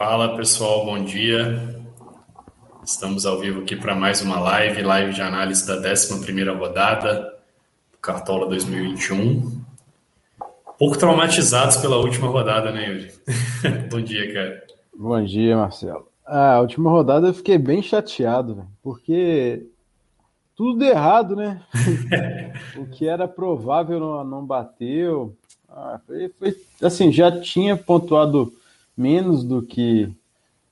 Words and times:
Fala 0.00 0.34
pessoal, 0.34 0.86
bom 0.86 1.04
dia. 1.04 1.78
Estamos 2.82 3.26
ao 3.26 3.38
vivo 3.38 3.60
aqui 3.60 3.76
para 3.76 3.94
mais 3.94 4.22
uma 4.22 4.40
live, 4.40 4.80
live 4.80 5.12
de 5.12 5.20
análise 5.20 5.66
da 5.66 5.74
11 5.74 6.42
rodada 6.58 7.34
do 7.92 7.98
Cartola 7.98 8.48
2021. 8.48 9.60
Pouco 10.78 10.96
traumatizados 10.96 11.76
pela 11.76 11.98
última 11.98 12.28
rodada, 12.28 12.72
né, 12.72 12.88
Yuri? 12.88 13.12
bom 13.92 14.00
dia, 14.00 14.32
cara. 14.32 14.66
Bom 14.96 15.22
dia, 15.22 15.54
Marcelo. 15.54 16.08
Ah, 16.24 16.54
a 16.54 16.60
última 16.62 16.90
rodada 16.90 17.26
eu 17.26 17.34
fiquei 17.34 17.58
bem 17.58 17.82
chateado, 17.82 18.66
porque 18.82 19.66
tudo 20.56 20.78
deu 20.78 20.88
errado, 20.88 21.36
né? 21.36 21.62
o 22.74 22.86
que 22.86 23.06
era 23.06 23.28
provável 23.28 24.00
não, 24.00 24.24
não 24.24 24.46
bateu. 24.46 25.36
Ah, 25.68 26.00
foi, 26.06 26.30
foi, 26.38 26.56
assim, 26.80 27.12
já 27.12 27.38
tinha 27.38 27.76
pontuado 27.76 28.58
menos 28.96 29.44
do 29.44 29.62
que 29.62 30.10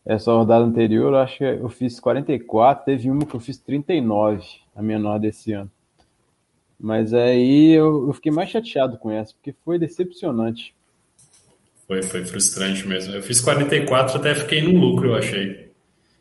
essa 0.05 0.33
rodada 0.33 0.65
anterior. 0.65 1.13
Eu 1.13 1.19
acho 1.19 1.39
que 1.39 1.45
eu 1.45 1.69
fiz 1.69 2.01
44, 2.01 2.85
teve 2.85 3.11
uma 3.11 3.27
que 3.27 3.35
eu 3.35 3.41
fiz 3.41 3.59
39, 3.59 4.45
a 4.75 4.83
menor 4.83 5.19
desse 5.19 5.53
ano. 5.53 5.71
Mas 6.79 7.13
aí 7.13 7.73
eu, 7.73 8.07
eu 8.07 8.13
fiquei 8.13 8.31
mais 8.31 8.51
chateado 8.51 8.99
com 8.99 9.11
essa, 9.11 9.33
porque 9.35 9.53
foi 9.65 9.79
decepcionante. 9.79 10.75
Foi, 11.87 12.03
foi 12.03 12.25
frustrante 12.25 12.87
mesmo. 12.87 13.15
Eu 13.15 13.23
fiz 13.23 13.41
44, 13.41 14.19
até 14.19 14.35
fiquei 14.35 14.63
no 14.63 14.79
lucro, 14.79 15.09
eu 15.09 15.15
achei. 15.17 15.71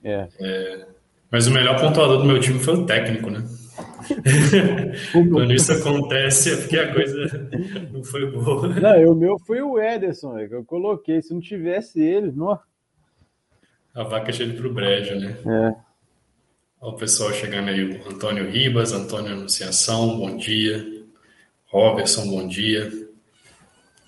É. 0.04 0.28
é 0.40 0.86
mas 1.30 1.46
o 1.46 1.52
melhor 1.52 1.80
pontuador 1.80 2.20
do 2.20 2.26
meu 2.26 2.40
time 2.40 2.58
foi 2.60 2.74
o 2.74 2.86
técnico, 2.86 3.30
né? 3.30 3.44
Quando 5.12 5.54
isso 5.54 5.72
acontece 5.72 6.54
é 6.54 6.58
porque 6.58 6.78
a 6.78 6.94
coisa 6.94 7.50
não 7.92 8.04
foi 8.04 8.30
boa. 8.32 8.68
Não, 8.68 9.12
o 9.12 9.16
meu 9.16 9.40
foi 9.40 9.62
o 9.62 9.80
Ederson, 9.80 10.38
é 10.38 10.48
que 10.48 10.56
eu 10.56 10.64
coloquei. 10.64 11.22
Se 11.22 11.34
não 11.34 11.40
tivesse 11.40 12.02
ele, 12.02 12.32
não. 12.32 12.60
A 13.94 14.04
vaca 14.04 14.32
cheia 14.32 14.54
pro 14.54 14.74
brejo, 14.74 15.16
né? 15.16 15.38
É. 15.46 15.88
Olha 16.80 16.94
o 16.94 16.98
pessoal 16.98 17.34
chegando 17.34 17.70
aí, 17.70 17.84
o 17.84 18.10
Antônio 18.10 18.50
Ribas, 18.50 18.94
Antônio 18.94 19.34
Anunciação, 19.34 20.20
bom 20.20 20.38
dia. 20.38 20.86
Robertson, 21.66 22.30
bom 22.30 22.48
dia. 22.48 22.90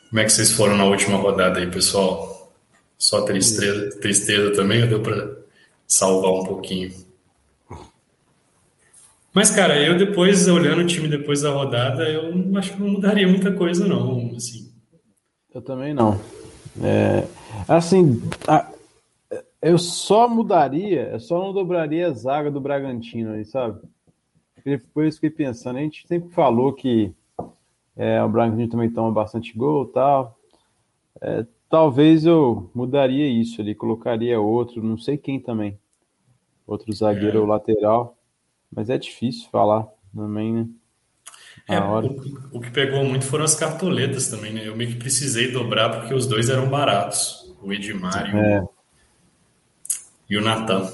Como 0.10 0.20
é 0.20 0.24
que 0.24 0.32
vocês 0.32 0.52
foram 0.52 0.78
na 0.78 0.86
última 0.86 1.18
rodada 1.18 1.60
aí, 1.60 1.70
pessoal? 1.70 2.54
Só 2.98 3.22
tristeza, 3.22 4.00
tristeza 4.00 4.54
também, 4.54 4.84
ou 4.84 4.88
deu 4.88 5.02
para 5.02 5.38
salvar 5.88 6.32
um 6.32 6.44
pouquinho? 6.44 6.94
Mas, 9.34 9.52
cara, 9.52 9.80
eu 9.80 9.98
depois, 9.98 10.48
olhando 10.48 10.82
o 10.82 10.88
time 10.88 11.08
depois 11.08 11.42
da 11.42 11.52
rodada, 11.52 12.10
eu 12.10 12.34
acho 12.58 12.74
que 12.74 12.82
não 12.82 12.90
mudaria 12.90 13.28
muita 13.28 13.52
coisa, 13.52 13.88
não. 13.88 14.32
Assim. 14.36 14.72
Eu 15.54 15.62
também 15.62 15.94
não. 15.94 16.20
É, 16.82 17.26
assim, 17.68 18.22
a, 18.48 18.72
eu 19.62 19.78
só 19.78 20.28
mudaria, 20.28 21.10
eu 21.12 21.20
só 21.20 21.40
não 21.40 21.54
dobraria 21.54 22.08
a 22.08 22.14
zaga 22.14 22.50
do 22.50 22.62
Bragantino 22.62 23.34
aí, 23.34 23.46
sabe? 23.46 23.80
Depois 24.64 25.16
fiquei 25.16 25.30
pensando, 25.30 25.78
a 25.78 25.82
gente 25.82 26.08
sempre 26.08 26.30
falou 26.30 26.74
que 26.74 27.14
é, 27.96 28.24
o 28.24 28.30
Bragantino 28.30 28.70
também 28.70 28.90
toma 28.90 29.12
bastante 29.12 29.58
gol 29.58 29.86
e 29.86 29.94
tal. 29.94 30.38
É, 31.22 31.46
talvez 31.70 32.26
eu 32.26 32.70
mudaria 32.74 33.28
isso 33.28 33.62
ali, 33.62 33.76
colocaria 33.76 34.40
outro, 34.40 34.84
não 34.84 34.98
sei 34.98 35.18
quem 35.18 35.40
também. 35.40 35.78
Outro 36.66 36.94
zagueiro 36.94 37.38
é. 37.38 37.42
ou 37.42 37.48
lateral. 37.48 38.19
Mas 38.74 38.90
é 38.90 38.98
difícil 38.98 39.50
falar 39.52 39.88
também, 40.16 40.54
né? 40.54 40.68
É, 41.68 41.80
o, 41.80 42.58
o, 42.58 42.62
que 42.62 42.72
pegou 42.72 43.04
muito 43.04 43.26
foram 43.26 43.46
as 43.46 43.54
cartoletas 43.54 44.28
também, 44.28 44.54
né? 44.54 44.68
Eu 44.68 44.76
meio 44.76 44.92
que 44.92 44.98
precisei 44.98 45.52
dobrar 45.52 45.90
porque 45.90 46.14
os 46.14 46.26
dois 46.26 46.50
eram 46.50 46.68
baratos. 46.68 47.54
O 47.62 47.74
Edmar 47.74 48.34
e 48.34 48.36
o, 48.36 48.40
é. 48.40 48.64
e 50.30 50.38
o 50.38 50.42
Natan. 50.42 50.90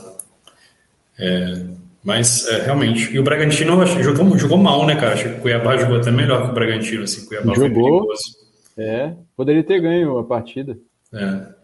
É, 1.17 1.65
mas, 2.03 2.47
é, 2.47 2.63
realmente. 2.63 3.11
E 3.13 3.19
o 3.19 3.23
Bragantino 3.23 3.85
jogou, 3.85 4.37
jogou 4.37 4.57
mal, 4.57 4.85
né, 4.85 4.95
cara? 4.95 5.13
Acho 5.13 5.23
que 5.23 5.35
o 5.35 5.41
Cuiabá 5.41 5.77
jogou 5.77 5.97
até 5.97 6.11
melhor 6.11 6.43
que 6.43 6.51
o 6.51 6.53
Bragantino. 6.53 7.03
Assim, 7.03 7.25
o 7.25 7.27
Cuiabá 7.27 7.53
jogou. 7.55 8.07
É, 8.77 9.15
poderia 9.35 9.63
ter 9.63 9.79
ganho 9.79 10.17
a 10.17 10.23
partida. 10.23 10.77
É. 11.13 11.54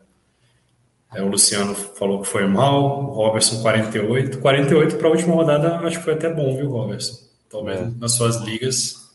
É, 1.13 1.22
o 1.22 1.27
Luciano 1.27 1.75
falou 1.75 2.22
que 2.22 2.27
foi 2.27 2.47
mal, 2.47 3.09
o 3.09 3.13
Robertson 3.13 3.61
48. 3.61 4.38
48 4.39 4.95
para 4.95 5.07
a 5.07 5.11
última 5.11 5.35
rodada, 5.35 5.75
acho 5.79 5.99
que 5.99 6.05
foi 6.05 6.13
até 6.13 6.33
bom, 6.33 6.55
viu, 6.55 6.69
Robertson? 6.69 7.19
Talvez 7.49 7.79
é. 7.79 7.91
nas 7.99 8.13
suas 8.13 8.38
ligas 8.38 9.11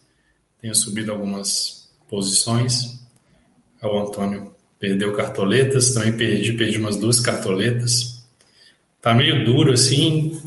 tenha 0.61 0.75
subido 0.75 1.11
algumas 1.11 1.91
posições. 2.09 3.01
O 3.83 3.99
Antônio 3.99 4.53
perdeu 4.79 5.15
cartoletas, 5.15 5.95
também 5.95 6.13
perdi, 6.13 6.53
perdi 6.53 6.79
umas 6.79 6.97
duas 6.97 7.19
cartoletas. 7.19 8.27
Tá 9.01 9.15
meio 9.15 9.45
duro 9.45 9.73
assim. 9.73 10.41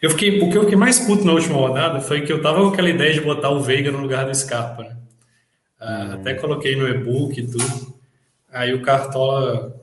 Eu 0.00 0.10
fiquei, 0.10 0.40
o 0.42 0.50
que 0.50 0.58
eu 0.58 0.62
fiquei 0.62 0.76
mais 0.76 0.98
puto 0.98 1.24
na 1.24 1.32
última 1.32 1.56
rodada 1.56 2.00
foi 2.00 2.22
que 2.22 2.32
eu 2.32 2.42
tava 2.42 2.60
com 2.60 2.68
aquela 2.68 2.90
ideia 2.90 3.14
de 3.14 3.20
botar 3.20 3.50
o 3.50 3.62
Veiga 3.62 3.90
no 3.90 4.00
lugar 4.00 4.26
do 4.26 4.34
Scarpa, 4.34 4.82
né? 4.82 4.96
Ah, 5.80 6.04
hum. 6.10 6.12
Até 6.14 6.34
coloquei 6.34 6.76
no 6.76 6.86
e-book 6.86 7.40
e 7.40 7.46
tudo. 7.46 7.94
Aí 8.50 8.74
o 8.74 8.82
Cartola 8.82 9.81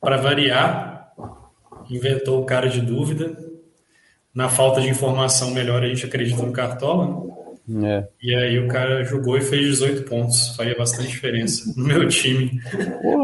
para 0.00 0.16
variar, 0.16 1.12
inventou 1.88 2.40
o 2.40 2.46
cara 2.46 2.68
de 2.68 2.80
dúvida. 2.80 3.36
Na 4.34 4.48
falta 4.48 4.80
de 4.80 4.88
informação 4.88 5.50
melhor, 5.50 5.82
a 5.82 5.88
gente 5.88 6.06
acredita 6.06 6.42
no 6.42 6.52
Cartola. 6.52 7.28
É. 7.84 8.08
E 8.20 8.34
aí 8.34 8.58
o 8.58 8.66
cara 8.66 9.04
jogou 9.04 9.36
e 9.36 9.40
fez 9.40 9.66
18 9.66 10.02
pontos. 10.04 10.56
Faria 10.56 10.76
bastante 10.76 11.08
diferença 11.08 11.72
no 11.76 11.84
meu 11.84 12.08
time. 12.08 12.60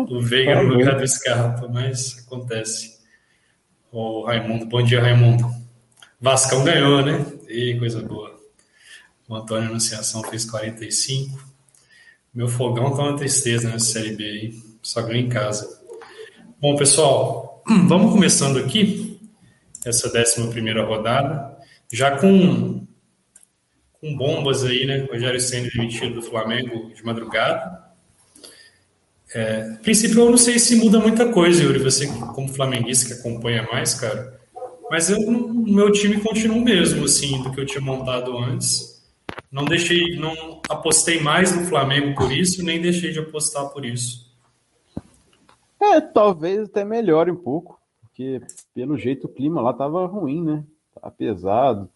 o 0.08 0.20
Veiga 0.20 0.62
no 0.62 0.74
lugar 0.74 0.96
do 0.96 1.06
Scarpa, 1.06 1.68
mas 1.68 2.24
acontece. 2.24 2.96
O 3.90 4.24
Raimundo, 4.24 4.66
bom 4.66 4.82
dia, 4.82 5.00
Raimundo. 5.00 5.48
Vascão 6.20 6.64
ganhou, 6.64 7.04
né? 7.04 7.24
E 7.48 7.76
coisa 7.78 8.00
boa. 8.02 8.36
O 9.28 9.34
Antônio 9.34 9.70
Anunciação 9.70 10.22
fez 10.24 10.44
45. 10.44 11.44
Meu 12.32 12.48
fogão 12.48 12.94
tá 12.94 13.02
uma 13.02 13.16
tristeza 13.16 13.68
nessa 13.68 13.86
Série 13.86 14.14
B 14.14 14.24
aí. 14.24 14.62
Só 14.82 15.02
ganho 15.02 15.26
em 15.26 15.28
casa. 15.28 15.80
Bom, 16.58 16.74
pessoal, 16.74 17.62
vamos 17.86 18.12
começando 18.12 18.58
aqui 18.58 19.20
essa 19.84 20.08
11 20.08 20.72
rodada, 20.86 21.54
já 21.92 22.16
com, 22.16 22.86
com 24.00 24.16
bombas 24.16 24.64
aí, 24.64 24.86
né? 24.86 25.06
Rogério 25.12 25.38
Senna 25.38 25.68
demitido 25.68 26.14
do 26.14 26.22
Flamengo 26.22 26.94
de 26.94 27.04
madrugada. 27.04 27.84
É, 29.34 29.74
a 29.74 29.82
princípio, 29.82 30.20
eu 30.20 30.30
não 30.30 30.38
sei 30.38 30.58
se 30.58 30.76
muda 30.76 30.98
muita 30.98 31.30
coisa, 31.30 31.62
Yuri, 31.62 31.78
você 31.78 32.06
como 32.06 32.48
flamenguista 32.48 33.14
que 33.14 33.20
acompanha 33.20 33.68
mais, 33.70 33.92
cara. 33.92 34.40
Mas 34.90 35.10
eu, 35.10 35.18
o 35.18 35.70
meu 35.70 35.92
time 35.92 36.18
continua 36.20 36.56
o 36.56 36.64
mesmo, 36.64 37.04
assim, 37.04 37.42
do 37.42 37.52
que 37.52 37.60
eu 37.60 37.66
tinha 37.66 37.82
montado 37.82 38.34
antes. 38.38 39.04
Não 39.52 39.66
deixei, 39.66 40.16
não 40.16 40.62
apostei 40.70 41.20
mais 41.20 41.54
no 41.54 41.66
Flamengo 41.66 42.14
por 42.14 42.32
isso, 42.32 42.64
nem 42.64 42.80
deixei 42.80 43.12
de 43.12 43.18
apostar 43.18 43.68
por 43.68 43.84
isso. 43.84 44.25
É, 45.80 46.00
talvez 46.00 46.68
até 46.68 46.84
melhore 46.84 47.30
um 47.30 47.36
pouco, 47.36 47.78
porque 48.00 48.40
pelo 48.74 48.96
jeito 48.96 49.26
o 49.26 49.30
clima 49.30 49.60
lá 49.60 49.72
tava 49.72 50.06
ruim, 50.06 50.42
né? 50.42 50.64
Tava 50.94 51.10
pesado. 51.10 51.88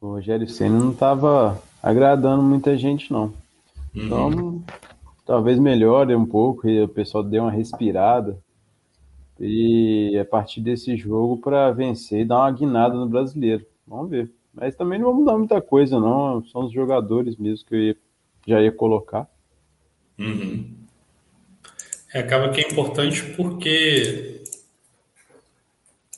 O 0.00 0.10
Rogério 0.10 0.48
Senna 0.48 0.78
não 0.78 0.94
tava 0.94 1.60
agradando 1.82 2.42
muita 2.42 2.76
gente, 2.76 3.12
não. 3.12 3.32
Então, 3.94 4.28
uhum. 4.28 4.62
talvez 5.26 5.58
melhore 5.58 6.14
um 6.14 6.24
pouco 6.24 6.68
e 6.68 6.82
o 6.82 6.88
pessoal 6.88 7.24
dê 7.24 7.40
uma 7.40 7.50
respirada. 7.50 8.38
E 9.40 10.16
a 10.18 10.24
partir 10.24 10.60
desse 10.60 10.96
jogo 10.96 11.38
para 11.38 11.70
vencer 11.72 12.20
e 12.20 12.24
dar 12.24 12.38
uma 12.38 12.52
guinada 12.52 12.94
no 12.94 13.08
brasileiro. 13.08 13.64
Vamos 13.86 14.10
ver. 14.10 14.30
Mas 14.52 14.74
também 14.74 14.98
não 14.98 15.06
vamos 15.06 15.20
mudar 15.20 15.38
muita 15.38 15.60
coisa, 15.60 15.98
não. 15.98 16.44
São 16.46 16.64
os 16.64 16.72
jogadores 16.72 17.36
mesmo 17.36 17.66
que 17.66 17.74
eu 17.74 17.80
ia, 17.80 17.96
já 18.46 18.60
ia 18.60 18.72
colocar. 18.72 19.28
Uhum. 20.18 20.77
É, 22.12 22.20
acaba 22.20 22.50
que 22.50 22.60
é 22.60 22.68
importante 22.68 23.22
porque 23.36 24.42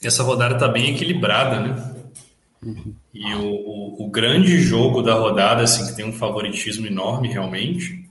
essa 0.03 0.23
rodada 0.23 0.55
está 0.55 0.69
bem 0.69 0.95
equilibrada, 0.95 1.61
né? 1.61 1.95
Uhum. 2.63 2.95
E 3.13 3.35
o, 3.35 3.47
o, 3.47 4.05
o, 4.05 4.11
grande 4.11 4.61
jogo 4.61 5.03
da 5.03 5.15
rodada, 5.15 5.63
assim, 5.63 5.87
que 5.87 5.97
tem 5.97 6.05
um 6.05 6.13
favoritismo 6.13 6.87
enorme 6.87 7.29
realmente, 7.29 8.09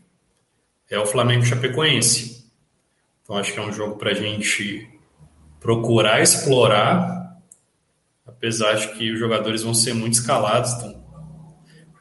é 0.90 0.98
o 0.98 1.06
Flamengo 1.06 1.46
Chapecoense. 1.46 2.46
Então 3.24 3.38
acho 3.38 3.54
que 3.54 3.60
é 3.60 3.64
um 3.64 3.72
jogo 3.72 3.96
para 3.98 4.12
a 4.12 4.16
gente 4.16 4.90
procurar 5.60 6.22
explorar, 6.22 7.38
apesar 8.26 8.74
de 8.74 8.88
que 8.94 9.12
os 9.12 9.20
jogadores 9.20 9.62
vão 9.62 9.74
ser 9.74 9.94
muito 9.94 10.14
escalados, 10.14 10.74
então 10.74 11.04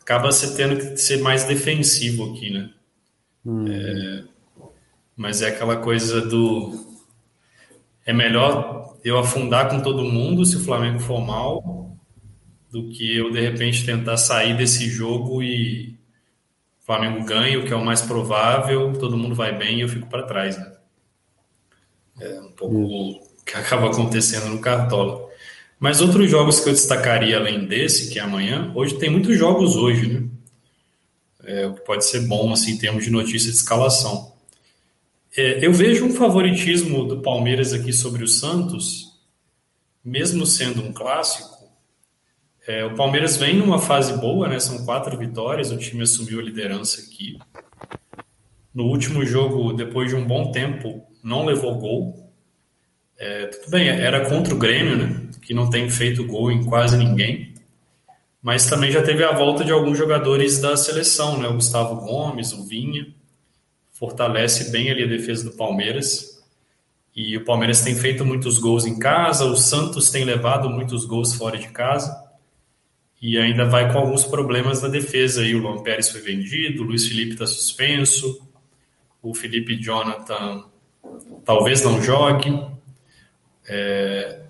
acaba 0.01 0.31
você 0.33 0.57
tendo 0.57 0.77
que 0.79 0.97
ser 0.97 1.19
mais 1.19 1.45
defensivo 1.45 2.33
aqui, 2.33 2.51
né? 2.51 2.71
Hum. 3.45 3.67
É, 3.69 4.25
mas 5.19 5.43
é 5.43 5.49
aquela 5.49 5.77
coisa 5.77 6.21
do. 6.21 6.87
É 8.07 8.13
melhor 8.13 8.97
eu 9.05 9.19
afundar 9.19 9.69
com 9.69 9.81
todo 9.81 10.05
mundo 10.05 10.47
se 10.47 10.57
o 10.57 10.65
Flamengo 10.65 11.01
for 11.01 11.21
mal, 11.21 11.99
do 12.71 12.89
que 12.89 13.17
eu 13.17 13.33
de 13.33 13.41
repente 13.41 13.85
tentar 13.85 14.17
sair 14.17 14.57
desse 14.57 14.89
jogo 14.89 15.43
e 15.43 15.99
o 16.81 16.87
Flamengo 16.87 17.25
ganha, 17.25 17.59
o 17.59 17.65
que 17.65 17.73
é 17.73 17.77
o 17.77 17.85
mais 17.85 18.01
provável, 18.01 18.93
todo 18.93 19.19
mundo 19.19 19.35
vai 19.35 19.59
bem 19.59 19.79
e 19.79 19.81
eu 19.81 19.89
fico 19.89 20.07
para 20.09 20.23
trás. 20.23 20.57
Né? 20.57 20.73
É 22.21 22.41
um 22.41 22.53
pouco 22.53 22.77
o 22.77 23.45
que 23.45 23.57
acaba 23.59 23.89
acontecendo 23.89 24.47
no 24.47 24.61
Cartola. 24.61 25.27
Mas 25.81 26.01
outros 26.01 26.31
jogos 26.31 26.61
que 26.61 26.69
eu 26.69 26.73
destacaria 26.73 27.37
além 27.37 27.67
desse, 27.67 28.11
que 28.11 28.21
é 28.21 28.23
amanhã, 28.23 28.73
hoje 28.75 28.97
tem 28.97 29.11
muitos 29.11 29.37
jogos 29.37 29.75
hoje, 29.75 30.07
né? 30.07 30.29
É, 31.45 31.67
o 31.67 31.75
que 31.75 31.81
pode 31.81 32.05
ser 32.05 32.21
bom 32.27 32.53
assim, 32.53 32.73
em 32.73 32.79
termos 32.79 33.05
de 33.05 33.11
notícia 33.11 33.51
de 33.51 33.57
escalação. 33.57 34.38
É, 35.37 35.65
eu 35.65 35.73
vejo 35.73 36.07
um 36.07 36.13
favoritismo 36.13 37.05
do 37.05 37.21
Palmeiras 37.21 37.73
aqui 37.73 37.93
sobre 37.93 38.25
o 38.25 38.29
Santos, 38.29 39.19
mesmo 40.05 40.47
sendo 40.47 40.83
um 40.83 40.93
clássico. 40.93 41.59
É, 42.67 42.85
o 42.85 42.95
Palmeiras 42.95 43.37
vem 43.37 43.57
numa 43.57 43.79
fase 43.79 44.13
boa, 44.19 44.49
né? 44.49 44.59
São 44.61 44.85
quatro 44.85 45.17
vitórias, 45.17 45.71
o 45.71 45.79
time 45.79 46.03
assumiu 46.03 46.41
a 46.41 46.43
liderança 46.43 47.01
aqui. 47.01 47.39
No 48.75 48.85
último 48.85 49.25
jogo, 49.25 49.73
depois 49.73 50.11
de 50.11 50.17
um 50.17 50.27
bom 50.27 50.51
tempo, 50.53 51.03
não 51.23 51.45
levou 51.45 51.79
gol. 51.79 52.33
É, 53.19 53.47
tudo 53.47 53.71
bem, 53.71 53.89
era 53.89 54.29
contra 54.29 54.55
o 54.55 54.59
Grêmio, 54.59 54.97
né? 54.97 55.31
Que 55.43 55.53
não 55.53 55.69
tem 55.69 55.89
feito 55.91 56.27
gol 56.27 56.51
em 56.51 56.65
quase 56.65 56.97
ninguém. 56.97 57.55
Mas 58.41 58.69
também 58.69 58.91
já 58.91 59.03
teve 59.03 59.25
a 59.25 59.33
volta 59.33 59.65
de 59.65 59.73
alguns 59.73 59.99
jogadores 59.99 60.61
da 60.61 60.77
seleção, 60.77 61.39
né? 61.39 61.49
O 61.49 61.55
Gustavo 61.55 61.97
Gomes, 61.97 62.53
o 62.53 62.65
Vinha. 62.65 63.07
Fortalece 63.99 64.71
bem 64.71 64.91
ali 64.91 65.03
a 65.03 65.09
defesa 65.09 65.51
do 65.51 65.57
Palmeiras. 65.57 66.41
E 67.17 67.37
o 67.37 67.45
Palmeiras 67.45 67.81
tem 67.81 67.97
feito 67.97 68.25
muitos 68.25 68.59
gols 68.59 68.87
em 68.87 68.97
casa, 68.97 69.45
o 69.45 69.57
Santos 69.57 70.09
tem 70.09 70.25
levado 70.25 70.71
muitos 70.71 71.05
gols 71.05 71.35
fora 71.35 71.59
de 71.59 71.67
casa. 71.69 72.17
E 73.21 73.37
ainda 73.37 73.65
vai 73.65 73.93
com 73.93 73.99
alguns 73.99 74.23
problemas 74.23 74.83
na 74.83 74.89
defesa 74.89 75.43
aí. 75.43 75.53
O 75.53 75.59
Luan 75.59 75.83
Pérez 75.83 76.11
foi 76.11 76.21
vendido, 76.21 76.83
o 76.83 76.87
Luiz 76.87 77.09
Felipe 77.09 77.33
está 77.33 77.45
suspenso, 77.45 78.49
o 79.21 79.35
Felipe 79.35 79.75
Jonathan 79.77 80.65
talvez 81.45 81.83
não 81.83 82.01
jogue. 82.01 82.65
É... 83.69 84.43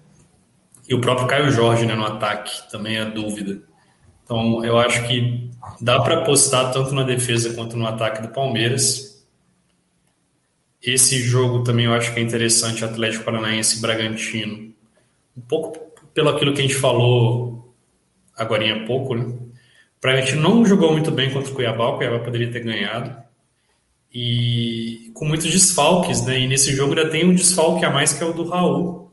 E 0.86 0.94
o 0.94 1.00
próprio 1.00 1.26
Caio 1.26 1.50
Jorge 1.50 1.86
né, 1.86 1.94
no 1.94 2.04
ataque, 2.04 2.70
também 2.70 2.98
é 2.98 3.04
dúvida. 3.06 3.62
Então, 4.24 4.62
eu 4.62 4.78
acho 4.78 5.06
que 5.06 5.50
dá 5.80 6.00
para 6.00 6.18
apostar 6.18 6.70
tanto 6.70 6.94
na 6.94 7.02
defesa 7.02 7.54
quanto 7.54 7.78
no 7.78 7.86
ataque 7.86 8.20
do 8.20 8.28
Palmeiras. 8.28 9.07
Esse 10.82 11.18
jogo 11.18 11.64
também 11.64 11.86
eu 11.86 11.92
acho 11.92 12.12
que 12.14 12.20
é 12.20 12.22
interessante, 12.22 12.84
Atlético 12.84 13.24
Paranaense 13.24 13.78
e 13.78 13.80
Bragantino. 13.80 14.72
Um 15.36 15.40
pouco 15.40 15.92
pelo 16.14 16.30
aquilo 16.30 16.52
que 16.52 16.60
a 16.60 16.62
gente 16.62 16.74
falou 16.74 17.74
agora 18.36 18.72
há 18.72 18.86
pouco, 18.86 19.14
né? 19.14 19.24
O 19.24 20.00
Bragantino 20.00 20.42
não 20.42 20.64
jogou 20.64 20.92
muito 20.92 21.10
bem 21.10 21.32
contra 21.32 21.50
o 21.50 21.54
Cuiabá, 21.54 21.88
o 21.88 21.96
Cuiabá 21.96 22.20
poderia 22.20 22.50
ter 22.50 22.60
ganhado 22.60 23.28
e 24.12 25.10
com 25.14 25.24
muitos 25.24 25.50
desfalques, 25.50 26.24
né? 26.24 26.40
E 26.40 26.48
nesse 26.48 26.74
jogo 26.74 26.94
ainda 26.94 27.10
tem 27.10 27.24
um 27.24 27.34
desfalque 27.34 27.84
a 27.84 27.90
mais 27.90 28.12
que 28.12 28.22
é 28.22 28.26
o 28.26 28.32
do 28.32 28.48
Raul, 28.48 29.12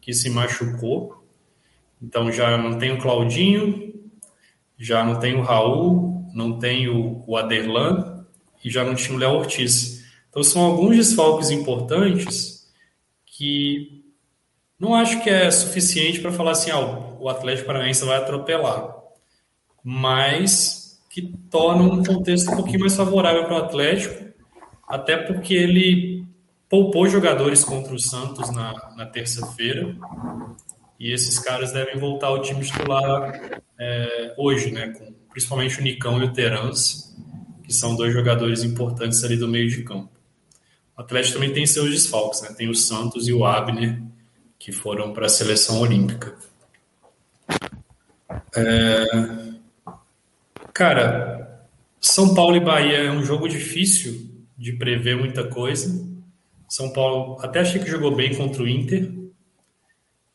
que 0.00 0.12
se 0.12 0.28
machucou. 0.30 1.24
Então 2.02 2.30
já 2.30 2.58
não 2.58 2.78
tem 2.78 2.92
o 2.92 2.98
Claudinho, 2.98 3.94
já 4.78 5.04
não 5.04 5.18
tem 5.18 5.34
o 5.34 5.42
Raul, 5.42 6.26
não 6.34 6.58
tem 6.58 6.88
o, 6.88 7.36
Aderlan 7.36 8.26
e 8.62 8.70
já 8.70 8.84
não 8.84 8.94
tinha 8.94 9.16
o 9.16 9.18
Léo 9.18 9.32
Ortiz. 9.32 9.95
Então 10.36 10.44
são 10.44 10.60
alguns 10.60 10.96
desfalques 10.96 11.50
importantes 11.50 12.70
que 13.24 14.04
não 14.78 14.94
acho 14.94 15.22
que 15.22 15.30
é 15.30 15.50
suficiente 15.50 16.20
para 16.20 16.30
falar 16.30 16.50
assim, 16.50 16.70
ah, 16.70 17.16
o 17.18 17.26
Atlético 17.26 17.68
Paranaense 17.68 18.04
vai 18.04 18.18
atropelar, 18.18 18.94
mas 19.82 21.00
que 21.08 21.22
torna 21.50 21.84
um 21.84 22.04
contexto 22.04 22.52
um 22.52 22.56
pouquinho 22.56 22.80
mais 22.80 22.94
favorável 22.94 23.44
para 23.44 23.54
o 23.54 23.64
Atlético 23.64 24.26
até 24.86 25.16
porque 25.16 25.54
ele 25.54 26.26
poupou 26.68 27.08
jogadores 27.08 27.64
contra 27.64 27.94
o 27.94 27.98
Santos 27.98 28.50
na, 28.50 28.92
na 28.94 29.06
terça-feira 29.06 29.96
e 31.00 31.12
esses 31.12 31.38
caras 31.38 31.72
devem 31.72 31.96
voltar 31.96 32.26
ao 32.26 32.42
time 32.42 32.62
titular 32.62 33.62
é, 33.80 34.34
hoje, 34.36 34.70
né? 34.70 34.88
Com, 34.88 35.14
principalmente 35.30 35.80
o 35.80 35.82
Nicão 35.82 36.20
e 36.20 36.26
o 36.26 36.32
Terans, 36.34 37.16
que 37.64 37.72
são 37.72 37.96
dois 37.96 38.12
jogadores 38.12 38.62
importantes 38.64 39.24
ali 39.24 39.38
do 39.38 39.48
meio 39.48 39.70
de 39.70 39.82
campo. 39.82 40.14
O 40.96 41.02
Atlético 41.02 41.34
também 41.34 41.52
tem 41.52 41.66
seus 41.66 41.90
desfalques, 41.90 42.40
né? 42.40 42.54
Tem 42.56 42.68
o 42.68 42.74
Santos 42.74 43.28
e 43.28 43.32
o 43.32 43.44
Abner, 43.44 44.02
que 44.58 44.72
foram 44.72 45.12
para 45.12 45.26
a 45.26 45.28
seleção 45.28 45.80
olímpica. 45.80 46.34
É... 48.56 49.04
Cara, 50.72 51.66
São 52.00 52.34
Paulo 52.34 52.56
e 52.56 52.60
Bahia 52.60 52.98
é 52.98 53.10
um 53.10 53.22
jogo 53.22 53.48
difícil 53.48 54.30
de 54.56 54.72
prever 54.72 55.16
muita 55.16 55.44
coisa. 55.44 56.06
São 56.68 56.90
Paulo 56.92 57.38
até 57.40 57.60
achei 57.60 57.80
que 57.80 57.90
jogou 57.90 58.14
bem 58.14 58.34
contra 58.34 58.62
o 58.62 58.68
Inter, 58.68 59.12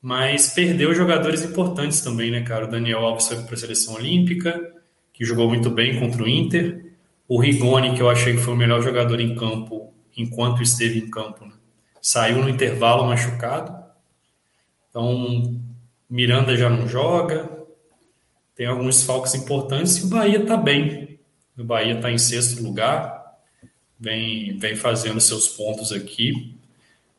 mas 0.02 0.50
perdeu 0.50 0.94
jogadores 0.94 1.44
importantes 1.44 2.02
também, 2.02 2.31
né, 2.31 2.42
cara? 2.42 2.66
O 2.66 2.69
Daniel 2.69 3.00
Alves 3.00 3.28
foi 3.28 3.38
para 3.44 3.56
a 3.56 3.57
seleção 3.57 3.96
olímpica, 3.96 4.74
que 5.12 5.25
jogou 5.25 5.48
muito 5.48 5.69
bem 5.69 6.00
contra 6.00 6.24
o 6.24 6.30
Inter. 6.30 6.94
O 7.28 7.40
Rigoni, 7.40 7.96
que 7.96 8.02
eu 8.02 8.10
achei 8.10 8.34
que 8.34 8.42
foi 8.42 8.54
o 8.54 8.57
melhor 8.57 8.81
jogador 8.81 9.19
em 9.19 9.36
campo 9.36 9.92
enquanto 10.21 10.62
esteve 10.62 11.00
em 11.00 11.09
campo, 11.09 11.45
né? 11.45 11.53
saiu 12.01 12.38
no 12.38 12.50
intervalo 12.50 13.06
machucado. 13.06 13.75
Então, 14.89 15.59
Miranda 16.09 16.56
já 16.56 16.69
não 16.69 16.88
joga. 16.88 17.50
Tem 18.56 18.65
alguns 18.65 19.03
falcos 19.03 19.33
importantes 19.35 19.97
e 19.97 20.06
o 20.06 20.09
Bahia 20.09 20.41
está 20.41 20.57
bem. 20.57 21.19
O 21.57 21.63
Bahia 21.63 21.95
está 21.95 22.12
em 22.12 22.18
sexto 22.18 22.62
lugar 22.62 23.21
vem, 24.01 24.57
vem 24.57 24.75
fazendo 24.75 25.21
seus 25.21 25.47
pontos 25.47 25.91
aqui. 25.91 26.57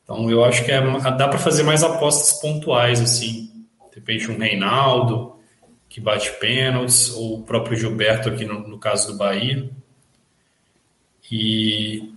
Então 0.03 0.29
eu 0.29 0.43
acho 0.43 0.65
que 0.65 0.71
é, 0.71 0.81
dá 0.81 1.29
para 1.29 1.39
fazer 1.39 1.63
mais 1.63 1.81
apostas 1.81 2.41
pontuais, 2.41 2.99
assim. 2.99 3.65
De 3.89 3.95
repente 3.95 4.29
um 4.29 4.37
Reinaldo, 4.37 5.39
que 5.87 6.01
bate 6.01 6.29
pênaltis, 6.39 7.09
ou 7.11 7.39
o 7.39 7.43
próprio 7.43 7.77
Gilberto 7.77 8.27
aqui 8.27 8.43
no, 8.43 8.67
no 8.67 8.77
caso 8.77 9.13
do 9.13 9.17
Bahia. 9.17 9.69
E 11.31 12.12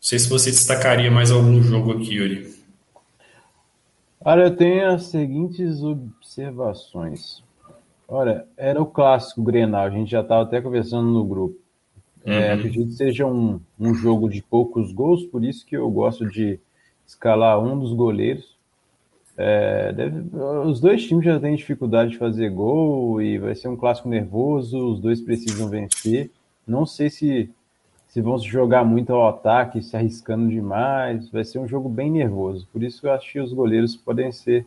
sei 0.00 0.18
se 0.18 0.28
você 0.28 0.50
destacaria 0.50 1.10
mais 1.10 1.30
algum 1.30 1.62
jogo 1.62 1.92
aqui, 1.92 2.14
Yuri. 2.14 2.54
Olha, 4.20 4.42
eu 4.42 4.56
tenho 4.56 4.90
as 4.90 5.04
seguintes 5.04 5.82
observações. 5.82 7.42
Olha, 8.06 8.46
era 8.56 8.80
o 8.80 8.86
clássico 8.86 9.42
Grenal, 9.42 9.84
a 9.84 9.90
gente 9.90 10.10
já 10.10 10.20
estava 10.20 10.42
até 10.42 10.60
conversando 10.60 11.08
no 11.10 11.24
grupo. 11.24 11.56
É, 12.24 12.52
uhum. 12.52 12.58
Acredito 12.58 12.86
que 12.88 12.94
seja 12.94 13.26
um, 13.26 13.60
um 13.78 13.94
jogo 13.94 14.28
de 14.28 14.42
poucos 14.42 14.92
gols, 14.92 15.24
por 15.24 15.44
isso 15.44 15.64
que 15.64 15.76
eu 15.76 15.88
gosto 15.90 16.26
de 16.26 16.58
escalar 17.06 17.62
um 17.62 17.78
dos 17.78 17.92
goleiros. 17.92 18.56
É, 19.36 19.92
deve, 19.92 20.24
os 20.66 20.80
dois 20.80 21.06
times 21.06 21.24
já 21.24 21.38
têm 21.38 21.54
dificuldade 21.54 22.10
de 22.10 22.18
fazer 22.18 22.50
gol 22.50 23.22
e 23.22 23.38
vai 23.38 23.54
ser 23.54 23.68
um 23.68 23.76
clássico 23.76 24.08
nervoso, 24.08 24.92
os 24.92 25.00
dois 25.00 25.20
precisam 25.20 25.68
vencer. 25.68 26.30
Não 26.66 26.84
sei 26.84 27.08
se, 27.08 27.50
se 28.08 28.22
vão 28.22 28.38
se 28.38 28.46
jogar 28.46 28.84
muito 28.84 29.12
ao 29.12 29.28
ataque, 29.28 29.82
se 29.82 29.96
arriscando 29.96 30.48
demais. 30.48 31.28
Vai 31.30 31.44
ser 31.44 31.58
um 31.58 31.68
jogo 31.68 31.88
bem 31.88 32.10
nervoso. 32.10 32.66
Por 32.72 32.82
isso 32.82 33.06
eu 33.06 33.12
acho 33.12 33.30
que 33.30 33.38
os 33.38 33.52
goleiros 33.52 33.94
podem 33.94 34.32
ser 34.32 34.66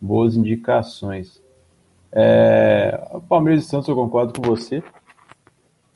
boas 0.00 0.36
indicações. 0.36 1.42
É, 2.12 2.98
Palmeiras 3.28 3.64
e 3.64 3.68
Santos, 3.68 3.88
eu 3.88 3.96
concordo 3.96 4.32
com 4.32 4.42
você. 4.42 4.78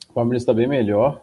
O 0.09 0.13
Palmeiras 0.13 0.43
está 0.43 0.53
bem 0.53 0.67
melhor, 0.67 1.21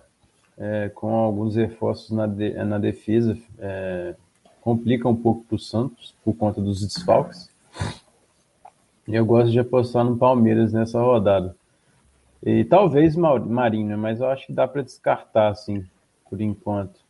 é, 0.59 0.89
com 0.89 1.15
alguns 1.15 1.55
reforços 1.55 2.11
na, 2.11 2.27
de, 2.27 2.53
na 2.65 2.79
defesa. 2.79 3.39
É, 3.59 4.15
complica 4.63 5.09
um 5.09 5.15
pouco 5.15 5.45
para 5.45 5.57
o 5.57 5.59
Santos, 5.59 6.15
por 6.25 6.35
conta 6.35 6.61
dos 6.61 6.81
desfalques. 6.81 7.51
E 9.07 9.15
eu 9.15 9.25
gosto 9.25 9.51
de 9.51 9.59
apostar 9.59 10.05
no 10.05 10.17
Palmeiras 10.17 10.73
nessa 10.73 11.01
rodada. 11.01 11.55
E 12.45 12.65
talvez 12.65 13.17
Marinho, 13.17 13.99
mas 13.99 14.21
eu 14.21 14.29
acho 14.29 14.47
que 14.47 14.53
dá 14.53 14.67
para 14.67 14.83
descartar, 14.83 15.49
assim, 15.49 15.85
por 16.29 16.41
enquanto. 16.41 17.01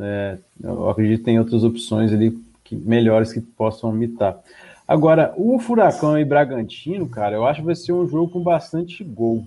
É, 0.00 0.38
eu 0.62 0.88
acredito 0.88 1.18
que 1.18 1.24
tem 1.24 1.38
outras 1.38 1.64
opções 1.64 2.12
ali 2.12 2.38
que, 2.64 2.76
melhores 2.76 3.32
que 3.32 3.40
possam 3.40 3.94
imitar. 3.94 4.38
Agora, 4.86 5.34
o 5.36 5.58
Furacão 5.58 6.18
e 6.18 6.24
Bragantino, 6.24 7.08
cara, 7.08 7.36
eu 7.36 7.46
acho 7.46 7.60
que 7.60 7.66
vai 7.66 7.74
ser 7.74 7.92
um 7.92 8.06
jogo 8.06 8.32
com 8.32 8.42
bastante 8.42 9.04
gol. 9.04 9.46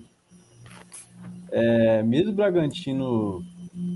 É, 1.50 2.02
mesmo 2.02 2.30
o 2.30 2.34
Bragantino 2.34 3.44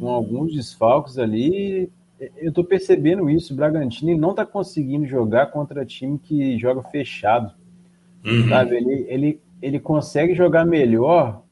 com 0.00 0.08
alguns 0.08 0.52
desfalques 0.52 1.18
ali, 1.18 1.90
eu 2.36 2.52
tô 2.52 2.64
percebendo 2.64 3.30
isso. 3.30 3.52
O 3.52 3.56
Bragantino 3.56 4.16
não 4.18 4.34
tá 4.34 4.44
conseguindo 4.44 5.06
jogar 5.06 5.46
contra 5.46 5.84
time 5.84 6.18
que 6.18 6.58
joga 6.58 6.82
fechado. 6.82 7.52
Uhum. 8.24 8.48
Sabe? 8.48 8.76
Ele, 8.76 9.06
ele, 9.08 9.40
ele 9.60 9.78
consegue 9.78 10.34
jogar 10.34 10.64
melhor 10.64 11.42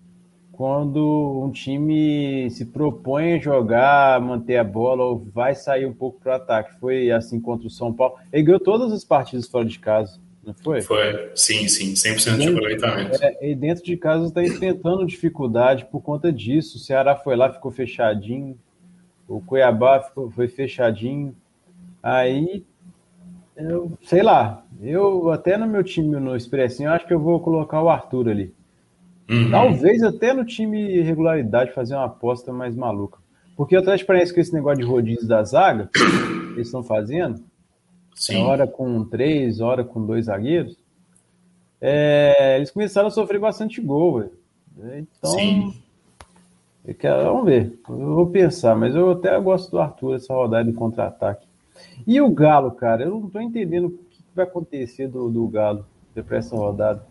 quando 0.52 1.42
um 1.44 1.50
time 1.50 2.48
se 2.50 2.66
propõe 2.66 3.34
a 3.34 3.38
jogar, 3.38 4.20
manter 4.20 4.56
a 4.56 4.64
bola 4.64 5.04
ou 5.04 5.18
vai 5.18 5.54
sair 5.54 5.84
um 5.84 5.92
pouco 5.92 6.20
para 6.20 6.32
o 6.32 6.36
ataque. 6.36 6.78
Foi 6.78 7.10
assim 7.10 7.40
contra 7.40 7.66
o 7.66 7.70
São 7.70 7.92
Paulo. 7.92 8.14
Ele 8.32 8.44
ganhou 8.44 8.60
todas 8.60 8.92
as 8.92 9.04
partidas 9.04 9.48
fora 9.48 9.64
de 9.64 9.78
casa 9.78 10.20
não 10.46 10.54
foi? 10.54 10.82
Foi, 10.82 11.30
sim, 11.34 11.66
sim, 11.68 11.94
100% 11.94 12.36
de 12.36 12.48
aproveitamento. 12.48 13.18
É, 13.22 13.50
e 13.50 13.54
dentro 13.54 13.84
de 13.84 13.96
casa 13.96 14.26
está 14.26 14.44
enfrentando 14.44 15.06
dificuldade 15.06 15.86
por 15.86 16.02
conta 16.02 16.32
disso. 16.32 16.76
O 16.76 16.80
Ceará 16.80 17.16
foi 17.16 17.34
lá, 17.34 17.52
ficou 17.52 17.70
fechadinho. 17.70 18.58
O 19.26 19.40
Cuiabá 19.40 20.00
ficou, 20.00 20.30
foi 20.30 20.46
fechadinho. 20.46 21.34
Aí, 22.02 22.64
eu 23.56 23.92
sei 24.02 24.22
lá, 24.22 24.64
eu 24.80 25.30
até 25.30 25.56
no 25.56 25.66
meu 25.66 25.82
time 25.82 26.18
no 26.18 26.36
Expressinho, 26.36 26.90
acho 26.90 27.06
que 27.06 27.14
eu 27.14 27.20
vou 27.20 27.40
colocar 27.40 27.82
o 27.82 27.88
Arthur 27.88 28.28
ali. 28.28 28.54
Uhum. 29.28 29.50
Talvez 29.50 30.02
até 30.02 30.32
no 30.32 30.44
time 30.44 31.00
regularidade 31.00 31.72
fazer 31.72 31.94
uma 31.94 32.04
aposta 32.04 32.52
mais 32.52 32.74
maluca. 32.74 33.18
Porque 33.56 33.76
o 33.76 33.78
Atlético 33.78 34.08
Paranaense 34.08 34.34
com 34.34 34.40
esse 34.40 34.52
negócio 34.52 34.78
de 34.78 34.84
rodízio 34.84 35.26
da 35.26 35.42
zaga, 35.44 35.88
eles 36.54 36.66
estão 36.66 36.82
fazendo, 36.82 37.42
Sim. 38.14 38.42
hora 38.42 38.66
com 38.66 39.04
três, 39.04 39.60
hora 39.60 39.84
com 39.84 40.04
dois 40.04 40.26
zagueiros, 40.26 40.76
é, 41.80 42.56
eles 42.56 42.70
começaram 42.70 43.08
a 43.08 43.10
sofrer 43.10 43.38
bastante 43.38 43.80
gol. 43.80 44.30
Então, 44.76 45.30
Sim. 45.30 45.74
Eu 46.84 46.94
quero, 46.94 47.24
vamos 47.24 47.44
ver. 47.46 47.78
Eu 47.88 48.14
vou 48.14 48.26
pensar, 48.26 48.74
mas 48.74 48.94
eu 48.94 49.12
até 49.12 49.38
gosto 49.40 49.70
do 49.70 49.78
Arthur, 49.78 50.16
essa 50.16 50.34
rodada 50.34 50.70
de 50.70 50.76
contra-ataque. 50.76 51.43
E 52.06 52.20
o 52.20 52.30
Galo, 52.30 52.70
cara, 52.72 53.04
eu 53.04 53.10
não 53.10 53.30
tô 53.30 53.40
entendendo 53.40 53.86
o 53.86 53.90
que 54.10 54.22
vai 54.34 54.44
acontecer 54.44 55.08
do, 55.08 55.28
do 55.28 55.46
Galo 55.48 55.86
para 56.26 56.38
essa 56.38 56.54
rodada. 56.54 57.04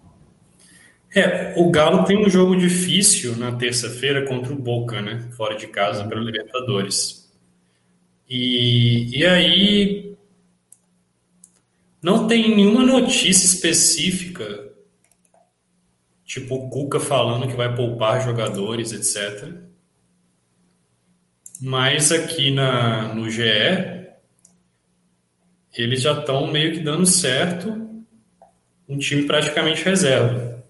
É, 1.15 1.53
o 1.57 1.69
Galo 1.69 2.05
tem 2.05 2.17
um 2.17 2.29
jogo 2.29 2.55
difícil 2.55 3.35
na 3.37 3.51
terça-feira 3.51 4.25
contra 4.27 4.51
o 4.53 4.57
Boca, 4.57 5.01
né? 5.01 5.29
Fora 5.37 5.55
de 5.55 5.67
casa 5.67 6.07
pelo 6.07 6.21
Libertadores. 6.21 7.31
E, 8.27 9.19
e 9.19 9.25
aí 9.25 10.15
não 12.01 12.27
tem 12.27 12.55
nenhuma 12.55 12.83
notícia 12.83 13.45
específica 13.45 14.73
Tipo 16.33 16.55
o 16.55 16.67
Cuca 16.67 16.99
falando 16.99 17.47
que 17.47 17.55
vai 17.55 17.75
poupar 17.75 18.23
jogadores, 18.23 18.91
etc. 18.91 19.53
Mas 21.61 22.11
aqui 22.11 22.49
na, 22.49 23.13
no 23.13 23.29
GE, 23.29 23.92
eles 25.75 26.01
já 26.01 26.19
estão 26.19 26.47
meio 26.47 26.73
que 26.73 26.79
dando 26.79 27.05
certo 27.05 27.81
um 28.87 28.97
time 28.97 29.23
praticamente 29.23 29.83
reserva. 29.83 30.63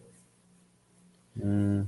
Hum. 1.42 1.86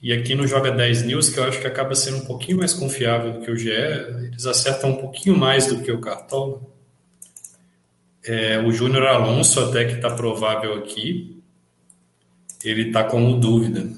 E 0.00 0.12
aqui 0.12 0.34
no 0.34 0.46
Joga 0.46 0.70
10 0.70 1.02
News, 1.02 1.28
que 1.30 1.38
eu 1.38 1.44
acho 1.44 1.60
que 1.60 1.66
acaba 1.66 1.94
sendo 1.94 2.18
um 2.18 2.26
pouquinho 2.26 2.58
mais 2.58 2.72
confiável 2.72 3.32
do 3.32 3.40
que 3.40 3.50
o 3.50 3.56
GE, 3.56 3.70
eles 3.70 4.46
acertam 4.46 4.90
um 4.90 4.96
pouquinho 4.96 5.36
mais 5.36 5.66
do 5.66 5.82
que 5.82 5.90
o 5.90 6.00
Cartola. 6.00 6.60
É, 8.24 8.58
o 8.58 8.72
Júnior 8.72 9.06
Alonso 9.06 9.60
até 9.60 9.84
que 9.84 9.94
está 9.94 10.10
provável 10.10 10.74
aqui 10.74 11.36
ele 12.68 12.88
está 12.88 13.04
como 13.04 13.38
dúvida. 13.38 13.88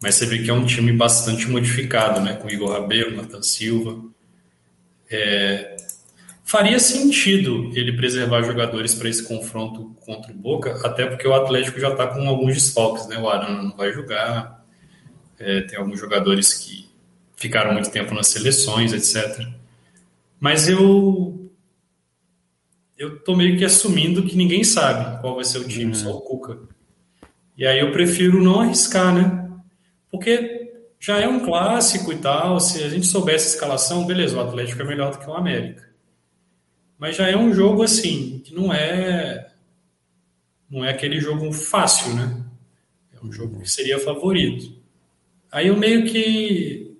Mas 0.00 0.16
você 0.16 0.26
vê 0.26 0.38
que 0.38 0.50
é 0.50 0.52
um 0.52 0.66
time 0.66 0.92
bastante 0.92 1.48
modificado, 1.48 2.20
né? 2.20 2.34
Com 2.34 2.48
Igor 2.48 2.72
Rabelo, 2.72 3.16
Nathan 3.16 3.42
Silva. 3.42 4.02
É... 5.10 5.71
Faria 6.52 6.78
sentido 6.78 7.70
ele 7.72 7.96
preservar 7.96 8.42
jogadores 8.42 8.94
para 8.94 9.08
esse 9.08 9.26
confronto 9.26 9.96
contra 10.04 10.30
o 10.30 10.34
Boca, 10.34 10.86
até 10.86 11.06
porque 11.06 11.26
o 11.26 11.32
Atlético 11.32 11.80
já 11.80 11.88
está 11.88 12.06
com 12.06 12.28
alguns 12.28 12.52
desfalques, 12.52 13.06
né? 13.08 13.16
O 13.16 13.26
Arana 13.26 13.62
não 13.62 13.74
vai 13.74 13.90
jogar, 13.90 14.62
é, 15.38 15.62
tem 15.62 15.78
alguns 15.78 15.98
jogadores 15.98 16.52
que 16.52 16.90
ficaram 17.36 17.72
muito 17.72 17.90
tempo 17.90 18.12
nas 18.12 18.26
seleções, 18.26 18.92
etc. 18.92 19.48
Mas 20.38 20.68
eu 20.68 21.50
eu 22.98 23.18
tô 23.20 23.34
meio 23.34 23.56
que 23.56 23.64
assumindo 23.64 24.22
que 24.22 24.36
ninguém 24.36 24.62
sabe 24.62 25.22
qual 25.22 25.36
vai 25.36 25.44
ser 25.44 25.56
o 25.56 25.66
time, 25.66 25.86
uhum. 25.86 25.94
só 25.94 26.10
o 26.10 26.20
Cuca. 26.20 26.58
E 27.56 27.66
aí 27.66 27.80
eu 27.80 27.92
prefiro 27.92 28.42
não 28.42 28.60
arriscar, 28.60 29.14
né? 29.14 29.50
Porque 30.10 30.70
já 31.00 31.18
é 31.18 31.26
um 31.26 31.40
clássico 31.40 32.12
e 32.12 32.18
tal. 32.18 32.60
Se 32.60 32.84
a 32.84 32.90
gente 32.90 33.06
soubesse 33.06 33.46
a 33.46 33.54
escalação, 33.54 34.04
beleza, 34.04 34.36
o 34.36 34.40
Atlético 34.42 34.82
é 34.82 34.84
melhor 34.84 35.12
do 35.12 35.18
que 35.18 35.30
o 35.30 35.32
América. 35.32 35.91
Mas 37.02 37.16
já 37.16 37.28
é 37.28 37.36
um 37.36 37.52
jogo 37.52 37.82
assim, 37.82 38.40
que 38.44 38.54
não 38.54 38.72
é 38.72 39.50
não 40.70 40.84
é 40.84 40.90
aquele 40.90 41.18
jogo 41.18 41.50
fácil, 41.52 42.14
né? 42.14 42.44
É 43.12 43.26
um 43.26 43.32
jogo 43.32 43.58
que 43.58 43.68
seria 43.68 43.98
favorito. 43.98 44.72
Aí 45.50 45.66
eu 45.66 45.76
meio 45.76 46.04
que 46.06 46.96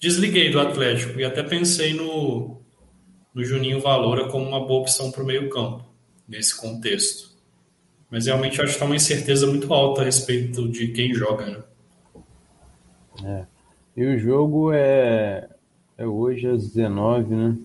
desliguei 0.00 0.50
do 0.50 0.58
Atlético 0.58 1.20
e 1.20 1.24
até 1.26 1.42
pensei 1.42 1.92
no, 1.92 2.62
no 3.34 3.44
Juninho 3.44 3.78
Valora 3.78 4.26
como 4.30 4.48
uma 4.48 4.66
boa 4.66 4.80
opção 4.80 5.12
para 5.12 5.22
o 5.22 5.26
meio-campo, 5.26 5.84
nesse 6.26 6.58
contexto. 6.58 7.36
Mas 8.10 8.24
realmente 8.24 8.58
acho 8.58 8.70
que 8.70 8.76
está 8.76 8.86
uma 8.86 8.96
incerteza 8.96 9.46
muito 9.46 9.70
alta 9.70 10.00
a 10.00 10.04
respeito 10.06 10.66
de 10.66 10.88
quem 10.92 11.12
joga, 11.12 11.44
né? 11.44 11.62
É. 13.22 13.46
E 13.98 14.06
o 14.06 14.18
jogo 14.18 14.72
é, 14.72 15.46
é 15.98 16.06
hoje 16.06 16.48
às 16.48 16.72
19, 16.72 17.34
né? 17.34 17.58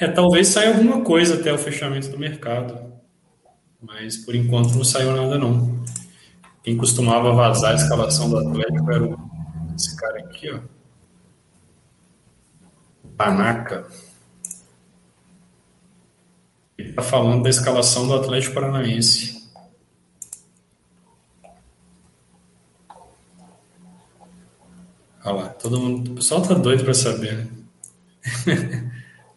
É, 0.00 0.08
talvez 0.08 0.48
saia 0.48 0.70
alguma 0.70 1.04
coisa 1.04 1.34
até 1.34 1.52
o 1.52 1.58
fechamento 1.58 2.08
do 2.08 2.18
mercado. 2.18 2.90
Mas 3.82 4.16
por 4.16 4.34
enquanto 4.34 4.74
não 4.74 4.82
saiu 4.82 5.14
nada 5.14 5.38
não. 5.38 5.84
Quem 6.62 6.74
costumava 6.74 7.34
vazar 7.34 7.72
a 7.72 7.74
escalação 7.74 8.30
do 8.30 8.38
Atlético 8.38 8.90
era 8.90 9.16
esse 9.76 9.94
cara 9.96 10.20
aqui, 10.20 10.50
ó. 10.50 10.60
Panaca. 13.14 13.86
Ele 16.78 16.88
está 16.90 17.02
falando 17.02 17.42
da 17.42 17.50
escalação 17.50 18.06
do 18.06 18.14
Atlético 18.14 18.54
Paranaense. 18.54 19.50
Olha 25.22 25.34
lá, 25.34 25.48
todo 25.50 25.78
mundo, 25.78 26.12
o 26.12 26.14
pessoal 26.14 26.40
tá 26.40 26.54
doido 26.54 26.84
para 26.84 26.94
saber, 26.94 27.36
né? 27.36 27.48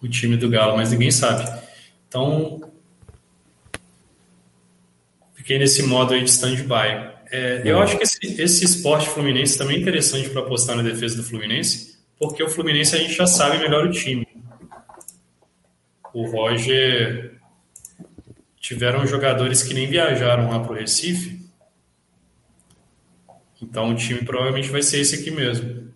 o 0.03 0.09
time 0.09 0.37
do 0.37 0.49
Galo, 0.49 0.75
mas 0.75 0.91
ninguém 0.91 1.09
sabe. 1.09 1.49
Então, 2.07 2.71
fiquei 5.33 5.57
nesse 5.57 5.81
modo 5.83 6.13
aí 6.13 6.23
de 6.23 6.29
stand-by. 6.29 7.13
É, 7.31 7.61
eu 7.65 7.81
acho 7.81 7.97
que 7.97 8.03
esse, 8.03 8.41
esse 8.41 8.65
esporte 8.65 9.09
fluminense 9.09 9.57
também 9.57 9.77
é 9.77 9.79
interessante 9.79 10.29
para 10.29 10.41
apostar 10.41 10.75
na 10.75 10.83
defesa 10.83 11.15
do 11.15 11.23
Fluminense, 11.23 11.97
porque 12.19 12.43
o 12.43 12.49
Fluminense 12.49 12.95
a 12.95 12.99
gente 12.99 13.13
já 13.13 13.25
sabe 13.25 13.57
melhor 13.57 13.87
o 13.87 13.91
time. 13.91 14.27
O 16.13 16.27
Roger 16.27 17.39
tiveram 18.59 19.05
jogadores 19.07 19.63
que 19.63 19.73
nem 19.73 19.87
viajaram 19.87 20.49
lá 20.49 20.59
para 20.59 20.71
o 20.71 20.75
Recife. 20.75 21.43
Então 23.61 23.91
o 23.91 23.95
time 23.95 24.23
provavelmente 24.23 24.69
vai 24.69 24.81
ser 24.83 24.99
esse 24.99 25.15
aqui 25.15 25.31
mesmo. 25.31 25.91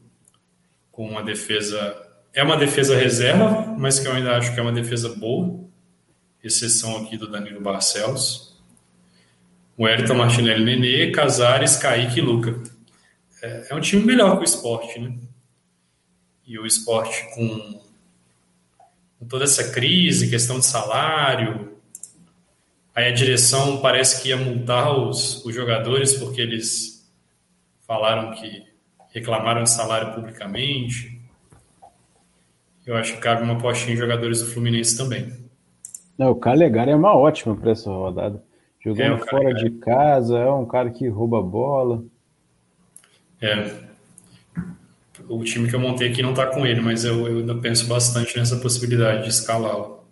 Com 0.92 1.08
uma 1.08 1.22
defesa. 1.22 2.07
É 2.34 2.44
uma 2.44 2.58
defesa 2.58 2.96
reserva, 2.96 3.76
mas 3.78 4.00
que 4.00 4.08
eu 4.08 4.12
ainda 4.12 4.38
acho 4.38 4.54
que 4.54 4.60
é 4.60 4.64
uma 4.64 4.72
defesa 4.72 5.10
boa. 5.10 5.60
Exceção 6.44 6.98
aqui 6.98 7.18
do 7.18 7.28
Danilo 7.28 7.62
Barcelos. 7.62 8.56
O 9.78 9.88
Elton 9.88 10.16
Martinelli 10.16 10.64
Nenê, 10.64 11.12
Casares, 11.12 11.76
Kaique 11.78 12.20
e 12.20 12.22
Luca. 12.22 12.62
É, 13.42 13.68
é 13.70 13.76
um 13.76 13.82
time 13.82 14.04
melhor 14.04 14.38
que 14.38 14.44
o 14.44 14.46
esporte, 14.46 15.00
né? 15.00 15.16
E 16.46 16.58
o 16.58 16.66
esporte 16.66 17.28
com, 17.36 17.82
com 19.20 19.26
toda 19.28 19.44
essa 19.44 19.72
crise, 19.72 20.30
questão 20.30 20.60
de 20.60 20.66
salário, 20.66 21.78
Aí 22.98 23.10
a 23.10 23.12
direção 23.12 23.80
parece 23.80 24.24
que 24.24 24.30
ia 24.30 24.38
multar 24.38 24.92
os, 24.92 25.46
os 25.46 25.54
jogadores 25.54 26.16
porque 26.16 26.42
eles 26.42 27.08
falaram 27.86 28.34
que 28.34 28.66
reclamaram 29.14 29.62
de 29.62 29.70
salário 29.70 30.16
publicamente. 30.16 31.17
Eu 32.88 32.96
acho 32.96 33.16
que 33.16 33.20
cabe 33.20 33.44
uma 33.44 33.58
postinha 33.58 33.94
em 33.94 33.98
jogadores 33.98 34.40
do 34.40 34.50
Fluminense 34.50 34.98
também. 34.98 35.34
Não, 36.18 36.32
o 36.32 36.36
Calegari 36.36 36.92
é 36.92 36.96
uma 36.96 37.14
ótima 37.14 37.54
para 37.54 37.72
essa 37.72 37.92
rodada. 37.92 38.42
Jogando 38.80 39.22
é, 39.22 39.28
fora 39.28 39.54
de 39.54 39.70
casa, 39.72 40.40
é 40.40 40.50
um 40.50 40.66
cara 40.66 40.90
que 40.90 41.10
rouba 41.10 41.42
bola. 41.42 42.02
É. 43.42 43.70
O 45.28 45.44
time 45.44 45.68
que 45.68 45.76
eu 45.76 45.80
montei 45.82 46.10
aqui 46.10 46.22
não 46.22 46.30
está 46.30 46.48
com 46.48 46.66
ele, 46.66 46.80
mas 46.80 47.04
eu, 47.04 47.28
eu 47.28 47.40
ainda 47.40 47.56
penso 47.56 47.86
bastante 47.88 48.38
nessa 48.38 48.56
possibilidade 48.56 49.24
de 49.24 49.30
escalá-lo. 49.30 50.06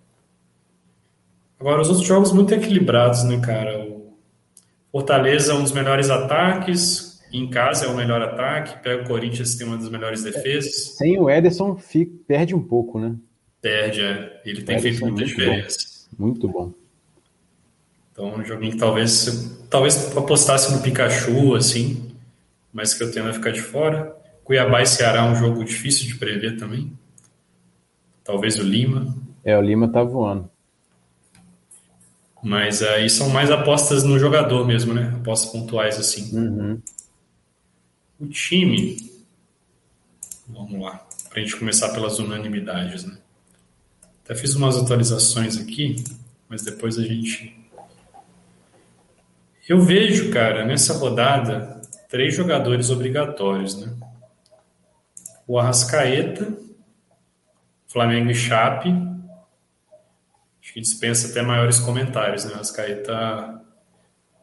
Agora, 1.57 1.81
os 1.81 1.87
outros 1.87 2.05
jogos 2.05 2.33
muito 2.33 2.53
equilibrados, 2.53 3.23
né, 3.23 3.39
cara? 3.39 3.87
O 3.87 4.11
Fortaleza 4.91 5.53
é 5.53 5.55
um 5.55 5.63
dos 5.63 5.71
melhores 5.71 6.09
ataques, 6.09 7.14
em 7.39 7.49
casa 7.49 7.85
é 7.85 7.87
o 7.87 7.95
melhor 7.95 8.21
ataque, 8.21 8.81
pega 8.83 9.03
o 9.03 9.07
Corinthians, 9.07 9.55
tem 9.55 9.67
uma 9.67 9.77
das 9.77 9.89
melhores 9.89 10.23
defesas. 10.23 10.95
Sem 10.97 11.19
o 11.19 11.29
Ederson, 11.29 11.75
fica, 11.75 12.11
perde 12.27 12.55
um 12.55 12.61
pouco, 12.61 12.99
né? 12.99 13.15
Perde, 13.61 14.01
é. 14.01 14.41
Ele 14.45 14.61
tem 14.61 14.79
feito 14.79 15.01
muita 15.01 15.15
muito 15.15 15.27
diferença. 15.27 15.77
Bom. 16.11 16.25
Muito 16.25 16.47
bom. 16.47 16.73
Então, 18.11 18.35
um 18.35 18.45
joguinho 18.45 18.71
que 18.71 18.77
talvez, 18.77 19.57
talvez 19.69 20.15
apostasse 20.15 20.73
no 20.73 20.81
Pikachu, 20.81 21.55
assim, 21.55 22.11
mas 22.71 22.93
que 22.93 23.03
eu 23.03 23.11
tendo 23.11 23.29
a 23.29 23.33
ficar 23.33 23.51
de 23.51 23.61
fora. 23.61 24.15
Cuiabá 24.43 24.81
e 24.81 24.85
Ceará 24.85 25.25
é 25.25 25.29
um 25.29 25.35
jogo 25.35 25.63
difícil 25.65 26.07
de 26.07 26.15
prever 26.15 26.57
também. 26.57 26.93
Talvez 28.23 28.57
o 28.57 28.63
Lima. 28.63 29.15
É, 29.43 29.57
o 29.57 29.61
Lima 29.61 29.87
tá 29.87 30.03
voando. 30.03 30.49
Mas 32.43 32.83
aí 32.83 33.09
são 33.09 33.29
mais 33.29 33.49
apostas 33.49 34.03
no 34.03 34.19
jogador 34.19 34.65
mesmo, 34.67 34.93
né? 34.93 35.11
Apostas 35.15 35.51
pontuais 35.51 35.99
assim. 35.99 36.37
Uhum. 36.37 36.79
O 38.19 38.27
time. 38.27 38.97
Vamos 40.47 40.81
lá. 40.81 41.05
Para 41.29 41.39
a 41.41 41.43
gente 41.43 41.57
começar 41.57 41.89
pelas 41.89 42.17
unanimidades, 42.19 43.03
né? 43.03 43.17
Até 44.23 44.35
fiz 44.35 44.55
umas 44.55 44.77
atualizações 44.77 45.57
aqui, 45.57 46.03
mas 46.47 46.63
depois 46.63 46.97
a 46.97 47.03
gente. 47.03 47.59
Eu 49.67 49.81
vejo, 49.81 50.31
cara, 50.31 50.65
nessa 50.65 50.93
rodada, 50.93 51.81
três 52.09 52.35
jogadores 52.35 52.89
obrigatórios, 52.89 53.79
né? 53.79 53.93
O 55.47 55.59
Arrascaeta, 55.59 56.57
Flamengo 57.87 58.31
e 58.31 58.35
Chape. 58.35 58.89
Acho 60.61 60.73
que 60.73 60.81
dispensa 60.81 61.29
até 61.29 61.41
maiores 61.41 61.79
comentários, 61.79 62.45
né? 62.45 62.51
O 62.51 62.55
Arrascaeta, 62.55 63.61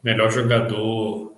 melhor 0.03 0.31
jogador, 0.31 1.32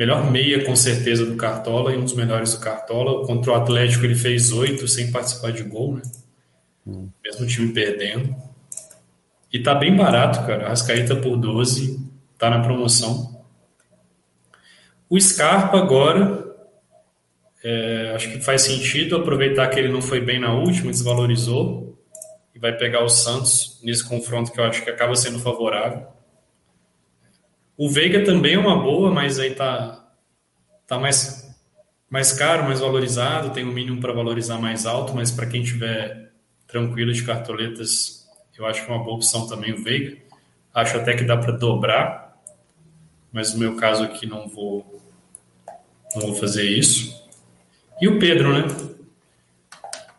melhor 0.00 0.30
meia 0.30 0.64
com 0.64 0.74
certeza 0.74 1.26
do 1.26 1.36
Cartola 1.36 1.92
e 1.92 1.98
um 1.98 2.04
dos 2.04 2.14
melhores 2.14 2.54
do 2.54 2.60
Cartola. 2.60 3.26
Contra 3.26 3.52
o 3.52 3.54
Atlético 3.54 4.06
ele 4.06 4.14
fez 4.14 4.50
oito 4.50 4.88
sem 4.88 5.12
participar 5.12 5.52
de 5.52 5.62
gol, 5.62 5.96
né? 5.96 6.02
Mesmo 7.22 7.44
o 7.44 7.46
time 7.46 7.70
perdendo. 7.74 8.34
E 9.52 9.58
tá 9.58 9.74
bem 9.74 9.94
barato, 9.94 10.46
cara. 10.46 10.64
Arrascaeta 10.64 11.14
por 11.16 11.36
12, 11.36 12.00
tá 12.38 12.48
na 12.48 12.60
promoção. 12.60 13.44
O 15.06 15.20
Scarpa 15.20 15.76
agora, 15.76 16.46
é, 17.62 18.12
acho 18.14 18.30
que 18.30 18.40
faz 18.40 18.62
sentido 18.62 19.16
aproveitar 19.16 19.68
que 19.68 19.78
ele 19.78 19.92
não 19.92 20.00
foi 20.00 20.22
bem 20.22 20.40
na 20.40 20.54
última, 20.54 20.90
desvalorizou, 20.90 21.98
e 22.54 22.58
vai 22.58 22.72
pegar 22.72 23.04
o 23.04 23.08
Santos 23.10 23.78
nesse 23.82 24.08
confronto 24.08 24.50
que 24.50 24.58
eu 24.58 24.64
acho 24.64 24.82
que 24.82 24.88
acaba 24.88 25.14
sendo 25.14 25.38
favorável. 25.40 26.06
O 27.80 27.88
Veiga 27.88 28.22
também 28.22 28.56
é 28.56 28.58
uma 28.58 28.78
boa, 28.78 29.10
mas 29.10 29.38
aí 29.38 29.54
tá, 29.54 30.06
tá 30.86 30.98
mais, 30.98 31.50
mais 32.10 32.30
caro, 32.30 32.64
mais 32.64 32.80
valorizado, 32.80 33.54
tem 33.54 33.64
um 33.64 33.72
mínimo 33.72 34.02
para 34.02 34.12
valorizar 34.12 34.58
mais 34.58 34.84
alto, 34.84 35.14
mas 35.14 35.30
para 35.30 35.46
quem 35.46 35.62
tiver 35.62 36.30
tranquilo 36.66 37.10
de 37.10 37.24
cartoletas, 37.24 38.28
eu 38.58 38.66
acho 38.66 38.84
que 38.84 38.92
é 38.92 38.94
uma 38.94 39.02
boa 39.02 39.16
opção 39.16 39.46
também 39.46 39.72
o 39.72 39.82
Veiga. 39.82 40.18
Acho 40.74 40.98
até 40.98 41.14
que 41.16 41.24
dá 41.24 41.38
para 41.38 41.52
dobrar, 41.52 42.38
mas 43.32 43.54
no 43.54 43.60
meu 43.60 43.74
caso 43.76 44.04
aqui 44.04 44.26
não 44.26 44.46
vou, 44.46 45.00
não 46.14 46.20
vou 46.20 46.34
fazer 46.34 46.64
isso. 46.64 47.18
E 47.98 48.06
o 48.06 48.18
Pedro, 48.18 48.52
né? 48.52 48.68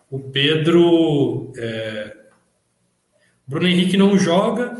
O 0.09 0.19
Pedro. 0.19 1.53
É... 1.55 2.17
Bruno 3.45 3.67
Henrique 3.67 3.97
não 3.97 4.17
joga. 4.17 4.75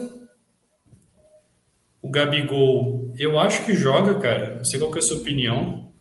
O 2.01 2.10
Gabigol, 2.10 3.13
eu 3.17 3.39
acho 3.39 3.65
que 3.65 3.75
joga, 3.75 4.15
cara. 4.15 4.55
Não 4.55 4.63
sei 4.63 4.79
qual 4.79 4.93
é 4.96 4.98
a 4.98 5.01
sua 5.01 5.17
opinião, 5.17 5.91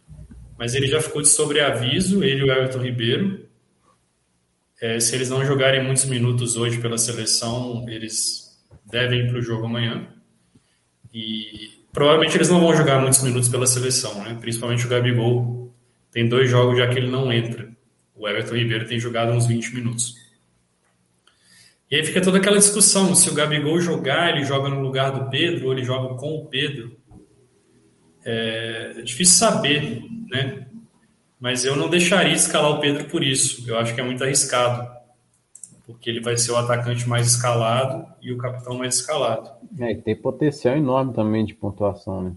mas 0.58 0.74
ele 0.74 0.86
já 0.86 1.00
ficou 1.00 1.20
de 1.20 1.28
sobreaviso, 1.28 2.24
ele 2.24 2.40
e 2.40 2.44
o 2.44 2.50
Everton 2.50 2.78
Ribeiro. 2.78 3.46
É, 4.80 4.98
se 4.98 5.14
eles 5.14 5.28
não 5.28 5.44
jogarem 5.44 5.84
muitos 5.84 6.06
minutos 6.06 6.56
hoje 6.56 6.78
pela 6.80 6.96
seleção, 6.96 7.86
eles 7.88 8.58
devem 8.90 9.20
ir 9.20 9.28
para 9.28 9.38
o 9.38 9.42
jogo 9.42 9.66
amanhã. 9.66 10.08
E 11.12 11.84
provavelmente 11.92 12.36
eles 12.36 12.48
não 12.48 12.60
vão 12.60 12.74
jogar 12.74 13.00
muitos 13.00 13.22
minutos 13.22 13.48
pela 13.48 13.66
seleção, 13.66 14.22
né? 14.22 14.36
principalmente 14.40 14.86
o 14.86 14.88
Gabigol. 14.88 15.74
Tem 16.10 16.28
dois 16.28 16.50
jogos 16.50 16.78
já 16.78 16.88
que 16.88 16.98
ele 16.98 17.10
não 17.10 17.32
entra. 17.32 17.70
O 18.14 18.28
Everton 18.28 18.54
Ribeiro 18.54 18.86
tem 18.86 18.98
jogado 18.98 19.32
uns 19.32 19.46
20 19.46 19.74
minutos. 19.74 20.14
E 21.90 21.96
aí 21.96 22.04
fica 22.04 22.20
toda 22.20 22.38
aquela 22.38 22.58
discussão: 22.58 23.14
se 23.14 23.28
o 23.28 23.34
Gabigol 23.34 23.80
jogar, 23.80 24.30
ele 24.30 24.44
joga 24.44 24.68
no 24.68 24.80
lugar 24.80 25.10
do 25.10 25.28
Pedro 25.30 25.66
ou 25.66 25.72
ele 25.72 25.84
joga 25.84 26.14
com 26.14 26.36
o 26.36 26.46
Pedro. 26.46 26.96
É, 28.24 28.94
é 28.98 29.02
difícil 29.02 29.38
saber, 29.38 30.02
né? 30.30 30.66
mas 31.40 31.64
eu 31.64 31.74
não 31.74 31.88
deixaria 31.88 32.34
escalar 32.34 32.70
o 32.70 32.80
Pedro 32.80 33.06
por 33.06 33.24
isso. 33.24 33.68
Eu 33.68 33.78
acho 33.78 33.94
que 33.94 34.00
é 34.00 34.04
muito 34.04 34.22
arriscado, 34.22 34.86
porque 35.86 36.10
ele 36.10 36.20
vai 36.20 36.36
ser 36.36 36.52
o 36.52 36.56
atacante 36.56 37.08
mais 37.08 37.26
escalado 37.26 38.06
e 38.20 38.30
o 38.30 38.36
capitão 38.36 38.76
mais 38.76 38.96
escalado. 38.96 39.50
É, 39.78 39.92
e 39.92 39.96
tem 39.96 40.14
potencial 40.14 40.76
enorme 40.76 41.14
também 41.14 41.44
de 41.46 41.54
pontuação, 41.54 42.22
né? 42.22 42.32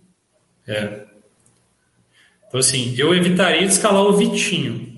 É. 0.66 1.06
Então, 2.48 2.60
assim, 2.62 2.96
eu 2.98 3.14
evitaria 3.14 3.64
escalar 3.64 4.04
o 4.04 4.14
Vitinho, 4.14 4.93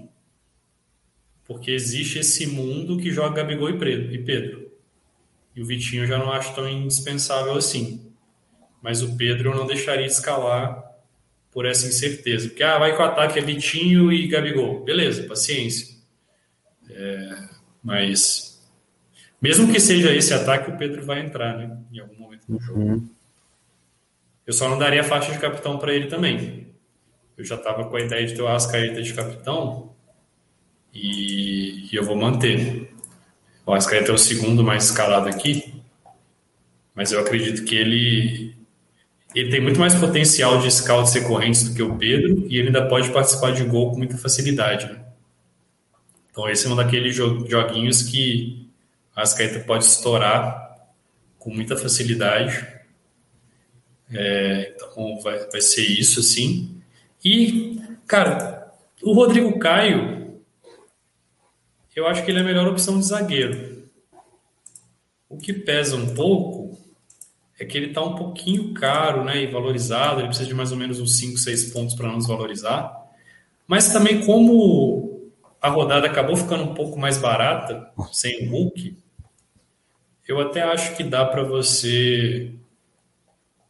porque 1.47 1.71
existe 1.71 2.19
esse 2.19 2.47
mundo 2.47 2.97
que 2.97 3.12
joga 3.12 3.36
Gabigol 3.36 3.69
e 3.69 4.17
Pedro. 4.23 4.71
E 5.55 5.62
o 5.62 5.65
Vitinho 5.65 6.03
eu 6.03 6.08
já 6.08 6.17
não 6.17 6.31
acho 6.31 6.53
tão 6.53 6.67
indispensável 6.67 7.53
assim. 7.53 8.12
Mas 8.81 9.01
o 9.01 9.15
Pedro 9.15 9.51
eu 9.51 9.55
não 9.55 9.67
deixaria 9.67 10.05
escalar 10.05 10.84
por 11.51 11.65
essa 11.65 11.88
incerteza. 11.88 12.49
Porque, 12.49 12.63
ah, 12.63 12.77
vai 12.77 12.95
com 12.95 13.01
o 13.01 13.05
ataque 13.05 13.39
é 13.39 13.41
Vitinho 13.41 14.12
e 14.12 14.27
Gabigol. 14.27 14.84
Beleza, 14.84 15.23
paciência. 15.23 15.95
É, 16.89 17.47
mas, 17.81 18.62
mesmo 19.41 19.71
que 19.71 19.79
seja 19.79 20.13
esse 20.13 20.34
ataque, 20.34 20.69
o 20.69 20.77
Pedro 20.77 21.05
vai 21.05 21.21
entrar, 21.21 21.58
né? 21.58 21.77
Em 21.93 21.99
algum 21.99 22.15
momento 22.15 22.43
do 22.47 22.60
jogo. 22.60 22.79
Uhum. 22.81 23.10
Eu 24.45 24.53
só 24.53 24.69
não 24.69 24.77
daria 24.77 25.03
faixa 25.03 25.31
de 25.31 25.39
capitão 25.39 25.79
para 25.79 25.93
ele 25.93 26.08
também. 26.08 26.67
Eu 27.38 27.45
já 27.45 27.55
estava 27.55 27.86
com 27.86 27.95
a 27.95 28.01
ideia 28.01 28.25
de 28.27 28.36
ter 28.36 28.41
o 28.41 28.47
Ascaeta 28.47 29.01
de 29.01 29.13
capitão 29.13 29.94
e, 30.95 31.89
e 31.91 31.95
eu 31.95 32.03
vou 32.03 32.15
manter. 32.15 32.89
O 33.65 33.73
Ascaeta 33.73 34.12
é 34.12 34.13
o 34.13 34.17
segundo 34.17 34.63
mais 34.63 34.86
escalado 34.86 35.27
aqui, 35.27 35.73
mas 36.95 37.12
eu 37.12 37.19
acredito 37.19 37.65
que 37.65 37.75
ele 37.75 38.55
ele 39.36 39.51
tem 39.51 39.60
muito 39.60 39.77
mais 39.77 39.93
potencial 39.93 40.60
de 40.60 40.71
scout 40.71 41.10
ser 41.10 41.27
correntes 41.27 41.67
do 41.67 41.75
que 41.75 41.84
o 41.84 41.97
Pedro 41.97 42.47
e 42.47 42.58
ele 42.58 42.67
ainda 42.67 42.88
pode 42.88 43.12
participar 43.12 43.51
de 43.51 43.65
gol 43.65 43.91
com 43.91 43.97
muita 43.97 44.17
facilidade. 44.17 44.86
Né? 44.86 45.03
Então 46.31 46.49
esse 46.49 46.65
é 46.65 46.69
um 46.69 46.75
daqueles 46.75 47.13
joguinhos 47.13 48.03
que 48.03 48.69
a 49.13 49.23
Ascaeta 49.23 49.60
pode 49.60 49.84
estourar 49.84 50.88
com 51.38 51.49
muita 51.53 51.75
facilidade. 51.75 52.65
É, 54.10 54.73
então 54.75 55.19
vai, 55.19 55.39
vai 55.49 55.60
ser 55.60 55.84
isso 55.84 56.21
assim. 56.21 56.81
E, 57.23 57.81
cara, 58.08 58.71
o 59.03 59.13
Rodrigo 59.13 59.60
Caio, 59.60 60.24
eu 61.95 62.08
acho 62.08 62.23
que 62.23 62.31
ele 62.31 62.39
é 62.39 62.41
a 62.41 62.45
melhor 62.45 62.67
opção 62.67 62.99
de 62.99 63.05
zagueiro. 63.05 63.89
O 65.29 65.38
que 65.38 65.53
pesa 65.53 65.95
um 65.95 66.13
pouco 66.13 66.77
é 67.58 67.65
que 67.65 67.77
ele 67.77 67.88
está 67.88 68.01
um 68.01 68.15
pouquinho 68.15 68.73
caro 68.73 69.23
né, 69.23 69.41
e 69.41 69.47
valorizado, 69.47 70.19
ele 70.19 70.27
precisa 70.27 70.47
de 70.47 70.53
mais 70.53 70.71
ou 70.71 70.77
menos 70.77 70.99
uns 70.99 71.17
5, 71.17 71.38
6 71.38 71.71
pontos 71.71 71.95
para 71.95 72.12
nos 72.12 72.27
valorizar. 72.27 72.93
Mas 73.65 73.91
também, 73.91 74.25
como 74.25 75.31
a 75.62 75.69
rodada 75.69 76.05
acabou 76.05 76.36
ficando 76.36 76.63
um 76.63 76.73
pouco 76.73 76.99
mais 76.99 77.17
barata, 77.17 77.89
sem 78.12 78.45
o 78.45 78.51
Hulk, 78.51 78.97
eu 80.27 80.39
até 80.39 80.62
acho 80.62 80.95
que 80.95 81.03
dá 81.03 81.25
para 81.25 81.43
você 81.43 82.53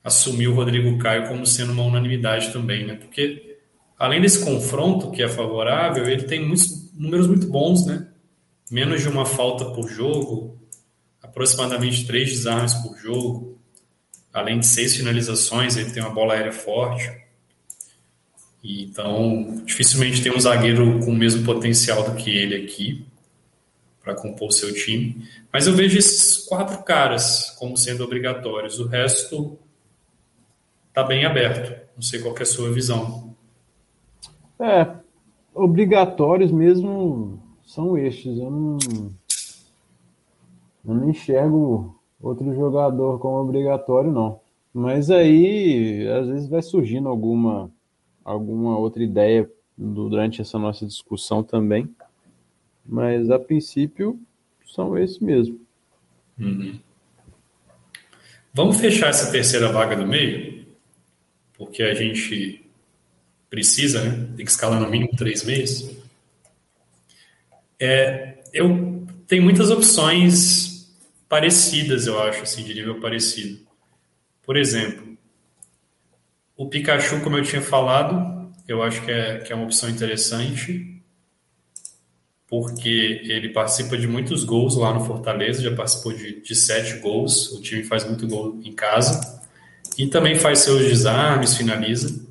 assumir 0.03 0.47
o 0.47 0.53
Rodrigo 0.53 0.97
Caio 0.97 1.27
como 1.27 1.45
sendo 1.45 1.71
uma 1.73 1.83
unanimidade 1.83 2.51
também, 2.51 2.85
né? 2.85 2.95
Porque 2.95 3.57
além 3.97 4.21
desse 4.21 4.43
confronto 4.43 5.11
que 5.11 5.23
é 5.23 5.27
favorável, 5.27 6.07
ele 6.07 6.23
tem 6.23 6.45
muitos 6.45 6.91
números 6.93 7.27
muito 7.27 7.47
bons, 7.47 7.85
né? 7.85 8.07
Menos 8.69 9.01
de 9.01 9.09
uma 9.09 9.25
falta 9.25 9.65
por 9.65 9.87
jogo, 9.89 10.57
aproximadamente 11.21 12.05
três 12.05 12.29
desarmes 12.29 12.73
por 12.75 12.97
jogo, 12.97 13.59
além 14.33 14.59
de 14.59 14.65
seis 14.65 14.95
finalizações, 14.95 15.77
ele 15.77 15.91
tem 15.91 16.01
uma 16.01 16.13
bola 16.13 16.33
aérea 16.33 16.51
forte. 16.51 17.25
Então, 18.63 19.61
dificilmente 19.63 20.23
tem 20.23 20.35
um 20.35 20.39
zagueiro 20.39 20.99
com 21.01 21.11
o 21.11 21.15
mesmo 21.15 21.45
potencial 21.45 22.03
do 22.03 22.15
que 22.15 22.29
ele 22.29 22.55
aqui 22.55 23.05
para 24.03 24.15
compor 24.15 24.49
o 24.49 24.51
seu 24.51 24.73
time. 24.73 25.27
Mas 25.51 25.67
eu 25.67 25.73
vejo 25.73 25.97
esses 25.97 26.45
quatro 26.45 26.83
caras 26.83 27.55
como 27.59 27.77
sendo 27.77 28.03
obrigatórios. 28.03 28.79
O 28.79 28.87
resto 28.87 29.57
está 30.89 31.03
bem 31.03 31.25
aberto. 31.25 31.79
Não 31.95 32.01
sei 32.01 32.21
qual 32.21 32.35
é 32.37 32.41
a 32.41 32.45
sua 32.45 32.71
visão. 32.71 33.35
É, 34.59 34.87
obrigatórios 35.53 36.51
mesmo 36.51 37.41
são 37.65 37.97
estes. 37.97 38.37
Eu 38.37 38.51
não, 38.51 38.77
eu 40.85 40.93
não 40.93 41.09
enxergo 41.09 41.99
outro 42.21 42.53
jogador 42.53 43.19
como 43.19 43.37
obrigatório, 43.37 44.11
não. 44.11 44.39
Mas 44.73 45.09
aí, 45.09 46.07
às 46.07 46.27
vezes 46.27 46.49
vai 46.49 46.61
surgindo 46.61 47.07
alguma, 47.07 47.71
alguma 48.23 48.77
outra 48.77 49.03
ideia 49.03 49.49
durante 49.77 50.41
essa 50.41 50.59
nossa 50.59 50.85
discussão 50.85 51.43
também. 51.43 51.89
Mas, 52.85 53.29
a 53.29 53.39
princípio, 53.39 54.19
são 54.67 54.97
esses 54.97 55.19
mesmo. 55.19 55.59
Uhum. 56.39 56.77
Vamos 58.53 58.77
fechar 58.77 59.09
essa 59.09 59.31
terceira 59.31 59.71
vaga 59.71 59.95
do 59.95 60.05
meio? 60.05 60.65
Porque 61.57 61.81
a 61.83 61.93
gente 61.93 62.65
precisa, 63.49 64.03
né? 64.03 64.33
Tem 64.35 64.45
que 64.45 64.51
escalar 64.51 64.79
no 64.79 64.89
mínimo 64.89 65.15
três 65.15 65.43
meses. 65.43 66.04
É, 67.79 68.39
eu 68.53 69.05
tenho 69.27 69.43
muitas 69.43 69.69
opções 69.69 70.95
parecidas, 71.27 72.07
eu 72.07 72.21
acho, 72.21 72.43
assim, 72.43 72.63
de 72.63 72.73
nível 72.73 72.99
parecido. 72.99 73.59
Por 74.43 74.57
exemplo, 74.57 75.17
o 76.55 76.69
Pikachu, 76.69 77.21
como 77.21 77.37
eu 77.37 77.43
tinha 77.43 77.61
falado, 77.61 78.53
eu 78.67 78.81
acho 78.81 79.01
que 79.03 79.11
é, 79.11 79.39
que 79.39 79.51
é 79.51 79.55
uma 79.55 79.65
opção 79.65 79.89
interessante, 79.89 81.01
porque 82.47 83.21
ele 83.23 83.49
participa 83.49 83.97
de 83.97 84.07
muitos 84.07 84.43
gols 84.43 84.77
lá 84.77 84.93
no 84.93 85.03
Fortaleza, 85.03 85.61
já 85.61 85.75
participou 85.75 86.13
de, 86.13 86.41
de 86.41 86.55
sete 86.55 86.99
gols, 86.99 87.51
o 87.51 87.61
time 87.61 87.83
faz 87.83 88.05
muito 88.05 88.27
gol 88.27 88.59
em 88.63 88.71
casa, 88.71 89.41
e 89.97 90.07
também 90.07 90.37
faz 90.37 90.59
seus 90.59 90.81
desarmes, 90.81 91.55
finaliza. 91.55 92.23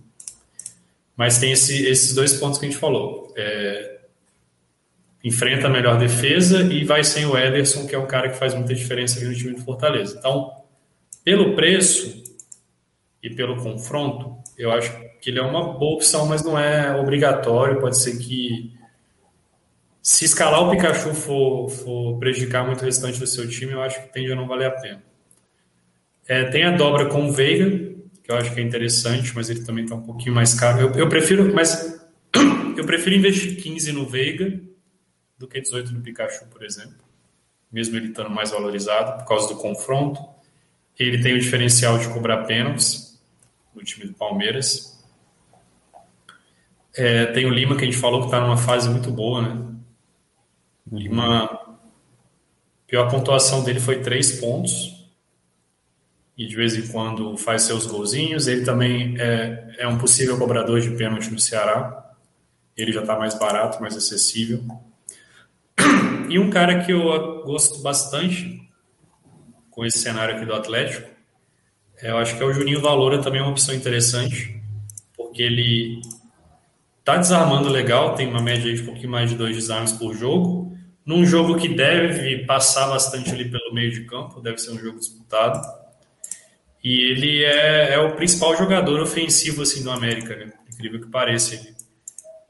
Mas 1.17 1.39
tem 1.39 1.53
esse, 1.53 1.87
esses 1.87 2.15
dois 2.15 2.35
pontos 2.35 2.59
que 2.59 2.67
a 2.67 2.69
gente 2.69 2.81
falou. 2.81 3.33
É, 3.37 3.94
enfrenta 5.25 5.69
a 5.69 5.71
melhor 5.71 5.99
defesa 5.99 6.63
e 6.71 6.85
vai 6.85 7.03
sem 7.03 7.25
o 7.25 7.37
Ederson, 7.37 7.87
que 7.87 7.95
é 7.95 7.99
um 7.99 8.07
cara 8.07 8.29
que 8.29 8.37
faz 8.37 8.53
muita 8.53 8.75
diferença 8.75 9.25
no 9.25 9.35
time 9.35 9.55
do 9.55 9.63
Fortaleza. 9.63 10.17
Então, 10.19 10.53
pelo 11.25 11.57
preço 11.57 12.23
e 13.23 13.31
pelo 13.31 13.57
confronto, 13.57 14.37
eu 14.59 14.71
acho 14.71 14.93
que 15.23 15.31
ele 15.31 15.39
é 15.39 15.43
uma 15.43 15.73
boa 15.73 15.95
opção, 15.95 16.27
mas 16.27 16.45
não 16.45 16.59
é 16.59 16.95
obrigatório. 16.95 17.81
Pode 17.81 17.99
ser 17.99 18.19
que 18.19 18.75
se 20.03 20.27
escalar 20.27 20.61
o 20.63 20.71
Pikachu 20.71 21.15
for, 21.15 21.71
for 21.71 22.19
prejudicar 22.19 22.67
muito 22.67 22.83
o 22.83 22.85
restante 22.85 23.19
do 23.19 23.27
seu 23.27 23.49
time, 23.49 23.73
eu 23.73 23.81
acho 23.81 24.03
que 24.03 24.13
tende 24.13 24.31
a 24.31 24.37
não 24.37 24.47
valer 24.47 24.67
a 24.67 24.73
pena. 24.73 25.03
É, 26.29 26.45
tem 26.45 26.65
a 26.65 26.77
dobra 26.77 27.07
com 27.07 27.27
o 27.27 27.33
Veiga, 27.33 27.71
que 28.23 28.31
eu 28.31 28.37
acho 28.37 28.53
que 28.53 28.61
é 28.61 28.63
interessante, 28.63 29.33
mas 29.35 29.49
ele 29.49 29.65
também 29.65 29.85
está 29.85 29.97
um 29.97 30.03
pouquinho 30.03 30.35
mais 30.35 30.53
caro. 30.53 30.81
Eu, 30.81 30.93
eu, 30.93 31.09
prefiro, 31.09 31.55
mas 31.55 31.99
eu 32.77 32.85
prefiro 32.85 33.17
investir 33.17 33.57
15 33.57 33.93
no 33.93 34.07
Veiga 34.07 34.74
do 35.37 35.49
que 35.49 35.61
18 35.61 35.93
no 35.93 36.01
Pikachu, 36.01 36.47
por 36.47 36.65
exemplo. 36.65 37.05
Mesmo 37.71 37.97
ele 37.97 38.09
estando 38.09 38.31
mais 38.31 38.51
valorizado 38.51 39.19
por 39.19 39.29
causa 39.29 39.49
do 39.49 39.57
confronto. 39.57 40.23
Ele 40.99 41.23
tem 41.23 41.35
o 41.35 41.41
diferencial 41.41 41.99
de 41.99 42.09
cobrar 42.09 42.45
pênaltis 42.45 43.21
no 43.75 43.83
time 43.83 44.07
do 44.07 44.15
Palmeiras. 44.15 45.03
É, 46.97 47.27
tem 47.27 47.45
o 47.47 47.51
Lima, 47.51 47.77
que 47.77 47.83
a 47.83 47.85
gente 47.85 47.97
falou 47.97 48.21
que 48.21 48.27
está 48.27 48.41
numa 48.41 48.57
fase 48.57 48.89
muito 48.89 49.11
boa, 49.11 49.43
né? 49.43 49.75
Lima, 50.93 51.45
a 51.45 51.77
pior 52.87 53.11
pontuação 53.11 53.65
dele 53.65 53.81
foi 53.81 54.01
três 54.01 54.39
pontos. 54.39 55.05
E 56.39 56.47
de 56.47 56.55
vez 56.55 56.77
em 56.77 56.87
quando 56.89 57.37
faz 57.37 57.63
seus 57.63 57.87
golzinhos. 57.87 58.47
Ele 58.47 58.65
também 58.65 59.21
é, 59.21 59.77
é 59.79 59.89
um 59.89 59.99
possível 59.99 60.39
cobrador 60.39 60.81
de 60.81 60.91
pênalti 60.91 61.31
no 61.31 61.39
Ceará. 61.41 62.13
Ele 62.77 62.93
já 62.93 63.01
está 63.01 63.19
mais 63.19 63.37
barato, 63.37 63.81
mais 63.81 63.97
acessível. 63.97 64.65
E 66.35 66.39
um 66.41 66.51
cara 66.51 66.85
que 66.85 66.91
eu 66.91 67.45
gosto 67.45 67.81
bastante 67.81 68.61
com 69.71 69.87
esse 69.87 69.99
cenário 69.99 70.35
aqui 70.35 70.45
do 70.45 70.53
Atlético, 70.53 71.09
é, 72.03 72.11
eu 72.11 72.19
acho 72.19 72.37
que 72.37 72.43
é 72.43 72.45
o 72.45 72.53
Juninho 72.53 72.81
Valora, 72.81 73.23
também 73.23 73.39
é 73.39 73.45
uma 73.45 73.53
opção 73.53 73.73
interessante, 73.73 74.61
porque 75.17 75.41
ele 75.41 76.03
tá 77.05 77.19
desarmando 77.19 77.69
legal, 77.69 78.17
tem 78.17 78.27
uma 78.27 78.43
média 78.43 78.75
de 78.75 78.83
um 78.83 78.87
pouquinho 78.87 79.11
mais 79.11 79.31
de 79.31 79.37
dois 79.37 79.55
desarmes 79.55 79.93
por 79.93 80.13
jogo, 80.13 80.77
num 81.07 81.25
jogo 81.25 81.55
que 81.55 81.69
deve 81.69 82.45
passar 82.47 82.89
bastante 82.89 83.31
ali 83.31 83.49
pelo 83.49 83.73
meio 83.73 83.93
de 83.93 84.01
campo, 84.01 84.41
deve 84.41 84.59
ser 84.59 84.73
um 84.73 84.79
jogo 84.81 84.99
disputado. 84.99 85.65
E 86.83 87.13
ele 87.13 87.45
é, 87.45 87.95
é 87.95 87.99
o 88.01 88.17
principal 88.17 88.57
jogador 88.57 89.01
ofensivo 89.01 89.63
assim 89.63 89.85
do 89.85 89.91
América, 89.93 90.35
né? 90.35 90.53
incrível 90.73 91.01
que 91.01 91.11
pareça. 91.13 91.55
Ele. 91.55 91.73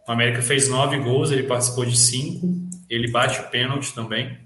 O 0.09 0.13
América 0.13 0.41
fez 0.41 0.71
nove 0.71 0.99
gols, 1.01 1.31
ele 1.31 1.43
participou 1.43 1.85
de 1.85 1.99
cinco, 1.99 2.64
ele 2.89 3.11
bate 3.11 3.41
o 3.41 3.49
pênalti 3.49 3.95
também. 3.95 4.39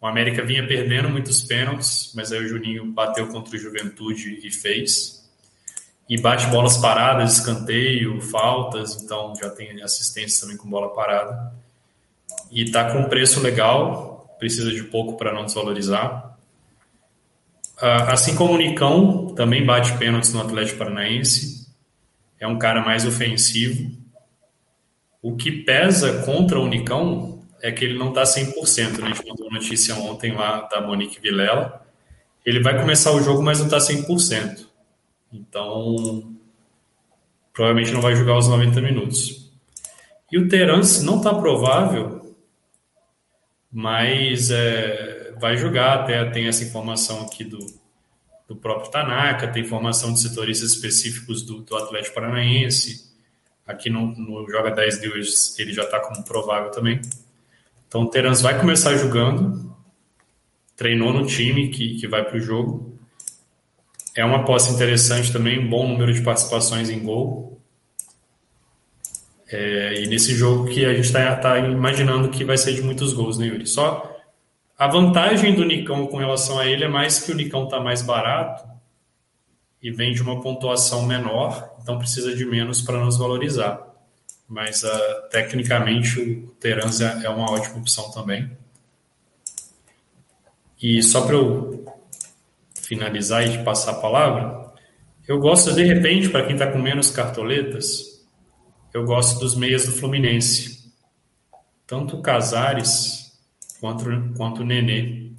O 0.00 0.06
América 0.06 0.44
vinha 0.44 0.66
perdendo 0.66 1.08
muitos 1.08 1.42
pênaltis, 1.42 2.12
mas 2.14 2.30
aí 2.32 2.44
o 2.44 2.48
Juninho 2.48 2.86
bateu 2.92 3.26
contra 3.28 3.56
o 3.56 3.58
Juventude 3.58 4.40
e 4.44 4.50
fez. 4.50 5.28
E 6.08 6.20
bate 6.20 6.46
bolas 6.46 6.76
paradas, 6.78 7.34
escanteio, 7.34 8.20
faltas, 8.20 9.02
então 9.02 9.34
já 9.36 9.50
tem 9.50 9.82
assistência 9.82 10.42
também 10.42 10.56
com 10.56 10.68
bola 10.68 10.94
parada 10.94 11.52
e 12.50 12.62
está 12.62 12.90
com 12.90 13.00
um 13.00 13.08
preço 13.08 13.40
legal, 13.40 14.36
precisa 14.38 14.70
de 14.70 14.84
pouco 14.84 15.16
para 15.16 15.32
não 15.32 15.44
desvalorizar. 15.44 16.36
Ah, 17.80 18.12
assim 18.12 18.34
como 18.34 18.54
o 18.54 18.58
Nicão, 18.58 19.34
também 19.34 19.64
bate 19.64 19.96
pênaltis 19.98 20.32
no 20.32 20.40
Atlético 20.40 20.78
Paranaense, 20.78 21.68
é 22.40 22.46
um 22.46 22.58
cara 22.58 22.84
mais 22.84 23.06
ofensivo. 23.06 23.90
O 25.20 25.36
que 25.36 25.50
pesa 25.50 26.22
contra 26.22 26.58
o 26.58 26.68
Nicão 26.68 27.37
é 27.62 27.72
que 27.72 27.84
ele 27.84 27.98
não 27.98 28.08
está 28.10 28.22
100%. 28.22 28.98
Né? 28.98 29.08
A 29.08 29.14
gente 29.14 29.28
mandou 29.28 29.50
notícia 29.50 29.94
ontem 29.94 30.34
lá 30.34 30.62
da 30.62 30.80
Monique 30.80 31.20
Vilela. 31.20 31.86
Ele 32.44 32.62
vai 32.62 32.78
começar 32.78 33.12
o 33.12 33.22
jogo, 33.22 33.42
mas 33.42 33.58
não 33.58 33.66
está 33.66 33.78
100%. 33.78 34.66
Então, 35.32 36.34
provavelmente 37.52 37.92
não 37.92 38.00
vai 38.00 38.14
jogar 38.14 38.38
os 38.38 38.48
90 38.48 38.80
minutos. 38.80 39.50
E 40.30 40.38
o 40.38 40.48
Terence 40.48 41.04
não 41.04 41.18
está 41.18 41.34
provável 41.34 42.18
mas 43.70 44.50
é, 44.50 45.32
vai 45.38 45.56
jogar. 45.56 46.00
Até 46.00 46.24
tem 46.30 46.48
essa 46.48 46.64
informação 46.64 47.22
aqui 47.22 47.44
do, 47.44 47.58
do 48.46 48.56
próprio 48.56 48.90
Tanaka, 48.90 49.48
tem 49.48 49.62
informação 49.62 50.12
de 50.12 50.20
setoristas 50.20 50.72
específicos 50.72 51.42
do, 51.42 51.60
do 51.62 51.76
Atlético 51.76 52.14
Paranaense. 52.14 53.08
Aqui 53.66 53.90
no, 53.90 54.06
no 54.06 54.50
Joga 54.50 54.70
10 54.70 55.02
News 55.02 55.58
ele 55.58 55.72
já 55.72 55.82
está 55.82 56.00
como 56.00 56.24
provável 56.24 56.70
também. 56.70 57.00
Então 57.88 58.02
o 58.02 58.10
Terans 58.10 58.42
vai 58.42 58.60
começar 58.60 58.96
jogando, 58.96 59.74
treinou 60.76 61.12
no 61.12 61.26
time 61.26 61.68
que, 61.68 61.96
que 61.96 62.06
vai 62.06 62.22
para 62.22 62.36
o 62.36 62.40
jogo. 62.40 62.96
É 64.14 64.24
uma 64.24 64.44
posse 64.44 64.72
interessante 64.72 65.32
também, 65.32 65.58
um 65.58 65.68
bom 65.68 65.88
número 65.88 66.12
de 66.12 66.20
participações 66.20 66.90
em 66.90 67.02
gol. 67.02 67.60
É, 69.50 70.02
e 70.02 70.06
nesse 70.06 70.34
jogo 70.34 70.68
que 70.68 70.84
a 70.84 70.92
gente 70.92 71.06
está 71.06 71.34
tá 71.36 71.58
imaginando 71.58 72.28
que 72.28 72.44
vai 72.44 72.58
ser 72.58 72.74
de 72.74 72.82
muitos 72.82 73.14
gols, 73.14 73.38
né, 73.38 73.46
Yuri? 73.46 73.66
Só 73.66 74.14
a 74.76 74.86
vantagem 74.86 75.54
do 75.54 75.64
Nicão 75.64 76.06
com 76.06 76.18
relação 76.18 76.58
a 76.58 76.66
ele 76.66 76.84
é 76.84 76.88
mais 76.88 77.18
que 77.18 77.32
o 77.32 77.34
Nicão 77.34 77.64
está 77.64 77.80
mais 77.80 78.02
barato 78.02 78.68
e 79.82 79.90
vem 79.90 80.12
de 80.12 80.22
uma 80.22 80.40
pontuação 80.40 81.06
menor, 81.06 81.76
então 81.82 81.98
precisa 81.98 82.34
de 82.34 82.44
menos 82.44 82.82
para 82.82 83.02
nos 83.02 83.16
valorizar. 83.16 83.87
Mas 84.48 84.82
uh, 84.82 85.28
tecnicamente 85.30 86.20
o 86.20 86.48
Terans 86.60 87.00
é, 87.00 87.24
é 87.24 87.28
uma 87.28 87.50
ótima 87.50 87.78
opção 87.78 88.10
também. 88.10 88.50
E 90.80 91.02
só 91.02 91.26
para 91.26 91.34
eu 91.34 91.84
finalizar 92.74 93.46
e 93.46 93.62
passar 93.64 93.92
a 93.92 94.00
palavra, 94.00 94.72
eu 95.26 95.38
gosto 95.38 95.74
de 95.74 95.84
repente, 95.84 96.30
para 96.30 96.46
quem 96.46 96.54
está 96.54 96.70
com 96.72 96.78
menos 96.78 97.10
cartoletas, 97.10 98.26
eu 98.94 99.04
gosto 99.04 99.40
dos 99.40 99.54
meias 99.54 99.84
do 99.84 99.92
Fluminense. 99.92 100.90
Tanto 101.86 102.16
o 102.16 102.22
Casares 102.22 103.38
quanto, 103.80 104.04
quanto 104.36 104.62
o 104.62 104.64
Nenê. 104.64 105.32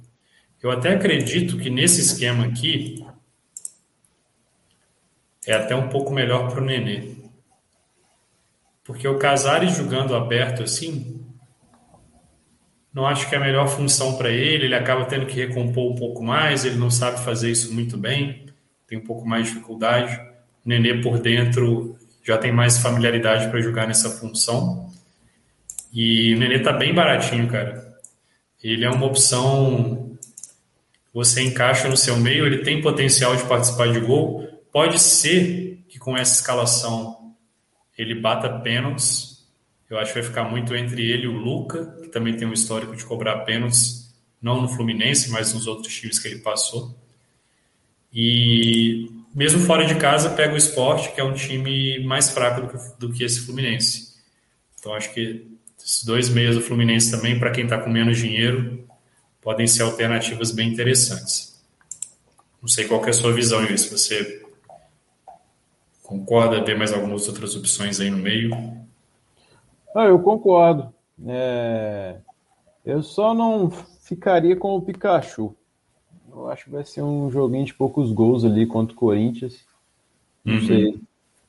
Eu 0.62 0.70
até 0.70 0.94
acredito 0.94 1.58
que 1.58 1.70
nesse 1.70 2.00
esquema 2.00 2.44
aqui 2.44 3.04
é 5.46 5.54
até 5.54 5.74
um 5.74 5.88
pouco 5.88 6.12
melhor 6.12 6.50
para 6.50 6.62
o 6.62 6.64
Nenê. 6.64 7.19
Porque 8.90 9.06
o 9.06 9.18
Casares 9.18 9.76
jogando 9.76 10.16
aberto 10.16 10.64
assim, 10.64 11.24
não 12.92 13.06
acho 13.06 13.28
que 13.28 13.36
é 13.36 13.38
a 13.38 13.40
melhor 13.40 13.68
função 13.68 14.16
para 14.16 14.30
ele. 14.30 14.64
Ele 14.64 14.74
acaba 14.74 15.04
tendo 15.04 15.26
que 15.26 15.36
recompor 15.36 15.92
um 15.92 15.94
pouco 15.94 16.24
mais, 16.24 16.64
ele 16.64 16.74
não 16.74 16.90
sabe 16.90 17.20
fazer 17.20 17.52
isso 17.52 17.72
muito 17.72 17.96
bem, 17.96 18.46
tem 18.88 18.98
um 18.98 19.04
pouco 19.04 19.26
mais 19.26 19.46
de 19.46 19.52
dificuldade. 19.52 20.20
O 20.66 20.68
Nenê 20.68 21.00
por 21.00 21.20
dentro 21.20 21.96
já 22.24 22.36
tem 22.36 22.50
mais 22.50 22.78
familiaridade 22.78 23.48
para 23.48 23.60
jogar 23.60 23.86
nessa 23.86 24.10
função. 24.10 24.90
E 25.92 26.34
o 26.34 26.38
Nenê 26.40 26.58
tá 26.58 26.72
bem 26.72 26.92
baratinho, 26.92 27.46
cara. 27.46 27.96
Ele 28.60 28.84
é 28.84 28.90
uma 28.90 29.06
opção. 29.06 30.16
Você 31.14 31.42
encaixa 31.42 31.88
no 31.88 31.96
seu 31.96 32.16
meio, 32.16 32.44
ele 32.44 32.64
tem 32.64 32.82
potencial 32.82 33.36
de 33.36 33.44
participar 33.44 33.92
de 33.92 34.00
gol. 34.00 34.48
Pode 34.72 34.98
ser 34.98 35.84
que 35.88 35.96
com 36.00 36.16
essa 36.16 36.34
escalação 36.34 37.19
ele 38.00 38.14
bata 38.14 38.48
pênaltis. 38.60 39.44
Eu 39.88 39.98
acho 39.98 40.12
que 40.12 40.20
vai 40.20 40.28
ficar 40.28 40.44
muito 40.44 40.74
entre 40.74 41.02
ele 41.02 41.24
e 41.24 41.28
o 41.28 41.36
Luca, 41.36 41.84
que 42.02 42.08
também 42.08 42.36
tem 42.36 42.46
um 42.48 42.52
histórico 42.52 42.96
de 42.96 43.04
cobrar 43.04 43.40
pênaltis, 43.40 44.14
não 44.40 44.62
no 44.62 44.68
Fluminense, 44.68 45.30
mas 45.30 45.52
nos 45.52 45.66
outros 45.66 45.94
times 45.94 46.18
que 46.18 46.28
ele 46.28 46.38
passou. 46.38 46.96
E 48.12 49.10
mesmo 49.34 49.60
fora 49.60 49.84
de 49.84 49.96
casa, 49.96 50.30
pega 50.30 50.54
o 50.54 50.56
esporte, 50.56 51.12
que 51.12 51.20
é 51.20 51.24
um 51.24 51.34
time 51.34 51.98
mais 52.04 52.30
fraco 52.30 52.62
do 52.62 52.68
que, 52.68 52.98
do 52.98 53.12
que 53.12 53.22
esse 53.22 53.40
Fluminense. 53.40 54.14
Então, 54.78 54.94
acho 54.94 55.12
que 55.12 55.46
esses 55.78 56.04
dois 56.04 56.28
meios 56.28 56.56
do 56.56 56.62
Fluminense 56.62 57.10
também, 57.10 57.38
para 57.38 57.50
quem 57.50 57.64
está 57.64 57.78
com 57.78 57.90
menos 57.90 58.16
dinheiro, 58.16 58.88
podem 59.42 59.66
ser 59.66 59.82
alternativas 59.82 60.52
bem 60.52 60.70
interessantes. 60.70 61.60
Não 62.62 62.68
sei 62.68 62.86
qual 62.86 63.04
é 63.04 63.10
a 63.10 63.12
sua 63.12 63.32
visão, 63.32 63.64
se 63.76 63.90
você 63.90 64.39
concorda, 66.10 66.64
vê 66.64 66.74
mais 66.74 66.92
algumas 66.92 67.28
outras 67.28 67.54
opções 67.54 68.00
aí 68.00 68.10
no 68.10 68.18
meio. 68.18 68.50
Ah, 69.94 70.06
eu 70.06 70.18
concordo. 70.18 70.92
É... 71.24 72.16
Eu 72.84 73.00
só 73.00 73.32
não 73.32 73.70
ficaria 73.70 74.56
com 74.56 74.74
o 74.74 74.82
Pikachu. 74.82 75.54
Eu 76.32 76.50
acho 76.50 76.64
que 76.64 76.70
vai 76.70 76.84
ser 76.84 77.02
um 77.02 77.30
joguinho 77.30 77.64
de 77.64 77.74
poucos 77.74 78.10
gols 78.10 78.44
ali 78.44 78.66
contra 78.66 78.92
o 78.92 78.98
Corinthians. 78.98 79.64
Não 80.44 80.54
uhum. 80.54 80.66
sei. 80.66 80.88
O 80.88 81.00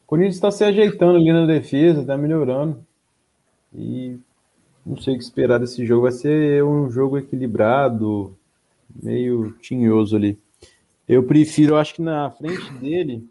Corinthians 0.06 0.36
está 0.36 0.52
se 0.52 0.64
ajeitando 0.64 1.18
ali 1.18 1.32
na 1.32 1.48
defesa, 1.48 2.02
está 2.02 2.16
melhorando. 2.16 2.86
E 3.74 4.18
não 4.86 4.98
sei 4.98 5.16
o 5.16 5.18
que 5.18 5.24
esperar 5.24 5.60
desse 5.60 5.86
jogo. 5.86 6.04
Vai 6.04 6.12
ser 6.12 6.64
um 6.64 6.90
jogo 6.92 7.18
equilibrado, 7.18 8.38
meio 9.02 9.54
tinhoso 9.54 10.16
ali. 10.16 10.38
Eu 11.08 11.24
prefiro, 11.24 11.78
acho 11.78 11.96
que 11.96 12.02
na 12.02 12.30
frente 12.30 12.72
dele, 12.74 13.28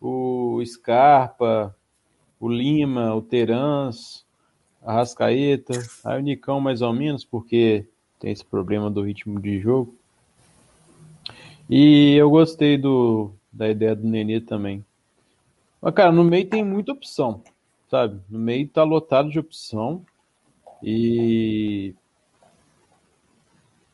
o 0.00 0.62
Scarpa, 0.64 1.76
o 2.38 2.48
Lima, 2.48 3.14
o 3.14 3.20
Terans, 3.20 4.24
a 4.82 4.94
Rascaeta, 4.94 5.74
aí 6.04 6.18
o 6.18 6.22
Nicão 6.22 6.60
mais 6.60 6.80
ou 6.80 6.92
menos, 6.92 7.24
porque 7.24 7.86
tem 8.18 8.32
esse 8.32 8.44
problema 8.44 8.90
do 8.90 9.02
ritmo 9.02 9.38
de 9.38 9.60
jogo. 9.60 9.94
E 11.68 12.14
eu 12.16 12.30
gostei 12.30 12.78
do, 12.78 13.32
da 13.52 13.68
ideia 13.68 13.94
do 13.94 14.06
Nenê 14.06 14.40
também. 14.40 14.84
Mas, 15.80 15.94
cara, 15.94 16.10
no 16.10 16.24
meio 16.24 16.48
tem 16.48 16.64
muita 16.64 16.92
opção, 16.92 17.42
sabe? 17.88 18.20
No 18.28 18.38
meio 18.38 18.68
tá 18.68 18.82
lotado 18.82 19.30
de 19.30 19.38
opção. 19.38 20.04
E 20.82 21.94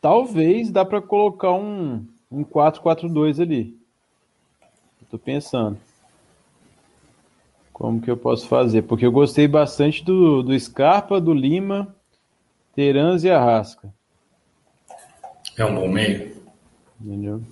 talvez 0.01 0.71
dá 0.71 0.85
para 0.85 1.03
colocar 1.03 1.53
um, 1.53 2.07
um 2.31 2.45
4-4-2 2.45 3.41
ali. 3.41 3.77
Eu 5.01 5.07
tô 5.11 5.19
pensando. 5.19 5.79
Como 7.77 8.01
que 8.01 8.11
eu 8.11 8.17
posso 8.17 8.49
fazer? 8.49 8.81
Porque 8.81 9.05
eu 9.05 9.13
gostei 9.13 9.47
bastante 9.47 10.03
do, 10.03 10.43
do 10.43 10.59
Scarpa, 10.59 11.21
do 11.21 11.35
Lima, 11.35 11.95
Terans 12.75 13.23
e 13.23 13.29
Arrasca. 13.29 13.93
É 15.59 15.63
um 15.63 15.75
bom 15.75 15.87
meio. 15.87 16.35
Entendeu? 16.99 17.43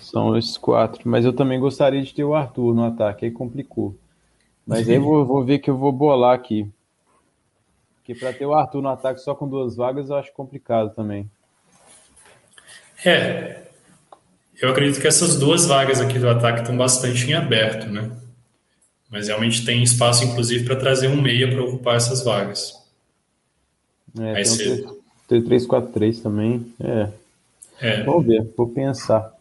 São 0.00 0.38
esses 0.38 0.56
quatro. 0.56 1.02
Mas 1.04 1.26
eu 1.26 1.34
também 1.34 1.60
gostaria 1.60 2.00
de 2.00 2.14
ter 2.14 2.24
o 2.24 2.34
Arthur 2.34 2.74
no 2.74 2.82
ataque, 2.82 3.26
aí 3.26 3.30
complicou. 3.30 3.94
Mas 4.66 4.88
aí 4.88 4.98
vou, 4.98 5.22
vou 5.26 5.44
ver 5.44 5.58
que 5.58 5.68
eu 5.68 5.76
vou 5.76 5.92
bolar 5.92 6.34
aqui. 6.34 6.66
Porque 7.96 8.14
para 8.14 8.32
ter 8.32 8.46
o 8.46 8.54
Arthur 8.54 8.80
no 8.80 8.88
ataque 8.88 9.20
só 9.20 9.34
com 9.34 9.46
duas 9.46 9.76
vagas 9.76 10.08
eu 10.08 10.16
acho 10.16 10.32
complicado 10.32 10.94
também. 10.94 11.30
É. 13.04 13.68
Eu 14.62 14.70
acredito 14.70 14.98
que 14.98 15.06
essas 15.06 15.38
duas 15.38 15.66
vagas 15.66 16.00
aqui 16.00 16.18
do 16.18 16.26
ataque 16.26 16.60
estão 16.62 16.74
bastante 16.74 17.30
em 17.30 17.34
aberto, 17.34 17.86
né? 17.86 18.10
Mas 19.10 19.26
realmente 19.26 19.64
tem 19.64 19.82
espaço, 19.82 20.24
inclusive, 20.24 20.64
para 20.64 20.76
trazer 20.76 21.08
um 21.08 21.20
meia 21.20 21.50
para 21.50 21.64
ocupar 21.64 21.96
essas 21.96 22.22
vagas. 22.22 22.78
É, 24.18 24.36
Aí 24.36 24.44
tem 25.28 25.40
um 25.40 25.46
3-4-3 25.46 26.22
também. 26.22 26.72
É. 26.80 27.08
é. 27.80 28.02
Vamos 28.04 28.26
ver, 28.26 28.48
vou 28.56 28.68
pensar. 28.68 29.32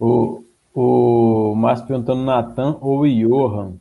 O, 0.00 0.44
o 0.74 1.54
Márcio 1.54 1.86
perguntando 1.86 2.22
Natan 2.22 2.78
ou 2.80 3.06
Johan. 3.06 3.74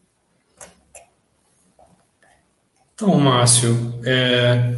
Então, 2.93 3.15
Márcio, 3.19 4.01
é... 4.03 4.75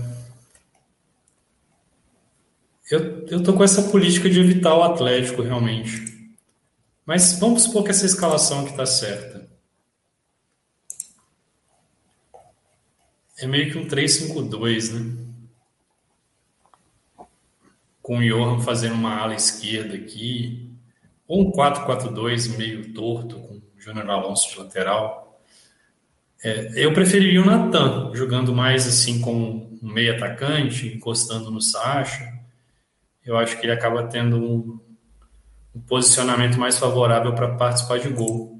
eu, 2.91 3.25
eu 3.27 3.41
tô 3.41 3.53
com 3.53 3.63
essa 3.63 3.83
política 3.83 4.29
de 4.29 4.41
evitar 4.41 4.75
o 4.75 4.83
Atlético, 4.83 5.41
realmente. 5.41 6.09
Mas 7.05 7.39
vamos 7.39 7.63
supor 7.63 7.83
que 7.83 7.91
essa 7.91 8.05
escalação 8.05 8.59
aqui 8.59 8.71
está 8.71 8.85
certa. 8.85 9.28
É 13.41 13.47
meio 13.47 13.71
que 13.71 13.77
um 13.77 13.87
3-5-2, 13.87 14.91
né? 14.93 15.17
Com 18.01 18.17
o 18.17 18.23
Johan 18.23 18.59
fazendo 18.59 18.95
uma 18.95 19.17
ala 19.17 19.35
esquerda 19.35 19.95
aqui. 19.95 20.71
Ou 21.27 21.47
um 21.47 21.51
4-4-2 21.51 22.57
meio 22.57 22.93
torto, 22.93 23.39
com 23.39 23.55
o 23.55 23.61
Júnior 23.77 24.09
Alonso 24.09 24.49
de 24.49 24.59
lateral. 24.59 25.41
É, 26.43 26.71
eu 26.75 26.93
preferiria 26.93 27.41
o 27.41 27.45
Natan, 27.45 28.11
jogando 28.13 28.53
mais 28.53 28.87
assim 28.87 29.21
com 29.21 29.77
um 29.81 29.93
meio 29.93 30.15
atacante, 30.15 30.87
encostando 30.87 31.51
no 31.51 31.61
Sacha. 31.61 32.33
Eu 33.25 33.37
acho 33.37 33.59
que 33.59 33.65
ele 33.65 33.73
acaba 33.73 34.07
tendo 34.07 34.37
um, 34.37 34.79
um 35.75 35.81
posicionamento 35.81 36.57
mais 36.57 36.77
favorável 36.77 37.33
para 37.35 37.55
participar 37.55 37.99
de 37.99 38.09
gol. 38.09 38.59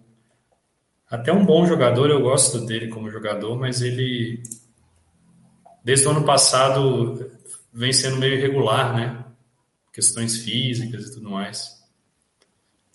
Até 1.09 1.33
um 1.33 1.45
bom 1.45 1.65
jogador, 1.65 2.09
eu 2.09 2.21
gosto 2.21 2.65
dele 2.65 2.87
como 2.87 3.09
jogador, 3.09 3.57
mas 3.57 3.81
ele, 3.81 4.43
desde 5.89 6.07
o 6.07 6.11
ano 6.11 6.23
passado, 6.23 7.31
vem 7.73 7.91
sendo 7.91 8.17
meio 8.17 8.35
irregular, 8.35 8.95
né? 8.95 9.25
Questões 9.91 10.37
físicas 10.37 11.07
e 11.07 11.13
tudo 11.15 11.31
mais. 11.31 11.83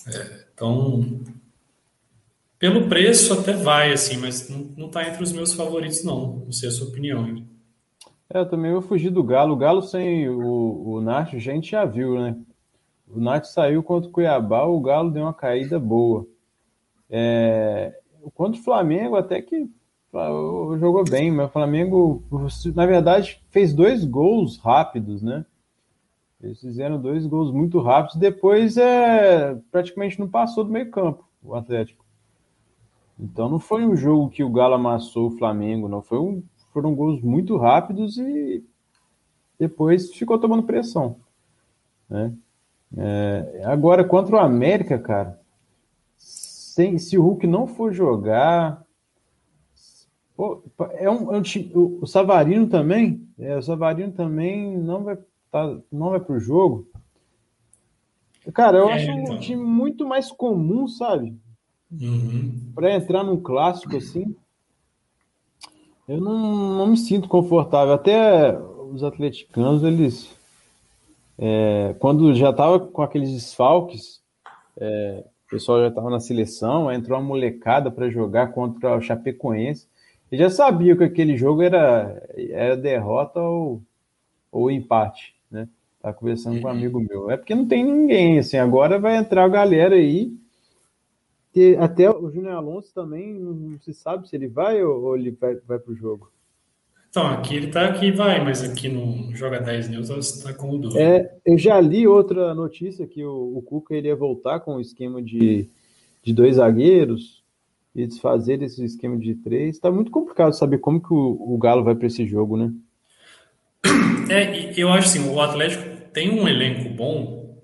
É, 0.06 0.44
então, 0.54 1.20
pelo 2.56 2.88
preço 2.88 3.32
até 3.32 3.52
vai, 3.52 3.92
assim, 3.92 4.16
mas 4.16 4.48
não 4.48 4.86
está 4.86 5.08
entre 5.08 5.24
os 5.24 5.32
meus 5.32 5.54
favoritos, 5.54 6.04
não. 6.04 6.44
Não 6.44 6.52
sei 6.52 6.68
a 6.68 6.72
sua 6.72 6.86
opinião. 6.86 7.44
É, 8.32 8.38
eu 8.38 8.48
também 8.48 8.70
vou 8.70 8.80
fugir 8.80 9.10
do 9.10 9.24
Galo. 9.24 9.54
O 9.54 9.58
Galo 9.58 9.82
sem 9.82 10.28
o, 10.28 10.92
o 10.94 11.00
Nacho, 11.00 11.34
a 11.34 11.40
gente 11.40 11.72
já 11.72 11.84
viu, 11.84 12.14
né? 12.14 12.36
O 13.08 13.18
Nacho 13.18 13.50
saiu 13.50 13.82
contra 13.82 14.08
o 14.08 14.12
Cuiabá, 14.12 14.62
o 14.66 14.80
Galo 14.80 15.10
deu 15.10 15.24
uma 15.24 15.34
caída 15.34 15.80
boa. 15.80 16.24
É, 17.10 17.92
contra 18.34 18.60
o 18.60 18.62
Flamengo, 18.62 19.16
até 19.16 19.42
que 19.42 19.68
jogou 20.78 21.04
bem, 21.04 21.30
mas 21.30 21.46
o 21.48 21.52
Flamengo, 21.52 22.22
na 22.74 22.86
verdade, 22.86 23.42
fez 23.50 23.72
dois 23.72 24.04
gols 24.04 24.58
rápidos, 24.58 25.22
né? 25.22 25.44
Eles 26.42 26.60
fizeram 26.60 27.00
dois 27.00 27.26
gols 27.26 27.52
muito 27.52 27.80
rápidos. 27.80 28.16
Depois 28.16 28.76
é 28.76 29.54
praticamente 29.72 30.20
não 30.20 30.28
passou 30.28 30.62
do 30.64 30.70
meio 30.70 30.90
campo 30.90 31.24
o 31.42 31.54
Atlético. 31.54 32.04
Então 33.18 33.48
não 33.48 33.58
foi 33.58 33.84
um 33.84 33.96
jogo 33.96 34.28
que 34.28 34.44
o 34.44 34.50
Galo 34.50 34.74
amassou 34.74 35.28
o 35.28 35.38
Flamengo, 35.38 35.88
não 35.88 36.02
foi 36.02 36.18
um, 36.18 36.42
foram 36.72 36.94
gols 36.94 37.22
muito 37.22 37.56
rápidos 37.56 38.18
e 38.18 38.64
depois 39.58 40.12
ficou 40.12 40.38
tomando 40.38 40.64
pressão, 40.64 41.16
né? 42.08 42.32
É, 42.96 43.62
agora 43.64 44.04
contra 44.04 44.36
o 44.36 44.38
América, 44.38 44.98
cara, 44.98 45.40
sem, 46.16 46.98
se 46.98 47.16
o 47.18 47.22
Hulk 47.22 47.46
não 47.46 47.66
for 47.66 47.92
jogar, 47.92 48.83
é 50.98 51.08
um, 51.08 51.34
é 51.34 51.38
um 51.38 51.42
time, 51.42 51.70
o, 51.74 52.06
Savarino 52.06 52.66
também, 52.66 53.26
é, 53.38 53.56
o 53.56 53.62
Savarino 53.62 54.12
também 54.12 54.76
não 54.76 55.04
vai 55.04 55.16
tá, 55.50 55.78
não 55.92 56.10
vai 56.10 56.18
pro 56.18 56.40
jogo. 56.40 56.88
Cara, 58.52 58.78
eu 58.78 58.88
é, 58.88 58.94
acho 58.94 59.10
então. 59.10 59.36
um 59.36 59.40
time 59.40 59.62
muito 59.62 60.06
mais 60.06 60.32
comum, 60.32 60.88
sabe? 60.88 61.38
Uhum. 61.90 62.72
Para 62.74 62.94
entrar 62.94 63.22
num 63.22 63.40
clássico 63.40 63.96
assim. 63.96 64.34
Eu 66.08 66.20
não, 66.20 66.76
não 66.76 66.86
me 66.88 66.96
sinto 66.96 67.28
confortável. 67.28 67.94
Até 67.94 68.58
os 68.58 69.04
atleticanos, 69.04 69.82
eles. 69.84 70.34
É, 71.38 71.94
quando 71.98 72.34
já 72.34 72.52
tava 72.52 72.78
com 72.80 73.02
aqueles 73.02 73.30
desfalques, 73.30 74.20
é, 74.76 75.24
o 75.46 75.50
pessoal 75.50 75.80
já 75.80 75.88
estava 75.88 76.10
na 76.10 76.20
seleção, 76.20 76.92
entrou 76.92 77.18
uma 77.18 77.26
molecada 77.26 77.90
para 77.90 78.10
jogar 78.10 78.52
contra 78.52 78.96
o 78.96 79.00
Chapecoense. 79.00 79.88
E 80.30 80.36
já 80.36 80.50
sabia 80.50 80.96
que 80.96 81.04
aquele 81.04 81.36
jogo 81.36 81.62
era, 81.62 82.22
era 82.50 82.76
derrota 82.76 83.40
ou, 83.40 83.82
ou 84.50 84.70
empate 84.70 85.34
né? 85.54 85.68
Tá 86.02 86.12
conversando 86.12 86.60
com 86.60 86.66
um 86.66 86.70
amigo 86.70 87.00
meu. 87.00 87.30
É 87.30 87.36
porque 87.36 87.54
não 87.54 87.66
tem 87.66 87.84
ninguém, 87.84 88.38
assim. 88.38 88.58
Agora 88.58 88.98
vai 88.98 89.16
entrar 89.16 89.44
a 89.44 89.48
galera 89.48 89.94
aí. 89.94 90.36
Que 91.52 91.76
até 91.76 92.10
o 92.10 92.30
Júnior 92.30 92.54
Alonso 92.54 92.92
também 92.92 93.32
não 93.32 93.78
se 93.78 93.94
sabe 93.94 94.28
se 94.28 94.34
ele 94.34 94.48
vai 94.48 94.82
ou, 94.82 95.04
ou 95.04 95.16
ele 95.16 95.30
vai, 95.30 95.54
vai 95.66 95.78
pro 95.78 95.94
jogo. 95.94 96.30
Então, 97.08 97.28
aqui 97.28 97.54
ele 97.54 97.68
tá 97.68 97.86
aqui, 97.86 98.10
vai, 98.10 98.42
mas 98.42 98.64
aqui 98.64 98.88
no 98.88 99.32
Joga 99.36 99.60
10 99.60 99.88
News 99.88 100.10
está 100.10 100.52
com 100.52 100.70
o 100.70 100.78
dúvida. 100.78 101.00
É, 101.00 101.36
eu 101.46 101.56
já 101.56 101.80
li 101.80 102.08
outra 102.08 102.52
notícia 102.54 103.06
que 103.06 103.24
o, 103.24 103.56
o 103.56 103.62
Cuca 103.62 103.94
iria 103.94 104.16
voltar 104.16 104.58
com 104.58 104.74
o 104.74 104.80
esquema 104.80 105.22
de, 105.22 105.70
de 106.24 106.34
dois 106.34 106.56
zagueiros 106.56 107.43
e 107.94 108.06
desfazer 108.06 108.62
esse 108.62 108.84
esquema 108.84 109.16
de 109.16 109.34
três. 109.36 109.78
Tá 109.78 109.90
muito 109.90 110.10
complicado 110.10 110.52
saber 110.52 110.78
como 110.78 111.00
que 111.00 111.12
o, 111.12 111.54
o 111.54 111.58
Galo 111.58 111.84
vai 111.84 111.94
para 111.94 112.06
esse 112.06 112.26
jogo, 112.26 112.56
né? 112.56 112.72
É, 114.26 114.72
eu 114.80 114.88
acho 114.88 115.08
assim, 115.08 115.28
o 115.28 115.38
Atlético 115.38 115.84
tem 116.10 116.30
um 116.30 116.48
elenco 116.48 116.88
bom 116.88 117.62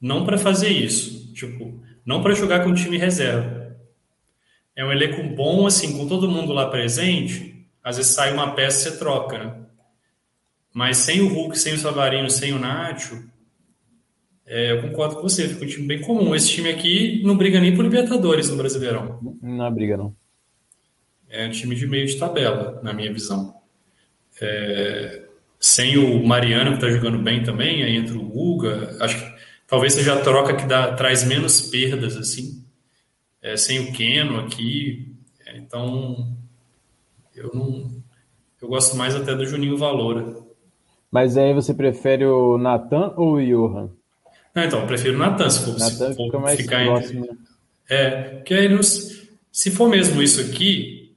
não 0.00 0.24
para 0.24 0.38
fazer 0.38 0.70
isso, 0.70 1.30
tipo, 1.34 1.78
não 2.06 2.22
para 2.22 2.34
jogar 2.34 2.64
com 2.64 2.70
o 2.70 2.74
time 2.74 2.96
reserva. 2.96 3.76
É 4.74 4.82
um 4.82 4.90
elenco 4.90 5.22
bom 5.34 5.66
assim, 5.66 5.98
com 5.98 6.08
todo 6.08 6.30
mundo 6.30 6.54
lá 6.54 6.70
presente, 6.70 7.66
às 7.84 7.98
vezes 7.98 8.12
sai 8.12 8.32
uma 8.32 8.52
peça 8.52 8.88
e 8.88 8.92
você 8.92 8.98
troca, 8.98 9.38
né? 9.38 9.54
Mas 10.72 10.98
sem 10.98 11.20
o 11.20 11.28
Hulk, 11.28 11.58
sem 11.58 11.74
o 11.74 11.78
Savarino, 11.78 12.30
sem 12.30 12.52
o 12.52 12.58
Nacho, 12.58 13.28
é, 14.50 14.72
eu 14.72 14.80
concordo 14.80 15.16
com 15.16 15.22
você, 15.22 15.46
fica 15.46 15.62
um 15.62 15.68
time 15.68 15.86
bem 15.86 16.00
comum. 16.00 16.34
Esse 16.34 16.48
time 16.48 16.70
aqui 16.70 17.22
não 17.22 17.36
briga 17.36 17.60
nem 17.60 17.76
por 17.76 17.84
Libertadores 17.84 18.48
no 18.48 18.56
Brasileirão. 18.56 19.20
Não 19.42 19.70
briga, 19.70 19.98
não. 19.98 20.16
É 21.28 21.46
um 21.46 21.50
time 21.50 21.74
de 21.74 21.86
meio 21.86 22.06
de 22.06 22.16
tabela, 22.16 22.80
na 22.82 22.94
minha 22.94 23.12
visão. 23.12 23.54
É, 24.40 25.26
sem 25.60 25.98
o 25.98 26.26
Mariano, 26.26 26.70
que 26.70 26.76
está 26.76 26.88
jogando 26.88 27.18
bem 27.18 27.42
também, 27.42 27.82
aí 27.82 27.94
entra 27.94 28.16
o 28.16 28.26
Guga. 28.26 28.96
Acho 29.00 29.18
que 29.18 29.38
talvez 29.66 29.92
seja 29.92 30.14
a 30.14 30.22
troca 30.22 30.56
que 30.56 30.66
dá, 30.66 30.94
traz 30.94 31.24
menos 31.24 31.60
perdas, 31.60 32.16
assim. 32.16 32.64
É, 33.42 33.54
sem 33.54 33.80
o 33.80 33.92
Keno 33.92 34.40
aqui. 34.40 35.14
É, 35.46 35.58
então, 35.58 36.34
eu 37.36 37.50
não. 37.52 37.98
Eu 38.62 38.68
gosto 38.68 38.96
mais 38.96 39.14
até 39.14 39.34
do 39.34 39.44
Juninho 39.44 39.76
Valora. 39.76 40.36
Mas 41.10 41.36
aí 41.36 41.52
você 41.52 41.74
prefere 41.74 42.24
o 42.24 42.56
Natan 42.56 43.12
ou 43.14 43.34
o 43.34 43.44
Johan? 43.44 43.97
Não, 44.58 44.64
então, 44.64 44.80
eu 44.80 44.86
prefiro 44.88 45.14
o 45.14 45.18
Natan, 45.18 45.48
se 45.48 45.64
for, 45.64 45.78
Natan 45.78 46.10
se 46.10 46.16
for 46.16 46.24
fica 46.24 46.38
mais 46.40 46.60
ficar 46.60 46.84
próximo. 46.84 47.24
entre... 47.26 47.38
É, 47.88 48.10
porque 48.34 48.54
aí, 48.54 48.68
nos... 48.68 49.22
se 49.52 49.70
for 49.70 49.88
mesmo 49.88 50.20
isso 50.20 50.40
aqui, 50.40 51.16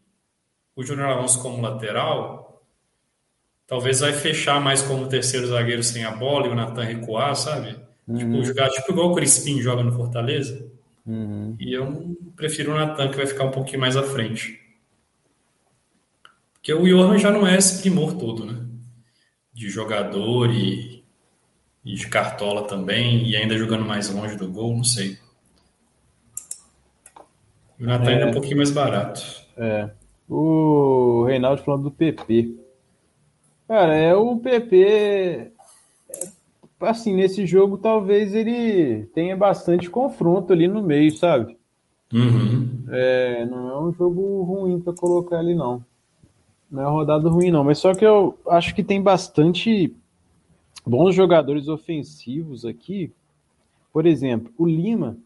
o 0.76 0.84
Júnior 0.84 1.08
Alonso 1.08 1.42
como 1.42 1.60
lateral, 1.60 2.64
talvez 3.66 4.02
vai 4.02 4.14
fechar 4.14 4.62
mais 4.62 4.84
como 4.84 5.08
terceiro 5.08 5.48
zagueiro 5.48 5.82
sem 5.82 6.06
a 6.06 6.12
bola 6.12 6.46
e 6.46 6.50
o 6.52 6.56
Natan 6.56 6.84
recuar, 6.84 7.36
sabe? 7.36 7.76
Uhum. 8.08 8.16
Tipo, 8.16 8.44
jogar 8.44 8.70
tipo 8.70 8.92
igual 8.92 9.10
o 9.10 9.16
Crispim 9.16 9.60
joga 9.60 9.82
no 9.82 9.92
Fortaleza. 9.92 10.64
Uhum. 11.04 11.56
E 11.60 11.74
eu 11.74 12.16
prefiro 12.36 12.74
o 12.74 12.76
Natan, 12.76 13.10
que 13.10 13.18
vai 13.18 13.26
ficar 13.26 13.46
um 13.46 13.52
pouquinho 13.52 13.80
mais 13.80 13.98
à 13.98 14.04
frente. 14.04 14.60
Porque 16.54 16.72
o 16.72 16.86
Johan 16.86 17.18
já 17.18 17.32
não 17.32 17.48
é 17.48 17.58
esse 17.58 17.82
primor 17.82 18.14
todo, 18.14 18.46
né? 18.46 18.68
De 19.52 19.68
jogador 19.68 20.54
e, 20.54 21.01
e 21.84 21.96
de 21.96 22.08
cartola 22.08 22.68
também, 22.68 23.28
e 23.28 23.36
ainda 23.36 23.58
jogando 23.58 23.86
mais 23.86 24.10
longe 24.10 24.36
do 24.36 24.50
gol, 24.50 24.76
não 24.76 24.84
sei. 24.84 25.18
O 27.80 27.86
Natan 27.86 28.10
ainda 28.10 28.26
é 28.26 28.28
um 28.28 28.34
pouquinho 28.34 28.58
mais 28.58 28.70
barato. 28.70 29.22
É. 29.58 29.90
O 30.30 31.26
Reinaldo 31.26 31.64
falando 31.64 31.84
do 31.84 31.92
PP. 31.92 32.56
Cara, 33.68 33.96
é 33.96 34.16
o 34.16 34.38
PP. 34.38 35.52
Assim, 36.80 37.14
nesse 37.14 37.46
jogo 37.46 37.78
talvez 37.78 38.34
ele 38.34 39.06
tenha 39.14 39.36
bastante 39.36 39.90
confronto 39.90 40.54
ali 40.54 40.68
no 40.68 40.82
meio, 40.82 41.12
sabe? 41.12 41.58
Uhum. 42.14 42.86
É, 42.90 43.46
não 43.46 43.70
é 43.70 43.80
um 43.82 43.94
jogo 43.94 44.44
ruim 44.44 44.80
para 44.80 44.94
colocar 44.94 45.40
ali, 45.40 45.56
não. 45.56 45.84
Não 46.70 46.82
é 46.82 46.86
uma 46.86 46.92
rodada 46.92 47.30
ruim, 47.30 47.52
não. 47.52 47.64
Mas 47.64 47.80
só 47.80 47.94
que 47.94 48.06
eu 48.06 48.38
acho 48.48 48.76
que 48.76 48.84
tem 48.84 49.02
bastante 49.02 49.96
bons 50.86 51.14
jogadores 51.14 51.68
ofensivos 51.68 52.66
aqui. 52.66 53.12
Por 53.94 54.06
exemplo, 54.06 54.52
o 54.58 54.66
Lima, 54.66 55.18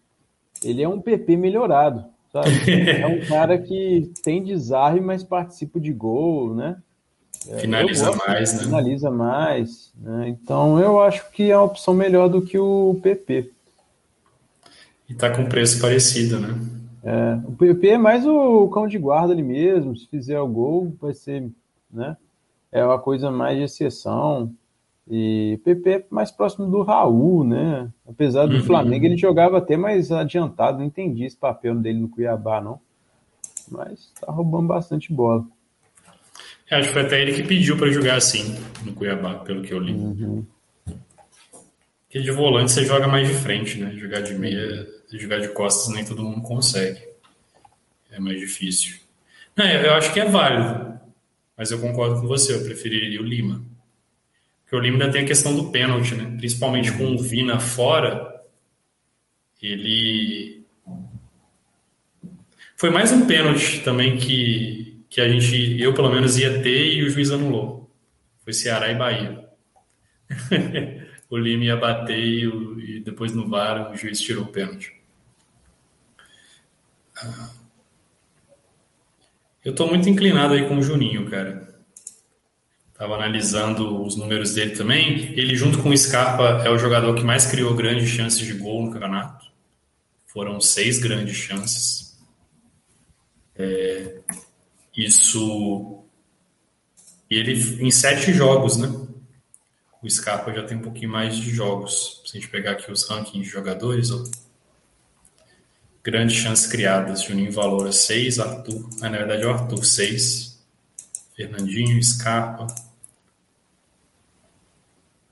ele 0.63 0.81
é 0.81 0.89
um 0.89 0.99
PP 0.99 1.37
melhorado, 1.37 2.05
sabe? 2.31 2.49
É 3.01 3.07
um 3.07 3.25
cara 3.25 3.57
que 3.57 4.11
tem 4.23 4.43
desarme, 4.43 5.01
mas 5.01 5.23
participa 5.23 5.79
de 5.79 5.93
gol, 5.93 6.53
né? 6.53 6.77
É, 7.47 7.59
Finaliza 7.59 8.07
gosto, 8.07 8.27
mais, 8.27 8.53
né? 8.53 8.63
Finaliza 8.63 9.11
mais. 9.11 9.93
Né? 10.01 10.29
Então 10.29 10.79
eu 10.79 10.99
acho 10.99 11.29
que 11.31 11.51
é 11.51 11.57
uma 11.57 11.65
opção 11.65 11.93
melhor 11.93 12.27
do 12.27 12.41
que 12.41 12.57
o 12.57 12.99
PP. 13.01 13.51
E 15.07 15.13
tá 15.13 15.29
com 15.29 15.45
preço 15.45 15.79
parecido, 15.79 16.39
né? 16.39 16.57
É, 17.03 17.39
o 17.47 17.51
PP 17.51 17.89
é 17.89 17.97
mais 17.99 18.25
o 18.25 18.67
cão 18.69 18.87
de 18.87 18.97
guarda 18.97 19.31
ali 19.31 19.43
mesmo. 19.43 19.95
Se 19.95 20.07
fizer 20.07 20.39
o 20.39 20.47
gol, 20.47 20.95
vai 20.99 21.13
ser, 21.13 21.47
né? 21.91 22.17
É 22.71 22.83
uma 22.83 22.97
coisa 22.97 23.29
mais 23.29 23.57
de 23.57 23.63
exceção. 23.63 24.51
E 25.09 25.59
PP 25.63 25.89
é 25.89 26.05
mais 26.09 26.31
próximo 26.31 26.65
do 26.65 26.81
Raul, 26.81 27.43
né? 27.43 27.87
Apesar 28.07 28.47
do 28.47 28.55
Uhum. 28.55 28.63
Flamengo, 28.63 29.05
ele 29.05 29.17
jogava 29.17 29.59
até 29.59 29.77
mais 29.77 30.11
adiantado. 30.11 30.79
Não 30.79 30.85
entendi 30.85 31.25
esse 31.25 31.37
papel 31.37 31.75
dele 31.75 31.99
no 31.99 32.09
Cuiabá, 32.09 32.59
não. 32.59 32.79
Mas 33.69 34.11
tá 34.19 34.31
roubando 34.31 34.67
bastante 34.67 35.13
bola. 35.13 35.45
Eu 36.69 36.77
acho 36.79 36.87
que 36.87 36.93
foi 36.93 37.03
até 37.03 37.21
ele 37.21 37.33
que 37.33 37.43
pediu 37.43 37.77
para 37.77 37.91
jogar 37.91 38.15
assim 38.15 38.55
no 38.83 38.93
Cuiabá, 38.93 39.35
pelo 39.35 39.61
que 39.61 39.73
eu 39.73 39.79
li. 39.79 39.93
Uhum. 39.93 40.45
Porque 42.07 42.21
de 42.21 42.31
volante 42.31 42.71
você 42.71 42.83
joga 42.85 43.07
mais 43.07 43.27
de 43.27 43.33
frente, 43.35 43.79
né? 43.79 43.91
Jogar 43.95 44.21
de 44.21 44.33
meia, 44.33 44.87
jogar 45.11 45.39
de 45.39 45.49
costas 45.49 45.93
nem 45.93 46.03
todo 46.03 46.23
mundo 46.23 46.41
consegue. 46.41 46.99
É 48.11 48.19
mais 48.19 48.39
difícil. 48.39 48.97
Não, 49.55 49.65
eu 49.65 49.93
acho 49.93 50.11
que 50.11 50.19
é 50.19 50.25
válido. 50.25 50.95
Mas 51.57 51.69
eu 51.71 51.79
concordo 51.79 52.19
com 52.21 52.27
você, 52.27 52.55
eu 52.55 52.63
preferiria 52.63 53.21
o 53.21 53.23
Lima. 53.23 53.61
Porque 54.65 54.75
o 54.75 54.79
Lima 54.79 54.97
ainda 54.97 55.11
tem 55.11 55.23
a 55.23 55.27
questão 55.27 55.55
do 55.55 55.71
pênalti, 55.71 56.15
né? 56.15 56.35
Principalmente 56.37 56.91
com 56.91 57.13
o 57.13 57.21
Vina 57.21 57.59
fora, 57.59 58.35
ele. 59.61 60.65
Foi 62.75 62.89
mais 62.89 63.11
um 63.11 63.25
pênalti 63.25 63.81
também 63.83 64.17
que, 64.17 65.05
que 65.09 65.21
a 65.21 65.29
gente, 65.29 65.79
eu 65.79 65.93
pelo 65.93 66.11
menos, 66.11 66.37
ia 66.37 66.61
ter 66.61 66.93
e 66.93 67.03
o 67.03 67.09
juiz 67.09 67.31
anulou. 67.31 67.89
Foi 68.43 68.53
Ceará 68.53 68.91
e 68.91 68.95
Bahia. 68.95 69.45
o 71.29 71.37
Lima 71.37 71.63
ia 71.63 71.77
bater 71.77 72.17
e, 72.17 72.43
e 72.43 72.99
depois 72.99 73.33
no 73.33 73.47
VAR 73.47 73.91
o 73.91 73.95
juiz 73.95 74.19
tirou 74.19 74.43
o 74.43 74.47
pênalti. 74.47 74.93
Eu 79.63 79.73
tô 79.73 79.87
muito 79.87 80.09
inclinado 80.09 80.53
aí 80.53 80.67
com 80.67 80.77
o 80.77 80.83
Juninho, 80.83 81.29
cara. 81.29 81.64
Tava 82.97 83.15
analisando 83.15 84.03
os 84.03 84.15
números 84.15 84.53
dele 84.53 84.75
também. 84.75 85.33
Ele, 85.37 85.53
junto 85.55 85.83
com 85.83 85.89
o 85.89 85.97
Scarpa, 85.97 86.63
é 86.65 86.69
o 86.69 86.77
jogador 86.77 87.13
que 87.13 87.23
mais 87.23 87.45
criou 87.45 87.75
grandes 87.75 88.09
chances 88.09 88.39
de 88.39 88.53
gol 88.53 88.85
no 88.85 88.91
campeonato. 88.91 89.45
Foram 90.27 90.61
seis 90.61 90.97
grandes 90.97 91.35
chances. 91.35 92.17
É, 93.53 94.19
isso. 94.95 96.03
E 97.29 97.35
ele 97.35 97.85
em 97.85 97.91
sete 97.91 98.31
jogos, 98.31 98.77
né? 98.77 98.87
O 100.01 100.09
Scarpa 100.09 100.53
já 100.53 100.63
tem 100.63 100.77
um 100.77 100.81
pouquinho 100.81 101.11
mais 101.11 101.35
de 101.35 101.49
jogos. 101.49 102.21
Se 102.25 102.37
a 102.37 102.39
gente 102.39 102.49
pegar 102.49 102.71
aqui 102.71 102.89
os 102.89 103.09
rankings 103.09 103.43
de 103.43 103.49
jogadores, 103.49 104.09
ó. 104.11 104.23
Grandes 106.01 106.37
chances 106.37 106.67
criadas. 106.67 107.23
Juninho 107.23 107.51
Valora 107.51 107.91
6, 107.91 108.39
Arthur. 108.39 108.89
Ah, 109.01 109.09
na 109.09 109.17
verdade 109.17 109.43
é 109.43 109.47
o 109.47 109.49
Arthur 109.49 109.83
6. 109.83 110.63
Fernandinho, 111.35 112.01
Scarpa. 112.01 112.67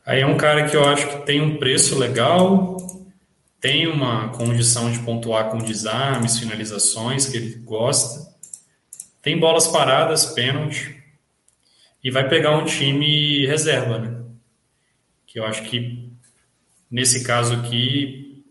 Aí 0.05 0.21
é 0.21 0.25
um 0.27 0.37
cara 0.37 0.69
que 0.69 0.75
eu 0.75 0.83
acho 0.85 1.07
que 1.07 1.25
tem 1.25 1.41
um 1.41 1.57
preço 1.57 1.97
legal, 1.97 2.77
tem 3.59 3.87
uma 3.87 4.29
condição 4.29 4.91
de 4.91 4.99
pontuar 4.99 5.49
com 5.49 5.57
desarmes, 5.59 6.37
finalizações 6.37 7.25
que 7.27 7.37
ele 7.37 7.55
gosta, 7.59 8.33
tem 9.21 9.39
bolas 9.39 9.67
paradas, 9.67 10.25
pênalti, 10.25 11.01
e 12.03 12.11
vai 12.11 12.27
pegar 12.27 12.57
um 12.57 12.65
time 12.65 13.45
reserva, 13.45 13.97
né? 13.99 14.21
Que 15.25 15.39
eu 15.39 15.45
acho 15.45 15.63
que 15.63 16.11
nesse 16.91 17.23
caso 17.23 17.53
aqui 17.53 18.43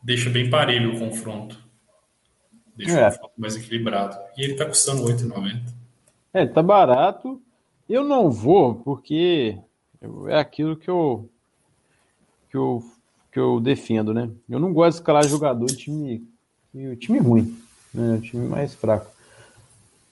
deixa 0.00 0.30
bem 0.30 0.48
parelho 0.48 0.94
o 0.94 0.98
confronto. 1.00 1.58
Deixa 2.76 2.92
É. 3.00 3.08
o 3.08 3.10
confronto 3.10 3.32
mais 3.36 3.56
equilibrado. 3.56 4.16
E 4.36 4.44
ele 4.44 4.54
tá 4.54 4.64
custando 4.66 5.02
8,90. 5.04 5.60
É, 6.32 6.46
tá 6.46 6.62
barato. 6.62 7.42
Eu 7.88 8.04
não 8.04 8.30
vou, 8.30 8.76
porque 8.76 9.58
eu- 10.04 10.28
é 10.28 10.38
aquilo 10.38 10.76
que 10.76 10.88
eu, 10.88 11.28
que 12.50 12.56
eu 12.56 12.82
que 13.32 13.40
eu 13.40 13.58
defendo, 13.58 14.14
né? 14.14 14.30
Eu 14.48 14.60
não 14.60 14.72
gosto 14.72 14.90
de 14.96 15.00
escalar 15.00 15.26
jogador 15.26 15.66
de 15.66 15.76
time, 15.76 16.24
de 16.72 16.94
time 16.96 17.18
ruim, 17.18 17.58
né? 17.92 18.20
Time 18.22 18.46
mais 18.46 18.74
fraco. 18.74 19.10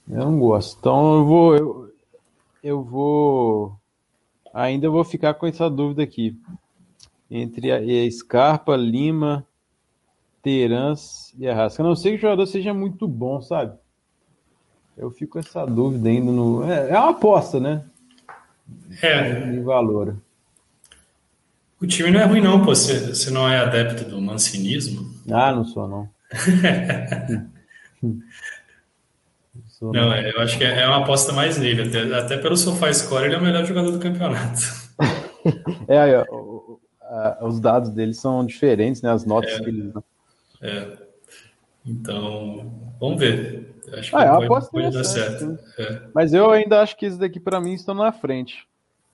Eu 0.08 0.18
não 0.18 0.40
gosto. 0.40 0.76
Então 0.80 1.14
eu 1.18 1.24
vou 1.24 1.56
eu, 1.56 1.92
eu 2.62 2.82
vou 2.82 3.76
ainda 4.52 4.90
vou 4.90 5.04
ficar 5.04 5.34
com 5.34 5.46
essa 5.46 5.70
dúvida 5.70 6.02
aqui 6.02 6.36
entre 7.30 7.70
a, 7.70 7.76
a 7.78 8.10
Scarpa, 8.10 8.74
Lima, 8.76 9.46
Terans 10.42 11.32
e 11.38 11.46
Arrasca. 11.48 11.82
A 11.82 11.86
não 11.86 11.94
ser 11.94 12.10
que 12.10 12.16
o 12.16 12.20
jogador 12.20 12.46
seja 12.46 12.74
muito 12.74 13.06
bom, 13.06 13.40
sabe? 13.40 13.78
Eu 14.96 15.10
fico 15.10 15.34
com 15.34 15.38
essa 15.38 15.64
dúvida 15.64 16.08
ainda 16.08 16.30
no. 16.30 16.64
É, 16.64 16.90
é 16.90 16.98
uma 16.98 17.10
aposta, 17.10 17.58
né? 17.60 17.84
É, 19.00 19.50
De 19.52 19.60
valor. 19.60 20.16
o 21.80 21.86
time 21.86 22.10
não 22.10 22.20
é 22.20 22.24
ruim 22.24 22.40
não, 22.40 22.60
pô. 22.64 22.74
Você 22.74 23.14
você 23.14 23.30
não 23.30 23.48
é 23.48 23.58
adepto 23.58 24.04
do 24.04 24.20
mancinismo? 24.20 25.12
Ah, 25.30 25.52
não 25.52 25.64
sou, 25.64 25.88
não. 25.88 26.08
Não 29.54 29.62
sou, 29.68 29.92
Não, 29.92 30.12
é, 30.12 30.30
eu 30.30 30.40
acho 30.40 30.56
que 30.56 30.64
é 30.64 30.80
é 30.80 30.86
uma 30.86 31.02
aposta 31.02 31.30
mais 31.32 31.58
nele. 31.58 31.82
Até, 31.82 32.18
até 32.18 32.36
pelo 32.38 32.56
sofá 32.56 32.92
score, 32.92 33.26
ele 33.26 33.34
é 33.34 33.38
o 33.38 33.42
melhor 33.42 33.64
jogador 33.66 33.90
do 33.90 33.98
campeonato. 33.98 34.60
É, 35.88 36.24
os 37.44 37.58
dados 37.60 37.90
deles 37.90 38.18
são 38.20 38.46
diferentes, 38.46 39.02
né? 39.02 39.10
As 39.10 39.26
notas 39.26 39.58
que 39.58 39.68
eles 39.68 39.92
dão. 39.92 40.04
É. 40.62 40.96
Então, 41.86 42.92
vamos 43.00 43.18
ver. 43.18 43.74
Acho 43.94 44.10
que 44.10 44.16
Ah, 44.16 44.38
é 44.42 44.46
pode, 44.46 44.70
pode 44.70 44.90
dar 44.92 45.04
certo. 45.04 45.46
né? 45.46 45.58
É. 45.78 46.02
Mas 46.14 46.32
eu 46.32 46.50
ainda 46.50 46.80
acho 46.80 46.96
que 46.96 47.04
esses 47.06 47.18
daqui, 47.18 47.38
pra 47.40 47.60
mim, 47.60 47.74
estão 47.74 47.94
na 47.94 48.12
frente. 48.12 48.64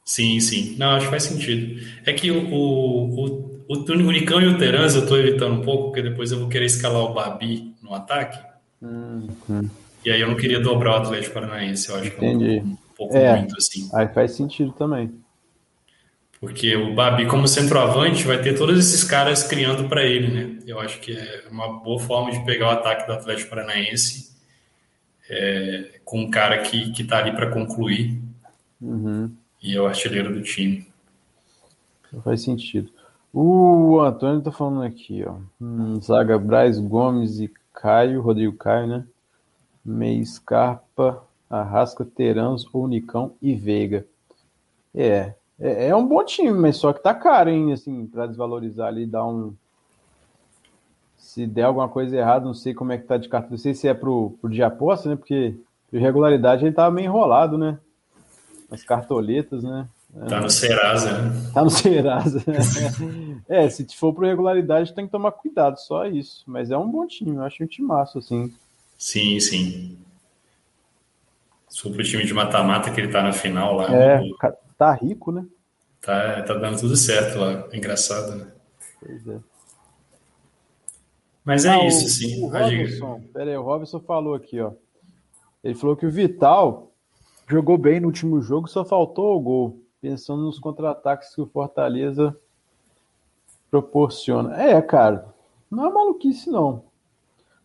Sim, 0.05 0.39
sim. 0.41 0.77
Não, 0.79 0.91
acho 0.93 1.07
que 1.07 1.11
faz 1.11 1.25
sentido. 1.25 1.81
É 2.07 2.13
que 2.13 2.31
o, 2.31 2.49
o, 2.49 3.25
o, 3.25 3.65
o, 3.69 3.75
o 3.91 4.13
Nicão 4.13 4.41
e 4.41 4.47
o 4.47 4.57
Terans 4.59 4.95
eu 4.95 5.03
estou 5.03 5.19
evitando 5.19 5.55
um 5.61 5.63
pouco, 5.63 5.85
porque 5.87 6.03
depois 6.03 6.31
eu 6.33 6.39
vou 6.41 6.49
querer 6.49 6.67
escalar 6.67 7.03
o 7.03 7.13
Babi 7.15 7.75
no 7.83 7.95
ataque. 7.95 8.39
Hum, 8.83 9.27
E 10.05 10.11
aí 10.11 10.21
eu 10.21 10.29
não 10.29 10.37
queria 10.37 10.61
dobrar 10.61 10.93
o 10.93 11.03
Atlético 11.03 11.35
Paranaense. 11.35 11.89
Eu 11.91 11.97
acho 11.97 12.11
que 12.13 12.25
é 12.25 12.29
um, 12.29 12.33
Entendi. 12.33 12.61
um 12.61 12.77
pouco 12.97 13.17
É. 13.17 13.37
muito, 13.37 13.57
assim. 13.59 13.89
Aí 13.95 14.09
faz 14.09 14.33
sentido 14.33 14.73
também. 14.73 15.13
Porque 16.41 16.77
o 16.77 16.95
Babi, 16.95 17.27
como 17.27 17.49
centroavante, 17.49 18.25
vai 18.25 18.41
ter 18.41 18.57
todos 18.57 18.79
esses 18.79 19.03
caras 19.03 19.43
criando 19.43 19.89
para 19.89 20.05
ele, 20.05 20.29
né? 20.29 20.63
Eu 20.67 20.79
acho 20.81 21.01
que 21.01 21.17
é 21.17 21.45
uma 21.51 21.81
boa 21.81 21.99
forma 21.99 22.31
de 22.31 22.45
pegar 22.45 22.69
o 22.69 22.71
ataque 22.71 23.07
do 23.07 23.13
Atlético 23.13 23.51
Paranaense 23.51 24.37
é, 25.29 26.01
com 26.05 26.21
um 26.21 26.31
cara 26.31 26.59
que, 26.59 26.93
que 26.93 27.05
tá 27.05 27.19
ali 27.19 27.33
para 27.33 27.51
concluir. 27.51 28.21
Uhum. 28.81 29.31
E 29.61 29.77
é 29.77 29.81
o 29.81 29.87
artilheiro 29.87 30.33
do 30.33 30.43
time. 30.43 30.87
Faz 32.23 32.43
sentido. 32.43 32.91
O 33.33 34.01
Antônio 34.01 34.41
tá 34.41 34.51
falando 34.51 34.83
aqui, 34.83 35.25
ó. 35.27 35.37
Hum, 35.61 36.01
Zaga 36.01 36.39
Braz, 36.39 36.79
Gomes 36.79 37.41
e 37.41 37.53
Caio, 37.75 38.23
Rodrigo 38.23 38.57
Caio, 38.57 38.87
né? 38.87 39.05
Meia 39.85 40.25
Scarpa, 40.25 41.23
Arrasca, 41.51 42.05
Terãs, 42.05 42.65
Unicão 42.73 43.35
e 43.43 43.55
Veiga. 43.55 44.07
É, 44.95 45.35
é, 45.61 45.89
é, 45.89 45.97
um 45.97 46.07
bom 46.07 46.25
time, 46.25 46.53
mas 46.53 46.77
só 46.77 46.93
que 46.93 47.03
tá 47.03 47.13
caro, 47.15 47.51
hein? 47.51 47.73
Assim, 47.73 48.07
pra 48.07 48.27
desvalorizar 48.27 48.89
ali, 48.89 49.07
dar 49.07 49.27
um. 49.27 49.55
Se 51.17 51.47
der 51.47 51.65
alguma 51.65 51.89
coisa 51.89 52.17
errada, 52.17 52.45
não 52.45 52.55
sei 52.55 52.73
como 52.73 52.93
é 52.93 52.99
que 52.99 53.07
tá 53.07 53.17
de 53.17 53.29
carta. 53.29 53.49
Não 53.51 53.59
sei 53.59 53.75
se 53.75 53.89
é 53.89 53.95
pro, 53.95 54.37
pro 54.41 54.51
de 54.51 54.63
aposta, 54.63 55.09
né? 55.09 55.17
Porque 55.17 55.55
irregularidade 55.93 56.65
ele 56.65 56.75
tava 56.75 56.95
meio 56.95 57.07
enrolado, 57.07 57.59
né? 57.59 57.79
As 58.71 58.83
cartoletas, 58.83 59.63
né? 59.63 59.89
Tá 60.29 60.41
no 60.41 60.51
Serasa, 60.51 61.23
né? 61.23 61.51
Tá 61.53 61.63
no 61.63 61.71
Serasa. 61.71 62.43
é, 63.49 63.69
se 63.69 63.87
for 63.95 64.13
por 64.13 64.25
regularidade, 64.25 64.95
tem 64.95 65.07
que 65.07 65.13
tomar 65.13 65.33
cuidado, 65.33 65.79
só 65.79 66.07
isso. 66.07 66.43
Mas 66.47 66.71
é 66.71 66.79
um 66.79 66.91
bom 66.91 67.07
time, 67.07 67.37
eu 67.37 67.43
acho 67.43 67.63
um 67.63 67.67
time 67.67 67.87
massa, 67.87 68.19
assim. 68.19 68.53
Sim, 68.97 69.39
sim. 69.39 69.99
Sobre 71.69 72.03
o 72.03 72.05
time 72.05 72.25
de 72.25 72.33
mata-mata 72.33 72.91
que 72.91 73.01
ele 73.01 73.13
tá 73.13 73.23
na 73.23 73.33
final 73.33 73.77
lá. 73.77 73.95
É, 73.95 74.21
no... 74.21 74.37
tá 74.79 74.93
rico, 74.93 75.33
né? 75.33 75.45
Tá, 76.01 76.43
tá 76.43 76.55
dando 76.55 76.79
tudo 76.79 76.97
certo 76.97 77.39
lá. 77.39 77.69
Engraçado, 77.73 78.37
né? 78.37 78.53
Pois 79.01 79.27
é. 79.27 79.41
Mas 81.45 81.65
é 81.65 81.71
ah, 81.71 81.87
isso, 81.87 82.09
sim. 82.09 82.45
O 82.45 82.49
Robinson, 82.49 83.23
pera 83.33 83.51
aí, 83.51 83.57
o 83.57 83.63
Robinson 83.63 84.01
falou 84.01 84.35
aqui, 84.35 84.61
ó. 84.61 84.73
Ele 85.65 85.75
falou 85.75 85.97
que 85.97 86.07
o 86.07 86.11
Vital 86.11 86.93
jogou 87.49 87.77
bem 87.77 88.01
no 88.01 88.07
último 88.07 88.41
jogo, 88.41 88.69
só 88.69 88.85
faltou 88.85 89.37
o 89.37 89.41
gol 89.41 89.83
pensando 90.01 90.43
nos 90.43 90.59
contra-ataques 90.59 91.35
que 91.35 91.41
o 91.41 91.47
Fortaleza 91.47 92.37
proporciona. 93.71 94.57
É, 94.63 94.81
cara, 94.81 95.35
não 95.71 95.87
é 95.87 95.93
maluquice, 95.93 96.51
não. 96.51 96.85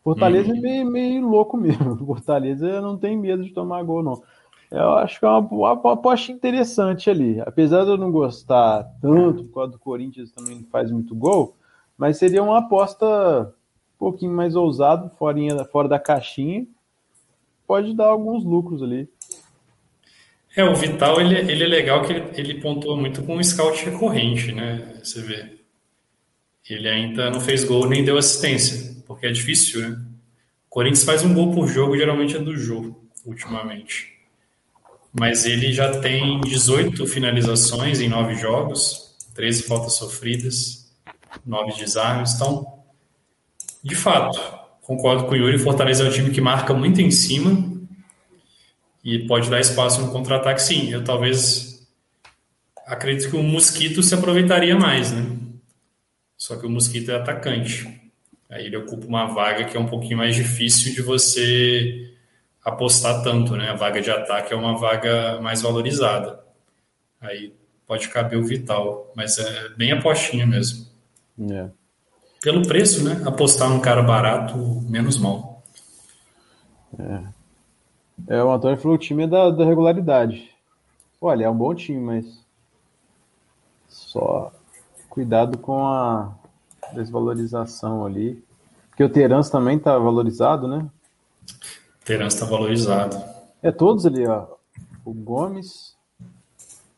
Fortaleza 0.03 0.51
é 0.51 0.59
meio, 0.59 0.85
meio 0.85 1.27
louco 1.27 1.55
mesmo. 1.55 1.95
Fortaleza 2.05 2.81
não 2.81 2.97
tem 2.97 3.17
medo 3.17 3.43
de 3.43 3.51
tomar 3.51 3.83
gol, 3.83 4.01
não. 4.01 4.23
Eu 4.73 4.95
acho 4.95 5.19
que 5.19 5.25
é 5.25 5.29
uma, 5.29 5.37
uma 5.39 5.93
aposta 5.93 6.31
interessante 6.31 7.07
ali. 7.07 7.39
Apesar 7.41 7.83
de 7.83 7.91
eu 7.91 7.97
não 7.97 8.11
gostar 8.11 8.83
tanto, 8.99 9.43
por 9.43 9.53
causa 9.53 9.71
do 9.73 9.77
Corinthians 9.77 10.31
também 10.31 10.65
faz 10.71 10.89
muito 10.89 11.13
gol, 11.13 11.55
mas 11.95 12.17
seria 12.17 12.41
uma 12.41 12.57
aposta 12.57 13.53
um 13.95 13.99
pouquinho 13.99 14.31
mais 14.31 14.55
ousada, 14.55 15.09
fora, 15.09 15.37
fora 15.65 15.87
da 15.87 15.99
caixinha. 15.99 16.65
Pode 17.67 17.93
dar 17.93 18.07
alguns 18.07 18.43
lucros 18.43 18.81
ali. 18.81 19.07
É, 20.55 20.63
o 20.63 20.73
Vital, 20.73 21.21
ele, 21.21 21.35
ele 21.51 21.63
é 21.65 21.67
legal 21.67 22.01
que 22.01 22.11
ele, 22.11 22.25
ele 22.33 22.59
pontua 22.59 22.97
muito 22.97 23.21
com 23.21 23.37
o 23.37 23.43
scout 23.43 23.85
recorrente, 23.85 24.51
né? 24.51 24.99
Você 25.03 25.21
vê. 25.21 25.59
Ele 26.67 26.89
ainda 26.89 27.29
não 27.29 27.39
fez 27.39 27.63
gol 27.63 27.87
nem 27.87 28.03
deu 28.03 28.17
assistência, 28.17 29.03
porque 29.05 29.27
é 29.27 29.31
difícil, 29.31 29.87
né? 29.87 30.01
O 30.65 30.69
Corinthians 30.69 31.03
faz 31.03 31.23
um 31.23 31.31
gol 31.31 31.51
por 31.51 31.67
jogo, 31.67 31.95
geralmente 31.95 32.35
é 32.35 32.39
do 32.39 32.57
jogo, 32.57 33.07
ultimamente. 33.23 34.12
Mas 35.17 35.45
ele 35.45 35.71
já 35.71 35.99
tem 35.99 36.41
18 36.41 37.05
finalizações 37.05 38.01
em 38.01 38.09
9 38.09 38.35
jogos, 38.35 39.15
13 39.35 39.63
faltas 39.63 39.93
sofridas, 39.93 40.91
9 41.45 41.73
desarmes. 41.73 42.33
Então, 42.33 42.83
de 43.83 43.95
fato, 43.95 44.39
concordo 44.81 45.25
com 45.25 45.33
o 45.33 45.35
Yuri, 45.35 45.59
Fortaleza 45.59 46.03
é 46.03 46.09
um 46.09 46.11
time 46.11 46.31
que 46.31 46.41
marca 46.41 46.73
muito 46.73 46.99
em 46.99 47.11
cima, 47.11 47.71
e 49.03 49.19
pode 49.27 49.49
dar 49.49 49.59
espaço 49.59 50.01
no 50.01 50.11
contra-ataque, 50.11 50.61
sim. 50.61 50.89
Eu 50.89 51.03
talvez 51.03 51.85
acredito 52.87 53.29
que 53.29 53.35
o 53.35 53.43
Mosquito 53.43 54.01
se 54.01 54.15
aproveitaria 54.15 54.75
mais, 54.75 55.11
né? 55.11 55.37
Só 56.37 56.55
que 56.55 56.65
o 56.65 56.69
Mosquito 56.69 57.11
é 57.11 57.15
atacante. 57.15 58.01
Aí 58.49 58.65
ele 58.65 58.77
ocupa 58.77 59.05
uma 59.05 59.25
vaga 59.25 59.65
que 59.65 59.75
é 59.75 59.79
um 59.79 59.87
pouquinho 59.87 60.17
mais 60.17 60.35
difícil 60.35 60.93
de 60.93 61.01
você 61.01 62.12
apostar 62.63 63.23
tanto, 63.23 63.55
né? 63.55 63.69
A 63.69 63.75
vaga 63.75 64.01
de 64.01 64.09
ataque 64.09 64.53
é 64.53 64.55
uma 64.55 64.77
vaga 64.77 65.39
mais 65.41 65.61
valorizada. 65.61 66.43
Aí 67.19 67.53
pode 67.85 68.07
caber 68.09 68.39
o 68.39 68.45
Vital, 68.45 69.11
mas 69.15 69.37
é 69.37 69.69
bem 69.69 69.91
apostinha 69.91 70.45
mesmo. 70.45 70.87
É. 71.49 71.69
Pelo 72.41 72.67
preço, 72.67 73.03
né? 73.03 73.21
Apostar 73.25 73.69
num 73.69 73.79
cara 73.79 74.01
barato, 74.01 74.57
menos 74.89 75.17
mal. 75.17 75.63
É. 76.99 77.23
É, 78.27 78.43
o 78.43 78.51
Antônio 78.51 78.77
falou 78.77 78.95
o 78.95 78.99
time 78.99 79.23
é 79.23 79.27
da, 79.27 79.49
da 79.49 79.65
regularidade. 79.65 80.49
Olha, 81.19 81.45
é 81.45 81.49
um 81.49 81.57
bom 81.57 81.73
time, 81.73 81.99
mas 81.99 82.43
só 83.87 84.51
cuidado 85.09 85.57
com 85.57 85.87
a 85.87 86.33
desvalorização 86.93 88.05
ali. 88.05 88.43
Porque 88.89 89.03
o 89.03 89.09
Terans 89.09 89.49
também 89.49 89.79
tá 89.79 89.97
valorizado, 89.97 90.67
né? 90.67 90.85
O 92.03 92.05
Terans 92.05 92.35
tá 92.35 92.45
valorizado. 92.45 93.17
É 93.61 93.71
todos 93.71 94.05
ali, 94.05 94.27
ó. 94.27 94.45
O 95.05 95.13
Gomes, 95.13 95.95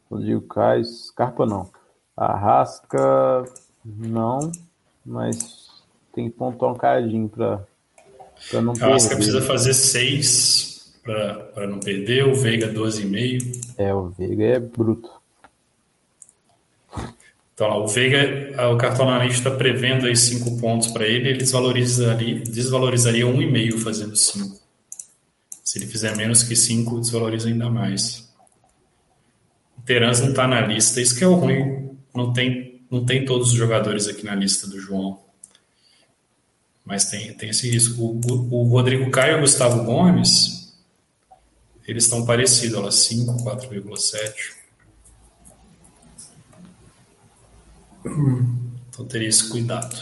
o 0.09 0.17
Diego 0.17 0.41
Caio, 0.47 0.83
Scarpa 0.83 1.45
não. 1.45 1.69
Arrasca, 2.17 3.45
não, 3.85 4.51
mas 5.05 5.69
tem 6.11 6.27
que 6.27 6.35
pontuar 6.35 6.71
um 6.71 6.75
cadinho 6.75 7.29
pra, 7.29 7.63
pra 8.49 8.61
não 8.63 8.73
perder. 8.73 8.89
Arrasca 8.89 9.15
precisa 9.15 9.41
fazer 9.43 9.75
seis 9.75 10.91
para 11.03 11.67
não 11.67 11.79
perder. 11.79 12.27
O 12.27 12.33
Veiga 12.33 12.73
12,5. 12.73 13.75
É, 13.77 13.93
o 13.93 14.09
Veiga 14.09 14.43
é 14.43 14.59
bruto. 14.59 15.11
Então, 17.53 17.83
o 17.83 17.87
Veiga, 17.87 18.71
o 18.73 18.77
cartão 18.77 19.07
analista 19.07 19.47
está 19.47 19.51
prevendo 19.51 20.07
aí 20.07 20.15
5 20.15 20.59
pontos 20.59 20.87
para 20.87 21.05
ele, 21.07 21.29
ele 21.29 21.37
desvalorizaria, 21.37 22.39
desvalorizaria 22.39 23.25
1,5 23.25 23.77
fazendo 23.83 24.15
5. 24.15 24.64
Se 25.75 25.79
ele 25.79 25.87
fizer 25.87 26.15
menos 26.15 26.41
que 26.41 26.55
5, 26.55 27.01
desvaloriza 27.01 27.49
ainda 27.49 27.69
mais. 27.69 28.33
O 29.77 29.81
Terans 29.81 30.21
não 30.21 30.29
está 30.29 30.47
na 30.47 30.61
lista, 30.61 31.01
isso 31.01 31.17
que 31.17 31.21
é 31.21 31.27
o 31.27 31.33
ruim. 31.33 31.97
Não 32.15 32.31
tem, 32.31 32.81
não 32.89 33.05
tem 33.05 33.25
todos 33.25 33.49
os 33.49 33.57
jogadores 33.57 34.07
aqui 34.07 34.23
na 34.23 34.33
lista 34.33 34.67
do 34.67 34.79
João. 34.79 35.19
Mas 36.85 37.09
tem, 37.09 37.33
tem 37.33 37.49
esse 37.49 37.69
risco. 37.69 38.01
O, 38.01 38.55
o, 38.55 38.69
Rodrigo 38.69 39.11
Caio 39.11 39.33
e 39.33 39.37
o 39.39 39.41
Gustavo 39.41 39.83
Gomes 39.83 40.73
eles 41.85 42.05
estão 42.05 42.25
parecidos, 42.25 42.77
ela 42.77 42.89
5, 42.89 43.43
4,7. 43.43 44.53
Então 48.87 49.05
teria 49.05 49.27
esse 49.27 49.49
cuidado. 49.49 49.93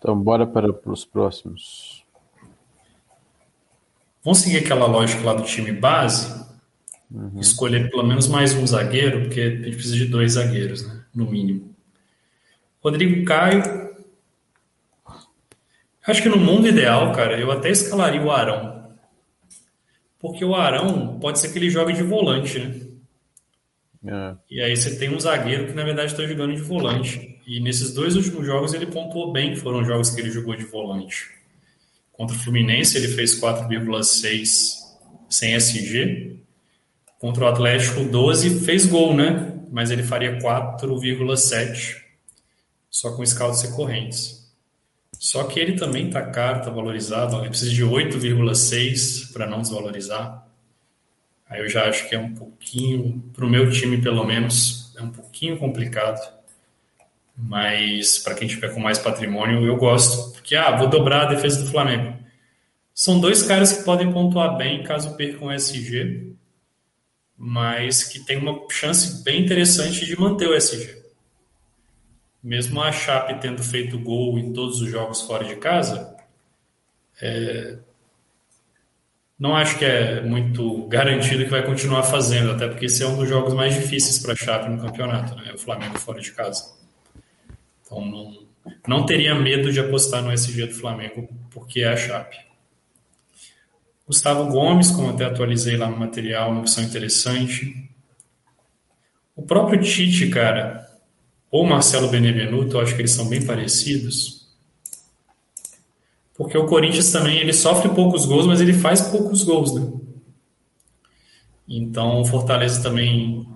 Então 0.00 0.20
bora 0.20 0.48
para 0.48 0.68
os 0.84 1.04
próximos. 1.04 1.99
Vamos 4.24 4.40
seguir 4.40 4.58
aquela 4.58 4.86
lógica 4.86 5.24
lá 5.24 5.34
do 5.34 5.44
time 5.44 5.72
base, 5.72 6.44
uhum. 7.10 7.40
escolher 7.40 7.90
pelo 7.90 8.06
menos 8.06 8.28
mais 8.28 8.54
um 8.54 8.66
zagueiro, 8.66 9.22
porque 9.22 9.40
a 9.40 9.50
gente 9.50 9.76
precisa 9.76 9.96
de 9.96 10.06
dois 10.06 10.32
zagueiros, 10.32 10.86
né? 10.86 11.04
no 11.14 11.30
mínimo. 11.30 11.74
Rodrigo 12.82 13.24
Caio. 13.24 13.62
Acho 16.06 16.22
que 16.22 16.28
no 16.28 16.38
mundo 16.38 16.66
ideal, 16.66 17.12
cara, 17.12 17.38
eu 17.38 17.50
até 17.52 17.70
escalaria 17.70 18.22
o 18.22 18.30
Arão 18.30 18.80
porque 20.20 20.44
o 20.44 20.54
Arão 20.54 21.18
pode 21.18 21.40
ser 21.40 21.50
que 21.50 21.58
ele 21.58 21.70
jogue 21.70 21.94
de 21.94 22.02
volante, 22.02 22.58
né? 22.58 22.80
É. 24.06 24.36
E 24.50 24.62
aí 24.62 24.76
você 24.76 24.96
tem 24.96 25.14
um 25.14 25.18
zagueiro 25.18 25.66
que 25.66 25.72
na 25.72 25.82
verdade 25.82 26.12
está 26.12 26.26
jogando 26.26 26.54
de 26.54 26.60
volante. 26.60 27.38
E 27.46 27.58
nesses 27.58 27.92
dois 27.92 28.16
últimos 28.16 28.46
jogos 28.46 28.74
ele 28.74 28.86
pontuou 28.86 29.32
bem, 29.32 29.56
foram 29.56 29.84
jogos 29.84 30.10
que 30.10 30.20
ele 30.20 30.30
jogou 30.30 30.54
de 30.54 30.64
volante. 30.64 31.30
Contra 32.20 32.36
o 32.36 32.38
Fluminense 32.38 32.98
ele 32.98 33.08
fez 33.08 33.40
4,6 33.40 34.74
sem 35.26 35.54
SG. 35.54 36.36
Contra 37.18 37.44
o 37.44 37.48
Atlético 37.48 38.04
12 38.04 38.60
fez 38.60 38.84
gol, 38.84 39.14
né? 39.16 39.58
Mas 39.72 39.90
ele 39.90 40.02
faria 40.02 40.38
4,7 40.38 41.96
só 42.90 43.16
com 43.16 43.24
scouts 43.24 43.62
recorrentes. 43.62 44.52
Só 45.18 45.44
que 45.44 45.58
ele 45.58 45.78
também 45.78 46.08
está 46.08 46.20
caro, 46.20 46.58
está 46.58 46.70
valorizado. 46.70 47.38
Ele 47.38 47.48
precisa 47.48 47.70
de 47.70 47.86
8,6 47.86 49.32
para 49.32 49.46
não 49.46 49.62
desvalorizar. 49.62 50.46
Aí 51.48 51.62
eu 51.62 51.70
já 51.70 51.88
acho 51.88 52.06
que 52.06 52.14
é 52.14 52.18
um 52.18 52.34
pouquinho, 52.34 53.24
para 53.32 53.46
o 53.46 53.48
meu 53.48 53.70
time 53.70 53.96
pelo 53.96 54.24
menos, 54.24 54.94
é 54.94 55.00
um 55.02 55.10
pouquinho 55.10 55.56
complicado. 55.56 56.20
Mas 57.36 58.18
para 58.18 58.34
quem 58.34 58.46
tiver 58.46 58.72
com 58.74 58.80
mais 58.80 58.98
patrimônio, 58.98 59.64
eu 59.64 59.76
gosto. 59.76 60.32
Porque, 60.32 60.54
ah, 60.54 60.76
vou 60.76 60.88
dobrar 60.88 61.22
a 61.22 61.34
defesa 61.34 61.62
do 61.62 61.70
Flamengo. 61.70 62.18
São 62.94 63.18
dois 63.20 63.42
caras 63.42 63.72
que 63.72 63.84
podem 63.84 64.12
pontuar 64.12 64.56
bem 64.56 64.82
caso 64.82 65.16
percam 65.16 65.48
o 65.48 65.52
SG, 65.52 66.34
mas 67.36 68.04
que 68.04 68.20
tem 68.20 68.36
uma 68.36 68.60
chance 68.70 69.22
bem 69.24 69.42
interessante 69.42 70.04
de 70.04 70.18
manter 70.20 70.48
o 70.48 70.54
SG 70.54 71.00
mesmo 72.42 72.80
a 72.82 72.90
Chape 72.90 73.34
tendo 73.40 73.62
feito 73.62 73.98
gol 73.98 74.38
em 74.38 74.52
todos 74.52 74.80
os 74.80 74.88
jogos 74.88 75.22
fora 75.22 75.44
de 75.44 75.56
casa, 75.56 76.16
é, 77.20 77.76
não 79.38 79.54
acho 79.54 79.78
que 79.78 79.84
é 79.84 80.20
muito 80.22 80.86
garantido 80.88 81.44
que 81.44 81.50
vai 81.50 81.64
continuar 81.64 82.02
fazendo, 82.02 82.52
até 82.52 82.68
porque 82.68 82.86
esse 82.86 83.02
é 83.02 83.06
um 83.06 83.16
dos 83.16 83.28
jogos 83.28 83.54
mais 83.54 83.74
difíceis 83.74 84.18
para 84.18 84.32
a 84.32 84.36
Chape 84.36 84.70
no 84.70 84.80
campeonato, 84.80 85.34
né? 85.36 85.52
O 85.54 85.58
Flamengo 85.58 85.98
fora 85.98 86.20
de 86.20 86.32
casa. 86.32 86.79
Então 87.90 88.04
não, 88.04 88.38
não 88.86 89.06
teria 89.06 89.34
medo 89.34 89.72
de 89.72 89.80
apostar 89.80 90.22
no 90.22 90.32
SG 90.32 90.66
do 90.66 90.74
Flamengo, 90.74 91.28
porque 91.50 91.80
é 91.80 91.88
a 91.88 91.96
Chape. 91.96 92.36
Gustavo 94.06 94.50
Gomes, 94.50 94.90
como 94.90 95.10
até 95.10 95.24
atualizei 95.24 95.76
lá 95.76 95.88
no 95.88 95.96
material, 95.96 96.50
uma 96.50 96.60
opção 96.60 96.84
interessante. 96.84 97.88
O 99.34 99.42
próprio 99.42 99.82
Tite, 99.82 100.28
cara, 100.28 100.88
ou 101.50 101.64
Marcelo 101.64 102.08
Benevenuto, 102.08 102.76
eu 102.76 102.80
acho 102.80 102.94
que 102.94 103.00
eles 103.02 103.12
são 103.12 103.28
bem 103.28 103.44
parecidos 103.44 104.40
porque 106.40 106.56
o 106.56 106.64
Corinthians 106.64 107.12
também 107.12 107.36
ele 107.36 107.52
sofre 107.52 107.90
poucos 107.90 108.24
gols, 108.24 108.46
mas 108.46 108.62
ele 108.62 108.72
faz 108.72 109.02
poucos 109.02 109.44
gols, 109.44 109.74
né? 109.74 109.92
Então 111.68 112.22
o 112.22 112.24
Fortaleza 112.24 112.82
também 112.82 113.46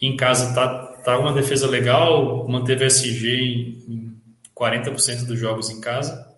em 0.00 0.16
casa 0.16 0.54
tá, 0.54 0.83
tá 1.04 1.18
uma 1.18 1.32
defesa 1.32 1.68
legal, 1.68 2.48
manteve 2.48 2.86
SG 2.86 3.84
em 3.88 4.16
40% 4.56 5.26
dos 5.26 5.38
jogos 5.38 5.70
em 5.70 5.80
casa. 5.80 6.34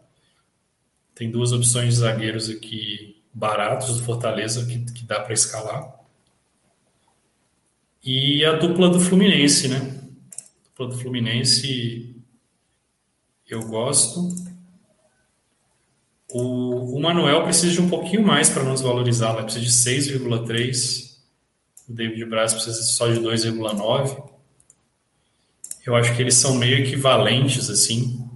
Tem 1.14 1.30
duas 1.30 1.52
opções 1.52 1.94
de 1.94 2.00
zagueiros 2.00 2.50
aqui 2.50 3.22
baratos 3.32 3.96
do 3.96 4.02
Fortaleza 4.02 4.66
que, 4.66 4.78
que 4.92 5.04
dá 5.04 5.20
para 5.20 5.34
escalar. 5.34 5.94
E 8.02 8.44
a 8.44 8.52
dupla 8.52 8.88
do 8.88 9.00
Fluminense, 9.00 9.68
né? 9.68 9.78
A 9.78 10.68
dupla 10.68 10.88
do 10.88 10.98
Fluminense 11.00 12.16
eu 13.48 13.62
gosto. 13.66 14.28
O, 16.28 16.96
o 16.96 17.00
Manuel 17.00 17.44
precisa 17.44 17.72
de 17.72 17.80
um 17.80 17.88
pouquinho 17.88 18.26
mais 18.26 18.50
para 18.50 18.64
nos 18.64 18.80
valorizar, 18.80 19.34
ele 19.34 19.44
precisa 19.44 19.64
de 19.64 19.70
6,3. 20.18 21.16
O 21.88 21.92
David 21.92 22.24
Braz 22.24 22.52
precisa 22.52 22.82
só 22.82 23.08
de 23.08 23.20
2,9. 23.20 24.35
Eu 25.86 25.94
acho 25.94 26.16
que 26.16 26.20
eles 26.20 26.34
são 26.34 26.56
meio 26.56 26.78
equivalentes, 26.78 27.70
assim. 27.70 28.28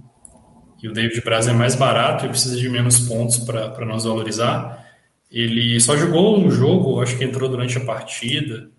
E 0.81 0.87
o 0.87 0.93
David 0.93 1.21
Braz 1.21 1.47
é 1.47 1.53
mais 1.53 1.75
barato 1.75 2.25
e 2.25 2.29
precisa 2.29 2.55
de 2.55 2.69
menos 2.69 2.99
pontos 2.99 3.39
para 3.39 3.85
nos 3.85 4.05
valorizar. 4.05 4.87
Ele 5.29 5.77
só 5.81 5.97
jogou 5.97 6.39
um 6.39 6.49
jogo, 6.49 7.01
acho 7.01 7.17
que 7.17 7.25
entrou 7.25 7.49
durante 7.49 7.77
a 7.77 7.85
partida, 7.85 8.69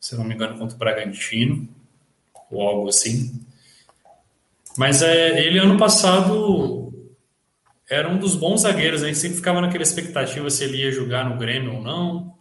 se 0.00 0.16
não 0.16 0.24
me 0.24 0.34
engano, 0.34 0.56
contra 0.56 0.76
o 0.76 0.78
Bragantino, 0.78 1.68
ou 2.48 2.62
algo 2.62 2.88
assim. 2.88 3.44
Mas 4.78 5.02
é, 5.02 5.44
ele, 5.44 5.58
ano 5.58 5.76
passado, 5.76 6.92
era 7.90 8.08
um 8.08 8.18
dos 8.18 8.36
bons 8.36 8.60
zagueiros. 8.60 9.02
A 9.02 9.08
gente 9.08 9.18
sempre 9.18 9.36
ficava 9.36 9.60
naquela 9.60 9.82
expectativa 9.82 10.48
se 10.48 10.62
ele 10.62 10.78
ia 10.78 10.92
jogar 10.92 11.28
no 11.28 11.36
Grêmio 11.36 11.74
ou 11.74 11.82
não, 11.82 12.36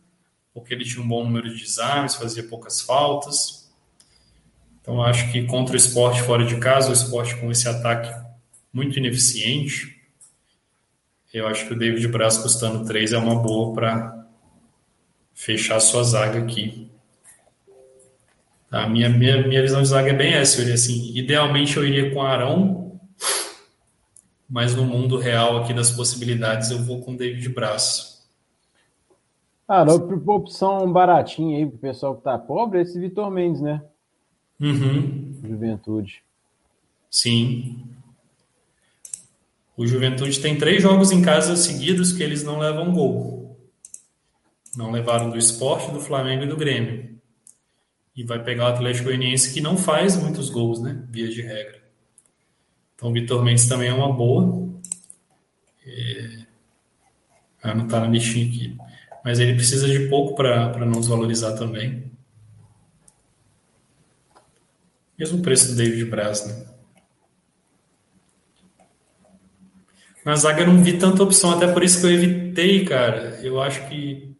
porque 0.53 0.75
ele 0.75 0.85
tinha 0.85 1.03
um 1.03 1.07
bom 1.07 1.23
número 1.23 1.49
de 1.49 1.63
desarmes, 1.63 2.15
fazia 2.15 2.43
poucas 2.43 2.81
faltas. 2.81 3.64
Então, 4.85 5.01
acho 5.01 5.31
que 5.31 5.47
contra 5.47 5.73
o 5.73 5.75
esporte 5.75 6.21
fora 6.21 6.45
de 6.45 6.57
casa, 6.57 6.91
o 6.91 6.93
esporte 6.93 7.35
com 7.37 7.49
esse 7.49 7.67
ataque 7.67 8.13
muito 8.71 8.99
ineficiente, 8.99 9.99
eu 11.33 11.47
acho 11.47 11.65
que 11.65 11.73
o 11.73 11.77
David 11.79 12.07
Braz 12.09 12.37
custando 12.37 12.85
3 12.85 13.13
é 13.13 13.17
uma 13.17 13.41
boa 13.41 13.73
para 13.73 14.27
fechar 15.33 15.79
sua 15.79 16.03
zaga 16.03 16.37
aqui. 16.37 16.87
A 18.69 18.87
minha, 18.87 19.09
minha, 19.09 19.47
minha 19.47 19.61
visão 19.63 19.81
de 19.81 19.87
zaga 19.87 20.11
é 20.11 20.13
bem 20.13 20.33
essa. 20.33 20.61
Eu 20.61 20.71
assim, 20.71 21.17
idealmente 21.17 21.77
eu 21.77 21.85
iria 21.85 22.13
com 22.13 22.21
Arão 22.21 22.85
mas 24.49 24.75
no 24.75 24.85
mundo 24.85 25.17
real 25.17 25.57
aqui 25.57 25.73
das 25.73 25.91
possibilidades 25.91 26.71
eu 26.71 26.79
vou 26.79 27.01
com 27.01 27.15
David 27.15 27.49
Braz. 27.49 28.15
Ah, 29.67 29.83
opção 30.27 30.91
baratinha 30.93 31.57
aí 31.57 31.65
pro 31.65 31.79
pessoal 31.79 32.15
que 32.15 32.23
tá 32.23 32.37
pobre 32.37 32.79
é 32.79 32.81
esse 32.83 32.99
Vitor 32.99 33.31
Mendes, 33.31 33.61
né? 33.61 33.81
Uhum. 34.59 35.39
Juventude. 35.43 36.23
Sim. 37.09 37.85
O 39.77 39.85
Juventude 39.85 40.39
tem 40.39 40.57
três 40.57 40.81
jogos 40.81 41.11
em 41.11 41.21
casa 41.21 41.55
seguidos 41.55 42.11
que 42.13 42.23
eles 42.23 42.43
não 42.43 42.59
levam 42.59 42.93
gol. 42.93 43.57
Não 44.75 44.91
levaram 44.91 45.29
do 45.29 45.37
esporte, 45.37 45.91
do 45.91 45.99
Flamengo 45.99 46.43
e 46.43 46.47
do 46.47 46.57
Grêmio. 46.57 47.15
E 48.15 48.23
vai 48.23 48.41
pegar 48.41 48.65
o 48.65 48.67
Atlético 48.67 49.05
Goianiense 49.05 49.53
que 49.53 49.59
não 49.59 49.77
faz 49.77 50.15
muitos 50.15 50.49
gols, 50.49 50.81
né? 50.81 51.05
Via 51.09 51.27
de 51.27 51.41
regra. 51.41 51.83
Então, 52.95 53.09
o 53.09 53.13
Vitor 53.13 53.43
Mendes 53.43 53.67
também 53.67 53.89
é 53.89 53.93
uma 53.93 54.11
boa. 54.11 54.69
É... 55.85 56.45
Ah, 57.61 57.75
não 57.75 57.85
está 57.85 57.99
na 57.99 58.07
listinha 58.07 58.47
aqui. 58.47 58.77
Mas 59.23 59.39
ele 59.39 59.55
precisa 59.55 59.87
de 59.87 60.07
pouco 60.07 60.35
para 60.35 60.85
não 60.85 60.99
desvalorizar 60.99 61.57
também. 61.57 62.11
Mesmo 65.17 65.41
preço 65.41 65.71
do 65.71 65.77
David 65.77 66.05
Braz, 66.05 66.45
né? 66.45 66.65
Na 70.25 70.35
zaga 70.35 70.61
eu 70.61 70.67
não 70.67 70.83
vi 70.83 70.97
tanta 70.97 71.23
opção, 71.23 71.51
até 71.51 71.71
por 71.71 71.83
isso 71.83 72.01
que 72.01 72.07
eu 72.07 72.11
evitei, 72.11 72.83
cara. 72.83 73.39
Eu 73.43 73.61
acho 73.61 73.87
que 73.87 74.35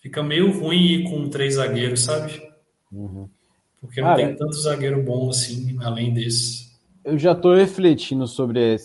fica 0.00 0.22
meio 0.22 0.50
ruim 0.58 0.86
ir 0.86 1.04
com 1.04 1.28
três 1.28 1.54
zagueiros, 1.54 2.04
sabe? 2.04 2.42
Uhum. 2.90 3.28
Porque 3.80 4.00
não 4.00 4.16
tem 4.16 4.34
tanto 4.34 4.60
zagueiro 4.60 5.02
bom 5.02 5.30
assim, 5.30 5.78
além 5.80 6.12
desses 6.12 6.68
eu 7.08 7.16
já 7.16 7.32
estou 7.32 7.54
refletindo 7.54 8.26
sobre 8.26 8.76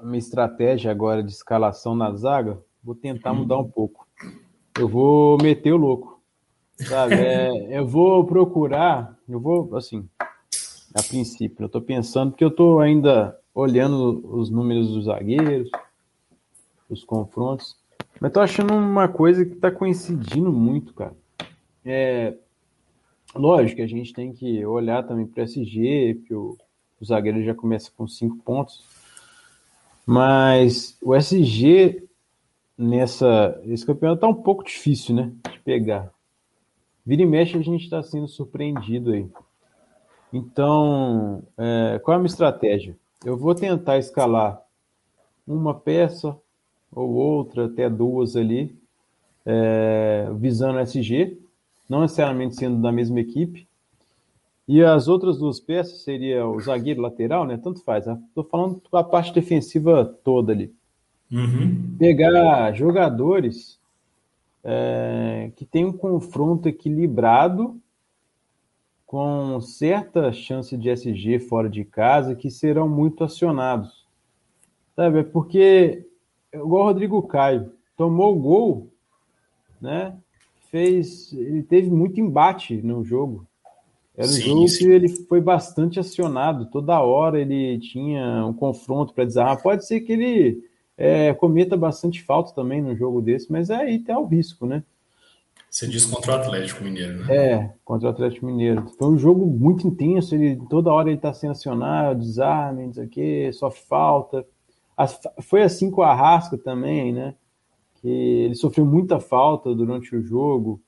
a 0.00 0.06
minha 0.06 0.18
estratégia 0.18 0.90
agora 0.90 1.22
de 1.22 1.30
escalação 1.30 1.94
na 1.94 2.10
zaga. 2.14 2.58
Vou 2.82 2.94
tentar 2.94 3.32
uhum. 3.32 3.40
mudar 3.40 3.58
um 3.58 3.68
pouco. 3.68 4.06
Eu 4.78 4.88
vou 4.88 5.36
meter 5.42 5.72
o 5.72 5.76
louco. 5.76 6.22
Sabe? 6.76 7.14
É, 7.20 7.78
eu 7.78 7.86
vou 7.86 8.24
procurar, 8.24 9.14
eu 9.28 9.38
vou, 9.38 9.76
assim, 9.76 10.08
a 10.98 11.02
princípio, 11.02 11.62
eu 11.62 11.66
estou 11.66 11.80
pensando, 11.80 12.30
porque 12.30 12.44
eu 12.44 12.48
estou 12.48 12.80
ainda 12.80 13.38
olhando 13.54 14.26
os 14.34 14.50
números 14.50 14.88
dos 14.88 15.04
zagueiros, 15.04 15.70
os 16.88 17.04
confrontos, 17.04 17.76
mas 18.20 18.30
estou 18.30 18.42
achando 18.42 18.74
uma 18.74 19.08
coisa 19.08 19.44
que 19.44 19.54
está 19.54 19.70
coincidindo 19.70 20.52
muito, 20.52 20.94
cara. 20.94 21.14
É, 21.84 22.34
lógico 23.34 23.76
que 23.76 23.82
a 23.82 23.86
gente 23.86 24.12
tem 24.12 24.32
que 24.32 24.64
olhar 24.64 25.02
também 25.02 25.26
para 25.26 25.42
o 25.42 25.44
SG, 25.44 26.14
porque 26.14 26.34
o 26.34 26.56
o 27.00 27.04
zagueiro 27.04 27.42
já 27.42 27.54
começa 27.54 27.90
com 27.96 28.06
cinco 28.06 28.36
pontos. 28.38 28.84
Mas 30.04 30.96
o 31.02 31.14
SG 31.14 32.04
nessa 32.78 33.60
esse 33.64 33.84
campeonato 33.84 34.20
tá 34.20 34.28
um 34.28 34.34
pouco 34.34 34.64
difícil, 34.64 35.14
né, 35.14 35.32
de 35.50 35.58
pegar. 35.60 36.12
Vira 37.04 37.22
e 37.22 37.26
mexe 37.26 37.56
a 37.56 37.62
gente 37.62 37.84
está 37.84 38.02
sendo 38.02 38.28
surpreendido 38.28 39.12
aí. 39.12 39.28
Então, 40.32 41.42
é, 41.56 42.00
qual 42.02 42.14
é 42.14 42.16
a 42.16 42.18
minha 42.18 42.26
estratégia? 42.26 42.96
Eu 43.24 43.36
vou 43.36 43.54
tentar 43.54 43.98
escalar 43.98 44.60
uma 45.46 45.74
peça 45.74 46.36
ou 46.92 47.10
outra, 47.10 47.66
até 47.66 47.88
duas 47.88 48.36
ali, 48.36 48.74
é, 49.44 50.28
visando 50.34 50.78
SG, 50.80 51.38
não 51.88 52.00
necessariamente 52.00 52.56
sendo 52.56 52.80
da 52.80 52.90
mesma 52.90 53.20
equipe, 53.20 53.66
e 54.68 54.82
as 54.82 55.06
outras 55.06 55.38
duas 55.38 55.60
peças 55.60 56.02
seria 56.02 56.46
o 56.46 56.60
zagueiro 56.60 57.00
lateral, 57.00 57.44
né? 57.44 57.56
Tanto 57.56 57.82
faz. 57.82 58.06
Estou 58.06 58.42
né? 58.42 58.50
falando 58.50 58.82
a 58.92 59.04
parte 59.04 59.32
defensiva 59.32 60.04
toda 60.24 60.52
ali. 60.52 60.74
Uhum. 61.30 61.96
Pegar 61.98 62.72
jogadores 62.72 63.78
é, 64.64 65.52
que 65.54 65.64
tem 65.64 65.84
um 65.84 65.92
confronto 65.92 66.68
equilibrado 66.68 67.80
com 69.06 69.60
certa 69.60 70.32
chance 70.32 70.76
de 70.76 70.90
SG 70.90 71.38
fora 71.38 71.70
de 71.70 71.84
casa 71.84 72.34
que 72.34 72.50
serão 72.50 72.88
muito 72.88 73.22
acionados. 73.22 74.04
Sabe? 74.96 75.20
É 75.20 75.22
porque, 75.22 76.04
igual 76.52 76.82
o 76.82 76.86
Rodrigo 76.86 77.22
Caio, 77.22 77.72
tomou 77.96 78.36
o 78.36 78.40
gol, 78.40 78.92
né? 79.80 80.16
Fez, 80.70 81.32
ele 81.32 81.62
teve 81.62 81.88
muito 81.88 82.20
embate 82.20 82.82
no 82.82 83.04
jogo. 83.04 83.46
Era 84.16 84.26
um 84.26 84.32
sim, 84.32 84.42
jogo 84.42 84.68
sim. 84.68 84.78
que 84.78 84.90
ele 84.90 85.08
foi 85.08 85.40
bastante 85.40 86.00
acionado. 86.00 86.66
Toda 86.66 87.00
hora 87.00 87.40
ele 87.40 87.78
tinha 87.78 88.44
um 88.44 88.52
confronto 88.52 89.14
para 89.14 89.24
desarmar. 89.24 89.62
Pode 89.62 89.86
ser 89.86 90.00
que 90.00 90.12
ele 90.12 90.64
é, 90.96 91.32
cometa 91.34 91.76
bastante 91.76 92.22
falta 92.22 92.52
também 92.52 92.82
no 92.82 92.96
jogo 92.96 93.20
desse, 93.20 93.52
mas 93.52 93.70
é 93.70 93.76
aí 93.76 93.98
tem 93.98 94.16
o 94.16 94.24
risco, 94.24 94.66
né? 94.66 94.82
Você 95.70 95.86
diz 95.86 96.04
contra 96.04 96.32
o 96.32 96.34
Atlético 96.36 96.84
Mineiro, 96.84 97.24
né? 97.24 97.36
É, 97.36 97.74
contra 97.84 98.08
o 98.08 98.10
Atlético 98.10 98.46
Mineiro. 98.46 98.86
Foi 98.98 99.08
um 99.08 99.18
jogo 99.18 99.44
muito 99.46 99.86
intenso. 99.86 100.34
Ele, 100.34 100.56
toda 100.70 100.92
hora 100.92 101.08
ele 101.08 101.16
está 101.16 101.32
sendo 101.34 101.50
acionado, 101.50 102.20
desarme, 102.20 102.86
não 102.86 102.92
sei 102.94 103.04
o 103.04 103.08
quê, 103.08 103.50
sofre 103.52 103.82
falta. 103.86 104.46
Foi 105.42 105.62
assim 105.62 105.90
com 105.90 106.02
a 106.02 106.14
Rasca 106.14 106.56
também, 106.56 107.12
né? 107.12 107.34
Que 107.96 108.08
ele 108.08 108.54
sofreu 108.54 108.86
muita 108.86 109.20
falta 109.20 109.74
durante 109.74 110.16
o 110.16 110.22
jogo. 110.22 110.80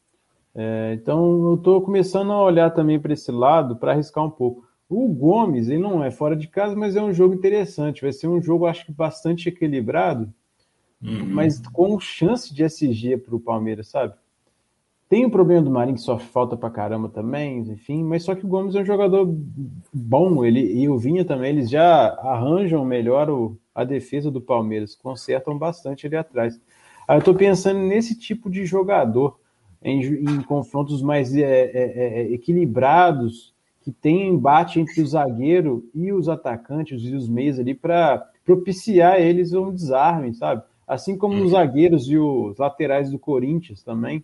É, 0.54 0.94
então 0.94 1.50
eu 1.50 1.54
estou 1.54 1.82
começando 1.82 2.32
a 2.32 2.42
olhar 2.42 2.70
também 2.70 2.98
para 2.98 3.12
esse 3.12 3.30
lado 3.30 3.76
para 3.76 3.92
arriscar 3.92 4.24
um 4.24 4.30
pouco. 4.30 4.66
O 4.88 5.06
Gomes, 5.08 5.68
ele 5.68 5.82
não 5.82 6.02
é 6.02 6.10
fora 6.10 6.34
de 6.34 6.48
casa, 6.48 6.74
mas 6.74 6.96
é 6.96 7.02
um 7.02 7.12
jogo 7.12 7.34
interessante. 7.34 8.00
Vai 8.00 8.12
ser 8.12 8.26
um 8.26 8.40
jogo, 8.40 8.64
acho 8.64 8.86
que 8.86 8.92
bastante 8.92 9.50
equilibrado, 9.50 10.32
uhum. 11.02 11.26
mas 11.26 11.60
com 11.68 12.00
chance 12.00 12.54
de 12.54 12.64
SG 12.64 13.18
para 13.18 13.36
o 13.36 13.40
Palmeiras, 13.40 13.88
sabe? 13.88 14.14
Tem 15.08 15.24
o 15.24 15.30
problema 15.30 15.62
do 15.62 15.70
Marinho 15.70 15.96
que 15.96 16.02
só 16.02 16.18
falta 16.18 16.54
para 16.54 16.68
caramba 16.68 17.08
também, 17.08 17.60
enfim, 17.60 18.04
mas 18.04 18.24
só 18.24 18.34
que 18.34 18.44
o 18.44 18.48
Gomes 18.48 18.74
é 18.74 18.80
um 18.80 18.84
jogador 18.84 19.26
bom, 19.92 20.44
ele 20.44 20.60
e 20.60 20.86
o 20.86 20.98
Vinha 20.98 21.24
também, 21.24 21.50
eles 21.50 21.70
já 21.70 22.08
arranjam 22.20 22.84
melhor 22.84 23.30
o, 23.30 23.56
a 23.74 23.84
defesa 23.84 24.30
do 24.30 24.40
Palmeiras, 24.40 24.94
consertam 24.94 25.56
bastante 25.56 26.06
ali 26.06 26.16
atrás. 26.16 26.60
Aí 27.06 27.16
eu 27.16 27.20
estou 27.20 27.34
pensando 27.34 27.78
nesse 27.78 28.18
tipo 28.18 28.50
de 28.50 28.66
jogador, 28.66 29.38
em, 29.82 30.02
em 30.02 30.42
confrontos 30.42 31.00
mais 31.00 31.34
é, 31.34 31.40
é, 31.40 31.70
é, 31.72 32.20
é, 32.20 32.32
equilibrados, 32.32 33.54
que 33.80 33.90
tem 33.90 34.28
embate 34.28 34.78
entre 34.78 35.00
o 35.00 35.06
zagueiro 35.06 35.88
e 35.94 36.12
os 36.12 36.28
atacantes 36.28 37.02
e 37.02 37.14
os 37.14 37.26
meios 37.26 37.58
ali 37.58 37.72
para 37.72 38.28
propiciar 38.44 39.18
eles 39.18 39.54
um 39.54 39.72
desarme, 39.72 40.34
sabe? 40.34 40.62
Assim 40.86 41.16
como 41.16 41.42
os 41.42 41.52
zagueiros 41.52 42.06
e 42.10 42.18
os 42.18 42.58
laterais 42.58 43.10
do 43.10 43.18
Corinthians 43.18 43.82
também. 43.82 44.22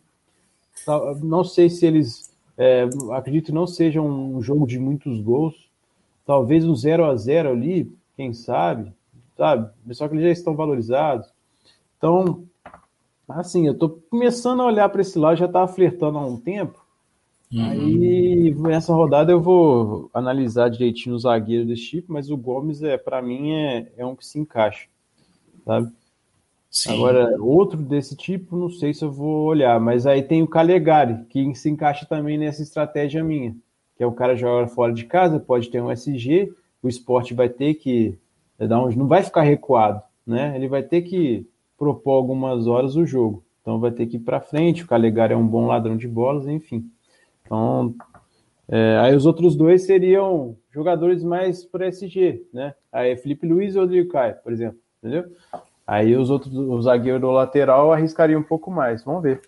Não 1.22 1.44
sei 1.44 1.70
se 1.70 1.86
eles. 1.86 2.34
É, 2.56 2.88
acredito 3.12 3.46
que 3.46 3.52
não 3.52 3.66
seja 3.66 4.00
um 4.00 4.40
jogo 4.40 4.66
de 4.66 4.78
muitos 4.78 5.20
gols. 5.20 5.68
Talvez 6.26 6.64
um 6.64 6.74
0 6.74 7.04
a 7.04 7.16
0 7.16 7.50
ali, 7.50 7.92
quem 8.16 8.32
sabe, 8.32 8.92
sabe? 9.36 9.70
Só 9.92 10.08
que 10.08 10.14
eles 10.14 10.24
já 10.24 10.30
estão 10.30 10.54
valorizados. 10.54 11.28
Então, 11.98 12.44
assim, 13.28 13.66
eu 13.66 13.76
tô 13.76 13.90
começando 14.10 14.60
a 14.60 14.66
olhar 14.66 14.88
para 14.88 15.02
esse 15.02 15.18
lado, 15.18 15.36
já 15.36 15.46
estava 15.46 15.68
flertando 15.68 16.18
há 16.18 16.24
um 16.24 16.38
tempo. 16.38 16.84
Uhum. 17.52 17.70
Aí, 17.70 18.54
nessa 18.54 18.92
rodada, 18.94 19.32
eu 19.32 19.40
vou 19.40 20.10
analisar 20.14 20.70
direitinho 20.70 21.14
os 21.14 21.22
zagueiros 21.22 21.66
desse 21.66 21.84
tipo, 21.84 22.12
mas 22.12 22.30
o 22.30 22.36
Gomes, 22.36 22.82
é 22.82 22.96
para 22.96 23.20
mim, 23.20 23.52
é, 23.52 23.92
é 23.96 24.06
um 24.06 24.16
que 24.16 24.26
se 24.26 24.38
encaixa, 24.38 24.88
sabe? 25.64 25.92
Sim. 26.74 26.92
Agora, 26.92 27.36
outro 27.40 27.80
desse 27.80 28.16
tipo, 28.16 28.56
não 28.56 28.68
sei 28.68 28.92
se 28.92 29.04
eu 29.04 29.12
vou 29.12 29.44
olhar, 29.44 29.78
mas 29.78 30.08
aí 30.08 30.24
tem 30.24 30.42
o 30.42 30.48
Calegari, 30.48 31.24
que 31.26 31.54
se 31.54 31.70
encaixa 31.70 32.04
também 32.04 32.36
nessa 32.36 32.62
estratégia 32.62 33.22
minha, 33.22 33.54
que 33.96 34.02
é 34.02 34.06
o 34.06 34.10
cara 34.10 34.34
joga 34.34 34.66
fora 34.66 34.92
de 34.92 35.04
casa, 35.04 35.38
pode 35.38 35.70
ter 35.70 35.80
um 35.80 35.88
SG, 35.88 36.52
o 36.82 36.88
esporte 36.88 37.32
vai 37.32 37.48
ter 37.48 37.74
que 37.74 38.18
dar 38.58 38.82
um, 38.82 38.90
não 38.90 39.06
vai 39.06 39.22
ficar 39.22 39.42
recuado, 39.42 40.02
né? 40.26 40.52
Ele 40.56 40.66
vai 40.66 40.82
ter 40.82 41.02
que 41.02 41.46
propor 41.78 42.14
algumas 42.14 42.66
horas 42.66 42.96
o 42.96 43.06
jogo. 43.06 43.44
Então 43.62 43.78
vai 43.78 43.92
ter 43.92 44.06
que 44.06 44.16
ir 44.16 44.20
para 44.20 44.40
frente, 44.40 44.82
o 44.82 44.88
Calegari 44.88 45.32
é 45.32 45.36
um 45.36 45.46
bom 45.46 45.68
ladrão 45.68 45.96
de 45.96 46.08
bolas, 46.08 46.48
enfim. 46.48 46.90
Então, 47.46 47.94
é, 48.66 48.98
aí 48.98 49.14
os 49.14 49.26
outros 49.26 49.54
dois 49.54 49.86
seriam 49.86 50.56
jogadores 50.72 51.22
mais 51.22 51.64
para 51.64 51.86
SG, 51.86 52.48
né? 52.52 52.74
Aí 52.90 53.16
Felipe 53.16 53.46
Luiz 53.46 53.76
e 53.76 53.78
Rodrigo 53.78 54.10
Caio, 54.10 54.34
por 54.42 54.52
exemplo, 54.52 54.80
entendeu? 55.00 55.30
Aí 55.86 56.16
os 56.16 56.30
outros, 56.30 56.54
o 56.54 56.80
zagueiro 56.80 57.20
do 57.20 57.30
lateral 57.30 57.92
arriscaria 57.92 58.38
um 58.38 58.42
pouco 58.42 58.70
mais. 58.70 59.04
Vamos 59.04 59.22
ver. 59.22 59.42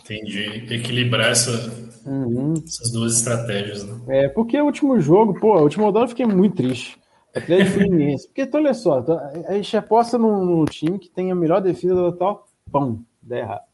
Entendi. 0.00 0.66
Equilibrar 0.74 1.30
essa, 1.30 1.70
uhum. 2.06 2.54
essas 2.66 2.90
duas 2.90 3.16
estratégias, 3.18 3.84
né? 3.84 4.24
É, 4.24 4.28
porque 4.28 4.60
o 4.60 4.64
último 4.64 4.98
jogo, 5.00 5.38
pô, 5.38 5.58
o 5.58 5.62
último 5.62 5.84
rodada 5.84 6.06
eu 6.06 6.08
fiquei 6.08 6.26
muito 6.26 6.56
triste. 6.56 6.98
Atlético 7.34 7.72
Fluminense. 7.78 8.26
porque, 8.26 8.42
então, 8.42 8.60
olha 8.60 8.74
só, 8.74 9.02
tá, 9.02 9.32
a 9.46 9.54
gente 9.54 9.76
aposta 9.76 10.18
num, 10.18 10.64
time 10.64 10.98
que 10.98 11.10
tem 11.10 11.30
a 11.30 11.34
melhor 11.34 11.60
defesa 11.60 11.94
total, 11.94 12.46
pão, 12.72 13.04
dá 13.22 13.38
errado. 13.38 13.68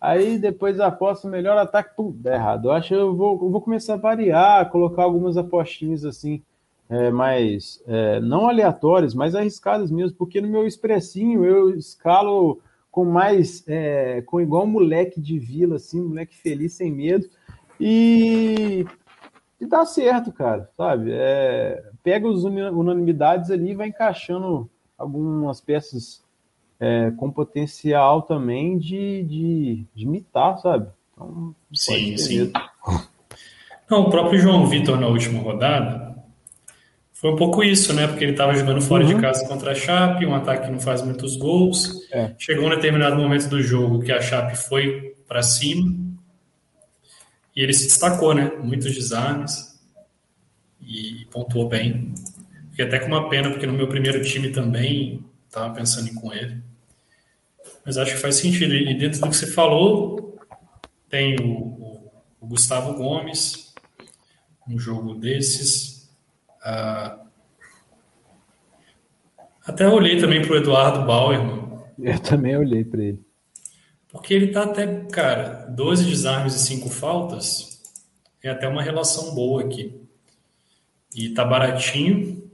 Aí 0.00 0.38
depois 0.38 0.80
aposta 0.80 1.28
o 1.28 1.30
melhor 1.30 1.58
ataque, 1.58 1.94
pum, 1.94 2.14
dá 2.16 2.34
errado. 2.34 2.68
Eu 2.68 2.72
acho 2.72 2.88
que 2.88 2.94
eu 2.94 3.14
vou, 3.14 3.32
eu 3.42 3.50
vou 3.50 3.60
começar 3.60 3.94
a 3.94 3.98
variar, 3.98 4.70
colocar 4.70 5.02
algumas 5.02 5.36
apostinhas 5.36 6.04
assim, 6.04 6.42
é, 6.90 7.10
mais 7.10 7.80
é, 7.86 8.20
não 8.20 8.48
aleatórias, 8.48 9.14
mas 9.14 9.36
arriscadas 9.36 9.90
mesmo, 9.92 10.16
porque 10.18 10.40
no 10.40 10.48
meu 10.48 10.66
expressinho 10.66 11.44
eu 11.44 11.70
escalo 11.70 12.60
com 12.90 13.04
mais, 13.04 13.62
é, 13.68 14.20
com 14.22 14.40
igual 14.40 14.66
moleque 14.66 15.20
de 15.20 15.38
vila, 15.38 15.76
assim, 15.76 16.02
moleque 16.02 16.36
feliz, 16.36 16.72
sem 16.72 16.90
medo, 16.90 17.30
e, 17.78 18.84
e 19.60 19.66
dá 19.66 19.86
certo, 19.86 20.32
cara, 20.32 20.68
sabe? 20.76 21.12
É, 21.12 21.80
pega 22.02 22.28
as 22.28 22.42
unanimidades 22.42 23.52
ali 23.52 23.70
e 23.70 23.76
vai 23.76 23.86
encaixando 23.86 24.68
algumas 24.98 25.60
peças 25.60 26.24
é, 26.80 27.12
com 27.12 27.30
potencial 27.30 28.22
também 28.22 28.76
de, 28.76 29.22
de, 29.22 29.86
de 29.94 30.04
imitar, 30.04 30.58
sabe? 30.58 30.88
Então, 31.12 31.54
sim, 31.72 32.16
sim. 32.16 32.52
Não, 33.88 34.02
o 34.02 34.10
próprio 34.10 34.40
João 34.40 34.66
Vitor 34.66 34.98
na 34.98 35.06
última 35.06 35.40
rodada, 35.40 36.09
foi 37.20 37.32
um 37.32 37.36
pouco 37.36 37.62
isso, 37.62 37.92
né? 37.92 38.06
Porque 38.06 38.24
ele 38.24 38.32
estava 38.32 38.54
jogando 38.54 38.80
fora 38.80 39.04
uhum. 39.04 39.14
de 39.14 39.20
casa 39.20 39.46
contra 39.46 39.72
a 39.72 39.74
Chape, 39.74 40.24
um 40.24 40.34
ataque 40.34 40.64
que 40.64 40.72
não 40.72 40.80
faz 40.80 41.02
muitos 41.02 41.36
gols. 41.36 42.08
É. 42.10 42.34
Chegou 42.38 42.66
um 42.66 42.70
determinado 42.70 43.14
momento 43.14 43.46
do 43.46 43.62
jogo 43.62 44.02
que 44.02 44.10
a 44.10 44.22
Chape 44.22 44.56
foi 44.56 45.14
para 45.28 45.42
cima 45.42 45.94
e 47.54 47.62
ele 47.62 47.74
se 47.74 47.84
destacou, 47.84 48.34
né? 48.34 48.50
Muitos 48.62 48.94
desarmes 48.94 49.78
e 50.80 51.26
pontuou 51.30 51.68
bem. 51.68 52.14
Fiquei 52.70 52.86
até 52.86 52.98
com 52.98 53.08
uma 53.08 53.28
pena, 53.28 53.50
porque 53.50 53.66
no 53.66 53.74
meu 53.74 53.86
primeiro 53.86 54.24
time 54.24 54.48
também 54.48 55.22
estava 55.46 55.74
pensando 55.74 56.08
em 56.08 56.14
com 56.14 56.32
ele. 56.32 56.56
Mas 57.84 57.98
acho 57.98 58.14
que 58.14 58.20
faz 58.20 58.36
sentido. 58.36 58.74
E 58.74 58.94
dentro 58.94 59.20
do 59.20 59.28
que 59.28 59.36
você 59.36 59.46
falou, 59.46 60.38
tem 61.10 61.36
o, 61.38 61.50
o, 61.50 62.10
o 62.40 62.46
Gustavo 62.46 62.94
Gomes, 62.94 63.74
um 64.66 64.78
jogo 64.78 65.14
desses. 65.16 65.99
Ah, 66.62 67.20
até 69.66 69.88
olhei 69.88 70.18
também 70.18 70.42
para 70.42 70.52
o 70.52 70.56
Eduardo 70.56 71.06
Bauer. 71.06 71.38
Eu 71.98 72.18
também 72.20 72.56
olhei 72.56 72.84
para 72.84 73.02
ele. 73.02 73.24
Porque 74.08 74.34
ele 74.34 74.48
tá 74.48 74.64
até, 74.64 74.86
cara, 75.12 75.66
12 75.70 76.06
desarmes 76.06 76.54
e 76.54 76.58
5 76.58 76.88
faltas. 76.88 77.80
É 78.42 78.50
até 78.50 78.66
uma 78.66 78.82
relação 78.82 79.34
boa 79.34 79.62
aqui. 79.62 80.00
E 81.14 81.30
tá 81.30 81.44
baratinho. 81.44 82.50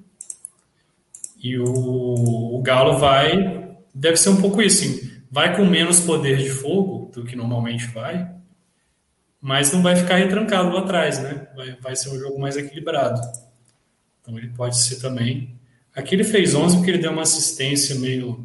E 1.43 1.59
o, 1.59 2.55
o 2.57 2.63
Galo 2.63 2.99
vai. 2.99 3.77
Deve 3.95 4.17
ser 4.17 4.31
um 4.31 4.41
pouco 4.41 4.61
isso, 4.61 4.85
assim. 4.85 5.11
Vai 5.31 5.57
com 5.57 5.65
menos 5.65 6.01
poder 6.01 6.37
de 6.39 6.51
fogo 6.51 7.11
do 7.15 7.25
que 7.25 7.37
normalmente 7.37 7.87
vai. 7.87 8.35
Mas 9.41 9.73
não 9.73 9.83
vai 9.83 9.97
ficar 9.97 10.17
retrancado 10.17 10.71
lá 10.71 10.81
atrás, 10.81 11.23
né? 11.23 11.49
Vai, 11.55 11.77
vai 11.77 11.97
ser 11.97 12.11
um 12.11 12.19
jogo 12.19 12.39
mais 12.39 12.57
equilibrado. 12.57 13.21
Então 14.27 14.37
ele 14.37 14.49
pode 14.49 14.77
ser 14.77 14.97
também. 14.97 15.55
Aqui 15.95 16.17
ele 16.17 16.25
fez 16.25 16.53
11 16.53 16.77
porque 16.77 16.91
ele 16.91 16.99
deu 16.99 17.13
uma 17.13 17.23
assistência 17.23 17.95
meio. 17.95 18.45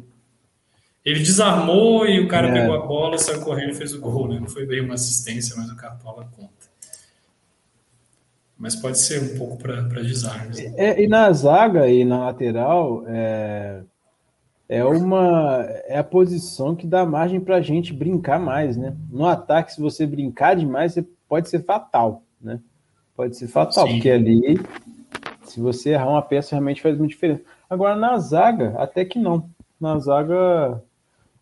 Ele 1.04 1.18
desarmou 1.18 2.06
e 2.06 2.20
o 2.20 2.28
cara 2.28 2.48
é. 2.48 2.52
pegou 2.52 2.76
a 2.76 2.86
bola, 2.86 3.18
saiu 3.18 3.40
correndo 3.40 3.72
e 3.72 3.74
fez 3.74 3.92
o 3.92 4.00
gol. 4.00 4.28
Né? 4.28 4.38
Não 4.38 4.46
foi 4.46 4.64
bem 4.64 4.80
uma 4.80 4.94
assistência, 4.94 5.56
mas 5.56 5.68
o 5.68 5.76
Cartola 5.76 6.28
conta. 6.36 6.52
Mas 8.56 8.76
pode 8.76 9.00
ser 9.00 9.20
um 9.20 9.36
pouco 9.36 9.58
para 9.58 10.02
desarmes. 10.02 10.58
Né? 10.58 10.72
É, 10.76 11.02
e 11.02 11.08
na 11.08 11.32
zaga 11.32 11.88
e 11.88 12.04
na 12.04 12.26
lateral, 12.26 13.02
é, 13.08 13.80
é 14.68 14.84
uma 14.84 15.66
é 15.86 15.98
a 15.98 16.04
posição 16.04 16.76
que 16.76 16.86
dá 16.86 17.04
margem 17.04 17.40
para 17.40 17.56
a 17.56 17.60
gente 17.60 17.92
brincar 17.92 18.38
mais, 18.38 18.76
né? 18.76 18.94
No 19.10 19.26
ataque, 19.26 19.74
se 19.74 19.80
você 19.80 20.06
brincar 20.06 20.54
demais, 20.54 20.92
você 20.92 21.04
pode 21.28 21.48
ser 21.48 21.64
fatal, 21.64 22.22
né? 22.40 22.60
Pode 23.16 23.36
ser 23.36 23.48
fatal, 23.48 23.88
Sim. 23.88 23.94
porque 23.94 24.10
ali 24.10 24.60
se 25.52 25.60
você 25.60 25.90
errar 25.90 26.08
uma 26.08 26.22
peça, 26.22 26.54
realmente 26.54 26.80
faz 26.80 26.96
muita 26.96 27.12
diferença. 27.12 27.42
Agora, 27.68 27.94
na 27.94 28.18
zaga, 28.18 28.74
até 28.78 29.04
que 29.04 29.18
não. 29.18 29.50
Na 29.78 29.98
zaga, 29.98 30.82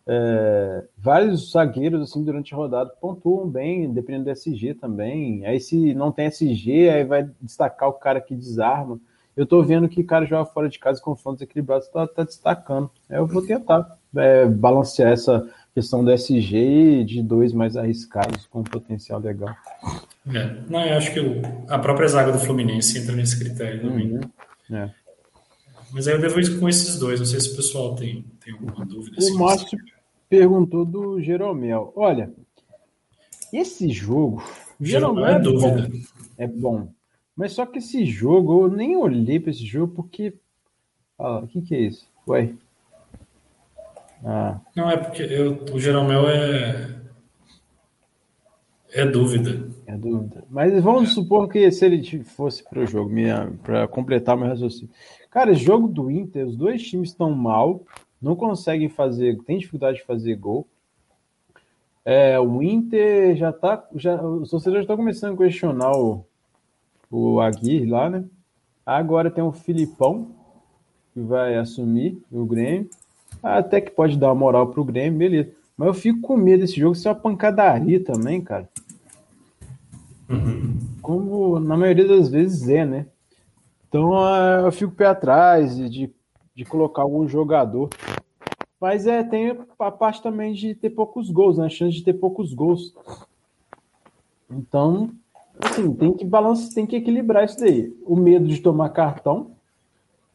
é, 0.05 0.83
vários 0.97 1.51
zagueiros, 1.51 2.01
assim, 2.01 2.23
durante 2.23 2.53
a 2.53 2.57
rodada 2.57 2.89
pontuam 2.99 3.47
bem, 3.47 3.91
dependendo 3.91 4.25
do 4.25 4.31
SG 4.31 4.73
também. 4.73 5.45
Aí, 5.45 5.59
se 5.59 5.93
não 5.93 6.11
tem 6.11 6.25
SG, 6.27 6.89
aí 6.89 7.05
vai 7.05 7.29
destacar 7.41 7.87
o 7.87 7.93
cara 7.93 8.19
que 8.19 8.35
desarma. 8.35 8.99
Eu 9.35 9.45
tô 9.45 9.63
vendo 9.63 9.87
que 9.87 10.01
o 10.01 10.05
cara 10.05 10.25
joga 10.25 10.45
fora 10.45 10.67
de 10.67 10.77
casa 10.77 11.01
com 11.01 11.15
fontes 11.15 11.41
equilibrados, 11.41 11.87
tá, 11.87 12.05
tá 12.05 12.23
destacando. 12.23 12.91
Eu 13.09 13.25
vou 13.25 13.41
tentar 13.41 13.97
é, 14.17 14.45
balancear 14.45 15.13
essa 15.13 15.49
questão 15.73 16.03
do 16.03 16.11
SG 16.11 17.05
de 17.05 17.23
dois 17.23 17.53
mais 17.53 17.77
arriscados 17.77 18.45
com 18.45 18.61
potencial 18.61 19.21
legal. 19.21 19.55
É. 20.27 20.55
Não, 20.69 20.85
eu 20.85 20.97
acho 20.97 21.13
que 21.13 21.19
o, 21.19 21.41
a 21.67 21.79
própria 21.79 22.07
zaga 22.07 22.31
do 22.31 22.39
Fluminense 22.39 22.99
entra 22.99 23.15
nesse 23.15 23.39
critério 23.39 23.81
também. 23.81 24.13
Uhum. 24.13 24.21
É. 24.71 24.91
Mas 25.91 26.07
aí 26.07 26.13
eu 26.13 26.21
devo 26.21 26.39
ir 26.39 26.59
com 26.59 26.69
esses 26.69 26.97
dois. 26.97 27.19
Não 27.19 27.25
sei 27.25 27.39
se 27.39 27.51
o 27.51 27.55
pessoal 27.55 27.95
tem, 27.95 28.25
tem 28.43 28.53
alguma 28.53 28.85
dúvida. 28.85 29.17
O 29.19 29.37
Márcio 29.37 29.77
perguntou 30.29 30.85
do 30.85 31.21
Jeromel. 31.21 31.91
Olha, 31.95 32.31
esse 33.51 33.89
jogo. 33.89 34.43
Jeromel 34.79 35.25
é, 35.25 35.35
é 35.35 35.39
dúvida. 35.39 35.89
Bom, 35.89 35.99
é 36.37 36.47
bom. 36.47 36.93
Mas 37.35 37.53
só 37.53 37.65
que 37.65 37.79
esse 37.79 38.05
jogo, 38.05 38.65
eu 38.65 38.71
nem 38.71 38.95
olhei 38.95 39.39
para 39.39 39.51
esse 39.51 39.65
jogo 39.65 39.93
porque. 39.93 40.33
Ah, 41.19 41.39
o 41.39 41.47
que, 41.47 41.61
que 41.61 41.75
é 41.75 41.79
isso? 41.81 42.07
Ué. 42.27 42.53
Ah. 44.23 44.59
Não, 44.75 44.89
é 44.89 44.97
porque 44.97 45.23
eu, 45.23 45.65
o 45.73 45.79
Jeromel 45.79 46.29
é. 46.29 47.00
É 48.91 49.05
dúvida. 49.05 49.69
É 49.87 49.95
dúvida. 49.95 50.43
Mas 50.49 50.83
vamos 50.83 51.13
supor 51.13 51.47
que 51.47 51.71
se 51.71 51.85
ele 51.85 52.23
fosse 52.23 52.63
para 52.63 52.81
o 52.81 52.85
jogo, 52.85 53.09
para 53.63 53.87
completar 53.87 54.35
meu 54.35 54.47
raciocínio. 54.47 54.89
Cara, 55.29 55.53
jogo 55.53 55.87
do 55.87 56.11
Inter, 56.11 56.45
os 56.45 56.57
dois 56.57 56.83
times 56.83 57.09
estão 57.09 57.31
mal, 57.31 57.83
não 58.21 58.35
conseguem 58.35 58.89
fazer, 58.89 59.37
tem 59.43 59.57
dificuldade 59.57 59.99
de 59.99 60.03
fazer 60.03 60.35
gol. 60.35 60.67
É, 62.03 62.37
o 62.39 62.61
Inter 62.61 63.35
já 63.37 63.53
tá, 63.53 63.87
já, 63.95 64.21
os 64.21 64.49
torcedores 64.49 64.83
estão 64.83 64.97
começando 64.97 65.35
a 65.35 65.37
questionar 65.37 65.91
o, 65.91 66.25
o 67.09 67.39
Aguirre 67.39 67.85
lá, 67.85 68.09
né? 68.09 68.25
Agora 68.85 69.31
tem 69.31 69.43
o 69.43 69.53
Filipão, 69.53 70.31
que 71.13 71.21
vai 71.21 71.55
assumir 71.55 72.21
o 72.29 72.45
Grêmio. 72.45 72.89
Até 73.41 73.79
que 73.79 73.91
pode 73.91 74.17
dar 74.17 74.27
uma 74.29 74.35
moral 74.35 74.67
pro 74.67 74.83
Grêmio, 74.83 75.17
beleza. 75.17 75.60
Mas 75.81 75.87
eu 75.87 75.93
fico 75.95 76.21
com 76.21 76.37
medo 76.37 76.59
desse 76.59 76.79
jogo 76.79 76.93
ser 76.93 77.09
uma 77.09 77.15
pancadaria 77.15 78.03
também, 78.03 78.39
cara. 78.39 78.69
Como 81.01 81.59
na 81.59 81.75
maioria 81.75 82.07
das 82.07 82.29
vezes 82.29 82.69
é, 82.69 82.85
né? 82.85 83.07
Então 83.89 84.13
eu 84.63 84.71
fico 84.71 84.91
pé 84.91 85.07
atrás 85.07 85.75
de, 85.75 86.13
de 86.53 86.65
colocar 86.65 87.01
algum 87.01 87.27
jogador. 87.27 87.89
Mas 88.79 89.07
é, 89.07 89.23
tem 89.23 89.57
a 89.79 89.89
parte 89.89 90.21
também 90.21 90.53
de 90.53 90.75
ter 90.75 90.91
poucos 90.91 91.31
gols, 91.31 91.57
né? 91.57 91.65
A 91.65 91.69
chance 91.69 91.97
de 91.97 92.03
ter 92.03 92.13
poucos 92.13 92.53
gols. 92.53 92.93
Então, 94.51 95.09
assim, 95.59 95.91
tem 95.95 96.13
que 96.13 96.25
balançar, 96.25 96.75
tem 96.75 96.85
que 96.85 96.95
equilibrar 96.95 97.45
isso 97.45 97.59
daí. 97.59 97.91
O 98.05 98.15
medo 98.15 98.47
de 98.47 98.61
tomar 98.61 98.89
cartão, 98.89 99.49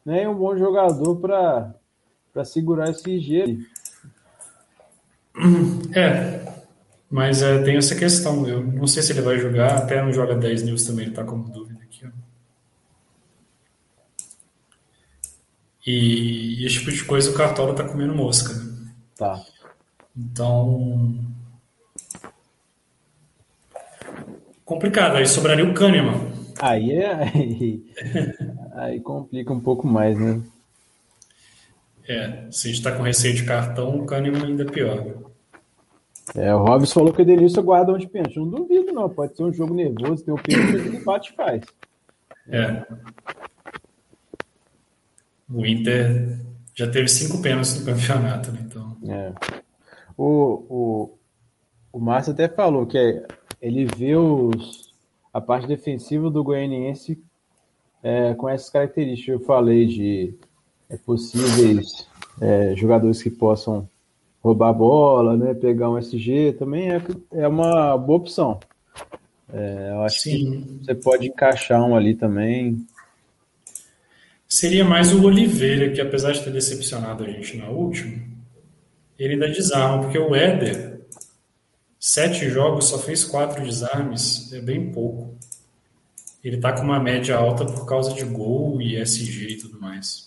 né? 0.05 0.25
E 0.25 0.27
um 0.27 0.35
bom 0.35 0.57
jogador 0.57 1.15
para 1.15 2.45
segurar 2.45 2.91
esse 2.91 3.21
gelo. 3.21 3.59
É, 5.95 6.53
mas 7.11 7.43
é, 7.43 7.63
tem 7.63 7.77
essa 7.77 7.95
questão. 7.95 8.47
Eu 8.47 8.65
não 8.65 8.87
sei 8.87 9.03
se 9.03 9.13
ele 9.13 9.23
vai 9.23 9.39
jogar, 9.39 9.77
até 9.77 10.03
não 10.03 10.13
joga 10.13 10.35
10 10.35 10.63
news 10.63 10.85
também, 10.85 11.07
ele 11.07 11.15
tá 11.15 11.25
como 11.25 11.49
dúvida 11.51 11.81
aqui. 11.83 12.07
Ó. 12.07 12.11
E, 15.87 16.63
e, 16.63 16.67
esse 16.67 16.81
tipo 16.81 16.91
de 16.91 17.05
coisa 17.05 17.31
o 17.31 17.35
Cartola 17.35 17.75
tá 17.75 17.85
comendo 17.85 18.15
mosca, 18.15 18.53
né? 18.55 18.93
Tá. 19.17 19.41
Então. 20.17 21.25
Complicado, 24.65 25.17
aí 25.17 25.27
sobraria 25.27 25.65
o 25.65 25.75
Kahneman. 25.75 26.33
Aí 26.59 26.93
é. 26.93 27.15
Aí, 27.15 27.85
aí 28.75 29.01
complica 29.01 29.53
um 29.53 29.61
pouco 29.61 29.87
mais, 29.87 30.19
né? 30.19 30.43
É, 32.09 32.47
se 32.51 32.69
a 32.69 32.71
gente 32.71 32.83
tá 32.83 32.93
com 32.93 33.03
receio 33.03 33.35
de 33.35 33.45
cartão, 33.45 33.97
o 33.99 34.07
Kahneman 34.07 34.45
ainda 34.45 34.63
é 34.63 34.71
pior. 34.71 35.27
É, 36.35 36.55
o 36.55 36.65
Robson 36.65 36.95
falou 36.95 37.13
que 37.13 37.21
o 37.21 37.23
Edenilson 37.23 37.63
guarda 37.63 37.93
onde 37.93 38.09
pênalti. 38.09 38.39
Não 38.39 38.49
duvido, 38.49 38.93
não. 38.93 39.09
Pode 39.09 39.37
ser 39.37 39.45
um 39.45 39.53
jogo 39.53 39.75
nervoso, 39.75 40.25
tem 40.25 40.35
um 40.35 40.39
pênalti, 40.39 40.75
ele 40.75 41.01
bate 41.01 41.33
e 41.33 41.37
faz. 41.37 41.63
É. 42.49 42.87
O 45.49 45.65
Inter 45.65 46.39
já 46.75 46.91
teve 46.91 47.09
cinco 47.09 47.41
pênaltis 47.41 47.79
no 47.79 47.87
campeonato, 47.87 48.51
né? 48.53 48.61
Então. 48.65 48.97
É. 49.09 49.33
O, 50.17 50.65
o, 50.69 51.19
o 51.93 52.01
Márcio 52.01 52.33
até 52.33 52.49
falou 52.49 52.87
que 52.87 52.99
é, 52.99 53.27
ele 53.61 53.87
vê 53.97 54.17
os, 54.17 54.93
a 55.33 55.41
parte 55.41 55.67
defensiva 55.67 56.31
do 56.31 56.43
Goianiense 56.43 57.23
é, 58.03 58.35
com 58.35 58.49
essas 58.49 58.71
características. 58.71 59.41
Eu 59.41 59.47
falei 59.47 59.87
de 59.87 60.35
possíveis 61.05 62.07
é, 62.41 62.75
jogadores 62.77 63.23
que 63.23 63.31
possam 63.31 63.89
roubar 64.43 64.69
a 64.69 64.73
bola, 64.73 65.37
né, 65.37 65.55
pegar 65.55 65.91
um 65.91 65.99
SG, 65.99 66.53
também 66.59 66.93
é, 66.93 67.03
é 67.33 67.49
uma 67.49 67.97
boa 67.97 68.19
opção. 68.19 68.61
É, 69.53 69.91
eu 69.93 70.03
acho 70.03 70.21
Sim. 70.21 70.63
que 70.79 70.85
você 70.85 70.95
pode 70.95 71.27
encaixar 71.27 71.83
um 71.83 71.97
ali 71.97 72.15
também. 72.15 72.87
Seria 74.49 74.85
mais 74.85 75.13
o 75.13 75.25
Oliveira, 75.25 75.91
que 75.91 76.01
apesar 76.01 76.33
de 76.33 76.45
ter 76.45 76.53
decepcionado 76.53 77.25
a 77.25 77.27
gente 77.27 77.57
na 77.57 77.69
última, 77.69 78.23
ele 79.19 79.37
dá 79.37 79.47
desarma, 79.47 80.03
porque 80.03 80.19
o 80.19 80.35
Éder, 80.35 81.01
sete 81.99 82.49
jogos, 82.49 82.87
só 82.87 82.99
fez 82.99 83.25
quatro 83.25 83.65
desarmes, 83.65 84.53
é 84.53 84.61
bem 84.61 84.93
pouco. 84.93 85.35
Ele 86.45 86.59
tá 86.59 86.73
com 86.73 86.83
uma 86.83 87.01
média 87.01 87.37
alta 87.37 87.65
por 87.65 87.85
causa 87.87 88.15
de 88.15 88.25
gol 88.25 88.81
e 88.81 88.97
SG 88.97 89.49
e 89.49 89.59
tudo 89.59 89.81
mais. 89.81 90.26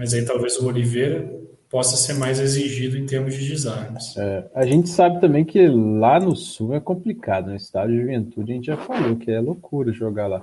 Mas 0.00 0.14
aí 0.14 0.24
talvez 0.24 0.56
o 0.56 0.66
Oliveira 0.66 1.30
possa 1.68 1.94
ser 1.94 2.14
mais 2.14 2.40
exigido 2.40 2.96
em 2.96 3.04
termos 3.04 3.34
de 3.34 3.46
desarmes. 3.46 4.16
É, 4.16 4.50
a 4.54 4.64
gente 4.64 4.88
sabe 4.88 5.20
também 5.20 5.44
que 5.44 5.68
lá 5.68 6.18
no 6.18 6.34
Sul 6.34 6.74
é 6.74 6.80
complicado, 6.80 7.44
no 7.44 7.50
né? 7.50 7.56
estádio 7.56 7.96
de 7.96 8.00
juventude 8.00 8.50
a 8.50 8.54
gente 8.54 8.66
já 8.66 8.78
falou 8.78 9.16
que 9.16 9.30
é 9.30 9.38
loucura 9.38 9.92
jogar 9.92 10.26
lá. 10.26 10.42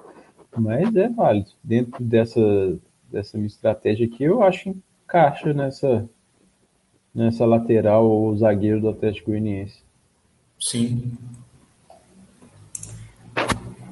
Mas 0.55 0.95
é 0.95 1.09
válido. 1.09 1.49
Dentro 1.63 2.03
dessa, 2.03 2.39
dessa 3.11 3.35
minha 3.35 3.47
estratégia 3.47 4.05
aqui, 4.05 4.25
eu 4.25 4.43
acho 4.43 4.65
que 4.65 4.77
encaixa 5.05 5.51
nessa, 5.55 6.07
nessa 7.11 7.43
lateral 7.43 8.07
ou 8.07 8.37
zagueiro 8.37 8.79
do 8.79 8.89
Atlético 8.89 9.31
Goianiense. 9.31 9.81
Sim. 10.59 11.13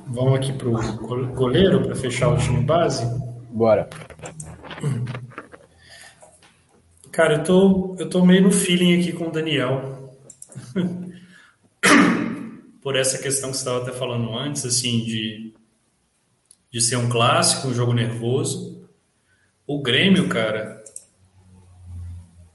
Vamos 0.06 0.36
aqui 0.36 0.54
para 0.54 0.70
o 0.70 1.34
goleiro 1.34 1.82
para 1.82 1.96
fechar 1.96 2.30
o 2.30 2.38
time 2.38 2.62
base? 2.62 3.04
Bora. 3.50 3.90
Cara, 7.16 7.36
eu 7.36 7.44
tô, 7.46 7.96
eu 7.98 8.10
tô 8.10 8.26
meio 8.26 8.44
no 8.44 8.52
feeling 8.52 9.00
aqui 9.00 9.14
com 9.14 9.30
o 9.30 9.32
Daniel. 9.32 10.14
Por 12.84 12.98
essa 12.98 13.18
questão 13.20 13.52
que 13.52 13.56
você 13.56 13.62
estava 13.62 13.82
até 13.82 13.94
falando 13.98 14.38
antes, 14.38 14.66
assim, 14.66 15.00
de, 15.06 15.54
de 16.70 16.82
ser 16.82 16.98
um 16.98 17.08
clássico, 17.08 17.70
um 17.70 17.74
jogo 17.74 17.94
nervoso. 17.94 18.86
O 19.66 19.82
Grêmio, 19.82 20.28
cara, 20.28 20.84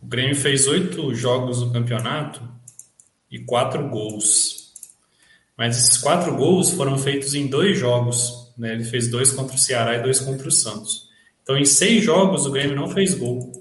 o 0.02 0.06
Grêmio 0.06 0.36
fez 0.36 0.68
oito 0.68 1.14
jogos 1.14 1.62
no 1.62 1.72
campeonato 1.72 2.46
e 3.30 3.38
quatro 3.38 3.88
gols. 3.88 4.74
Mas 5.56 5.78
esses 5.78 5.96
quatro 5.96 6.36
gols 6.36 6.70
foram 6.72 6.98
feitos 6.98 7.32
em 7.32 7.46
dois 7.46 7.78
jogos. 7.78 8.52
Né? 8.58 8.74
Ele 8.74 8.84
fez 8.84 9.08
dois 9.08 9.32
contra 9.32 9.56
o 9.56 9.58
Ceará 9.58 9.96
e 9.96 10.02
dois 10.02 10.20
contra 10.20 10.46
o 10.46 10.52
Santos. 10.52 11.08
Então, 11.42 11.56
em 11.56 11.64
seis 11.64 12.04
jogos, 12.04 12.44
o 12.44 12.50
Grêmio 12.50 12.76
não 12.76 12.90
fez 12.90 13.14
gol 13.14 13.59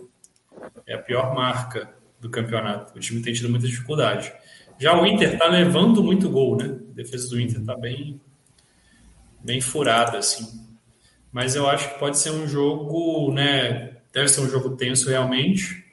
é 0.90 0.96
a 0.96 0.98
pior 0.98 1.34
marca 1.36 1.88
do 2.20 2.30
campeonato. 2.30 2.98
O 2.98 3.00
time 3.00 3.22
tem 3.22 3.32
tido 3.32 3.48
muita 3.48 3.68
dificuldade. 3.68 4.34
Já 4.80 5.00
o 5.00 5.06
Inter 5.06 5.34
está 5.34 5.46
levando 5.46 6.04
muito 6.04 6.30
gol, 6.30 6.58
né? 6.58 6.66
A 6.66 6.94
defesa 6.96 7.30
do 7.30 7.40
Inter 7.40 7.62
está 7.62 7.78
bem, 7.78 8.20
bem 9.44 9.62
furada, 9.62 10.18
assim. 10.18 10.68
Mas 11.32 11.56
eu 11.56 11.70
acho 11.70 11.94
que 11.94 12.00
pode 12.00 12.18
ser 12.18 12.32
um 12.32 12.48
jogo, 12.48 13.32
né? 13.32 13.98
Deve 14.12 14.28
ser 14.28 14.42
um 14.42 14.50
jogo 14.50 14.76
tenso 14.76 15.10
realmente, 15.10 15.86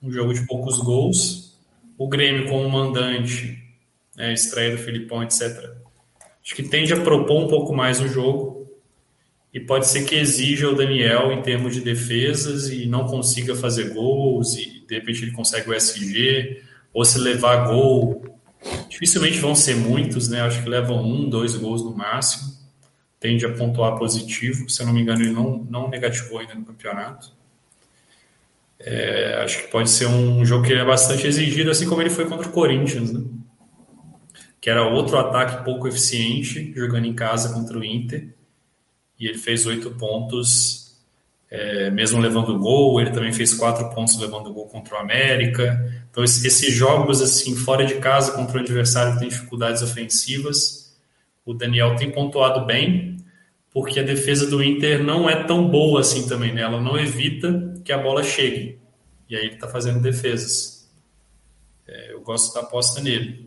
um 0.00 0.12
jogo 0.12 0.32
de 0.32 0.46
poucos 0.46 0.78
gols. 0.78 1.58
O 1.98 2.08
Grêmio 2.08 2.48
como 2.48 2.68
mandante, 2.70 3.58
né, 4.14 4.32
estreia 4.32 4.76
do 4.76 4.82
Filipão, 4.82 5.24
etc. 5.24 5.42
Acho 6.44 6.54
que 6.54 6.62
tende 6.62 6.92
a 6.92 7.00
propor 7.00 7.42
um 7.42 7.48
pouco 7.48 7.74
mais 7.74 8.00
o 8.00 8.06
jogo 8.06 8.55
e 9.52 9.60
pode 9.60 9.86
ser 9.86 10.04
que 10.04 10.14
exija 10.14 10.68
o 10.68 10.74
Daniel 10.74 11.32
em 11.32 11.40
termos 11.40 11.74
de 11.74 11.80
defesas 11.80 12.68
e 12.68 12.86
não 12.86 13.06
consiga 13.06 13.54
fazer 13.54 13.94
gols 13.94 14.54
e 14.56 14.84
de 14.86 14.94
repente 14.94 15.22
ele 15.22 15.32
consegue 15.32 15.70
o 15.70 15.74
SG 15.74 16.62
ou 16.92 17.04
se 17.04 17.18
levar 17.18 17.66
gol. 17.66 18.22
Dificilmente 18.88 19.38
vão 19.38 19.54
ser 19.54 19.76
muitos 19.76 20.28
né? 20.28 20.42
Acho 20.42 20.62
que 20.62 20.68
levam 20.68 21.02
um 21.02 21.28
dois 21.28 21.56
gols 21.56 21.82
no 21.82 21.96
máximo. 21.96 22.54
Tende 23.18 23.46
a 23.46 23.52
pontuar 23.52 23.98
positivo. 23.98 24.68
Se 24.68 24.82
eu 24.82 24.86
não 24.86 24.92
me 24.92 25.00
engano 25.00 25.22
ele 25.22 25.32
não 25.32 25.66
não 25.70 25.88
negativou 25.88 26.38
ainda 26.38 26.54
no 26.54 26.64
campeonato. 26.64 27.32
É, 28.78 29.40
acho 29.42 29.62
que 29.62 29.70
pode 29.70 29.88
ser 29.88 30.06
um 30.06 30.44
jogo 30.44 30.66
que 30.66 30.72
ele 30.72 30.82
é 30.82 30.84
bastante 30.84 31.26
exigido 31.26 31.70
assim 31.70 31.88
como 31.88 32.02
ele 32.02 32.10
foi 32.10 32.26
contra 32.26 32.46
o 32.46 32.52
Corinthians 32.52 33.10
né? 33.10 33.24
que 34.60 34.68
era 34.68 34.86
outro 34.86 35.16
ataque 35.16 35.64
pouco 35.64 35.88
eficiente 35.88 36.74
jogando 36.76 37.06
em 37.06 37.14
casa 37.14 37.54
contra 37.54 37.78
o 37.78 37.82
Inter 37.82 38.35
e 39.18 39.26
ele 39.26 39.38
fez 39.38 39.66
oito 39.66 39.90
pontos, 39.92 40.94
é, 41.50 41.90
mesmo 41.90 42.20
levando 42.20 42.58
gol. 42.58 43.00
Ele 43.00 43.10
também 43.10 43.32
fez 43.32 43.54
quatro 43.54 43.88
pontos 43.90 44.18
levando 44.20 44.52
gol 44.52 44.66
contra 44.66 44.96
o 44.96 44.98
América. 44.98 46.04
Então, 46.10 46.22
esses 46.24 46.72
jogos 46.74 47.22
assim 47.22 47.54
fora 47.56 47.84
de 47.84 47.94
casa 47.96 48.32
contra 48.32 48.58
o 48.58 48.60
adversário 48.60 49.14
que 49.14 49.20
tem 49.20 49.28
dificuldades 49.28 49.82
ofensivas, 49.82 50.96
o 51.44 51.54
Daniel 51.54 51.94
tem 51.96 52.10
pontuado 52.10 52.66
bem, 52.66 53.16
porque 53.72 54.00
a 54.00 54.02
defesa 54.02 54.46
do 54.46 54.62
Inter 54.62 55.02
não 55.02 55.28
é 55.28 55.44
tão 55.44 55.68
boa 55.68 56.00
assim 56.00 56.26
também, 56.28 56.52
né? 56.52 56.62
Ela 56.62 56.80
não 56.80 56.98
evita 56.98 57.74
que 57.84 57.92
a 57.92 57.98
bola 57.98 58.22
chegue. 58.22 58.78
E 59.28 59.36
aí 59.36 59.46
ele 59.46 59.54
está 59.54 59.68
fazendo 59.68 60.00
defesas. 60.00 60.88
É, 61.86 62.12
eu 62.12 62.20
gosto 62.20 62.54
da 62.54 62.60
aposta 62.60 63.00
nele. 63.00 63.45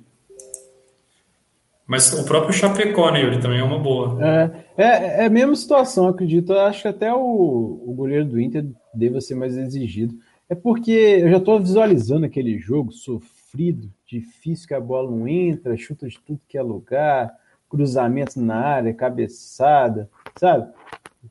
Mas 1.89 2.13
o 2.13 2.23
próprio 2.23 2.53
Chapecó, 2.53 3.09
né, 3.09 3.23
Yuri, 3.23 3.41
também 3.41 3.57
é 3.57 3.63
uma 3.63 3.79
boa. 3.79 4.15
É, 4.23 4.51
é, 4.77 5.23
é 5.23 5.25
a 5.25 5.29
mesma 5.29 5.55
situação, 5.55 6.07
acredito. 6.07 6.53
Eu 6.53 6.59
acho 6.59 6.83
que 6.83 6.87
até 6.87 7.11
o, 7.11 7.19
o 7.19 7.93
goleiro 7.97 8.25
do 8.25 8.39
Inter 8.39 8.63
deva 8.93 9.19
ser 9.19 9.33
mais 9.33 9.57
exigido. 9.57 10.13
É 10.47 10.53
porque 10.53 10.91
eu 10.91 11.31
já 11.31 11.37
estou 11.37 11.59
visualizando 11.59 12.27
aquele 12.27 12.59
jogo 12.59 12.91
sofrido, 12.91 13.89
difícil 14.05 14.67
que 14.67 14.75
a 14.75 14.79
bola 14.79 15.09
não 15.09 15.27
entra, 15.27 15.75
chuta 15.75 16.07
de 16.07 16.19
tudo 16.19 16.39
que 16.47 16.59
é 16.59 16.61
lugar, 16.61 17.35
cruzamentos 17.67 18.35
na 18.35 18.57
área, 18.57 18.93
cabeçada, 18.93 20.07
sabe? 20.39 20.71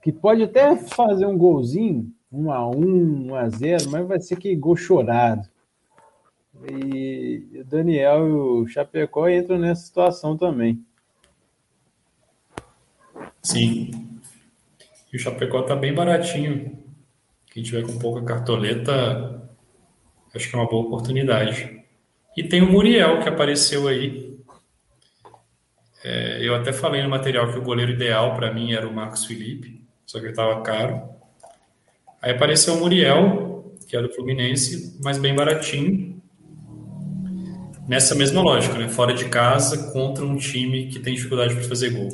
Que 0.02 0.10
pode 0.10 0.42
até 0.42 0.74
fazer 0.76 1.26
um 1.26 1.38
golzinho, 1.38 2.10
1 2.32 2.50
a 2.50 2.68
1 2.68 3.30
1 3.30 3.34
a 3.36 3.48
0 3.48 3.90
mas 3.90 4.08
vai 4.08 4.18
ser 4.18 4.34
que 4.36 4.56
gol 4.56 4.74
chorado. 4.74 5.48
E 6.66 7.60
o 7.60 7.64
Daniel 7.64 8.26
e 8.26 8.32
o 8.32 8.66
Chapecó 8.66 9.28
entram 9.28 9.58
nessa 9.58 9.82
situação 9.82 10.36
também. 10.36 10.84
Sim. 13.42 14.20
E 15.12 15.16
o 15.16 15.18
Chapecó 15.18 15.62
tá 15.62 15.76
bem 15.76 15.94
baratinho. 15.94 16.78
Quem 17.50 17.62
tiver 17.62 17.82
com 17.82 17.98
pouca 17.98 18.22
cartoleta, 18.24 19.48
acho 20.34 20.50
que 20.50 20.56
é 20.56 20.58
uma 20.58 20.68
boa 20.68 20.86
oportunidade. 20.86 21.82
E 22.36 22.42
tem 22.42 22.62
o 22.62 22.70
Muriel 22.70 23.20
que 23.20 23.28
apareceu 23.28 23.88
aí. 23.88 24.38
É, 26.04 26.46
eu 26.46 26.54
até 26.54 26.72
falei 26.72 27.02
no 27.02 27.08
material 27.08 27.50
que 27.50 27.58
o 27.58 27.62
goleiro 27.62 27.92
ideal 27.92 28.34
para 28.34 28.52
mim 28.52 28.72
era 28.72 28.86
o 28.86 28.94
Marcos 28.94 29.24
Felipe, 29.24 29.84
só 30.06 30.18
que 30.18 30.26
ele 30.26 30.32
estava 30.32 30.60
caro. 30.62 31.02
Aí 32.22 32.32
apareceu 32.32 32.74
o 32.74 32.80
Muriel, 32.80 33.74
que 33.88 33.96
é 33.96 34.02
do 34.02 34.12
Fluminense, 34.12 34.98
mas 35.02 35.18
bem 35.18 35.34
baratinho. 35.34 36.17
Nessa 37.88 38.14
mesma 38.14 38.42
lógica, 38.42 38.76
né? 38.76 38.86
Fora 38.86 39.14
de 39.14 39.30
casa 39.30 39.90
contra 39.90 40.22
um 40.24 40.36
time 40.36 40.88
que 40.88 40.98
tem 40.98 41.14
dificuldade 41.14 41.54
para 41.54 41.64
fazer 41.64 41.90
gol. 41.90 42.10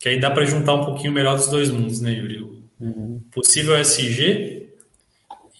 Que 0.00 0.08
aí 0.08 0.20
dá 0.20 0.30
para 0.30 0.44
juntar 0.44 0.74
um 0.74 0.84
pouquinho 0.84 1.12
melhor 1.12 1.36
dos 1.36 1.46
dois 1.46 1.70
mundos, 1.70 2.00
né, 2.00 2.10
Yuri? 2.10 2.60
Uhum. 2.80 3.20
Possível 3.30 3.76
SG 3.76 4.68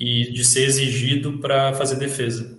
e 0.01 0.33
de 0.33 0.45
ser 0.45 0.65
exigido 0.65 1.39
para 1.39 1.73
fazer 1.75 1.97
defesa. 1.97 2.59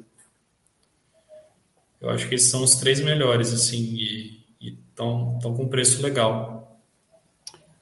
Eu 2.00 2.10
acho 2.10 2.28
que 2.30 2.36
esses 2.36 2.50
são 2.50 2.64
os 2.64 2.76
três 2.76 3.02
melhores, 3.02 3.54
assim, 3.54 3.78
e 3.78 4.40
estão 4.62 5.40
com 5.42 5.68
preço 5.68 6.02
legal. 6.02 6.80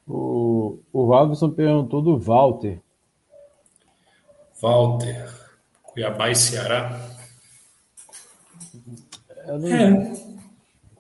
O, 0.08 0.80
o 0.91 1.05
Robson 1.05 1.51
perguntou 1.51 2.01
do 2.01 2.18
Walter. 2.18 2.80
Walter, 4.60 5.30
Cuiabá 5.84 6.32
e 6.32 6.36
Ceará. 6.36 7.16
Eu 9.48 9.60
não, 9.60 9.68
é. 9.70 9.89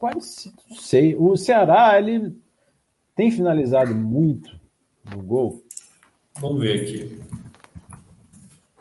Não 0.01 0.21
sei. 0.21 1.15
O 1.15 1.35
Ceará, 1.35 1.99
ele 1.99 2.35
tem 3.15 3.29
finalizado 3.29 3.93
muito 3.93 4.57
no 5.13 5.21
gol. 5.21 5.63
Vamos 6.39 6.61
ver 6.61 6.81
aqui. 6.81 7.19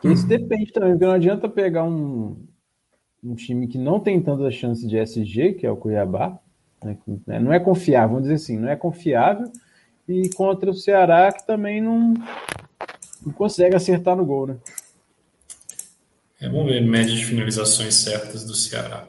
Isso 0.03 0.27
depende 0.27 0.71
também, 0.71 0.91
porque 0.91 1.05
não 1.05 1.13
adianta 1.13 1.49
pegar 1.49 1.83
um, 1.83 2.37
um 3.23 3.35
time 3.35 3.67
que 3.67 3.77
não 3.77 3.99
tem 3.99 4.21
tantas 4.21 4.53
chances 4.53 4.87
de 4.87 4.97
SG, 4.97 5.53
que 5.53 5.65
é 5.65 5.71
o 5.71 5.75
Cuiabá, 5.75 6.39
né, 6.83 6.97
né, 7.25 7.39
não 7.39 7.51
é 7.51 7.59
confiável, 7.59 8.09
vamos 8.09 8.23
dizer 8.23 8.35
assim, 8.35 8.57
não 8.57 8.69
é 8.69 8.75
confiável, 8.75 9.51
e 10.07 10.29
contra 10.29 10.69
o 10.69 10.73
Ceará, 10.73 11.31
que 11.31 11.45
também 11.45 11.81
não, 11.81 12.13
não 13.25 13.33
consegue 13.33 13.75
acertar 13.75 14.15
no 14.15 14.25
gol, 14.25 14.47
né? 14.47 14.57
É, 16.39 16.47
vamos 16.47 16.71
ver 16.71 16.81
média 16.81 17.15
de 17.15 17.25
finalizações 17.25 17.95
certas 17.95 18.45
do 18.45 18.53
Ceará. 18.53 19.07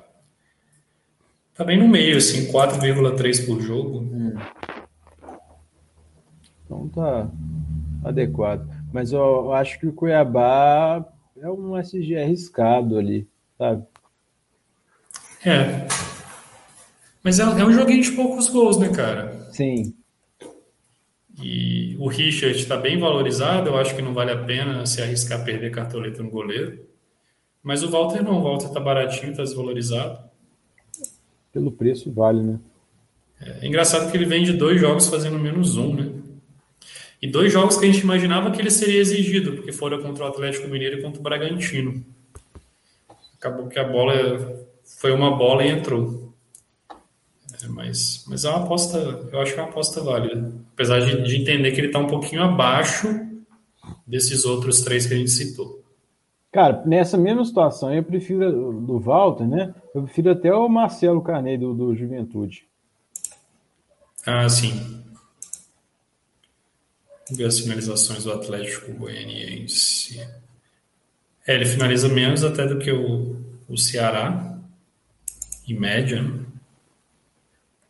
Tá 1.58 1.64
bem 1.64 1.76
no 1.76 1.88
meio, 1.88 2.16
assim, 2.16 2.52
4,3 2.52 3.44
por 3.44 3.60
jogo. 3.60 3.98
Hum. 3.98 4.32
Então 6.64 6.88
tá 6.88 7.28
adequado. 8.04 8.70
Mas 8.92 9.10
eu, 9.10 9.18
eu 9.18 9.52
acho 9.52 9.76
que 9.80 9.88
o 9.88 9.92
Cuiabá 9.92 11.04
é 11.36 11.50
um 11.50 11.76
SG 11.76 12.16
arriscado 12.16 12.96
ali, 12.96 13.26
sabe? 13.58 13.84
É. 15.44 15.88
Mas 17.24 17.40
é, 17.40 17.42
é 17.42 17.64
um 17.64 17.72
joguinho 17.72 18.04
de 18.04 18.12
poucos 18.12 18.48
gols, 18.48 18.78
né, 18.78 18.90
cara? 18.90 19.48
Sim. 19.50 19.92
E 21.42 21.96
o 21.98 22.06
Richard 22.06 22.56
está 22.56 22.76
bem 22.76 23.00
valorizado, 23.00 23.70
eu 23.70 23.76
acho 23.76 23.96
que 23.96 24.02
não 24.02 24.14
vale 24.14 24.30
a 24.30 24.44
pena 24.44 24.86
se 24.86 25.02
arriscar 25.02 25.44
perder 25.44 25.72
cartoleta 25.72 26.22
no 26.22 26.30
goleiro. 26.30 26.86
Mas 27.64 27.82
o 27.82 27.90
Walter 27.90 28.22
não, 28.22 28.38
o 28.38 28.42
Walter 28.44 28.68
está 28.68 28.78
baratinho, 28.78 29.32
está 29.32 29.42
desvalorizado. 29.42 30.27
Pelo 31.52 31.72
preço 31.72 32.12
vale, 32.12 32.42
né? 32.42 32.58
É, 33.40 33.66
engraçado 33.66 34.10
que 34.10 34.16
ele 34.16 34.26
vem 34.26 34.42
de 34.42 34.52
dois 34.52 34.80
jogos 34.80 35.08
fazendo 35.08 35.38
menos 35.38 35.76
um, 35.76 35.94
né? 35.94 36.10
E 37.20 37.26
dois 37.26 37.52
jogos 37.52 37.76
que 37.76 37.86
a 37.86 37.90
gente 37.90 38.02
imaginava 38.02 38.50
que 38.50 38.60
ele 38.60 38.70
seria 38.70 39.00
exigido, 39.00 39.54
porque 39.54 39.72
foram 39.72 40.00
contra 40.00 40.24
o 40.24 40.28
Atlético 40.28 40.68
Mineiro 40.68 40.98
e 40.98 41.02
contra 41.02 41.20
o 41.20 41.22
Bragantino. 41.22 42.04
Acabou 43.36 43.68
que 43.68 43.78
a 43.78 43.84
bola 43.84 44.66
foi 44.84 45.12
uma 45.12 45.36
bola 45.36 45.64
e 45.64 45.68
entrou. 45.68 46.32
É, 47.62 47.66
mas, 47.68 48.24
mas 48.28 48.44
é 48.44 48.50
uma 48.50 48.64
aposta, 48.64 48.98
eu 49.32 49.40
acho 49.40 49.52
que 49.52 49.58
é 49.58 49.62
uma 49.62 49.70
aposta 49.70 50.00
válida. 50.00 50.52
Apesar 50.72 51.00
de, 51.00 51.22
de 51.22 51.36
entender 51.36 51.72
que 51.72 51.80
ele 51.80 51.88
está 51.88 51.98
um 51.98 52.06
pouquinho 52.06 52.42
abaixo 52.42 53.08
desses 54.06 54.44
outros 54.44 54.80
três 54.80 55.06
que 55.06 55.14
a 55.14 55.16
gente 55.16 55.30
citou. 55.30 55.77
Cara, 56.50 56.82
nessa 56.86 57.18
mesma 57.18 57.44
situação, 57.44 57.92
eu 57.92 58.02
prefiro 58.02 58.72
do 58.80 58.98
Walter, 58.98 59.46
né? 59.46 59.74
Eu 59.94 60.02
prefiro 60.04 60.30
até 60.30 60.52
o 60.52 60.68
Marcelo 60.68 61.20
Carneiro 61.20 61.74
do, 61.74 61.88
do 61.88 61.94
Juventude. 61.94 62.66
Ah, 64.26 64.48
sim. 64.48 64.72
Vamos 67.26 67.38
ver 67.38 67.44
as 67.44 67.60
finalizações 67.60 68.24
do 68.24 68.32
Atlético 68.32 68.92
Goianiense. 68.92 70.20
É, 71.46 71.54
ele 71.54 71.66
finaliza 71.66 72.08
menos 72.08 72.42
até 72.42 72.66
do 72.66 72.78
que 72.78 72.90
o, 72.90 73.36
o 73.68 73.76
Ceará, 73.76 74.58
em 75.68 75.74
média. 75.74 76.22
Né? 76.22 76.44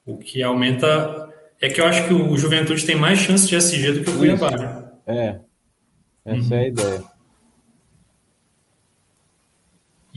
O 0.05 0.19
que 0.19 0.43
aumenta. 0.43 1.29
É 1.61 1.69
que 1.69 1.81
eu 1.81 1.87
acho 1.87 2.07
que 2.07 2.15
o 2.15 2.37
Juventude 2.37 2.87
tem 2.87 2.97
mais 2.97 3.19
chance 3.19 3.47
de 3.47 3.57
SG 3.57 3.93
do 3.93 4.05
que 4.05 4.11
o 4.11 4.19
Cuiabá. 4.19 4.51
Né? 4.51 4.93
É, 5.07 5.41
essa 6.25 6.55
uhum. 6.55 6.61
é 6.61 6.65
a 6.65 6.69
ideia. 6.69 7.18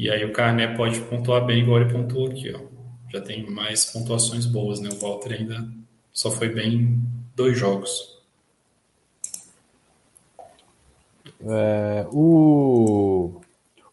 E 0.02 0.10
aí 0.10 0.26
o 0.26 0.34
Carné 0.34 0.76
pode 0.76 1.00
pontuar 1.02 1.46
bem, 1.46 1.62
igual 1.62 1.80
ele 1.80 1.94
pontuou 1.94 2.26
aqui. 2.26 2.52
Ó. 2.52 2.60
Já 3.14 3.22
tem 3.22 3.48
mais 3.48 3.86
pontuações 3.86 4.48
boas, 4.48 4.80
né? 4.80 4.90
O 4.92 4.96
Walter 5.00 5.34
ainda 5.34 5.64
só 6.12 6.32
foi 6.32 6.50
bem 6.50 6.74
em 6.74 7.04
dois 7.36 7.56
jogos. 7.56 8.20
É, 11.46 12.08
o, 12.12 13.42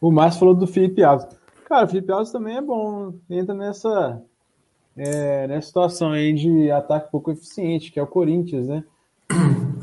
o 0.00 0.11
Márcio 0.11 0.40
falou 0.40 0.54
do 0.54 0.66
Felipe 0.66 1.02
Alves. 1.02 1.26
Cara, 1.66 1.84
o 1.84 1.88
Felipe 1.88 2.11
Alves 2.11 2.32
também 2.32 2.56
é 2.56 2.62
bom. 2.62 3.12
Entra 3.28 3.54
nessa, 3.54 4.22
é, 4.96 5.46
nessa 5.46 5.66
situação 5.66 6.12
aí 6.12 6.32
de 6.32 6.70
ataque 6.70 7.11
pouco 7.11 7.30
eficiente, 7.32 7.92
que 7.92 8.00
é 8.00 8.02
o 8.02 8.06
Corinthians, 8.06 8.66
né? 8.66 8.82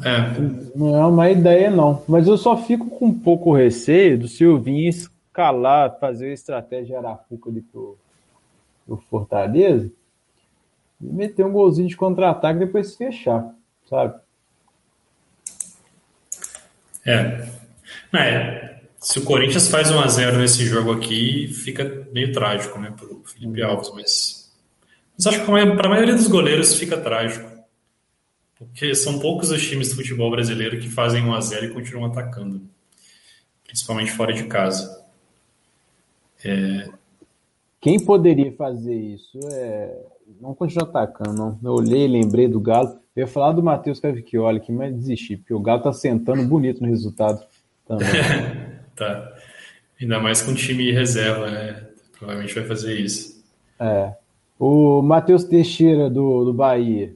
É. 0.03 0.75
Não 0.75 0.95
é 0.95 1.05
uma 1.05 1.29
ideia, 1.29 1.69
não. 1.69 2.01
Mas 2.07 2.27
eu 2.27 2.35
só 2.35 2.57
fico 2.57 2.89
com 2.89 3.05
um 3.05 3.19
pouco 3.19 3.53
receio 3.53 4.17
do 4.17 4.27
Silvinho 4.27 4.89
escalar, 5.35 5.99
fazer 5.99 6.29
a 6.29 6.33
estratégia 6.33 6.97
Arapuca 6.97 7.49
ali 7.49 7.61
pro, 7.61 7.97
pro 8.85 8.97
Fortaleza 9.09 9.91
e 11.01 11.05
meter 11.05 11.45
um 11.45 11.51
golzinho 11.51 11.89
de 11.89 11.97
contra-ataque 11.97 12.61
e 12.61 12.65
depois 12.65 12.95
fechar, 12.95 13.53
sabe? 13.89 14.17
É. 17.05 17.49
é. 18.17 18.79
Se 18.97 19.19
o 19.19 19.25
Corinthians 19.25 19.67
faz 19.67 19.91
1 19.91 19.99
a 19.99 20.07
0 20.07 20.37
nesse 20.37 20.65
jogo 20.65 20.93
aqui, 20.93 21.47
fica 21.49 22.07
meio 22.11 22.31
trágico, 22.31 22.79
né, 22.79 22.91
pro 22.95 23.21
Felipe 23.25 23.61
uhum. 23.61 23.69
Alves, 23.69 23.91
mas, 23.93 24.51
mas 25.15 25.27
acho 25.27 25.39
que 25.41 25.45
para 25.45 25.87
a 25.87 25.89
maioria 25.89 26.15
dos 26.15 26.27
goleiros 26.27 26.73
fica 26.75 26.97
trágico. 26.97 27.53
Porque 28.57 28.95
são 28.95 29.19
poucos 29.19 29.51
os 29.51 29.61
times 29.61 29.89
do 29.89 29.95
futebol 29.95 30.31
brasileiro 30.31 30.79
que 30.79 30.89
fazem 30.89 31.23
1 31.23 31.35
a 31.35 31.41
0 31.41 31.65
e 31.65 31.73
continuam 31.73 32.09
atacando, 32.09 32.61
principalmente 33.65 34.11
fora 34.11 34.33
de 34.33 34.45
casa. 34.45 35.04
É... 36.43 36.89
Quem 37.79 37.99
poderia 37.99 38.51
fazer 38.53 38.95
isso 38.95 39.39
é 39.53 40.05
não 40.41 40.55
continuar 40.55 40.89
atacando, 40.89 41.33
não. 41.33 41.59
Eu 41.63 41.73
olhei, 41.73 42.07
lembrei 42.07 42.47
do 42.47 42.59
Galo. 42.59 42.99
Eu 43.15 43.21
ia 43.21 43.27
falar 43.27 43.53
do 43.53 43.63
Matheus 43.63 43.99
Cavicchioli 43.99 44.57
aqui, 44.57 44.71
mas 44.71 44.93
desisti, 44.93 45.37
porque 45.37 45.53
o 45.53 45.59
Galo 45.59 45.83
tá 45.83 45.93
sentando 45.93 46.43
bonito 46.43 46.81
no 46.81 46.89
resultado 46.89 47.45
também. 47.87 48.07
tá. 48.95 49.33
Ainda 50.01 50.19
mais 50.19 50.41
com 50.41 50.51
o 50.51 50.55
time 50.55 50.91
reserva, 50.91 51.49
né? 51.49 51.87
Provavelmente 52.17 52.53
vai 52.53 52.65
fazer 52.65 52.99
isso. 52.99 53.43
É. 53.79 54.13
O 54.59 55.01
Matheus 55.01 55.43
Teixeira 55.43 56.09
do, 56.09 56.45
do 56.45 56.53
Bahia. 56.53 57.13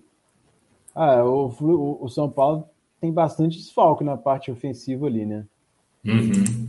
Ah, 0.95 1.23
o, 1.23 1.47
o, 1.61 2.05
o, 2.05 2.09
São 2.09 2.29
Paulo 2.29 2.67
tem 2.99 3.11
bastante 3.11 3.57
desfalque 3.57 4.03
na 4.03 4.17
parte 4.17 4.51
ofensiva 4.51 5.07
ali, 5.07 5.25
né? 5.25 5.45
Uhum. 6.05 6.67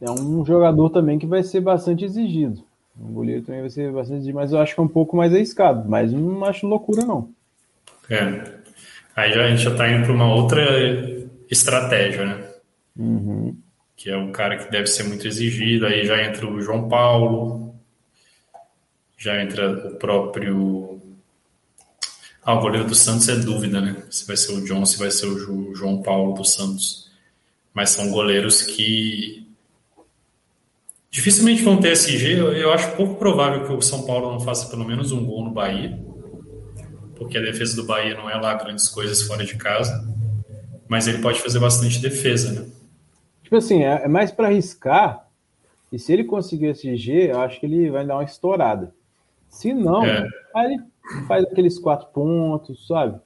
É 0.00 0.10
um 0.10 0.44
jogador 0.44 0.90
também 0.90 1.18
que 1.18 1.26
vai 1.26 1.42
ser 1.42 1.60
bastante 1.60 2.04
exigido. 2.04 2.62
O 2.98 3.12
goleiro 3.12 3.42
também 3.42 3.60
vai 3.60 3.70
ser 3.70 3.92
bastante 3.92 4.18
exigido, 4.18 4.38
mas 4.38 4.52
eu 4.52 4.58
acho 4.58 4.74
que 4.74 4.80
é 4.80 4.84
um 4.84 4.88
pouco 4.88 5.16
mais 5.16 5.32
arriscado. 5.34 5.88
Mas 5.88 6.12
não 6.12 6.44
acho 6.44 6.66
loucura, 6.66 7.04
não. 7.04 7.30
É. 8.08 8.60
Aí 9.14 9.32
a 9.32 9.48
gente 9.48 9.62
já 9.62 9.70
está 9.70 9.90
indo 9.90 10.04
para 10.04 10.14
uma 10.14 10.34
outra 10.34 10.62
estratégia, 11.50 12.24
né? 12.24 12.44
Uhum. 12.96 13.56
Que 13.96 14.10
é 14.10 14.16
um 14.16 14.32
cara 14.32 14.56
que 14.56 14.70
deve 14.70 14.86
ser 14.86 15.04
muito 15.04 15.26
exigido. 15.26 15.86
Aí 15.86 16.04
já 16.04 16.22
entra 16.22 16.46
o 16.46 16.60
João 16.60 16.88
Paulo, 16.88 17.74
já 19.18 19.42
entra 19.42 19.88
o 19.88 19.96
próprio. 19.96 21.00
Ah, 22.42 22.54
o 22.54 22.60
goleiro 22.60 22.86
do 22.86 22.94
Santos 22.94 23.28
é 23.28 23.36
dúvida, 23.36 23.80
né? 23.80 24.02
Se 24.10 24.26
vai 24.26 24.36
ser 24.36 24.52
o 24.52 24.64
John, 24.64 24.86
se 24.86 24.98
vai 24.98 25.10
ser 25.10 25.26
o 25.26 25.74
João 25.74 26.02
Paulo 26.02 26.32
do 26.32 26.44
Santos. 26.44 27.10
Mas 27.74 27.90
são 27.90 28.10
goleiros 28.10 28.62
que 28.62 29.46
dificilmente 31.10 31.62
vão 31.62 31.78
ter 31.78 31.92
SG. 31.92 32.38
Eu, 32.38 32.52
eu 32.52 32.72
acho 32.72 32.96
pouco 32.96 33.16
provável 33.16 33.64
que 33.66 33.72
o 33.72 33.82
São 33.82 34.06
Paulo 34.06 34.32
não 34.32 34.40
faça 34.40 34.68
pelo 34.68 34.84
menos 34.84 35.10
um 35.12 35.24
gol 35.24 35.44
no 35.44 35.50
Bahia, 35.50 35.98
porque 37.16 37.36
a 37.36 37.42
defesa 37.42 37.76
do 37.76 37.84
Bahia 37.84 38.14
não 38.14 38.30
é 38.30 38.34
lá 38.36 38.54
grandes 38.54 38.88
coisas 38.88 39.22
fora 39.22 39.44
de 39.44 39.56
casa. 39.56 40.08
Mas 40.88 41.06
ele 41.06 41.18
pode 41.18 41.40
fazer 41.40 41.60
bastante 41.60 42.00
defesa, 42.00 42.52
né? 42.52 42.68
Tipo 43.44 43.56
assim, 43.56 43.84
é, 43.84 44.04
é 44.04 44.08
mais 44.08 44.32
para 44.32 44.48
arriscar. 44.48 45.26
E 45.92 45.98
se 45.98 46.12
ele 46.12 46.24
conseguir 46.24 46.66
esse 46.66 46.96
G, 46.96 47.30
eu 47.30 47.40
acho 47.40 47.60
que 47.60 47.66
ele 47.66 47.90
vai 47.90 48.04
dar 48.06 48.16
uma 48.16 48.24
estourada. 48.24 48.92
Se 49.48 49.72
não, 49.72 50.04
é. 50.04 50.26
aí 50.54 50.74
ele 50.74 50.82
faz 51.26 51.44
aqueles 51.44 51.78
quatro 51.78 52.08
pontos, 52.08 52.86
sabe? 52.86 53.20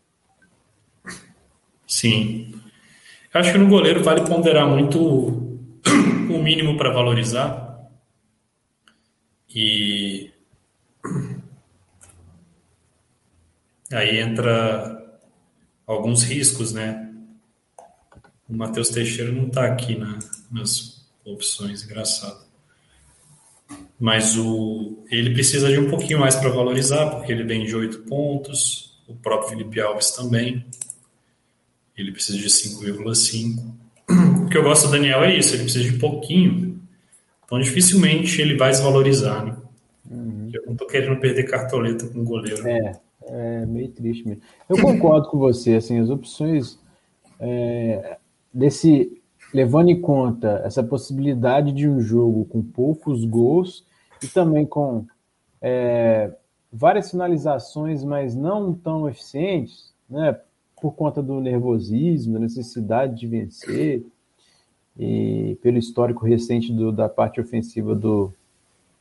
Sim. 1.87 2.55
Eu 3.33 3.41
acho 3.41 3.53
que 3.53 3.59
no 3.59 3.69
goleiro 3.69 4.03
vale 4.03 4.23
ponderar 4.23 4.67
muito 4.67 4.99
o 4.99 6.39
mínimo 6.43 6.77
para 6.77 6.91
valorizar. 6.91 7.64
E 9.55 10.33
aí 13.93 14.19
entra 14.19 15.21
alguns 15.87 16.25
riscos, 16.25 16.73
né? 16.73 17.13
O 18.49 18.57
Matheus 18.57 18.89
Teixeira 18.89 19.31
não 19.31 19.47
está 19.47 19.67
aqui 19.67 19.97
na, 19.97 20.19
nas 20.51 21.07
opções, 21.25 21.85
engraçado. 21.85 22.45
Mas 23.99 24.37
o, 24.37 25.05
ele 25.11 25.33
precisa 25.33 25.71
de 25.71 25.79
um 25.79 25.89
pouquinho 25.89 26.19
mais 26.19 26.35
para 26.35 26.51
valorizar, 26.51 27.11
porque 27.11 27.33
ele 27.33 27.45
vem 27.45 27.65
de 27.65 27.75
8 27.75 28.01
pontos, 28.01 29.01
o 29.07 29.15
próprio 29.15 29.51
Felipe 29.51 29.81
Alves 29.81 30.11
também. 30.11 30.67
Ele 31.97 32.11
precisa 32.11 32.37
de 32.39 32.49
5,5. 32.49 33.75
O 34.45 34.49
que 34.49 34.59
eu 34.59 34.65
gosto 34.65 34.87
do 34.87 34.93
Daniel 34.93 35.23
é 35.23 35.39
isso, 35.39 35.55
ele 35.55 35.63
precisa 35.63 35.91
de 35.91 35.99
pouquinho. 35.99 36.74
Então 37.55 37.61
dificilmente 37.61 38.43
ele 38.43 38.57
vai 38.57 38.71
desvalorizar, 38.71 39.45
né? 39.45 39.57
Uhum. 40.11 40.51
Eu 40.53 40.63
não 40.67 40.73
estou 40.73 40.89
querendo 40.89 41.21
perder 41.21 41.45
cartoleta 41.45 42.09
com 42.09 42.19
o 42.19 42.25
goleiro. 42.25 42.67
É, 42.67 42.93
é 43.29 43.67
meio 43.67 43.89
triste 43.93 44.27
mesmo. 44.27 44.43
Eu 44.69 44.77
concordo 44.81 45.29
com 45.29 45.39
você, 45.39 45.75
assim, 45.75 46.01
as 46.01 46.11
opções 46.11 46.81
é, 47.39 48.17
desse 48.53 49.23
levando 49.53 49.89
em 49.91 50.01
conta 50.01 50.63
essa 50.65 50.83
possibilidade 50.83 51.71
de 51.71 51.89
um 51.89 52.01
jogo 52.01 52.45
com 52.47 52.61
poucos 52.61 53.25
gols 53.25 53.87
e 54.21 54.27
também 54.27 54.67
com 54.67 55.07
é, 55.63 56.33
várias 56.73 57.13
finalizações, 57.13 58.03
mas 58.03 58.35
não 58.35 58.75
tão 58.75 59.09
eficientes, 59.09 59.95
né, 60.11 60.37
por 60.83 60.97
conta 60.97 61.23
do 61.23 61.41
nervosismo, 61.41 62.35
da 62.35 62.41
necessidade 62.41 63.15
de 63.15 63.29
vencer 63.29 64.05
e 64.99 65.59
pelo 65.63 65.79
histórico 65.79 66.25
recente 66.25 66.73
do, 66.73 66.93
da 66.93 67.09
parte 67.09 67.41
ofensiva 67.41 67.95
do, 67.95 68.33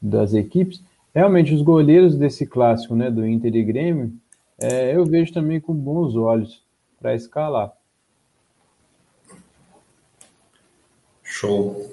das 0.02 0.34
equipes, 0.34 0.82
realmente 1.14 1.54
os 1.54 1.62
goleiros 1.62 2.16
desse 2.16 2.46
clássico, 2.46 2.96
né, 2.96 3.12
do 3.12 3.26
Inter 3.26 3.56
e 3.56 3.64
Grêmio, 3.64 4.14
é, 4.60 4.96
eu 4.96 5.06
vejo 5.06 5.34
também 5.34 5.60
com 5.60 5.74
bons 5.74 6.16
olhos 6.16 6.64
para 7.00 7.16
escalar. 7.16 7.74
Show. 11.22 11.91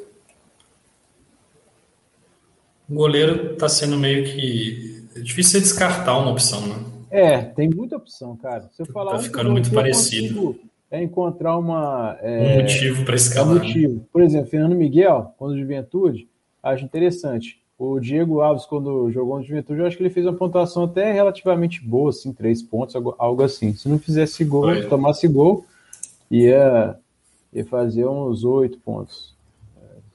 O 2.89 2.95
goleiro 2.95 3.55
está 3.55 3.69
sendo 3.69 3.97
meio 3.97 4.25
que. 4.25 5.05
É 5.17 5.21
difícil 5.21 5.53
você 5.53 5.61
descartar 5.61 6.19
uma 6.19 6.31
opção, 6.31 6.67
né? 6.67 6.85
É, 7.11 7.43
tem 7.43 7.69
muita 7.69 7.97
opção, 7.97 8.37
cara. 8.37 8.69
Se 8.73 8.83
eu 8.83 8.87
falar 8.87 9.13
tá 9.13 9.19
ficando 9.21 9.51
muito 9.51 9.71
parecido. 9.73 10.59
É 10.91 11.03
encontrar 11.03 11.57
uma. 11.57 12.17
É, 12.21 12.57
um 12.57 12.63
motivo 12.63 13.05
para 13.05 13.15
escalar. 13.15 13.51
Um 13.51 13.55
né? 13.55 13.61
motivo. 13.61 14.07
Por 14.13 14.23
exemplo, 14.23 14.51
Fernando 14.51 14.75
Miguel, 14.75 15.35
quando 15.39 15.59
Juventude, 15.59 16.29
acho 16.63 16.85
interessante. 16.85 17.61
O 17.79 17.99
Diego 17.99 18.41
Alves, 18.41 18.67
quando 18.67 19.11
jogou 19.11 19.39
no 19.39 19.45
Juventude, 19.45 19.81
eu 19.81 19.87
acho 19.87 19.97
que 19.97 20.03
ele 20.03 20.11
fez 20.11 20.27
uma 20.27 20.37
pontuação 20.37 20.85
até 20.85 21.13
relativamente 21.13 21.83
boa, 21.83 22.11
assim, 22.11 22.33
três 22.33 22.63
pontos, 22.63 22.95
algo 22.95 23.43
assim. 23.43 23.73
Se 23.75 23.89
não 23.89 23.99
fizesse 23.99 24.45
gol, 24.45 24.87
tomasse 24.87 25.27
gol, 25.27 25.65
ia, 26.31 26.97
ia 27.53 27.65
fazer 27.65 28.07
uns 28.07 28.45
oito 28.45 28.79
pontos. 28.81 29.35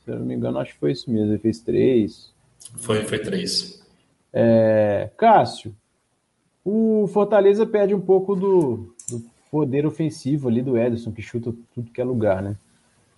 Se 0.04 0.12
eu 0.12 0.20
não 0.20 0.26
me 0.26 0.36
engano, 0.36 0.60
acho 0.60 0.74
que 0.74 0.80
foi 0.80 0.92
isso 0.92 1.10
mesmo. 1.10 1.32
Ele 1.32 1.40
fez 1.40 1.60
três. 1.60 2.32
Foi, 2.76 3.04
foi 3.04 3.18
três. 3.18 3.84
É, 4.32 5.10
Cássio, 5.18 5.76
o 6.64 7.08
Fortaleza 7.08 7.66
perde 7.66 7.96
um 7.96 8.02
pouco 8.02 8.36
do, 8.36 8.95
poder 9.56 9.86
ofensivo 9.86 10.50
ali 10.50 10.62
do 10.62 10.78
Ederson, 10.78 11.14
que 11.14 11.22
chuta 11.22 11.54
tudo 11.74 11.90
que 11.90 12.02
é 12.02 12.04
lugar, 12.04 12.44
né? 12.44 12.58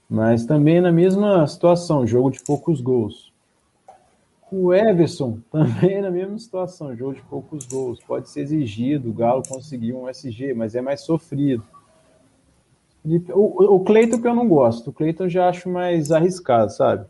Mas 0.07 0.45
também 0.45 0.79
na 0.79 0.91
mesma 0.91 1.47
situação, 1.47 2.05
jogo 2.05 2.29
de 2.29 2.43
poucos 2.43 2.79
gols. 2.79 3.33
O 4.51 4.71
Everson 4.71 5.39
também 5.51 5.99
na 5.99 6.11
mesma 6.11 6.37
situação, 6.37 6.95
jogo 6.95 7.15
de 7.15 7.23
poucos 7.23 7.65
gols. 7.65 7.99
Pode 8.03 8.29
ser 8.29 8.41
exigido, 8.41 9.09
o 9.09 9.13
Galo 9.13 9.41
conseguir 9.49 9.93
um 9.93 10.07
SG, 10.07 10.53
mas 10.53 10.75
é 10.75 10.81
mais 10.81 11.01
sofrido. 11.01 11.63
O, 13.33 13.73
o 13.73 13.79
Cleiton 13.79 14.21
que 14.21 14.27
eu 14.27 14.35
não 14.35 14.47
gosto. 14.47 14.91
O 14.91 14.93
Cleiton 14.93 15.23
eu 15.23 15.29
já 15.29 15.49
acho 15.49 15.67
mais 15.67 16.11
arriscado, 16.11 16.71
sabe? 16.71 17.07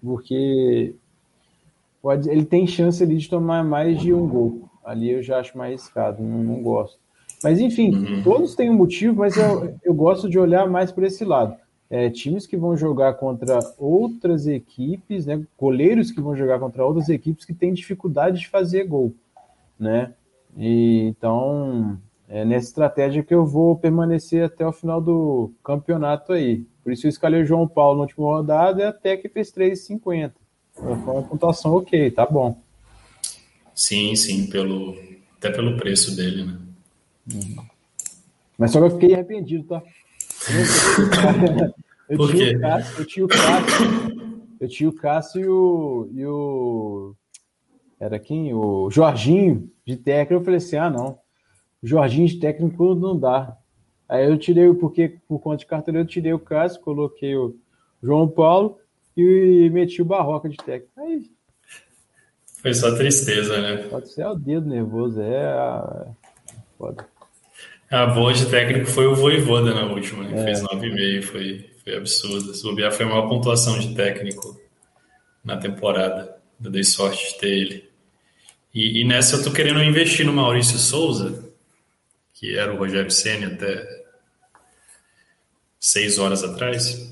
Porque 0.00 0.94
pode, 2.00 2.30
ele 2.30 2.44
tem 2.44 2.64
chance 2.64 3.02
ali 3.02 3.16
de 3.16 3.28
tomar 3.28 3.64
mais 3.64 4.00
de 4.00 4.14
um 4.14 4.24
gol. 4.28 4.70
Ali 4.84 5.10
eu 5.10 5.20
já 5.20 5.40
acho 5.40 5.58
mais 5.58 5.72
arriscado, 5.72 6.22
não, 6.22 6.44
não 6.44 6.62
gosto. 6.62 7.07
Mas 7.42 7.60
enfim, 7.60 7.94
uhum. 7.94 8.22
todos 8.22 8.54
têm 8.54 8.70
um 8.70 8.76
motivo, 8.76 9.16
mas 9.16 9.36
eu, 9.36 9.74
eu 9.84 9.94
gosto 9.94 10.28
de 10.28 10.38
olhar 10.38 10.68
mais 10.68 10.90
por 10.90 11.04
esse 11.04 11.24
lado. 11.24 11.56
É, 11.90 12.10
times 12.10 12.46
que 12.46 12.56
vão 12.56 12.76
jogar 12.76 13.14
contra 13.14 13.58
outras 13.78 14.46
equipes, 14.46 15.24
né, 15.24 15.42
goleiros 15.58 16.10
que 16.10 16.20
vão 16.20 16.36
jogar 16.36 16.58
contra 16.58 16.84
outras 16.84 17.08
equipes 17.08 17.46
que 17.46 17.54
têm 17.54 17.72
dificuldade 17.72 18.40
de 18.40 18.48
fazer 18.48 18.84
gol, 18.84 19.14
né? 19.78 20.12
E, 20.56 21.06
então, 21.06 21.98
é 22.28 22.44
nessa 22.44 22.68
estratégia 22.68 23.22
que 23.22 23.34
eu 23.34 23.46
vou 23.46 23.76
permanecer 23.76 24.44
até 24.44 24.66
o 24.66 24.72
final 24.72 25.00
do 25.00 25.50
campeonato 25.64 26.32
aí. 26.32 26.66
Por 26.84 26.92
isso 26.92 27.06
eu 27.06 27.10
escalei 27.10 27.42
o 27.42 27.46
João 27.46 27.66
Paulo 27.66 27.96
na 27.96 28.02
última 28.02 28.26
rodada 28.26 28.82
e 28.82 28.84
até 28.84 29.16
que 29.16 29.28
fez 29.28 29.50
3,50. 29.50 30.32
Foi 30.72 30.92
uma 30.92 31.22
pontuação 31.22 31.74
ok, 31.74 32.10
tá 32.10 32.26
bom. 32.26 32.60
Sim, 33.74 34.14
sim, 34.14 34.46
pelo, 34.46 34.96
até 35.38 35.50
pelo 35.50 35.76
preço 35.76 36.14
dele, 36.14 36.44
né? 36.44 36.67
Uhum. 37.32 37.64
Mas 38.56 38.70
só 38.70 38.80
que 38.80 38.86
eu 38.86 38.90
fiquei 38.90 39.14
arrependido, 39.14 39.64
tá? 39.64 39.82
Eu, 42.08 42.26
quê? 42.26 42.56
o 42.56 42.60
Cássio, 42.60 43.00
eu 43.00 43.06
tinha 43.06 43.26
o 43.26 43.28
Cássio, 43.28 44.48
eu 44.58 44.68
tinha 44.68 44.88
o 44.88 44.92
Cássio 44.94 45.40
e 45.42 45.46
o, 45.46 46.08
e 46.10 46.26
o 46.26 47.14
era 48.00 48.18
quem? 48.18 48.54
O 48.54 48.90
Jorginho 48.90 49.70
de 49.84 49.96
técnico. 49.96 50.40
Eu 50.40 50.44
falei 50.44 50.58
assim: 50.58 50.76
ah, 50.76 50.88
não. 50.88 51.18
Jorginho 51.82 52.28
de 52.28 52.38
técnico 52.38 52.94
não 52.94 53.18
dá. 53.18 53.56
Aí 54.08 54.24
eu 54.24 54.38
tirei, 54.38 54.72
porque 54.72 55.18
por 55.28 55.38
conta 55.38 55.58
de 55.58 55.66
carteira, 55.66 56.00
eu 56.00 56.06
tirei 56.06 56.32
o 56.32 56.38
Cássio, 56.38 56.80
coloquei 56.80 57.36
o 57.36 57.56
João 58.02 58.26
Paulo 58.26 58.78
e 59.16 59.68
meti 59.70 60.00
o 60.00 60.04
Barroca 60.04 60.48
de 60.48 60.56
técnico. 60.56 60.98
Aí. 60.98 61.30
Foi 62.62 62.72
só 62.72 62.94
tristeza, 62.96 63.60
né? 63.60 63.76
Pode 63.88 64.08
ser 64.08 64.26
o 64.26 64.34
dedo 64.34 64.66
nervoso, 64.66 65.20
é. 65.20 65.44
A... 65.44 66.06
Foda. 66.78 67.06
A 67.90 68.06
boa 68.06 68.32
de 68.34 68.46
técnico 68.46 68.86
foi 68.86 69.06
o 69.06 69.14
Voivoda 69.14 69.72
na 69.74 69.86
última, 69.86 70.24
né? 70.24 70.40
É. 70.40 70.44
Fez 70.44 70.60
9,5, 70.62 71.22
foi, 71.22 71.70
foi 71.82 71.96
absurdo. 71.96 72.52
Se 72.54 72.62
bobear, 72.62 72.92
foi 72.92 73.06
a 73.06 73.08
maior 73.08 73.28
pontuação 73.28 73.78
de 73.78 73.94
técnico 73.94 74.60
na 75.42 75.56
temporada. 75.56 76.36
Eu 76.62 76.70
dei 76.70 76.84
sorte 76.84 77.32
de 77.32 77.38
ter 77.38 77.48
ele. 77.48 77.90
E, 78.74 79.00
e 79.00 79.04
nessa 79.04 79.36
eu 79.36 79.44
tô 79.44 79.50
querendo 79.50 79.82
investir 79.82 80.26
no 80.26 80.32
Maurício 80.32 80.78
Souza, 80.78 81.50
que 82.34 82.56
era 82.56 82.72
o 82.72 82.76
Rogério 82.76 83.10
Senna 83.10 83.46
até 83.46 83.86
seis 85.80 86.18
horas 86.18 86.44
atrás, 86.44 87.10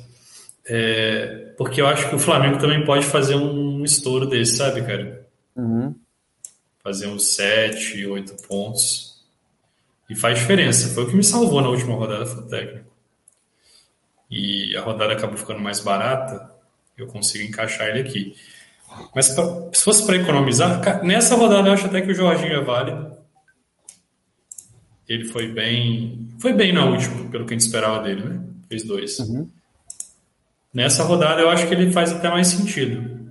é, 0.67 1.55
porque 1.57 1.81
eu 1.81 1.87
acho 1.87 2.09
que 2.09 2.15
o 2.15 2.19
Flamengo 2.19 2.59
também 2.59 2.85
pode 2.85 3.07
fazer 3.07 3.37
um 3.37 3.85
estouro 3.85 4.27
desse, 4.27 4.57
sabe, 4.57 4.83
cara? 4.83 5.27
Uhum. 5.55 5.95
Fazer 6.83 7.07
uns 7.07 7.35
sete, 7.35 8.05
oito 8.07 8.37
pontos. 8.47 9.16
E 10.09 10.15
faz 10.15 10.39
diferença. 10.39 10.95
Foi 10.95 11.05
o 11.05 11.09
que 11.09 11.17
me 11.17 11.25
salvou 11.25 11.61
na 11.61 11.69
última 11.69 11.95
rodada, 11.95 12.27
foi 12.27 12.43
o 12.43 12.47
técnico. 12.47 12.91
E 14.31 14.77
a 14.77 14.83
rodada 14.83 15.13
acabou 15.13 15.37
ficando 15.37 15.61
mais 15.61 15.81
barata, 15.81 16.51
eu 16.97 17.07
consigo 17.07 17.45
encaixar 17.45 17.89
ele 17.89 18.01
aqui. 18.01 18.35
Mas 19.15 19.29
pra, 19.31 19.45
se 19.73 19.85
fosse 19.85 20.05
para 20.07 20.17
economizar, 20.17 21.05
nessa 21.05 21.37
rodada 21.37 21.69
eu 21.69 21.73
acho 21.73 21.87
até 21.87 22.01
que 22.01 22.11
o 22.11 22.15
Jorginho 22.15 22.55
é 22.55 22.65
válido. 22.65 23.17
Ele 25.09 25.25
foi 25.27 25.49
bem. 25.49 26.29
Foi 26.41 26.53
bem 26.53 26.73
na 26.73 26.85
última, 26.85 27.31
pelo 27.31 27.47
que 27.47 27.55
a 27.55 27.57
gente 27.57 27.67
esperava 27.67 28.03
dele, 28.03 28.25
né? 28.25 28.41
Fez 28.69 28.83
dois. 28.83 29.19
Uhum. 29.21 29.49
Nessa 30.75 31.05
rodada 31.05 31.41
eu 31.41 31.49
acho 31.49 31.67
que 31.67 31.75
ele 31.75 31.93
faz 31.93 32.13
até 32.13 32.29
mais 32.29 32.49
sentido. 32.49 33.31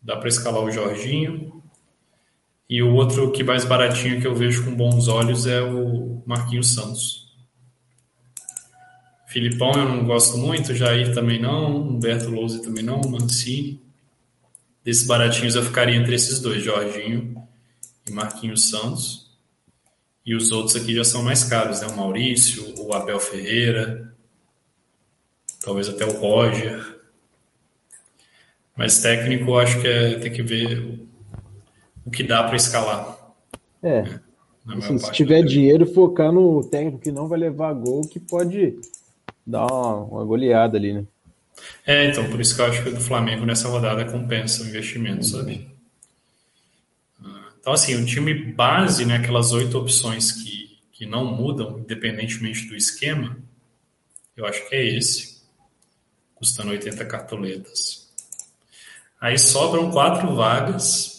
Dá 0.00 0.16
para 0.16 0.28
escalar 0.28 0.62
o 0.62 0.70
Jorginho. 0.70 1.61
E 2.72 2.82
o 2.82 2.94
outro 2.94 3.30
que 3.30 3.44
mais 3.44 3.66
baratinho 3.66 4.18
que 4.18 4.26
eu 4.26 4.34
vejo 4.34 4.64
com 4.64 4.74
bons 4.74 5.06
olhos 5.06 5.46
é 5.46 5.60
o 5.60 6.22
Marquinhos 6.24 6.72
Santos. 6.72 7.30
Filipão 9.26 9.72
eu 9.72 9.86
não 9.86 10.06
gosto 10.06 10.38
muito, 10.38 10.74
Jair 10.74 11.12
também 11.12 11.38
não, 11.38 11.76
Humberto 11.76 12.30
Lousa 12.30 12.62
também 12.62 12.82
não, 12.82 13.02
Mancini. 13.02 13.78
Desses 14.82 15.06
baratinhos 15.06 15.54
eu 15.54 15.62
ficaria 15.62 15.96
entre 15.96 16.14
esses 16.14 16.40
dois, 16.40 16.64
Jorginho 16.64 17.46
e 18.08 18.10
Marquinhos 18.10 18.70
Santos. 18.70 19.30
E 20.24 20.34
os 20.34 20.50
outros 20.50 20.74
aqui 20.74 20.94
já 20.94 21.04
são 21.04 21.22
mais 21.22 21.44
caros, 21.44 21.82
né? 21.82 21.88
O 21.88 21.96
Maurício, 21.98 22.72
o 22.78 22.94
Abel 22.94 23.20
Ferreira, 23.20 24.14
talvez 25.62 25.90
até 25.90 26.06
o 26.06 26.12
Roger. 26.12 27.00
Mas 28.74 29.02
técnico, 29.02 29.50
eu 29.50 29.58
acho 29.58 29.78
que 29.78 29.86
é, 29.86 30.18
tem 30.18 30.32
que 30.32 30.42
ver 30.42 31.11
o 32.04 32.10
que 32.10 32.22
dá 32.22 32.42
para 32.44 32.56
escalar. 32.56 33.18
É. 33.82 34.02
Né? 34.02 34.76
Assim, 34.78 34.98
se 34.98 35.10
tiver 35.12 35.42
dinheiro, 35.42 35.86
focar 35.86 36.32
no 36.32 36.62
técnico 36.64 37.00
que 37.00 37.12
não 37.12 37.28
vai 37.28 37.38
levar 37.38 37.72
gol, 37.74 38.02
que 38.08 38.20
pode 38.20 38.78
dar 39.46 39.66
uma, 39.66 39.96
uma, 39.96 40.24
goleada 40.24 40.76
ali, 40.76 40.92
né? 40.92 41.04
É, 41.86 42.06
então, 42.06 42.28
por 42.30 42.40
isso 42.40 42.54
que 42.54 42.60
eu 42.62 42.66
acho 42.66 42.82
que 42.82 42.88
o 42.88 42.94
do 42.94 43.00
Flamengo 43.00 43.44
nessa 43.44 43.68
rodada 43.68 44.04
compensa 44.04 44.62
o 44.62 44.66
investimento, 44.66 45.18
uhum. 45.18 45.22
sabe? 45.22 45.72
Então, 47.60 47.72
assim, 47.72 47.94
o 47.94 48.04
time 48.04 48.34
base, 48.34 49.04
né, 49.04 49.16
aquelas 49.16 49.52
oito 49.52 49.78
opções 49.78 50.32
que, 50.32 50.78
que 50.90 51.06
não 51.06 51.24
mudam, 51.24 51.78
independentemente 51.78 52.66
do 52.66 52.74
esquema, 52.74 53.36
eu 54.36 54.44
acho 54.44 54.68
que 54.68 54.74
é 54.74 54.84
esse, 54.96 55.42
custando 56.34 56.70
80 56.70 57.04
cartoletas. 57.04 58.10
Aí 59.20 59.38
sobram 59.38 59.92
quatro 59.92 60.34
vagas 60.34 61.11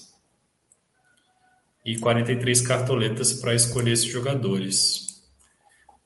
e 1.85 1.97
43 1.97 2.61
cartoletas 2.61 3.33
para 3.33 3.53
escolher 3.53 3.91
esses 3.91 4.05
jogadores. 4.05 5.21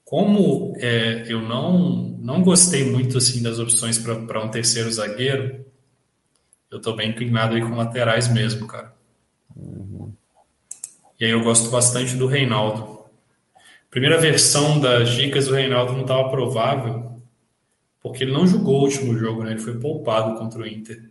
Como 0.03 0.73
é, 0.77 1.25
eu 1.27 1.41
não, 1.41 2.17
não 2.19 2.41
gostei 2.41 2.89
muito 2.89 3.17
assim 3.17 3.41
das 3.43 3.59
opções 3.59 3.97
para 3.97 4.43
um 4.43 4.49
terceiro 4.49 4.91
zagueiro, 4.91 5.65
eu 6.71 6.77
estou 6.77 6.95
bem 6.95 7.11
inclinado 7.11 7.55
aí 7.55 7.61
com 7.61 7.75
laterais 7.75 8.27
mesmo, 8.27 8.67
cara. 8.67 8.93
Uhum. 9.55 10.13
E 11.19 11.25
aí 11.25 11.31
eu 11.31 11.43
gosto 11.43 11.69
bastante 11.69 12.15
do 12.15 12.27
Reinaldo. 12.27 12.97
Primeira 13.89 14.19
versão 14.19 14.79
das 14.79 15.09
dicas 15.11 15.47
do 15.47 15.55
Reinaldo 15.55 15.93
não 15.93 16.01
estava 16.01 16.29
provável, 16.29 17.21
porque 18.01 18.23
ele 18.23 18.33
não 18.33 18.45
jogou 18.45 18.79
o 18.79 18.83
último 18.83 19.17
jogo, 19.17 19.43
né? 19.43 19.51
Ele 19.51 19.59
foi 19.59 19.79
poupado 19.79 20.37
contra 20.37 20.61
o 20.61 20.67
Inter. 20.67 21.09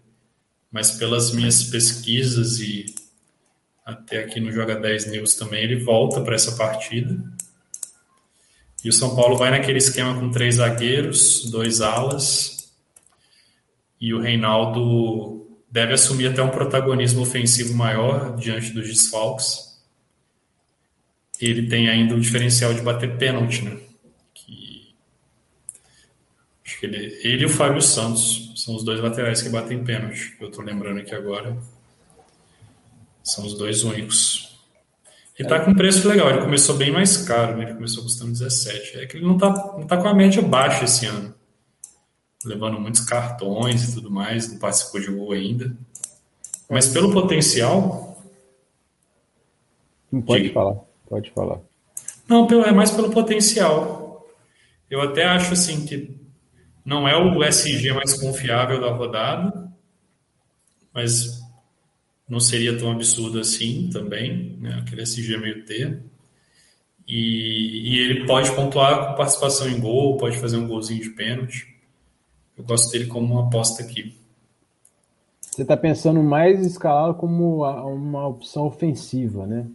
Mas 0.71 0.93
pelas 0.93 1.33
minhas 1.33 1.65
pesquisas 1.65 2.61
e 2.61 2.87
até 3.87 4.19
aqui 4.19 4.41
no 4.41 4.53
Joga 4.53 4.75
10 4.75 5.13
News 5.13 5.37
também, 5.37 5.63
ele 5.63 5.77
volta 5.77 6.21
para 6.21 6.35
essa 6.35 6.57
partida. 6.57 7.17
E 8.85 8.89
o 8.89 8.93
São 8.93 9.17
Paulo 9.17 9.37
vai 9.37 9.51
naquele 9.51 9.79
esquema 9.79 10.19
com 10.19 10.31
três 10.31 10.57
zagueiros, 10.57 11.49
dois 11.51 11.81
alas. 11.81 12.71
E 14.01 14.13
o 14.13 14.21
Reinaldo 14.21 15.49
deve 15.71 15.95
assumir 15.95 16.27
até 16.27 16.43
um 16.43 16.51
protagonismo 16.51 17.23
ofensivo 17.23 17.73
maior 17.75 18.37
diante 18.37 18.73
dos 18.73 18.87
desfalques 18.89 19.67
ele 21.41 21.69
tem 21.69 21.89
ainda 21.89 22.15
o 22.15 22.21
diferencial 22.21 22.73
de 22.73 22.81
bater 22.81 23.17
pênalti, 23.17 23.63
né? 23.63 23.79
Que... 24.35 24.95
Acho 26.65 26.81
que 26.81 26.87
ele, 26.87 27.19
ele 27.23 27.43
e 27.43 27.47
o 27.47 27.51
Fábio 27.51 27.83
Santos 27.83 28.53
são 28.57 28.75
os 28.75 28.85
dois 28.85 29.01
laterais 29.01 29.43
que 29.43 29.49
batem 29.49 29.85
pênalti. 29.85 30.37
Eu 30.41 30.51
tô 30.51 30.63
lembrando 30.63 31.01
aqui 31.01 31.15
agora. 31.15 31.57
São 33.27 33.45
os 33.45 33.55
dois 33.55 33.83
únicos. 33.83 34.57
Ele 35.37 35.49
tá 35.49 35.59
com 35.59 35.75
preço 35.75 36.09
legal, 36.09 36.31
ele 36.31 36.43
começou 36.43 36.77
bem 36.77 36.93
mais 36.93 37.17
caro, 37.17 37.57
né? 37.57 37.65
Ele 37.65 37.75
começou 37.75 38.05
custando 38.05 38.31
17. 38.31 38.99
É 38.99 39.07
que 39.07 39.17
ele 39.17 39.27
não 39.27 39.37
tá, 39.37 39.51
não 39.77 39.85
tá 39.85 39.97
com 39.97 40.07
a 40.07 40.15
média 40.15 40.41
baixa 40.41 40.85
esse 40.85 41.07
ano. 41.07 41.35
Levando 42.45 42.81
muitos 42.81 43.01
cartões 43.01 43.83
e 43.83 43.95
tudo 43.95 44.13
mais, 44.13 44.51
não 44.51 44.59
participou 44.61 45.01
de 45.01 45.11
gol 45.11 45.33
ainda. 45.33 45.77
Mas 46.71 46.87
pelo 46.87 47.13
potencial. 47.13 48.23
Não 50.11 50.23
pode 50.23 50.45
de... 50.45 50.55
falar. 50.55 50.77
Pode 51.09 51.31
falar. 51.33 51.59
Não, 52.29 52.47
é 52.65 52.73
mais 52.73 52.93
pelo 52.93 53.11
potencial. 53.11 54.25
Eu 54.89 55.01
até 55.01 55.25
acho 55.25 55.53
assim 55.53 55.85
que 55.85 56.17
não 56.85 57.09
é 57.09 57.17
o 57.17 57.43
SG 57.43 57.93
mais 57.93 58.15
confiável 58.15 58.81
da 58.81 58.93
rodada, 58.93 59.69
mas 60.95 61.45
não 62.29 62.41
seria 62.41 62.77
tão 62.77 62.91
absurdo 62.91 63.39
assim 63.39 63.89
também, 63.93 64.57
né? 64.61 64.83
aquele 64.83 65.03
SG 65.03 65.37
meio 65.39 65.65
T. 65.65 65.99
E, 67.07 67.95
e, 67.95 67.99
ele 68.01 68.27
pode 68.27 68.51
pontuar 68.53 69.09
com 69.09 69.15
participação 69.15 69.69
em 69.69 69.79
gol, 69.79 70.17
pode 70.17 70.39
fazer 70.39 70.57
um 70.57 70.67
golzinho 70.67 71.01
de 71.01 71.11
pênalti. 71.11 71.77
Eu 72.59 72.65
gosto 72.65 72.91
dele 72.91 73.07
como 73.07 73.35
uma 73.35 73.47
aposta 73.47 73.83
aqui. 73.83 74.17
Você 75.41 75.63
está 75.63 75.77
pensando 75.77 76.23
mais 76.23 76.67
escalado 76.67 77.15
como 77.15 77.63
uma 77.63 78.27
opção 78.27 78.67
ofensiva, 78.67 79.47
né? 79.47 79.67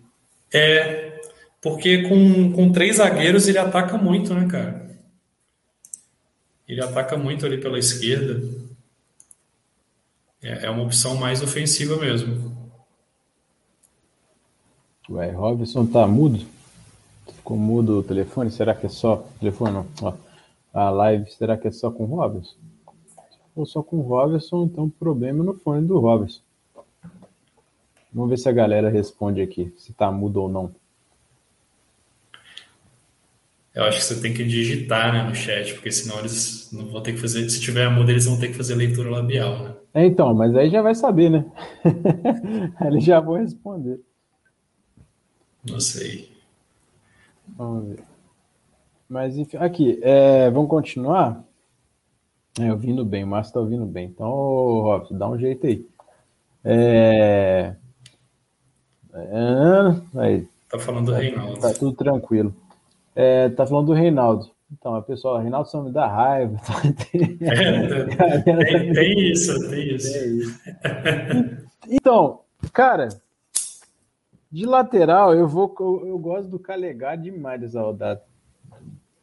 É, 0.54 1.22
porque 1.62 2.04
com, 2.04 2.52
com 2.52 2.72
três 2.72 2.97
zagueiros 2.97 3.47
ele 3.47 3.58
ataca 3.58 3.97
muito, 3.97 4.34
né, 4.34 4.47
cara? 4.47 4.91
Ele 6.68 6.84
ataca 6.84 7.18
muito 7.18 7.45
ali 7.45 7.58
pela 7.58 7.80
esquerda. 7.80 8.41
É, 10.43 10.65
é 10.65 10.69
uma 10.69 10.83
opção 10.83 11.15
mais 11.15 11.41
ofensiva 11.41 11.95
mesmo. 11.97 12.51
Ué, 15.09 15.31
Robson 15.31 15.85
tá 15.85 16.07
mudo? 16.07 16.45
Ficou 17.35 17.57
mudo 17.57 17.99
o 17.99 18.03
telefone? 18.03 18.49
Será 18.49 18.73
que 18.73 18.85
é 18.85 18.89
só. 18.89 19.27
Telefone 19.39 19.73
não. 19.73 19.87
Ó, 20.01 20.13
a 20.73 20.89
live, 20.89 21.29
será 21.31 21.57
que 21.57 21.67
é 21.67 21.71
só 21.71 21.91
com 21.91 22.03
o 22.03 22.15
Robson? 22.15 22.55
For 23.53 23.65
só 23.65 23.83
com 23.83 23.97
o 23.97 24.01
Robson, 24.01 24.63
então 24.63 24.89
problema 24.89 25.43
no 25.43 25.53
fone 25.53 25.85
do 25.85 25.99
Robson. 25.99 26.41
Vamos 28.13 28.29
ver 28.29 28.37
se 28.37 28.49
a 28.49 28.53
galera 28.53 28.89
responde 28.89 29.41
aqui, 29.41 29.73
se 29.77 29.93
tá 29.93 30.11
mudo 30.11 30.41
ou 30.41 30.49
não. 30.49 30.73
Eu 33.73 33.85
acho 33.85 33.99
que 33.99 34.03
você 34.03 34.21
tem 34.21 34.33
que 34.33 34.43
digitar 34.43 35.13
né, 35.13 35.23
no 35.23 35.33
chat, 35.33 35.73
porque 35.73 35.91
senão 35.91 36.19
eles 36.19 36.69
não 36.73 36.87
vão 36.87 37.01
ter 37.01 37.13
que 37.13 37.21
fazer. 37.21 37.49
Se 37.49 37.59
tiver 37.59 37.85
a 37.85 37.89
muda, 37.89 38.11
eles 38.11 38.25
vão 38.25 38.37
ter 38.37 38.49
que 38.49 38.53
fazer 38.53 38.75
leitura 38.75 39.09
labial, 39.09 39.63
né? 39.63 39.75
É, 39.93 40.05
então, 40.05 40.33
mas 40.33 40.55
aí 40.55 40.69
já 40.69 40.81
vai 40.81 40.95
saber, 40.95 41.29
né? 41.29 41.45
eles 42.85 43.03
já 43.03 43.19
vão 43.19 43.35
responder. 43.35 43.99
Não 45.69 45.79
sei. 45.79 46.31
Vamos 47.57 47.89
ver. 47.89 48.03
Mas 49.09 49.38
enfim, 49.38 49.57
aqui, 49.57 49.99
é, 50.01 50.49
vamos 50.49 50.69
continuar? 50.69 51.43
É, 52.59 52.72
ouvindo 52.72 53.05
bem, 53.05 53.23
o 53.23 53.27
Márcio 53.27 53.53
tá 53.53 53.59
ouvindo 53.59 53.85
bem. 53.85 54.07
Então, 54.07 54.27
Robson, 54.27 55.18
dá 55.18 55.30
um 55.30 55.38
jeito 55.38 55.68
aí. 55.68 55.85
É... 56.63 57.76
É... 59.13 60.19
Aí. 60.19 60.47
Tá 60.69 60.80
falando 60.80 61.07
do 61.07 61.13
Reinaldo. 61.13 61.59
Tá 61.59 61.73
tudo 61.73 61.93
tranquilo. 61.93 62.55
É, 63.15 63.49
tá 63.49 63.65
falando 63.65 63.88
do 63.88 63.93
Reinaldo. 63.93 64.49
Então, 64.72 64.95
a 64.95 65.02
pessoa, 65.02 65.41
Reinaldo 65.41 65.69
só 65.69 65.81
me 65.81 65.91
dá 65.91 66.07
raiva. 66.07 66.57
É, 67.14 68.41
tem, 68.41 68.93
tem, 68.93 69.31
isso, 69.31 69.69
tem 69.69 69.95
isso. 69.95 70.14
Tem 70.14 70.38
isso. 70.38 70.60
Então, 71.89 72.39
cara, 72.72 73.10
de 74.52 74.65
lateral, 74.65 75.34
eu 75.34 75.48
vou. 75.48 75.73
Eu, 75.80 76.07
eu 76.07 76.18
gosto 76.18 76.49
do 76.49 76.60
Calegari 76.60 77.23
demais 77.23 77.60
dessa 77.60 77.81
rodada. 77.81 78.22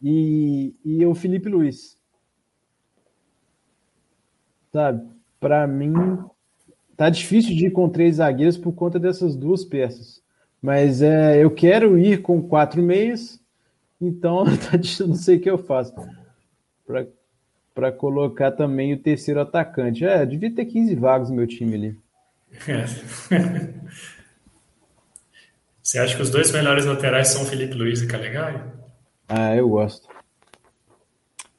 E, 0.03 0.75
e 0.85 1.05
o 1.07 1.15
Felipe 1.15 1.49
Luiz. 1.49 1.99
Sabe? 4.73 5.09
Para 5.41 5.67
mim, 5.67 5.95
tá 6.97 7.09
difícil 7.09 7.57
de 7.57 7.67
ir 7.67 7.71
com 7.71 7.89
três 7.89 8.17
zagueiros 8.17 8.59
por 8.59 8.73
conta 8.73 8.99
dessas 8.99 9.35
duas 9.35 9.65
peças. 9.65 10.23
Mas 10.61 11.01
é, 11.01 11.43
eu 11.43 11.51
quero 11.51 11.99
ir 11.99 12.23
com 12.23 12.43
quatro 12.43 12.83
meias 12.83 13.38
então, 14.01 14.45
eu 15.01 15.09
não 15.09 15.15
sei 15.15 15.37
o 15.37 15.41
que 15.41 15.51
eu 15.51 15.59
faço. 15.59 15.95
Para 17.75 17.93
colocar 17.93 18.53
também 18.53 18.93
o 18.93 18.99
terceiro 18.99 19.41
atacante. 19.41 20.05
É, 20.05 20.25
devia 20.25 20.55
ter 20.55 20.65
15 20.65 20.95
vagas 20.95 21.31
no 21.31 21.37
meu 21.37 21.47
time 21.47 21.75
ali. 21.75 21.99
É. 22.67 22.85
Você 25.83 25.99
acha 25.99 26.15
que 26.17 26.23
os 26.23 26.31
dois 26.31 26.53
melhores 26.53 26.85
laterais 26.85 27.29
são 27.29 27.47
Felipe 27.47 27.73
Luiz 27.73 28.03
e 28.03 28.07
Calegari? 28.07 28.61
Ah, 29.27 29.57
eu 29.57 29.69
gosto. 29.69 30.07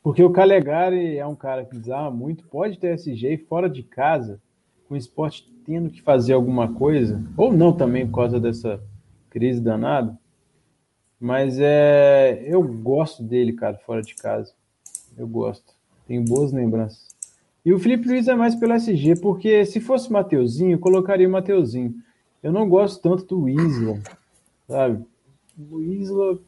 Porque 0.04 0.24
o 0.24 0.32
Calegari 0.32 1.18
é 1.18 1.26
um 1.26 1.36
cara 1.36 1.66
que 1.66 1.76
desarma 1.76 2.12
muito, 2.12 2.44
pode 2.46 2.78
ter 2.78 2.94
SG 2.94 3.46
fora 3.50 3.70
de 3.70 3.82
casa, 3.84 4.40
com 4.88 4.94
o 4.94 4.98
esporte 4.98 5.52
tendo 5.66 5.90
que 5.90 6.02
fazer 6.02 6.34
alguma 6.34 6.74
coisa, 6.74 7.24
ou 7.36 7.52
não 7.52 7.74
também 7.74 8.08
por 8.08 8.18
causa 8.18 8.40
dessa 8.40 8.80
crise 9.30 9.62
danada. 9.62 10.18
Mas 11.20 11.58
é, 11.60 12.44
eu 12.48 12.64
gosto 12.64 13.22
dele, 13.22 13.54
cara, 13.54 13.78
fora 13.86 14.02
de 14.02 14.16
casa. 14.16 14.54
Eu 15.18 15.28
gosto. 15.28 15.74
Tenho 16.08 16.24
boas 16.24 16.52
lembranças. 16.52 17.10
E 17.66 17.74
o 17.74 17.80
Felipe 17.80 18.08
Luiz 18.08 18.28
é 18.28 18.36
mais 18.36 18.56
pelo 18.56 18.74
SG, 18.74 19.18
porque 19.22 19.66
se 19.66 19.80
fosse 19.80 20.12
Mateuzinho, 20.12 20.72
eu 20.72 20.80
colocaria 20.80 21.28
o 21.28 21.32
Mateuzinho. 21.32 21.94
Eu 22.42 22.54
não 22.54 22.70
gosto 22.70 23.02
tanto 23.02 23.26
do 23.26 23.50
Isla, 23.50 24.00
sabe? 24.68 25.06
O 25.70 25.82
Isla. 25.82 26.40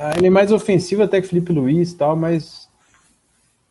Ah, 0.00 0.16
ele 0.16 0.28
é 0.28 0.30
mais 0.30 0.50
ofensivo 0.50 1.02
até 1.02 1.20
que 1.20 1.28
Felipe 1.28 1.52
Luiz 1.52 1.92
e 1.92 1.96
tal, 1.96 2.16
mas 2.16 2.70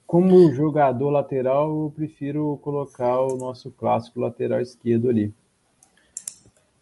como 0.06 0.52
jogador 0.54 1.10
lateral, 1.10 1.70
eu 1.70 1.94
prefiro 1.96 2.60
colocar 2.62 3.20
o 3.22 3.38
nosso 3.38 3.70
clássico 3.72 4.20
lateral 4.20 4.62
esquerdo 4.62 5.10
ali. 5.10 5.34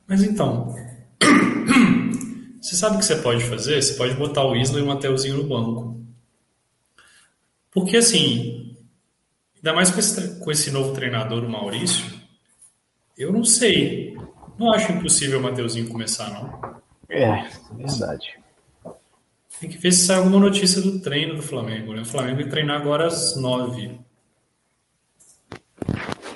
Mas 0.08 0.24
então, 0.24 0.76
você 2.68 2.76
sabe 2.76 2.98
o 2.98 2.99
que 2.99 3.06
você 3.06 3.15
pode 3.15 3.45
fazer? 3.45 3.81
Você 3.81 3.94
pode 3.94 4.14
botar 4.15 4.44
o 4.44 4.53
Isla 4.53 4.80
e 4.80 4.84
o 4.84 4.88
Mateuzinho 4.88 5.38
no 5.38 5.45
banco. 5.45 6.06
Porque 7.72 7.95
assim, 7.95 8.76
ainda 9.56 9.73
mais 9.73 9.89
com 9.89 9.99
esse, 9.99 10.38
com 10.38 10.52
esse 10.52 10.69
novo 10.69 10.94
treinador, 10.94 11.45
o 11.45 11.49
Maurício, 11.49 12.03
eu 13.18 13.31
não 13.31 13.45
sei. 13.45 14.18
Não 14.60 14.73
acho 14.73 14.91
impossível 14.91 15.39
o 15.39 15.44
Mateuzinho 15.44 15.88
começar, 15.88 16.30
não. 16.30 16.81
É, 17.07 17.49
verdade. 17.72 18.38
Tem 19.61 19.69
que 19.69 19.77
ver 19.77 19.94
se 19.94 20.06
sai 20.06 20.18
alguma 20.18 20.38
notícia 20.38 20.81
do 20.81 20.99
treino 20.99 21.35
do 21.35 21.41
Flamengo. 21.41 21.94
Né? 21.94 22.02
O 22.02 22.06
Flamengo 22.06 22.41
vai 22.41 22.49
treinar 22.49 22.81
agora 22.81 23.07
às 23.07 23.38
nove. 23.38 23.98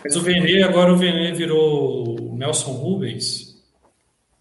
Mas 0.01 0.15
o 0.15 0.21
Vene, 0.21 0.63
agora 0.63 0.93
o 0.93 0.97
Vene 0.97 1.33
virou 1.33 2.33
Nelson 2.37 2.71
Rubens. 2.71 3.50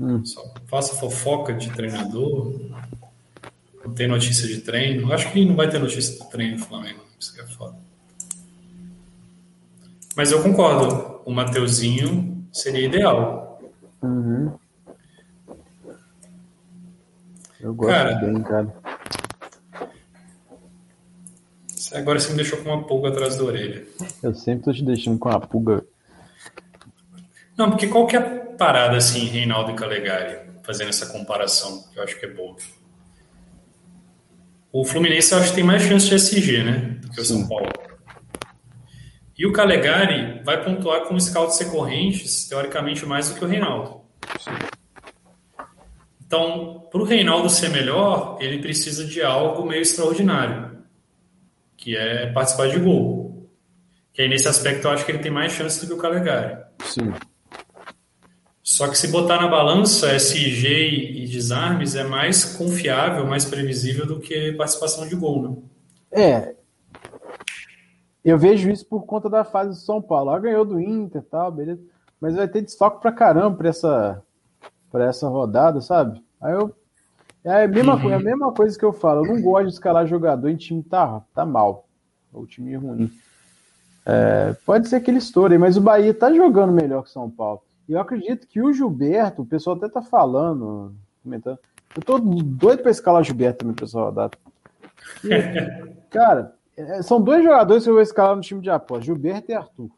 Hum. 0.00 0.24
Só 0.24 0.42
faça 0.66 0.96
fofoca 0.96 1.52
de 1.52 1.70
treinador. 1.70 2.58
Não 3.84 3.92
tem 3.92 4.08
notícia 4.08 4.48
de 4.48 4.62
treino. 4.62 5.12
Acho 5.12 5.30
que 5.30 5.44
não 5.44 5.54
vai 5.54 5.68
ter 5.68 5.78
notícia 5.78 6.18
do 6.18 6.30
treino 6.30 6.56
do 6.56 6.64
Flamengo. 6.64 7.00
Isso 7.18 7.34
que 7.34 7.40
é 7.42 7.46
foda. 7.46 7.76
Mas 10.16 10.32
eu 10.32 10.42
concordo. 10.42 11.20
O 11.26 11.30
Mateuzinho 11.30 12.46
seria 12.50 12.86
ideal. 12.86 13.60
Uhum. 14.02 14.52
Eu 17.60 17.74
gosto 17.74 17.90
cara, 17.90 18.14
bem, 18.14 18.42
cara. 18.42 18.74
Agora 21.92 22.18
você 22.18 22.30
me 22.30 22.36
deixou 22.36 22.58
com 22.62 22.70
uma 22.70 22.84
pulga 22.84 23.10
atrás 23.10 23.36
da 23.36 23.44
orelha. 23.44 23.86
Eu 24.22 24.34
sempre 24.34 24.64
tô 24.64 24.72
te 24.72 24.82
deixando 24.82 25.18
com 25.18 25.28
uma 25.28 25.40
pulga. 25.40 25.84
Não, 27.56 27.68
porque 27.68 27.88
qual 27.88 28.06
que 28.06 28.16
é 28.16 28.49
parada 28.60 28.98
assim, 28.98 29.24
Reinaldo 29.24 29.70
e 29.70 29.74
Calegari, 29.74 30.38
fazendo 30.62 30.90
essa 30.90 31.06
comparação, 31.06 31.82
que 31.90 31.98
eu 31.98 32.02
acho 32.02 32.20
que 32.20 32.26
é 32.26 32.28
boa. 32.28 32.54
O 34.70 34.84
Fluminense 34.84 35.32
eu 35.32 35.38
acho 35.38 35.48
que 35.48 35.54
tem 35.54 35.64
mais 35.64 35.82
chance 35.82 36.06
de 36.06 36.14
SG, 36.14 36.62
né? 36.62 36.98
Do 37.00 37.08
que 37.08 37.22
o 37.22 37.24
Sim. 37.24 37.38
São 37.38 37.48
Paulo. 37.48 37.72
E 39.38 39.46
o 39.46 39.52
Calegari 39.54 40.42
vai 40.44 40.62
pontuar 40.62 41.04
como 41.04 41.18
scout 41.18 41.58
recorrentes, 41.58 42.46
teoricamente, 42.46 43.06
mais 43.06 43.30
do 43.30 43.36
que 43.36 43.44
o 43.46 43.48
Reinaldo. 43.48 44.02
Sim. 44.38 44.50
Então, 46.26 46.86
para 46.92 47.00
o 47.00 47.04
Reinaldo 47.04 47.48
ser 47.48 47.70
melhor, 47.70 48.36
ele 48.40 48.58
precisa 48.58 49.06
de 49.06 49.22
algo 49.22 49.66
meio 49.66 49.80
extraordinário, 49.80 50.84
que 51.78 51.96
é 51.96 52.30
participar 52.30 52.68
de 52.68 52.78
gol. 52.78 53.50
Que 54.12 54.20
aí, 54.20 54.28
nesse 54.28 54.46
aspecto, 54.46 54.86
eu 54.86 54.90
acho 54.90 55.06
que 55.06 55.12
ele 55.12 55.20
tem 55.20 55.32
mais 55.32 55.50
chance 55.50 55.80
do 55.80 55.86
que 55.86 55.94
o 55.94 55.96
Calegari. 55.96 56.58
Sim. 56.84 57.14
Só 58.62 58.88
que 58.88 58.96
se 58.96 59.08
botar 59.08 59.40
na 59.40 59.48
balança, 59.48 60.14
SG 60.14 61.22
e 61.22 61.26
desarmes 61.26 61.94
é 61.94 62.04
mais 62.04 62.44
confiável, 62.56 63.26
mais 63.26 63.44
previsível 63.44 64.06
do 64.06 64.20
que 64.20 64.52
participação 64.52 65.08
de 65.08 65.16
gol, 65.16 65.42
né? 65.42 65.56
É. 66.12 66.54
Eu 68.24 68.38
vejo 68.38 68.70
isso 68.70 68.86
por 68.86 69.06
conta 69.06 69.30
da 69.30 69.44
fase 69.44 69.70
do 69.70 69.76
São 69.76 70.00
Paulo. 70.00 70.30
Ela 70.30 70.40
ganhou 70.40 70.64
do 70.64 70.78
Inter 70.78 71.22
e 71.22 71.24
tal, 71.24 71.50
beleza. 71.50 71.80
Mas 72.20 72.36
vai 72.36 72.46
ter 72.46 72.60
desfoque 72.60 73.00
pra 73.00 73.10
caramba 73.10 73.56
pra 73.56 73.68
essa, 73.70 74.22
pra 74.92 75.06
essa 75.06 75.26
rodada, 75.26 75.80
sabe? 75.80 76.22
Aí 76.40 76.52
eu. 76.52 76.74
É 77.42 77.64
a, 77.64 77.68
mesma, 77.68 77.94
uhum. 77.94 78.10
é 78.10 78.14
a 78.14 78.20
mesma 78.20 78.52
coisa 78.52 78.78
que 78.78 78.84
eu 78.84 78.92
falo. 78.92 79.24
Eu 79.24 79.34
não 79.34 79.40
gosto 79.40 79.68
de 79.68 79.72
escalar 79.72 80.06
jogador 80.06 80.50
em 80.50 80.56
time 80.56 80.82
tá, 80.82 81.22
tá 81.34 81.46
mal. 81.46 81.88
O 82.30 82.44
time 82.44 82.76
ruim. 82.76 83.10
É, 84.04 84.54
pode 84.66 84.88
ser 84.88 85.00
que 85.00 85.10
ele 85.10 85.18
estoure, 85.18 85.56
mas 85.56 85.78
o 85.78 85.80
Bahia 85.80 86.12
tá 86.12 86.30
jogando 86.32 86.72
melhor 86.72 87.02
que 87.02 87.08
o 87.08 87.12
São 87.12 87.30
Paulo. 87.30 87.62
E 87.90 87.92
eu 87.92 88.00
acredito 88.00 88.46
que 88.46 88.62
o 88.62 88.72
Gilberto, 88.72 89.42
o 89.42 89.46
pessoal 89.46 89.74
até 89.74 89.88
tá 89.88 90.00
falando, 90.00 90.94
comentando. 91.24 91.58
Eu 91.96 92.02
tô 92.04 92.20
doido 92.20 92.82
pra 92.82 92.90
escalar 92.92 93.20
o 93.20 93.24
Gilberto 93.24 93.58
também, 93.58 93.74
pessoal. 93.74 94.12
Da... 94.12 94.30
E, 95.24 95.98
cara, 96.08 96.54
é, 96.76 97.02
são 97.02 97.20
dois 97.20 97.42
jogadores 97.42 97.82
que 97.82 97.90
eu 97.90 97.94
vou 97.94 98.02
escalar 98.02 98.36
no 98.36 98.42
time 98.42 98.60
de 98.60 98.70
aposta, 98.70 99.06
Gilberto 99.06 99.50
e 99.50 99.54
Arthur. 99.54 99.90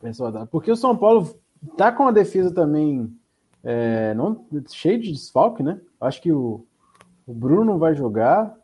Pessoal, 0.00 0.46
porque 0.46 0.70
o 0.70 0.76
São 0.76 0.96
Paulo 0.96 1.36
tá 1.76 1.90
com 1.90 2.06
a 2.06 2.12
defesa 2.12 2.54
também 2.54 3.12
é, 3.64 4.14
não, 4.14 4.46
cheio 4.68 5.00
de 5.00 5.10
desfalque, 5.10 5.64
né? 5.64 5.80
Acho 6.00 6.22
que 6.22 6.30
o, 6.30 6.64
o 7.26 7.34
Bruno 7.34 7.76
vai 7.76 7.92
jogar. 7.92 8.54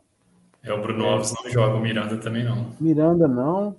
É, 0.63 0.71
o 0.71 0.81
Bruno 0.81 1.03
Alves 1.03 1.33
não 1.33 1.51
joga, 1.51 1.75
o 1.75 1.81
Miranda 1.81 2.15
também 2.15 2.45
não. 2.45 2.67
Miranda 2.79 3.27
não. 3.27 3.75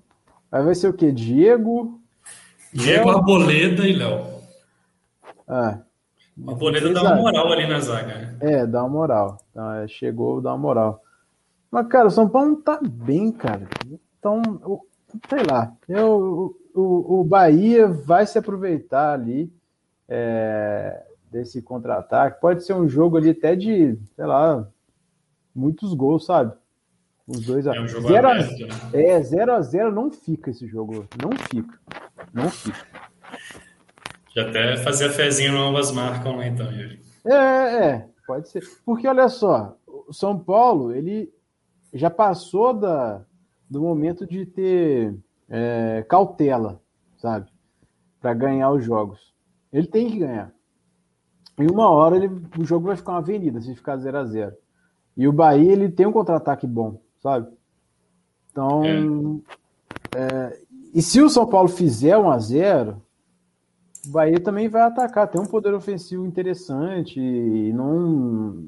Aí 0.52 0.62
vai 0.62 0.74
ser 0.74 0.88
o 0.88 0.92
quê? 0.92 1.10
Diego, 1.10 2.03
Diego 2.74 3.08
Arboleda 3.10 3.86
e 3.86 3.92
Léo. 3.92 4.26
Ah. 5.46 5.78
A 6.46 6.50
Arboleda 6.50 6.92
dá 6.92 7.02
uma 7.02 7.14
moral 7.14 7.52
ali 7.52 7.66
na 7.68 7.78
zaga. 7.78 8.14
Né? 8.18 8.36
É, 8.40 8.66
dá 8.66 8.82
uma 8.82 8.88
moral. 8.88 9.38
Então, 9.50 9.72
é, 9.72 9.86
chegou, 9.86 10.40
dá 10.40 10.50
uma 10.50 10.58
moral. 10.58 11.02
Mas, 11.70 11.86
cara, 11.86 12.08
o 12.08 12.10
São 12.10 12.28
Paulo 12.28 12.48
não 12.50 12.60
tá 12.60 12.80
bem, 12.82 13.30
cara. 13.30 13.68
Então, 14.18 14.42
sei 15.28 15.44
lá. 15.48 15.72
Eu, 15.88 16.56
o, 16.74 17.20
o 17.20 17.24
Bahia 17.24 17.86
vai 17.86 18.26
se 18.26 18.38
aproveitar 18.38 19.12
ali 19.12 19.52
é, 20.08 21.00
desse 21.30 21.62
contra-ataque. 21.62 22.40
Pode 22.40 22.64
ser 22.64 22.74
um 22.74 22.88
jogo 22.88 23.16
ali 23.16 23.30
até 23.30 23.54
de, 23.54 23.96
sei 24.16 24.26
lá, 24.26 24.68
muitos 25.54 25.94
gols, 25.94 26.26
sabe? 26.26 26.52
Os 27.26 27.40
dois 27.46 27.66
é 27.66 27.80
um 27.80 27.88
jogo 27.88 28.08
zero 28.08 28.28
a, 28.28 28.34
né? 28.34 28.48
É, 28.92 29.22
0 29.22 29.52
a 29.54 29.60
0 29.62 29.92
não 29.92 30.10
fica 30.10 30.50
esse 30.50 30.66
jogo. 30.66 31.06
Não 31.22 31.30
fica. 31.48 31.78
Fica. 32.50 32.86
Já 34.34 34.48
até 34.48 34.76
fazer 34.78 35.06
a 35.06 35.10
fezinha 35.10 35.52
no 35.52 35.62
ambas 35.62 35.92
marcam 35.92 36.42
então, 36.42 36.70
Yuri. 36.72 37.00
É, 37.24 37.34
é, 37.34 38.08
pode 38.26 38.48
ser. 38.48 38.62
Porque 38.84 39.06
olha 39.06 39.28
só, 39.28 39.76
o 39.86 40.12
São 40.12 40.38
Paulo, 40.38 40.92
ele 40.92 41.32
já 41.92 42.10
passou 42.10 42.74
da, 42.74 43.24
do 43.70 43.80
momento 43.80 44.26
de 44.26 44.44
ter 44.44 45.14
é, 45.48 46.04
cautela, 46.08 46.82
sabe? 47.16 47.48
Para 48.20 48.34
ganhar 48.34 48.70
os 48.72 48.84
jogos. 48.84 49.32
Ele 49.72 49.86
tem 49.86 50.10
que 50.10 50.18
ganhar. 50.18 50.52
Em 51.56 51.70
uma 51.70 51.88
hora 51.88 52.16
ele, 52.16 52.28
o 52.58 52.64
jogo 52.64 52.88
vai 52.88 52.96
ficar 52.96 53.12
uma 53.12 53.18
avenida 53.18 53.60
se 53.60 53.74
ficar 53.76 53.96
0 53.96 54.18
a 54.18 54.24
0 54.24 54.56
E 55.16 55.28
o 55.28 55.32
Bahia 55.32 55.72
ele 55.72 55.88
tem 55.88 56.06
um 56.06 56.12
contra-ataque 56.12 56.66
bom 56.66 57.00
sabe? 57.24 57.48
Então, 58.50 59.42
é. 60.14 60.18
É, 60.18 60.60
e 60.94 61.02
se 61.02 61.20
o 61.20 61.28
São 61.28 61.46
Paulo 61.46 61.68
fizer 61.68 62.16
1 62.16 62.30
a 62.30 62.38
0 62.38 63.02
o 64.06 64.10
Bahia 64.10 64.38
também 64.38 64.68
vai 64.68 64.82
atacar. 64.82 65.28
Tem 65.28 65.40
um 65.40 65.46
poder 65.46 65.72
ofensivo 65.74 66.26
interessante 66.26 67.18
e 67.18 67.72
não, 67.72 68.64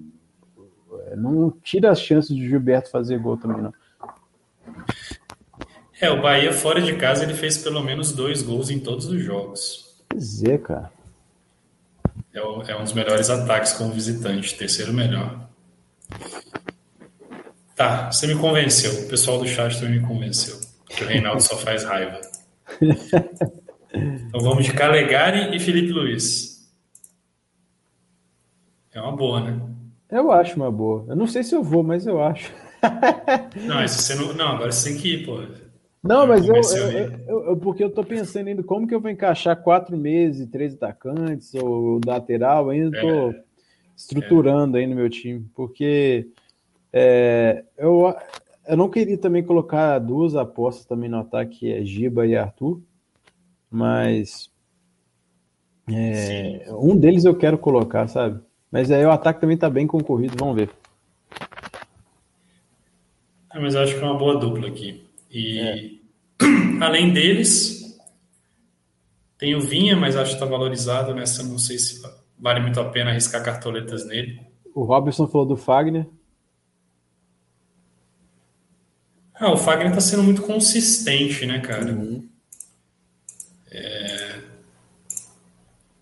não 1.16 1.50
tira 1.62 1.90
as 1.90 2.00
chances 2.00 2.34
de 2.34 2.48
Gilberto 2.48 2.90
fazer 2.90 3.18
gol 3.18 3.36
também, 3.36 3.62
não. 3.62 3.74
É, 6.00 6.10
o 6.10 6.20
Bahia 6.20 6.52
fora 6.52 6.80
de 6.80 6.94
casa 6.96 7.22
ele 7.22 7.34
fez 7.34 7.58
pelo 7.58 7.82
menos 7.82 8.12
dois 8.12 8.42
gols 8.42 8.70
em 8.70 8.78
todos 8.78 9.06
os 9.06 9.22
jogos. 9.22 10.04
Pois 10.08 10.42
é, 10.42 10.58
cara. 10.58 10.92
É, 12.34 12.38
é 12.72 12.76
um 12.76 12.82
dos 12.82 12.92
melhores 12.92 13.30
ataques 13.30 13.72
como 13.74 13.92
visitante, 13.92 14.56
terceiro 14.56 14.92
melhor. 14.92 15.48
Tá, 17.74 18.10
você 18.10 18.26
me 18.26 18.34
convenceu. 18.38 19.04
O 19.04 19.08
pessoal 19.08 19.38
do 19.38 19.46
chat 19.46 19.78
também 19.78 20.00
me 20.00 20.06
convenceu. 20.06 20.65
Que 20.88 21.04
o 21.04 21.06
Reinaldo 21.06 21.42
só 21.42 21.56
faz 21.56 21.84
raiva. 21.84 22.20
Então 23.92 24.40
vamos 24.40 24.64
de 24.64 24.72
Calegari 24.72 25.56
e 25.56 25.60
Felipe 25.60 25.92
Luiz. 25.92 26.70
É 28.92 29.00
uma 29.00 29.16
boa, 29.16 29.40
né? 29.40 29.60
Eu 30.10 30.30
acho 30.30 30.56
uma 30.56 30.70
boa. 30.70 31.04
Eu 31.08 31.16
não 31.16 31.26
sei 31.26 31.42
se 31.42 31.54
eu 31.54 31.62
vou, 31.62 31.82
mas 31.82 32.06
eu 32.06 32.22
acho. 32.22 32.52
não, 33.66 33.84
isso 33.84 34.00
você 34.00 34.14
não, 34.14 34.32
não, 34.32 34.48
agora 34.48 34.72
você 34.72 34.90
tem 34.90 34.98
que 34.98 35.14
ir, 35.14 35.26
pô. 35.26 35.42
Não, 36.02 36.26
mas 36.26 36.46
eu, 36.48 36.54
eu, 36.54 37.44
eu, 37.48 37.56
porque 37.56 37.82
eu 37.82 37.90
tô 37.90 38.04
pensando 38.04 38.46
ainda 38.46 38.62
como 38.62 38.86
que 38.86 38.94
eu 38.94 39.00
vou 39.00 39.10
encaixar 39.10 39.60
quatro 39.60 39.96
meses, 39.96 40.48
três 40.48 40.74
atacantes, 40.74 41.52
ou 41.54 42.00
lateral, 42.06 42.70
ainda 42.70 43.00
tô 43.00 43.30
é, 43.30 43.42
estruturando 43.96 44.76
é. 44.76 44.80
aí 44.80 44.86
no 44.86 44.94
meu 44.94 45.10
time, 45.10 45.44
porque 45.54 46.28
é, 46.92 47.64
eu, 47.76 48.14
eu 48.68 48.76
não 48.76 48.88
queria 48.88 49.18
também 49.18 49.42
colocar 49.42 49.98
duas 49.98 50.34
apostas 50.34 50.84
também 50.84 51.08
no 51.08 51.18
ataque, 51.18 51.72
é 51.72 51.84
Giba 51.84 52.26
e 52.26 52.36
Arthur, 52.36 52.80
mas 53.70 54.50
é, 55.88 56.66
um 56.70 56.96
deles 56.96 57.24
eu 57.24 57.36
quero 57.36 57.58
colocar, 57.58 58.08
sabe? 58.08 58.40
Mas 58.70 58.90
aí 58.90 59.04
o 59.04 59.10
ataque 59.10 59.40
também 59.40 59.56
tá 59.56 59.70
bem 59.70 59.86
concorrido, 59.86 60.36
vamos 60.38 60.56
ver. 60.56 60.70
É, 63.52 63.58
mas 63.60 63.74
eu 63.74 63.82
acho 63.82 63.94
que 63.94 64.02
é 64.02 64.04
uma 64.04 64.18
boa 64.18 64.38
dupla 64.38 64.68
aqui. 64.68 65.04
E 65.30 65.58
é. 65.60 65.90
além 66.84 67.12
deles, 67.12 67.96
tem 69.38 69.54
o 69.54 69.60
Vinha, 69.60 69.96
mas 69.96 70.16
acho 70.16 70.30
que 70.30 70.36
está 70.36 70.46
valorizado 70.46 71.14
nessa. 71.14 71.42
Não 71.42 71.58
sei 71.58 71.78
se 71.78 72.02
vale 72.38 72.60
muito 72.60 72.80
a 72.80 72.84
pena 72.84 73.10
arriscar 73.10 73.42
cartoletas 73.44 74.06
nele. 74.06 74.40
O 74.74 74.82
Robson 74.84 75.26
falou 75.26 75.46
do 75.46 75.56
Fagner. 75.56 76.06
Ah, 79.38 79.52
o 79.52 79.56
Fagner 79.56 79.92
tá 79.92 80.00
sendo 80.00 80.22
muito 80.22 80.42
consistente, 80.42 81.44
né, 81.44 81.60
cara? 81.60 81.92
Uhum. 81.92 82.26
É... 83.70 84.40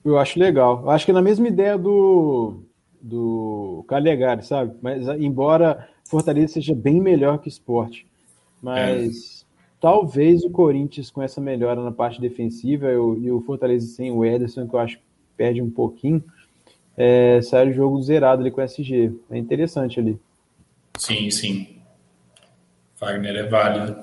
Eu 0.05 0.19
acho 0.19 0.39
legal. 0.39 0.82
Eu 0.82 0.90
acho 0.90 1.05
que 1.05 1.11
é 1.11 1.15
na 1.15 1.23
mesma 1.23 1.48
ideia 1.48 1.77
do, 1.77 2.62
do 3.01 3.85
Calegari, 3.89 4.44
sabe? 4.44 4.74
Mas 4.81 5.09
embora 5.19 5.89
Fortaleza 6.05 6.55
seja 6.55 6.74
bem 6.74 7.01
melhor 7.01 7.39
que 7.39 7.48
o 7.48 7.51
esporte. 7.51 8.06
Mas 8.62 9.43
é. 9.43 9.44
talvez 9.81 10.44
o 10.44 10.51
Corinthians 10.51 11.11
com 11.11 11.23
essa 11.23 11.40
melhora 11.40 11.82
na 11.82 11.90
parte 11.90 12.20
defensiva 12.20 12.90
e 12.93 12.97
o, 12.97 13.19
e 13.19 13.31
o 13.31 13.40
Fortaleza 13.40 13.86
sem 13.86 14.12
o 14.12 14.24
Ederson, 14.24 14.69
que 14.69 14.74
eu 14.74 14.81
acho 14.81 14.97
que 14.98 15.02
perde 15.36 15.61
um 15.61 15.70
pouquinho, 15.70 16.23
é, 16.97 17.40
sai 17.43 17.69
o 17.70 17.73
jogo 17.74 18.01
zerado 18.01 18.43
ali 18.43 18.51
com 18.51 18.61
o 18.61 18.65
SG. 18.65 19.12
É 19.31 19.39
interessante 19.39 19.98
ali. 19.98 20.19
Sim, 20.97 21.31
sim. 21.31 21.74
Wagner 23.01 23.37
é 23.37 23.43
válido. 23.49 23.97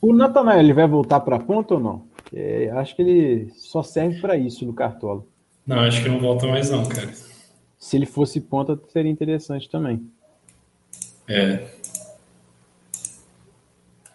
O 0.00 0.14
Natanael, 0.14 0.60
ele 0.60 0.72
vai 0.72 0.88
voltar 0.88 1.20
para 1.20 1.38
ponta 1.38 1.74
ou 1.74 1.80
não? 1.80 2.10
É, 2.32 2.70
acho 2.70 2.94
que 2.96 3.02
ele 3.02 3.52
só 3.56 3.82
serve 3.82 4.20
para 4.20 4.36
isso 4.36 4.64
no 4.64 4.72
Cartola. 4.72 5.24
Não, 5.66 5.80
acho 5.80 6.02
que 6.02 6.08
não 6.08 6.20
volta 6.20 6.46
mais 6.46 6.70
não, 6.70 6.86
cara. 6.86 7.12
Se 7.78 7.96
ele 7.96 8.06
fosse 8.06 8.40
ponta, 8.40 8.78
seria 8.88 9.10
interessante 9.10 9.68
também. 9.68 10.10
É. 11.28 11.66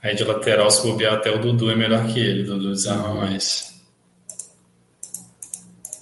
Aí 0.02 0.16
de 0.16 0.24
lateral, 0.24 0.70
se 0.70 0.86
bobear, 0.86 1.16
até 1.16 1.32
o 1.32 1.40
Dudu 1.40 1.72
é 1.72 1.76
melhor 1.76 2.06
que 2.08 2.20
ele. 2.20 2.44
O 2.44 2.46
Dudu 2.46 2.70
desarma 2.72 3.14
mais. 3.16 3.84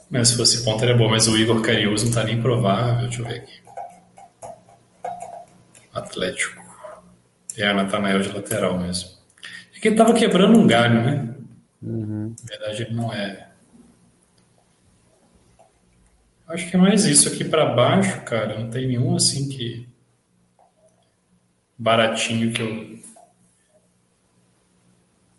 Mas 0.10 0.30
se 0.30 0.38
fosse 0.38 0.64
ponta 0.64 0.85
era 0.85 0.97
bom, 0.97 1.10
mas 1.10 1.27
o 1.27 1.38
Igor 1.38 1.61
Carius 1.61 2.03
não 2.03 2.11
tá 2.11 2.23
nem 2.23 2.41
provável. 2.41 3.07
Deixa 3.07 3.22
eu 3.22 3.26
ver 3.26 3.38
aqui. 3.38 3.62
Atlético. 6.14 6.64
É 7.57 7.68
a 7.68 7.73
Natanael 7.73 8.22
de 8.22 8.30
lateral 8.30 8.77
mesmo. 8.77 9.10
É 9.76 9.80
que 9.80 9.88
ele 9.88 9.98
tava 9.98 10.14
quebrando 10.14 10.57
um 10.57 10.68
galho, 10.68 11.03
né? 11.03 11.35
Uhum. 11.81 12.35
Na 12.40 12.45
verdade, 12.48 12.84
ele 12.84 12.94
não 12.94 13.11
é. 13.11 13.49
Acho 16.48 16.69
que 16.69 16.76
é 16.76 16.80
mais 16.80 17.06
isso 17.06 17.27
aqui 17.27 17.44
para 17.44 17.65
baixo, 17.65 18.22
cara. 18.22 18.60
Não 18.60 18.69
tem 18.69 18.88
nenhum 18.88 19.15
assim 19.15 19.49
que. 19.49 19.88
baratinho 21.77 22.53
que 22.53 22.61
eu. 22.61 22.99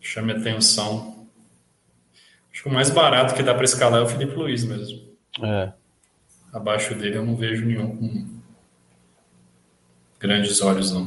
chame 0.00 0.32
atenção. 0.32 1.28
Acho 2.52 2.62
que 2.62 2.68
o 2.68 2.72
mais 2.72 2.90
barato 2.90 3.34
que 3.34 3.42
dá 3.42 3.54
para 3.54 3.64
escalar 3.64 4.00
é 4.00 4.04
o 4.04 4.08
Felipe 4.08 4.34
Luiz 4.34 4.64
mesmo. 4.64 5.02
É. 5.42 5.72
Abaixo 6.52 6.94
dele 6.94 7.16
eu 7.16 7.26
não 7.26 7.36
vejo 7.36 7.64
nenhum 7.64 7.96
com 7.96 8.33
grandes 10.24 10.62
olhos, 10.62 10.90
não. 10.90 11.06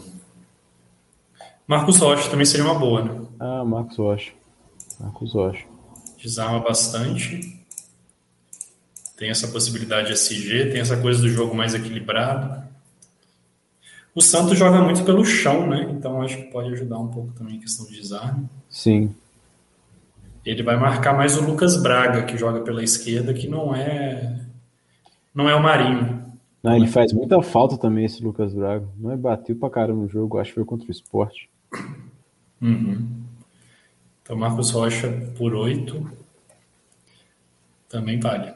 Marcos 1.67 1.97
Rocha 1.97 2.29
também 2.29 2.45
seria 2.45 2.65
uma 2.67 2.77
boa, 2.77 3.03
né? 3.03 3.25
Ah, 3.39 3.65
Marcos 3.65 3.97
Rocha. 3.97 4.31
Marcos 4.99 5.33
Rocha. 5.33 5.65
Desarma 6.21 6.59
bastante. 6.59 7.59
Tem 9.17 9.31
essa 9.31 9.47
possibilidade 9.47 10.07
de 10.07 10.13
SG, 10.13 10.69
tem 10.71 10.79
essa 10.79 10.97
coisa 10.97 11.19
do 11.19 11.29
jogo 11.29 11.55
mais 11.55 11.73
equilibrado. 11.73 12.63
O 14.13 14.21
Santos 14.21 14.55
joga 14.55 14.81
muito 14.81 15.03
pelo 15.03 15.25
chão, 15.25 15.67
né? 15.67 15.87
Então 15.89 16.21
acho 16.21 16.37
que 16.37 16.43
pode 16.43 16.71
ajudar 16.73 16.99
um 16.99 17.07
pouco 17.07 17.33
também 17.33 17.57
a 17.57 17.61
questão 17.61 17.87
de 17.87 17.99
desarme. 17.99 18.47
Sim. 18.69 19.15
Ele 20.45 20.61
vai 20.61 20.77
marcar 20.77 21.17
mais 21.17 21.35
o 21.35 21.41
Lucas 21.41 21.75
Braga, 21.75 22.23
que 22.23 22.37
joga 22.37 22.61
pela 22.61 22.83
esquerda, 22.83 23.33
que 23.33 23.47
não 23.47 23.75
é 23.75 24.41
não 25.33 25.49
é 25.49 25.55
o 25.55 25.61
Marinho. 25.61 26.26
Não, 26.67 26.75
ele 26.75 26.87
faz 26.87 27.13
muita 27.13 27.41
falta 27.41 27.77
também, 27.77 28.03
esse 28.03 28.21
Lucas 28.21 28.53
Braga. 28.53 28.85
Não 28.97 29.11
é 29.11 29.15
bateu 29.15 29.55
pra 29.55 29.69
caramba 29.69 30.01
no 30.01 30.09
jogo, 30.09 30.37
acho 30.37 30.51
que 30.51 30.55
foi 30.55 30.65
contra 30.65 30.85
o 30.85 30.91
esporte. 30.91 31.49
Uhum. 32.61 33.07
Então, 34.21 34.35
Marcos 34.35 34.71
Rocha 34.71 35.09
por 35.37 35.55
8 35.55 36.11
também 37.87 38.19
vale. 38.19 38.53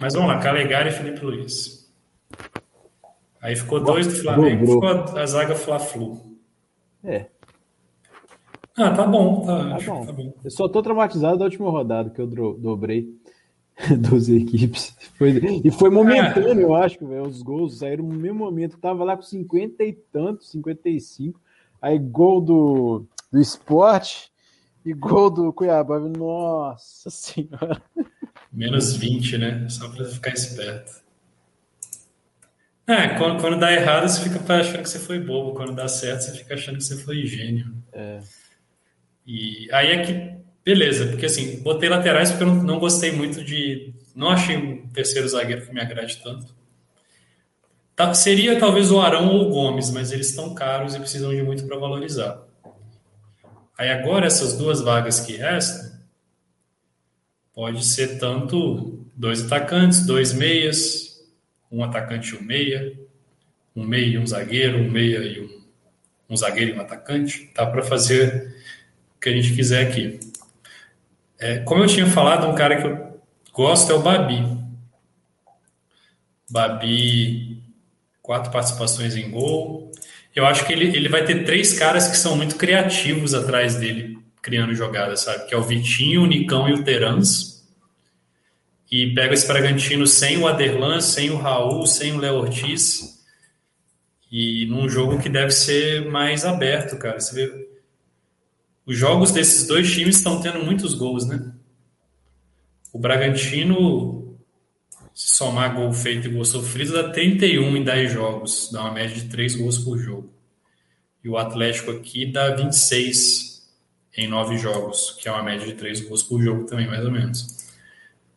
Mas 0.00 0.14
vamos 0.14 0.30
lá, 0.30 0.40
Calegari 0.40 0.88
e 0.88 0.92
Felipe 0.92 1.24
Luiz. 1.24 1.88
Aí 3.40 3.54
ficou 3.54 3.78
dois 3.78 4.08
do 4.08 4.16
Flamengo, 4.16 4.66
ficou 4.66 4.88
a, 4.88 5.20
a 5.20 5.26
zaga 5.26 5.54
Fla-Flu. 5.54 6.20
É. 7.04 7.26
Ah, 8.76 8.90
tá 8.90 9.06
bom, 9.06 9.42
tá, 9.46 9.78
tá, 9.78 9.86
bom. 9.86 10.06
tá, 10.06 10.12
bom. 10.12 10.32
Eu 10.44 10.50
só 10.50 10.68
tô 10.68 10.82
traumatizado 10.82 11.38
da 11.38 11.44
última 11.44 11.70
rodada 11.70 12.10
que 12.10 12.20
eu 12.20 12.26
dobrei 12.26 13.16
12 13.98 14.36
equipes. 14.36 14.96
Foi, 15.16 15.40
e 15.64 15.70
foi 15.70 15.90
momentâneo, 15.90 16.60
é. 16.60 16.64
eu 16.64 16.74
acho, 16.74 17.06
véio, 17.06 17.22
os 17.22 17.42
gols 17.42 17.78
saíram 17.78 18.04
no 18.04 18.14
mesmo 18.14 18.38
momento. 18.38 18.78
Tava 18.78 19.04
lá 19.04 19.16
com 19.16 19.22
50 19.22 19.84
e 19.84 19.92
tanto, 19.92 20.44
55. 20.44 21.40
Aí 21.80 21.98
gol 21.98 22.40
do, 22.40 23.06
do 23.32 23.40
esporte 23.40 24.30
e 24.84 24.92
gol 24.92 25.30
do 25.30 25.52
Cuiabá. 25.52 26.00
Nossa 26.00 27.08
senhora. 27.10 27.80
Menos 28.52 28.96
20, 28.96 29.38
né? 29.38 29.68
Só 29.68 29.88
para 29.88 30.04
ficar 30.04 30.32
esperto. 30.32 31.08
É, 32.86 33.18
quando, 33.18 33.40
quando 33.40 33.60
dá 33.60 33.70
errado, 33.70 34.08
você 34.08 34.28
fica 34.28 34.54
achando 34.54 34.82
que 34.82 34.88
você 34.88 34.98
foi 34.98 35.20
bobo. 35.20 35.54
Quando 35.54 35.74
dá 35.74 35.86
certo, 35.86 36.22
você 36.22 36.32
fica 36.32 36.54
achando 36.54 36.78
que 36.78 36.84
você 36.84 36.96
foi 36.96 37.24
gênio. 37.26 37.72
É. 37.92 38.20
E 39.26 39.68
aí 39.72 39.88
é 39.88 40.02
que. 40.04 40.38
Beleza, 40.68 41.06
porque 41.06 41.24
assim, 41.24 41.60
botei 41.60 41.88
laterais 41.88 42.30
porque 42.30 42.44
eu 42.44 42.48
não, 42.48 42.62
não 42.62 42.78
gostei 42.78 43.10
muito 43.10 43.42
de. 43.42 43.94
Não 44.14 44.28
achei 44.28 44.54
um 44.54 44.86
terceiro 44.88 45.26
zagueiro 45.26 45.64
que 45.64 45.72
me 45.72 45.80
agrade 45.80 46.20
tanto. 46.22 46.54
Tá, 47.96 48.12
seria 48.12 48.58
talvez 48.58 48.90
o 48.90 49.00
Arão 49.00 49.30
ou 49.30 49.46
o 49.46 49.48
Gomes, 49.48 49.90
mas 49.90 50.12
eles 50.12 50.28
estão 50.28 50.54
caros 50.54 50.94
e 50.94 50.98
precisam 50.98 51.30
de 51.30 51.42
muito 51.42 51.66
para 51.66 51.78
valorizar. 51.78 52.42
Aí 53.78 53.88
agora 53.88 54.26
essas 54.26 54.58
duas 54.58 54.82
vagas 54.82 55.20
que 55.20 55.38
restam, 55.38 55.90
pode 57.54 57.82
ser 57.82 58.18
tanto 58.18 59.06
dois 59.16 59.46
atacantes, 59.46 60.04
dois 60.04 60.34
meias, 60.34 61.26
um 61.72 61.82
atacante 61.82 62.34
e 62.34 62.38
um 62.38 62.42
meia, 62.42 62.92
um 63.74 63.84
meia 63.84 64.04
e 64.04 64.18
um 64.18 64.26
zagueiro, 64.26 64.76
um 64.76 64.90
meia 64.90 65.20
e 65.20 65.40
um, 65.40 65.62
um 66.28 66.36
zagueiro 66.36 66.72
e 66.72 66.78
um 66.78 66.82
atacante. 66.82 67.50
Dá 67.54 67.64
para 67.64 67.82
fazer 67.82 68.54
o 69.16 69.18
que 69.18 69.30
a 69.30 69.32
gente 69.32 69.54
quiser 69.54 69.88
aqui. 69.88 70.27
É, 71.38 71.58
como 71.60 71.82
eu 71.82 71.86
tinha 71.86 72.06
falado, 72.06 72.48
um 72.48 72.54
cara 72.54 72.80
que 72.80 72.86
eu 72.86 73.20
gosto 73.52 73.92
é 73.92 73.94
o 73.94 74.02
Babi. 74.02 74.44
Babi, 76.50 77.62
quatro 78.22 78.50
participações 78.50 79.16
em 79.16 79.30
gol. 79.30 79.92
Eu 80.34 80.46
acho 80.46 80.66
que 80.66 80.72
ele, 80.72 80.96
ele 80.96 81.08
vai 81.08 81.24
ter 81.24 81.44
três 81.44 81.78
caras 81.78 82.08
que 82.08 82.16
são 82.16 82.36
muito 82.36 82.56
criativos 82.56 83.34
atrás 83.34 83.76
dele 83.76 84.18
criando 84.42 84.74
jogadas, 84.74 85.20
sabe? 85.20 85.46
Que 85.46 85.54
é 85.54 85.58
o 85.58 85.62
Vitinho, 85.62 86.22
o 86.22 86.26
Nicão 86.26 86.68
e 86.68 86.72
o 86.72 86.82
Terans. 86.82 87.68
E 88.90 89.12
pega 89.14 89.34
esse 89.34 89.46
Bragantino 89.46 90.06
sem 90.06 90.38
o 90.38 90.46
Aderlan, 90.48 91.00
sem 91.00 91.30
o 91.30 91.36
Raul, 91.36 91.86
sem 91.86 92.12
o 92.12 92.18
Léo 92.18 92.36
Ortiz. 92.36 93.22
E 94.32 94.64
num 94.66 94.88
jogo 94.88 95.18
que 95.18 95.28
deve 95.28 95.50
ser 95.50 96.10
mais 96.10 96.44
aberto, 96.44 96.98
cara. 96.98 97.20
Você 97.20 97.34
vê. 97.34 97.67
Os 98.88 98.96
jogos 98.96 99.30
desses 99.30 99.66
dois 99.66 99.92
times 99.92 100.16
estão 100.16 100.40
tendo 100.40 100.64
muitos 100.64 100.94
gols, 100.94 101.26
né? 101.26 101.52
O 102.92 102.98
Bragantino, 102.98 104.38
se 105.14 105.36
somar 105.36 105.74
gol 105.74 105.92
feito 105.92 106.26
e 106.26 106.30
gol 106.30 106.44
sofrido, 106.44 106.94
dá 106.94 107.10
31 107.10 107.76
em 107.76 107.84
10 107.84 108.12
jogos. 108.12 108.70
Dá 108.72 108.80
uma 108.80 108.92
média 108.92 109.14
de 109.14 109.28
3 109.28 109.56
gols 109.56 109.78
por 109.78 109.98
jogo. 109.98 110.32
E 111.22 111.28
o 111.28 111.36
Atlético 111.36 111.90
aqui 111.90 112.24
dá 112.24 112.56
26 112.56 113.48
em 114.16 114.26
nove 114.26 114.58
jogos, 114.58 115.12
que 115.20 115.28
é 115.28 115.32
uma 115.32 115.44
média 115.44 115.64
de 115.64 115.74
três 115.74 116.00
gols 116.00 116.24
por 116.24 116.42
jogo 116.42 116.64
também, 116.64 116.88
mais 116.88 117.04
ou 117.04 117.10
menos. 117.12 117.68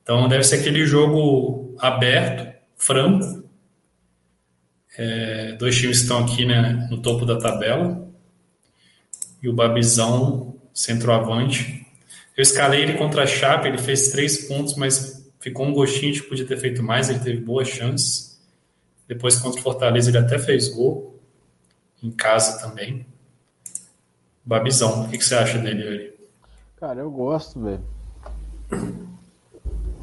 Então 0.03 0.27
deve 0.27 0.43
ser 0.43 0.59
aquele 0.59 0.85
jogo 0.85 1.75
aberto, 1.79 2.55
franco. 2.77 3.43
É, 4.95 5.53
dois 5.53 5.75
times 5.75 6.01
estão 6.01 6.19
aqui 6.19 6.45
né, 6.45 6.87
no 6.91 7.01
topo 7.01 7.25
da 7.25 7.39
tabela. 7.39 8.10
E 9.41 9.49
o 9.49 9.53
Babizão, 9.53 10.55
centroavante. 10.73 11.85
Eu 12.35 12.41
escalei 12.41 12.81
ele 12.81 12.93
contra 12.93 13.23
a 13.23 13.27
Chape, 13.27 13.67
ele 13.67 13.77
fez 13.77 14.09
três 14.09 14.47
pontos, 14.47 14.75
mas 14.75 15.31
ficou 15.39 15.65
um 15.65 15.73
gostinho 15.73 16.13
de 16.13 16.23
podia 16.23 16.45
ter 16.45 16.57
feito 16.57 16.83
mais, 16.83 17.09
ele 17.09 17.19
teve 17.19 17.41
boas 17.41 17.67
chances. 17.67 18.39
Depois 19.07 19.35
contra 19.35 19.59
o 19.59 19.63
Fortaleza 19.63 20.09
ele 20.09 20.17
até 20.17 20.39
fez 20.39 20.69
gol, 20.69 21.19
em 22.01 22.11
casa 22.11 22.59
também. 22.65 23.05
Babizão. 24.45 25.03
O 25.03 25.09
que, 25.09 25.21
você 25.21 25.35
acha 25.35 25.57
dele 25.57 25.87
aí? 25.87 26.13
Cara, 26.79 27.01
eu 27.01 27.11
gosto, 27.11 27.59
velho. 27.59 27.83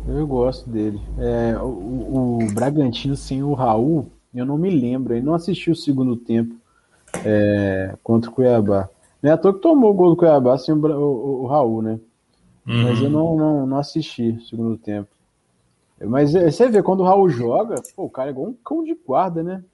Eu 0.07 0.27
gosto 0.27 0.69
dele. 0.71 1.01
É, 1.19 1.57
o, 1.59 2.39
o, 2.41 2.53
Bragantino 2.53 3.17
sem 3.17 3.43
o 3.43 3.53
Raul, 3.53 4.11
eu 4.35 4.47
não 4.47 4.57
me 4.57 4.71
lembro. 4.71 5.15
Ele 5.15 5.25
não 5.25 5.35
assistiu 5.35 5.73
o 5.73 5.77
segundo 5.77 6.17
tempo 6.17 6.55
é, 7.25 7.95
contra 8.03 8.31
o 8.31 8.33
Cuiabá. 8.35 8.89
Não 9.23 9.31
é 9.31 9.35
à 9.35 9.37
toa 9.37 9.55
que 9.55 9.61
tomou 9.61 9.91
o 9.91 9.95
gol 9.95 10.11
do 10.11 10.17
Cuiabá 10.17 10.57
sem 10.59 10.75
o, 10.75 10.79
o, 10.79 11.43
o 11.43 11.47
Raul, 11.47 11.83
né? 11.83 12.01
Uhum. 12.67 12.83
Mas 12.85 13.01
eu 13.01 13.11
não, 13.11 13.37
não, 13.37 13.67
não 13.67 13.79
assisti 13.79 14.31
o 14.31 14.43
segundo 14.43 14.77
tempo. 14.77 15.09
Mas 16.01 16.35
é, 16.35 16.51
você 16.51 16.69
vê, 16.69 16.83
quando 16.83 17.01
o 17.01 17.05
Raul 17.05 17.29
joga, 17.29 17.77
pô, 17.97 18.05
o 18.05 18.11
cara 18.11 18.29
é 18.29 18.33
igual 18.33 18.49
um 18.49 18.55
cão 18.55 18.85
de 18.85 18.95
guarda, 18.95 19.43
né? 19.43 19.65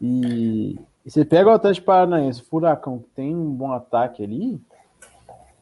E 0.00 0.78
E 1.04 1.10
você 1.10 1.24
pega 1.24 1.50
o 1.50 1.52
Atlético 1.52 1.86
Paranaense, 1.86 2.42
Furacão, 2.42 2.98
que 2.98 3.08
tem 3.10 3.34
um 3.34 3.50
bom 3.50 3.72
ataque 3.72 4.22
ali, 4.22 4.60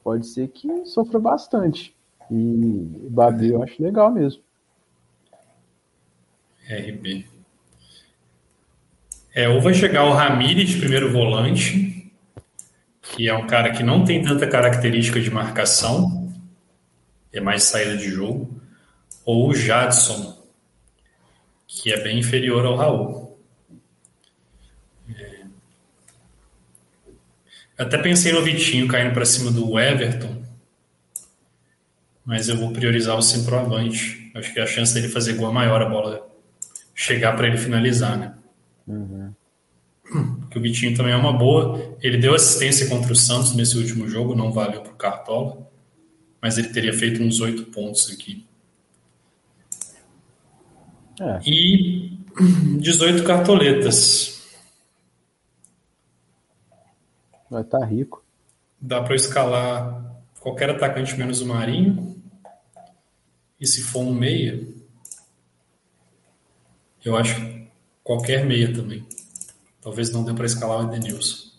pode 0.05 0.27
ser 0.27 0.49
que 0.49 0.85
sofra 0.85 1.19
bastante. 1.19 1.95
E 2.31 3.07
o 3.07 3.11
Babi 3.11 3.49
eu 3.49 3.63
acho 3.63 3.83
legal 3.83 4.11
mesmo. 4.11 4.43
RB. 6.69 7.27
É, 9.35 9.49
ou 9.49 9.61
vai 9.61 9.73
chegar 9.73 10.05
o 10.05 10.13
Ramires 10.13 10.77
primeiro 10.77 11.11
volante, 11.11 12.00
que 13.11 13.29
é 13.29 13.35
um 13.35 13.47
cara 13.47 13.73
que 13.73 13.83
não 13.83 14.05
tem 14.05 14.23
tanta 14.23 14.47
característica 14.47 15.21
de 15.21 15.31
marcação, 15.31 16.33
é 17.33 17.41
mais 17.41 17.65
saída 17.65 17.97
de 17.97 18.09
jogo, 18.09 18.61
ou 19.25 19.49
o 19.49 19.55
Jadson, 19.55 20.39
que 21.67 21.93
é 21.93 22.03
bem 22.03 22.19
inferior 22.19 22.65
ao 22.65 22.77
Raul. 22.77 23.39
É... 25.09 25.45
Até 27.79 27.99
pensei 27.99 28.33
no 28.33 28.43
Vitinho 28.43 28.89
caindo 28.89 29.13
para 29.13 29.25
cima 29.25 29.51
do 29.51 29.79
Everton, 29.79 30.43
mas 32.25 32.49
eu 32.49 32.57
vou 32.57 32.73
priorizar 32.73 33.17
o 33.17 33.23
centroavante. 33.23 34.31
Acho 34.35 34.53
que 34.53 34.61
a 34.61 34.67
chance 34.67 34.95
dele 34.95 35.09
fazer 35.09 35.35
gol 35.35 35.51
é 35.51 35.53
maior, 35.53 35.83
a 35.83 35.89
bola 35.89 36.29
chegar 36.95 37.35
para 37.35 37.49
ele 37.49 37.57
finalizar, 37.57 38.17
né? 38.19 38.35
Uhum. 38.87 39.35
Porque 40.51 40.59
o 40.59 40.63
Vitinho 40.63 40.97
também 40.97 41.13
é 41.13 41.17
uma 41.17 41.33
boa. 41.33 41.97
Ele 42.03 42.19
deu 42.19 42.35
assistência 42.35 42.89
contra 42.89 43.13
o 43.13 43.15
Santos 43.15 43.55
nesse 43.55 43.79
último 43.79 44.09
jogo, 44.09 44.35
não 44.35 44.51
valeu 44.51 44.81
para 44.83 44.93
o 44.93 44.97
Cartola, 44.97 45.71
mas 46.43 46.59
ele 46.59 46.71
teria 46.71 46.93
feito 46.93 47.23
uns 47.23 47.39
oito 47.41 47.67
pontos 47.67 48.11
aqui. 48.11 48.45
É. 51.21 51.39
E 51.49 52.19
18 52.81 53.23
cartoletas. 53.23 54.43
Vai 57.49 57.63
estar 57.63 57.79
tá 57.79 57.87
rico. 57.87 58.25
Dá 58.81 59.01
para 59.03 59.15
escalar 59.15 60.21
qualquer 60.41 60.71
atacante 60.71 61.17
menos 61.17 61.41
o 61.41 61.47
Marinho. 61.47 62.21
E 63.61 63.67
se 63.69 63.83
for 63.83 64.01
um 64.01 64.13
meia, 64.13 64.67
eu 67.05 67.17
acho 67.17 67.37
qualquer 68.03 68.45
meia 68.45 68.75
também. 68.75 69.07
Talvez 69.83 70.13
não 70.13 70.25
dê 70.25 70.35
para 70.35 70.47
escalar 70.47 70.79
o 70.81 70.89
Edenilson. 70.89 71.51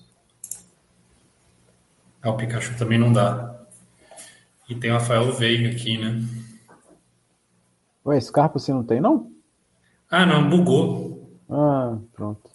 Ah, 2.22 2.30
o 2.30 2.38
Pikachu 2.38 2.78
também 2.78 3.00
não 3.00 3.12
dá. 3.12 3.56
E 4.70 4.76
tem 4.76 4.92
o 4.92 4.94
Rafael 4.94 5.32
Veiga 5.34 5.70
aqui, 5.70 5.98
né? 5.98 6.24
Ué, 8.06 8.20
Scarpa 8.20 8.60
você 8.60 8.72
não 8.72 8.84
tem, 8.84 9.02
não? 9.02 9.32
Ah, 10.10 10.26
não, 10.26 10.50
bugou. 10.50 11.40
Ah, 11.50 11.98
pronto. 12.14 12.50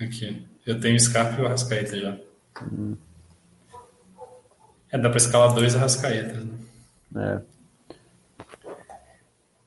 Aqui. 0.00 0.46
Eu 0.64 0.80
tenho 0.80 0.98
Scarpa 0.98 1.40
e 1.40 1.44
o 1.44 1.46
Arrascaeta 1.46 1.98
já. 1.98 2.18
Hum. 2.62 2.96
É, 4.90 4.98
dá 4.98 5.08
pra 5.08 5.18
escalar 5.18 5.54
dois 5.54 5.74
Arrascaetas, 5.74 6.44
né? 6.44 6.54
É. 7.16 7.56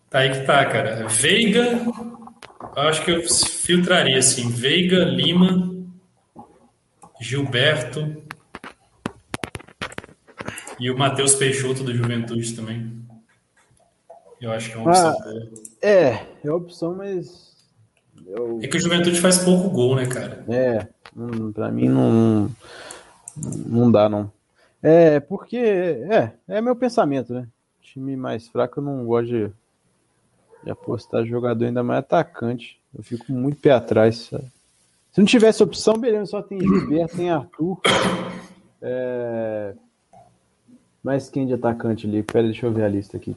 Tá 0.10 0.20
aí 0.20 0.32
que 0.32 0.46
tá, 0.46 0.66
cara. 0.66 1.08
Veiga, 1.08 1.80
acho 2.76 3.04
que 3.04 3.12
eu 3.12 3.22
filtraria 3.24 4.18
assim: 4.18 4.50
Veiga, 4.50 5.04
Lima, 5.04 5.76
Gilberto 7.20 8.24
e 10.80 10.90
o 10.90 10.98
Matheus 10.98 11.36
Peixoto 11.36 11.84
do 11.84 11.94
Juventude 11.94 12.54
também. 12.54 13.00
Eu 14.40 14.52
acho 14.52 14.70
que 14.70 14.78
é 14.78 14.80
uma 14.80 14.90
opção 14.90 15.10
ah, 15.10 15.24
boa. 15.24 15.50
É, 15.82 16.26
é 16.44 16.52
opção, 16.52 16.96
mas. 16.96 17.58
Eu... 18.26 18.60
É 18.62 18.68
que 18.68 18.78
o 18.78 18.80
Juventude 18.80 19.20
faz 19.20 19.40
pouco 19.40 19.70
gol, 19.70 19.96
né, 19.96 20.06
cara? 20.06 20.46
É, 20.48 20.88
hum, 21.16 21.52
pra 21.52 21.70
mim 21.70 21.90
não. 21.90 22.50
Não 23.36 23.92
dá, 23.92 24.08
não. 24.08 24.32
É, 24.82 25.20
porque. 25.20 25.58
É, 25.58 26.32
é 26.48 26.62
meu 26.62 26.76
pensamento, 26.76 27.34
né? 27.34 27.48
Time 27.82 28.16
mais 28.16 28.48
fraco 28.48 28.80
eu 28.80 28.84
não 28.84 29.06
gosto 29.06 29.28
de, 29.28 29.52
de 30.64 30.72
apostar 30.72 31.26
jogador 31.26 31.66
ainda 31.66 31.84
mais 31.84 32.00
atacante. 32.00 32.80
Eu 32.96 33.04
fico 33.04 33.32
muito 33.32 33.62
pé 33.62 33.72
atrás. 33.72 34.30
Sabe? 34.30 34.46
Se 35.12 35.20
não 35.20 35.26
tivesse 35.26 35.64
opção, 35.64 35.98
beleza, 35.98 36.28
só 36.28 36.42
tem 36.42 36.60
Gilberto, 36.60 37.18
tem 37.18 37.30
Arthur. 37.30 37.80
É... 38.82 39.74
Mas 41.04 41.30
quem 41.30 41.48
de 41.48 41.54
atacante 41.54 42.08
ali? 42.08 42.24
Pera, 42.24 42.44
deixa 42.44 42.66
eu 42.66 42.72
ver 42.72 42.84
a 42.84 42.90
lista 42.90 43.18
aqui. 43.18 43.36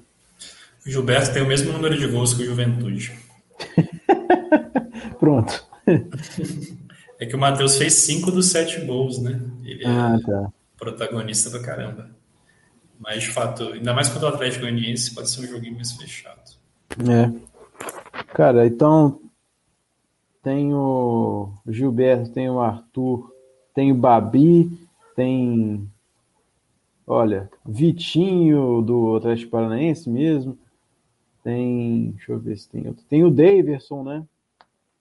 O 0.85 0.91
Gilberto 0.91 1.33
tem 1.33 1.43
o 1.43 1.47
mesmo 1.47 1.73
número 1.73 1.97
de 1.97 2.07
gols 2.09 2.35
que 2.35 2.43
o 2.43 2.47
Juventude. 2.47 3.13
Pronto. 5.19 5.65
É 7.19 7.27
que 7.27 7.37
o 7.37 7.39
Matheus 7.39 7.77
fez 7.77 7.95
cinco 7.95 8.33
dos 8.33 8.47
sete 8.47 8.81
gols, 8.81 9.23
né? 9.23 9.41
Ele 9.65 9.85
ah, 9.87 10.19
é 10.21 10.27
tá. 10.27 10.53
protagonista 10.77 11.51
do 11.51 11.63
caramba. 11.63 12.11
Mas, 12.99 13.23
de 13.23 13.31
fato, 13.31 13.73
ainda 13.73 13.93
mais 13.95 14.09
contra 14.09 14.29
o 14.29 14.35
Atlético 14.35 14.63
Goianiense, 14.63 15.15
pode 15.15 15.31
ser 15.31 15.41
um 15.41 15.47
joguinho 15.47 15.75
mais 15.77 15.93
fechado. 15.93 16.62
É. 17.01 17.33
Cara, 18.35 18.67
então 18.67 19.21
tem 20.43 20.75
o 20.75 21.51
Gilberto, 21.69 22.31
tem 22.31 22.51
o 22.51 22.61
Arthur, 22.61 23.33
tem 23.75 23.93
o 23.93 23.95
Babi, 23.95 24.71
tem. 25.15 25.89
Olha, 27.07 27.51
Vitinho 27.65 28.83
do 28.83 29.17
Atlético 29.17 29.51
Paranaense 29.51 30.09
mesmo. 30.09 30.59
Tem. 31.45 32.11
Deixa 32.13 32.33
eu 32.33 32.39
ver 32.39 32.57
se 32.57 32.69
tem 32.69 32.87
outro. 32.87 33.05
Tem 33.09 33.25
o 33.25 33.31
Daverson, 33.31 34.03
né? 34.03 34.25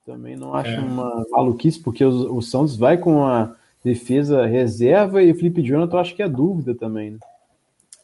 Também 0.04 0.36
não 0.36 0.54
acho 0.54 0.70
é. 0.70 0.80
uma 0.80 1.24
maluquice, 1.30 1.80
porque 1.80 2.04
o, 2.04 2.36
o, 2.36 2.42
Santos 2.42 2.76
vai 2.76 2.98
com 2.98 3.24
a 3.24 3.54
defesa 3.84 4.46
reserva 4.46 5.22
e 5.22 5.30
o 5.30 5.34
Felipe 5.34 5.62
Jonathan 5.62 5.98
acho 5.98 6.16
que 6.16 6.22
é 6.22 6.28
dúvida 6.28 6.74
também, 6.74 7.12
né? 7.12 7.18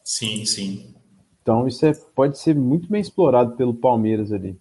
Sim, 0.03 0.45
sim. 0.45 0.93
Então 1.49 1.67
isso 1.67 1.83
é, 1.83 1.93
pode 2.13 2.37
ser 2.37 2.53
muito 2.53 2.87
bem 2.87 3.01
explorado 3.01 3.55
pelo 3.55 3.73
Palmeiras 3.73 4.31
ali. 4.31 4.55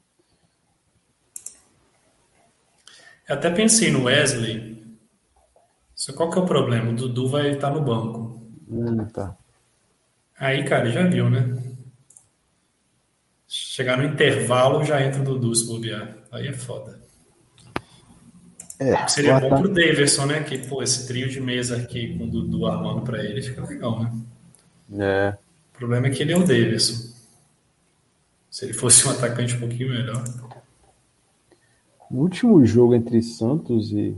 Eu 3.28 3.34
até 3.34 3.50
pensei 3.50 3.90
no 3.90 4.04
Wesley. 4.04 4.82
Só 5.94 6.14
qual 6.14 6.30
que 6.30 6.38
é 6.38 6.40
o 6.40 6.46
problema? 6.46 6.90
O 6.90 6.94
Dudu 6.94 7.28
vai 7.28 7.50
estar 7.50 7.70
no 7.70 7.82
banco. 7.82 8.42
Hum, 8.70 9.04
tá. 9.04 9.36
Aí, 10.38 10.64
cara, 10.64 10.90
já 10.90 11.06
viu, 11.06 11.28
né? 11.28 11.62
Chegar 13.46 13.98
no 13.98 14.04
intervalo, 14.04 14.82
já 14.82 15.02
entra 15.02 15.20
o 15.20 15.24
Dudu 15.24 15.54
se 15.54 15.66
bobear. 15.66 16.16
Aí 16.32 16.48
é 16.48 16.54
foda. 16.54 17.02
É, 18.80 19.06
Seria 19.08 19.38
bom 19.38 19.60
pro 19.60 19.68
Daverson, 19.68 20.24
né? 20.24 20.42
Que, 20.42 20.56
pô, 20.66 20.82
esse 20.82 21.06
trio 21.06 21.28
de 21.28 21.38
mesa 21.38 21.76
aqui 21.76 22.16
com 22.16 22.24
o 22.24 22.30
Dudu 22.30 22.64
armando 22.64 23.02
pra 23.02 23.22
ele 23.22 23.42
fica 23.42 23.62
legal, 23.66 24.02
né? 24.02 24.10
É. 24.98 25.47
O 25.78 25.86
problema 25.86 26.08
é 26.08 26.10
que 26.10 26.20
ele 26.24 26.32
é 26.32 26.36
o 26.36 26.40
Daverson. 26.40 27.14
Se 28.50 28.64
ele 28.64 28.72
fosse 28.72 29.06
um 29.06 29.12
atacante 29.12 29.54
um 29.54 29.60
pouquinho 29.60 29.90
melhor. 29.90 30.24
O 32.10 32.16
último 32.16 32.66
jogo 32.66 32.96
entre 32.96 33.22
Santos 33.22 33.92
e. 33.92 34.16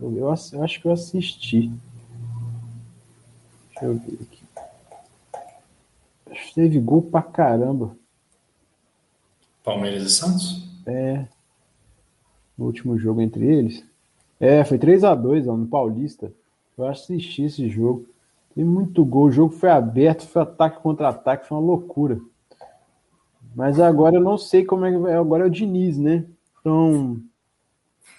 Eu 0.00 0.28
acho 0.28 0.80
que 0.80 0.88
eu 0.88 0.90
assisti. 0.90 1.70
Deixa 3.68 3.84
eu 3.84 3.94
ver 3.94 4.18
aqui. 4.22 4.42
Acho 6.32 6.48
que 6.48 6.54
teve 6.56 6.80
gol 6.80 7.02
pra 7.02 7.22
caramba. 7.22 7.96
Palmeiras 9.62 10.02
e 10.02 10.10
Santos? 10.10 10.68
É. 10.84 11.26
O 12.58 12.64
último 12.64 12.98
jogo 12.98 13.20
entre 13.20 13.46
eles. 13.46 13.84
É, 14.40 14.64
foi 14.64 14.78
3 14.78 15.04
a 15.04 15.14
2 15.14 15.46
no 15.46 15.68
Paulista. 15.68 16.32
Eu 16.76 16.88
assisti 16.88 17.44
esse 17.44 17.68
jogo. 17.68 18.04
Tem 18.54 18.64
muito 18.64 19.04
gol. 19.04 19.24
O 19.24 19.30
jogo 19.30 19.52
foi 19.52 19.70
aberto, 19.70 20.26
foi 20.26 20.42
ataque 20.42 20.80
contra 20.80 21.08
ataque, 21.08 21.46
foi 21.46 21.56
uma 21.56 21.66
loucura. 21.66 22.20
Mas 23.54 23.80
agora 23.80 24.16
eu 24.16 24.20
não 24.20 24.38
sei 24.38 24.64
como 24.64 24.84
é 24.84 24.90
que 24.92 24.98
vai. 24.98 25.14
Agora 25.14 25.44
é 25.44 25.46
o 25.46 25.50
Diniz, 25.50 25.98
né? 25.98 26.24
Então, 26.60 27.20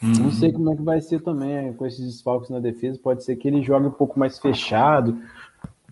uhum. 0.02 0.14
não 0.20 0.32
sei 0.32 0.52
como 0.52 0.72
é 0.72 0.76
que 0.76 0.82
vai 0.82 1.02
ser 1.02 1.22
também 1.22 1.56
é, 1.56 1.74
com 1.74 1.86
esses 1.86 2.06
desfalques 2.06 2.50
na 2.50 2.60
defesa. 2.60 3.00
Pode 3.02 3.24
ser 3.24 3.36
que 3.36 3.48
ele 3.48 3.62
jogue 3.62 3.88
um 3.88 3.92
pouco 3.92 4.20
mais 4.20 4.40
fechado 4.40 5.22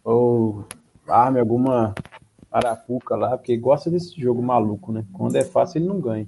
ou 0.04 0.66
arme 1.08 1.40
alguma 1.40 1.94
arapuca 2.52 3.16
lá, 3.16 3.38
porque 3.38 3.56
gosta 3.58 3.90
desse 3.90 4.20
jogo 4.20 4.42
maluco, 4.42 4.92
né? 4.92 5.06
Quando 5.14 5.36
é 5.36 5.44
fácil, 5.44 5.80
ele 5.80 5.88
não 5.88 6.00
ganha. 6.00 6.28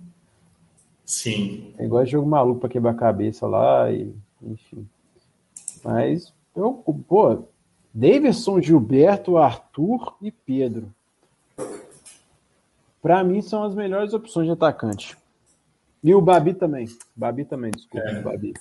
Sim. 1.06 1.74
Ele 1.78 1.88
gosta 1.88 2.06
de 2.06 2.12
jogo 2.12 2.30
maluco 2.30 2.60
para 2.60 2.70
quebrar 2.70 2.92
a 2.92 2.96
cabeça 2.96 3.48
lá 3.48 3.92
e 3.92 4.14
enfim. 4.42 4.88
Mas 5.84 6.34
eu, 6.56 6.74
pô, 7.08 7.46
Davidson, 7.94 8.62
Gilberto, 8.62 9.38
Arthur 9.38 10.16
e 10.22 10.32
Pedro. 10.32 10.94
Para 13.02 13.24
mim 13.24 13.42
são 13.42 13.64
as 13.64 13.74
melhores 13.74 14.14
opções 14.14 14.46
de 14.46 14.52
atacante. 14.52 15.18
E 16.04 16.14
o 16.14 16.22
Babi 16.22 16.54
também. 16.54 16.88
Babi 17.16 17.46
também, 17.46 17.72
desculpa, 17.72 18.08
é. 18.08 18.22
Babi. 18.22 18.54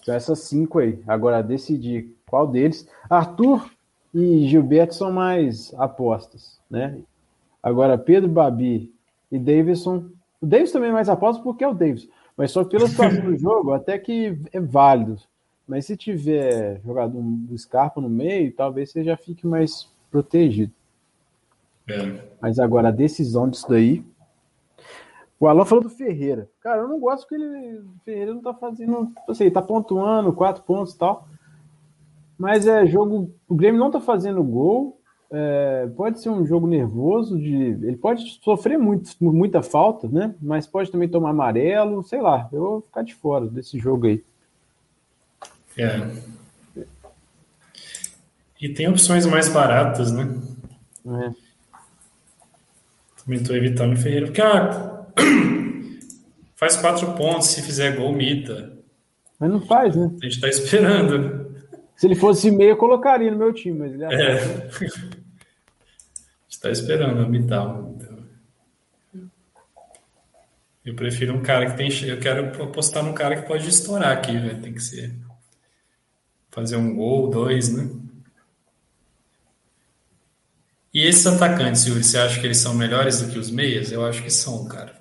Então, 0.00 0.14
essas 0.14 0.40
cinco 0.40 0.78
aí. 0.78 1.02
Agora, 1.06 1.42
decidir 1.42 2.14
qual 2.26 2.46
deles. 2.46 2.88
Arthur 3.10 3.68
e 4.14 4.46
Gilberto 4.46 4.94
são 4.94 5.10
mais 5.10 5.74
apostas, 5.74 6.58
né? 6.70 6.98
Agora, 7.62 7.98
Pedro, 7.98 8.28
Babi 8.28 8.92
e 9.30 9.38
Davidson. 9.38 10.06
O 10.40 10.46
Davidson 10.46 10.74
também 10.74 10.90
é 10.90 10.92
mais 10.92 11.08
aposta 11.08 11.42
porque 11.42 11.64
é 11.64 11.68
o 11.68 11.74
Davidson. 11.74 12.08
Mas 12.36 12.50
só 12.52 12.64
pela 12.64 12.86
situação 12.86 13.20
do 13.20 13.34
jogo, 13.38 13.72
até 13.72 13.98
que 13.98 14.38
é 14.52 14.60
válido. 14.60 15.18
Mas 15.66 15.86
se 15.86 15.96
tiver 15.96 16.80
jogado 16.84 17.20
do 17.20 17.58
Scarpa 17.58 18.00
no 18.00 18.08
meio, 18.08 18.52
talvez 18.52 18.90
você 18.90 19.02
já 19.02 19.16
fique 19.16 19.46
mais 19.46 19.88
protegido. 20.10 20.72
É. 21.88 22.20
Mas 22.40 22.58
agora 22.58 22.88
a 22.88 22.92
decisão 22.92 23.48
disso 23.48 23.68
daí. 23.68 24.04
O 25.38 25.46
Alan 25.46 25.64
falou 25.64 25.84
do 25.84 25.90
Ferreira. 25.90 26.48
Cara, 26.60 26.82
eu 26.82 26.88
não 26.88 26.98
gosto 26.98 27.28
que 27.28 27.34
ele. 27.34 27.78
O 27.78 27.98
Ferreira 28.04 28.32
não 28.32 28.40
tá 28.40 28.54
fazendo. 28.54 29.12
Assim, 29.28 29.50
tá 29.50 29.60
pontuando, 29.60 30.32
quatro 30.32 30.62
pontos 30.62 30.94
e 30.94 30.98
tal. 30.98 31.28
Mas 32.38 32.66
é 32.66 32.86
jogo. 32.86 33.30
O 33.48 33.54
Grêmio 33.54 33.78
não 33.78 33.90
tá 33.90 34.00
fazendo 34.00 34.42
gol. 34.42 34.98
É, 35.30 35.88
pode 35.96 36.20
ser 36.20 36.30
um 36.30 36.46
jogo 36.46 36.66
nervoso. 36.66 37.38
De, 37.38 37.54
ele 37.54 37.96
pode 37.96 38.38
sofrer 38.42 38.78
muito, 38.78 39.10
muita 39.20 39.62
falta, 39.62 40.08
né? 40.08 40.34
Mas 40.40 40.66
pode 40.66 40.90
também 40.90 41.08
tomar 41.08 41.30
amarelo. 41.30 42.02
Sei 42.02 42.20
lá. 42.20 42.48
Eu 42.52 42.60
vou 42.60 42.80
ficar 42.80 43.02
de 43.02 43.14
fora 43.14 43.46
desse 43.46 43.78
jogo 43.78 44.06
aí. 44.06 44.24
É. 45.76 46.10
E 48.60 48.68
tem 48.70 48.88
opções 48.88 49.26
mais 49.26 49.48
baratas, 49.48 50.10
né? 50.10 50.40
É. 51.06 51.30
Também 53.22 53.40
estou 53.40 53.54
evitando 53.54 53.92
o 53.92 53.96
Ferreira. 53.96 54.26
Porque 54.26 54.40
ah, 54.40 55.06
faz 56.56 56.76
quatro 56.76 57.12
pontos, 57.12 57.48
se 57.48 57.62
fizer 57.62 57.96
gol, 57.96 58.12
mita. 58.12 58.72
Mas 59.38 59.50
não 59.50 59.60
faz, 59.60 59.94
né? 59.94 60.06
A 60.06 60.24
gente 60.24 60.36
está 60.36 60.48
esperando. 60.48 61.54
Se 61.94 62.06
ele 62.06 62.14
fosse 62.14 62.50
meio, 62.50 62.70
eu 62.70 62.76
colocaria 62.76 63.30
no 63.30 63.36
meu 63.36 63.52
time, 63.52 63.78
mas 63.78 63.92
ele 63.92 64.04
é. 64.04 64.14
é. 64.14 64.32
a 64.32 64.70
gente 64.70 65.12
está 66.48 66.70
esperando 66.70 67.20
a 67.20 67.28
mitar. 67.28 67.66
Então. 67.66 68.16
Eu 70.84 70.94
prefiro 70.94 71.34
um 71.34 71.42
cara 71.42 71.70
que 71.70 71.76
tem. 71.76 71.90
Eu 72.08 72.18
quero 72.18 72.62
apostar 72.62 73.02
num 73.02 73.12
cara 73.12 73.36
que 73.36 73.46
pode 73.46 73.68
estourar 73.68 74.12
aqui, 74.12 74.32
velho. 74.38 74.62
Tem 74.62 74.72
que 74.72 74.82
ser 74.82 75.25
fazer 76.56 76.76
um 76.76 76.96
gol, 76.96 77.28
dois, 77.28 77.70
né? 77.70 77.86
E 80.92 81.02
esses 81.02 81.26
atacantes, 81.26 81.84
Yuri, 81.84 82.02
você 82.02 82.16
acha 82.16 82.40
que 82.40 82.46
eles 82.46 82.56
são 82.56 82.72
melhores 82.72 83.20
do 83.20 83.30
que 83.30 83.38
os 83.38 83.50
meias? 83.50 83.92
Eu 83.92 84.06
acho 84.06 84.22
que 84.22 84.30
são, 84.30 84.66
cara. 84.66 84.98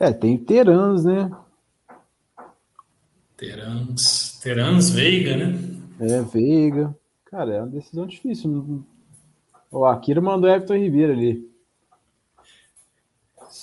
É, 0.00 0.10
tem 0.14 0.38
Terans, 0.38 1.04
né? 1.04 1.30
Terans. 3.36 4.40
Terans, 4.42 4.88
Veiga, 4.88 5.36
né? 5.36 5.58
É, 6.00 6.22
Veiga. 6.22 6.96
Cara, 7.26 7.52
é 7.52 7.60
uma 7.60 7.68
decisão 7.68 8.06
difícil. 8.06 8.82
O 9.70 9.84
Akira 9.84 10.22
mandou 10.22 10.48
Everton 10.48 10.76
Ribeiro 10.76 11.12
ali. 11.12 11.50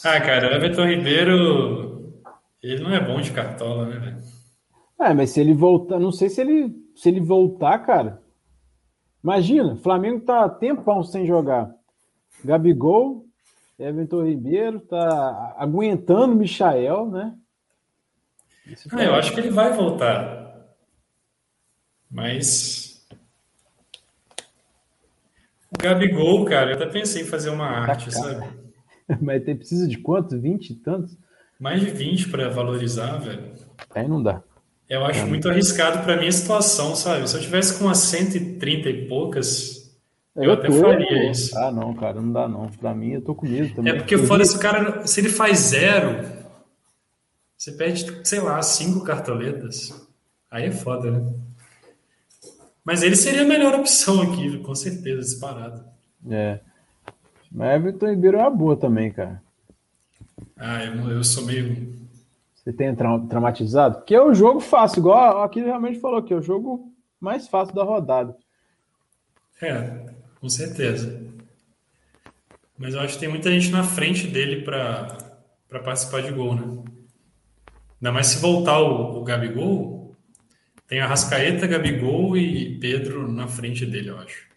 Ah, 0.03 0.21
cara, 0.21 0.51
o 0.51 0.55
Everton 0.55 0.85
Ribeiro. 0.85 2.13
Ele 2.61 2.83
não 2.83 2.93
é 2.93 3.03
bom 3.03 3.19
de 3.19 3.31
cartola, 3.31 3.87
né, 3.87 3.97
velho? 3.97 4.40
É, 5.01 5.13
mas 5.13 5.31
se 5.31 5.41
ele 5.41 5.53
voltar, 5.53 5.99
não 5.99 6.11
sei 6.11 6.29
se 6.29 6.41
ele 6.41 6.75
se 6.95 7.09
ele 7.09 7.19
voltar, 7.19 7.79
cara. 7.79 8.21
Imagina, 9.23 9.75
Flamengo 9.75 10.21
tá 10.21 10.47
tempão 10.47 11.03
sem 11.03 11.25
jogar. 11.25 11.73
Gabigol, 12.45 13.25
Everton 13.79 14.23
Ribeiro 14.23 14.79
tá 14.79 15.55
aguentando 15.57 16.33
o 16.33 16.37
Michael, 16.37 17.09
né? 17.09 17.35
Ah, 18.91 19.03
eu 19.03 19.15
acho 19.15 19.33
que 19.33 19.39
ele 19.39 19.49
vai 19.49 19.73
voltar. 19.73 20.67
Mas 22.09 23.07
o 25.71 25.81
Gabigol, 25.81 26.45
cara, 26.45 26.71
eu 26.71 26.75
até 26.75 26.85
pensei 26.85 27.23
em 27.23 27.25
fazer 27.25 27.49
uma 27.49 27.65
arte, 27.65 28.11
sabe? 28.11 28.45
Mas 29.21 29.43
tem 29.43 29.55
precisa 29.55 29.87
de 29.87 29.97
quanto? 29.97 30.39
20 30.39 30.69
e 30.69 30.75
tantos? 30.75 31.17
Mais 31.59 31.81
de 31.81 31.89
20 31.89 32.29
para 32.29 32.49
valorizar, 32.49 33.17
velho. 33.17 33.53
Aí 33.95 34.07
não 34.07 34.21
dá. 34.21 34.43
Eu 34.91 35.05
acho 35.05 35.25
muito 35.25 35.47
arriscado 35.47 36.03
para 36.03 36.17
minha 36.17 36.31
situação, 36.33 36.97
sabe? 36.97 37.25
Se 37.29 37.37
eu 37.37 37.39
tivesse 37.39 37.77
com 37.77 37.85
umas 37.85 37.99
130 37.99 38.89
e 38.89 39.07
poucas, 39.07 39.89
eu, 40.35 40.43
eu 40.43 40.51
até 40.51 40.67
tô, 40.67 40.81
faria 40.81 41.31
isso. 41.31 41.57
Ah, 41.57 41.71
não, 41.71 41.93
cara, 41.93 42.21
não 42.21 42.33
dá 42.33 42.45
não. 42.45 42.67
Para 42.67 42.93
mim, 42.93 43.11
eu 43.11 43.21
tô 43.21 43.33
com 43.33 43.47
medo 43.47 43.73
também. 43.73 43.93
É 43.93 43.95
porque 43.95 44.17
fora 44.17 44.43
se 44.43 44.53
o 44.53 44.59
cara, 44.59 45.07
se 45.07 45.21
ele 45.21 45.29
faz 45.29 45.59
zero, 45.59 46.27
você 47.57 47.71
perde, 47.71 48.05
sei 48.27 48.41
lá, 48.41 48.61
cinco 48.61 49.05
cartoletas. 49.05 49.93
Aí 50.51 50.65
é 50.65 50.71
foda, 50.71 51.09
né? 51.09 51.33
Mas 52.83 53.01
ele 53.01 53.15
seria 53.15 53.43
a 53.43 53.47
melhor 53.47 53.73
opção 53.75 54.21
aqui, 54.21 54.57
com 54.57 54.75
certeza, 54.75 55.21
disparado. 55.21 55.85
É. 56.29 56.59
Mas 57.49 57.75
Everton 57.75 58.09
Ribeiro 58.09 58.39
é 58.39 58.41
uma 58.41 58.49
boa 58.49 58.75
também, 58.75 59.09
cara. 59.09 59.41
Ah, 60.57 60.83
eu, 60.83 61.11
eu 61.11 61.23
sou 61.23 61.45
meio 61.45 61.95
você 62.61 62.71
tenha 62.71 62.95
tra 62.95 63.17
traumatizado? 63.19 63.97
Porque 63.97 64.13
é 64.13 64.21
o 64.21 64.33
jogo 64.35 64.59
fácil, 64.59 64.99
igual 64.99 65.41
aqui 65.41 65.61
realmente 65.61 65.99
falou 65.99 66.21
que 66.21 66.31
é 66.31 66.37
o 66.37 66.43
jogo 66.43 66.93
mais 67.19 67.47
fácil 67.47 67.73
da 67.73 67.83
rodada. 67.83 68.35
É, 69.59 70.05
com 70.39 70.47
certeza. 70.47 71.27
Mas 72.77 72.93
eu 72.93 72.99
acho 72.99 73.15
que 73.15 73.19
tem 73.19 73.29
muita 73.29 73.49
gente 73.49 73.71
na 73.71 73.83
frente 73.83 74.27
dele 74.27 74.63
para 74.63 75.17
participar 75.83 76.21
de 76.21 76.31
gol, 76.31 76.55
né? 76.55 76.83
Ainda 77.99 78.11
mais 78.11 78.27
se 78.27 78.39
voltar 78.39 78.79
o, 78.79 79.19
o 79.19 79.23
Gabigol, 79.23 80.15
tem 80.87 80.99
a 80.99 81.07
Rascaeta, 81.07 81.65
Gabigol 81.65 82.37
e 82.37 82.77
Pedro 82.79 83.31
na 83.31 83.47
frente 83.47 83.85
dele, 83.85 84.09
eu 84.09 84.19
acho. 84.19 84.49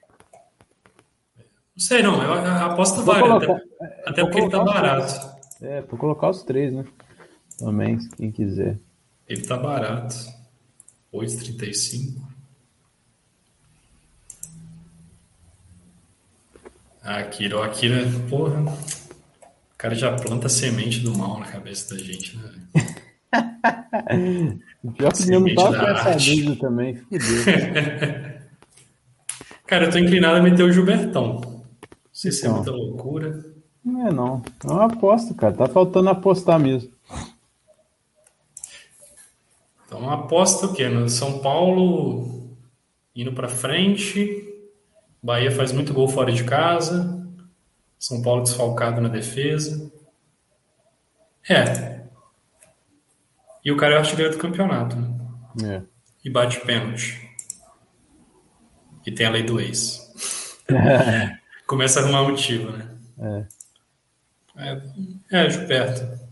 Não 1.74 1.80
sei, 1.80 2.02
não. 2.02 2.20
A 2.20 2.66
aposta 2.66 3.00
vale, 3.02 3.22
colocar, 3.22 3.52
até, 3.52 4.10
até 4.10 4.22
porque 4.22 4.40
ele 4.40 4.50
tá 4.50 4.62
barato. 4.62 5.12
É, 5.62 5.80
vou 5.82 5.98
colocar 5.98 6.28
os 6.28 6.42
três, 6.42 6.72
né? 6.72 6.84
Também, 7.58 7.98
quem 8.16 8.30
quiser. 8.30 8.78
Ele 9.28 9.42
tá 9.42 9.56
barato. 9.56 10.14
8,35. 11.12 12.20
Ah, 17.02 17.18
Akira, 17.18 17.58
o 17.58 17.62
Akira, 17.62 18.04
porra. 18.28 18.60
O 18.62 19.76
cara 19.76 19.94
já 19.94 20.16
planta 20.16 20.48
semente 20.48 21.00
do 21.00 21.16
mal 21.16 21.38
na 21.38 21.46
cabeça 21.46 21.94
da 21.94 22.00
gente, 22.02 22.36
né? 22.38 22.50
Pior 24.96 25.12
que 25.12 25.30
eu 25.30 25.40
não 25.40 25.54
tava 25.54 25.78
com 25.78 25.86
essa 25.86 26.16
dúvida 26.30 26.56
também. 26.56 27.02
cara, 29.66 29.84
eu 29.84 29.90
tô 29.90 29.98
inclinado 29.98 30.38
a 30.38 30.42
meter 30.42 30.62
o 30.62 30.72
Gilbertão. 30.72 31.40
Não 31.42 31.64
sei 32.12 32.30
então, 32.30 32.40
se 32.40 32.46
é 32.46 32.48
então. 32.48 32.54
muita 32.54 32.70
loucura. 32.70 33.44
Não 33.84 34.08
é 34.08 34.12
não. 34.12 34.42
É 34.64 34.66
uma 34.66 34.86
aposta, 34.86 35.34
cara. 35.34 35.52
Tá 35.52 35.68
faltando 35.68 36.08
apostar 36.08 36.58
mesmo. 36.58 36.93
Então 39.94 40.10
aposta 40.10 40.66
o 40.66 40.74
quê? 40.74 40.88
No 40.88 41.08
São 41.08 41.38
Paulo 41.38 42.58
indo 43.14 43.32
para 43.32 43.48
frente, 43.48 44.52
Bahia 45.22 45.52
faz 45.52 45.70
muito 45.70 45.94
gol 45.94 46.08
fora 46.08 46.32
de 46.32 46.42
casa, 46.42 47.24
São 47.96 48.20
Paulo 48.20 48.42
desfalcado 48.42 49.00
na 49.00 49.08
defesa. 49.08 49.90
É. 51.48 52.02
E 53.64 53.70
o 53.70 53.76
cara 53.76 53.94
é 53.94 53.98
artilheiro 53.98 54.32
do 54.32 54.38
campeonato. 54.38 54.96
Né? 54.96 55.76
É. 55.76 55.82
E 56.24 56.30
bate 56.30 56.60
pênalti. 56.60 57.30
E 59.06 59.12
tem 59.12 59.26
a 59.26 59.30
lei 59.30 59.44
do 59.44 59.60
ex. 59.60 60.12
Começa 61.66 62.00
a 62.00 62.02
arrumar 62.02 62.24
motivo, 62.24 62.72
né? 62.72 62.90
É. 63.18 63.46
É, 64.56 64.82
é 65.30 65.50
Gilberto. 65.50 66.23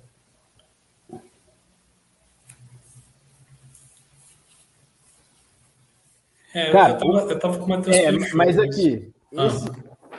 É, 6.54 6.70
Cara, 6.70 6.92
eu, 6.92 6.98
tava, 6.98 7.32
eu 7.32 7.38
tava 7.38 7.58
com 7.58 7.64
uma 7.64 7.76
é, 7.76 8.12
Mas 8.34 8.58
aqui, 8.58 9.12
ah. 9.36 9.46
esse, 9.46 9.70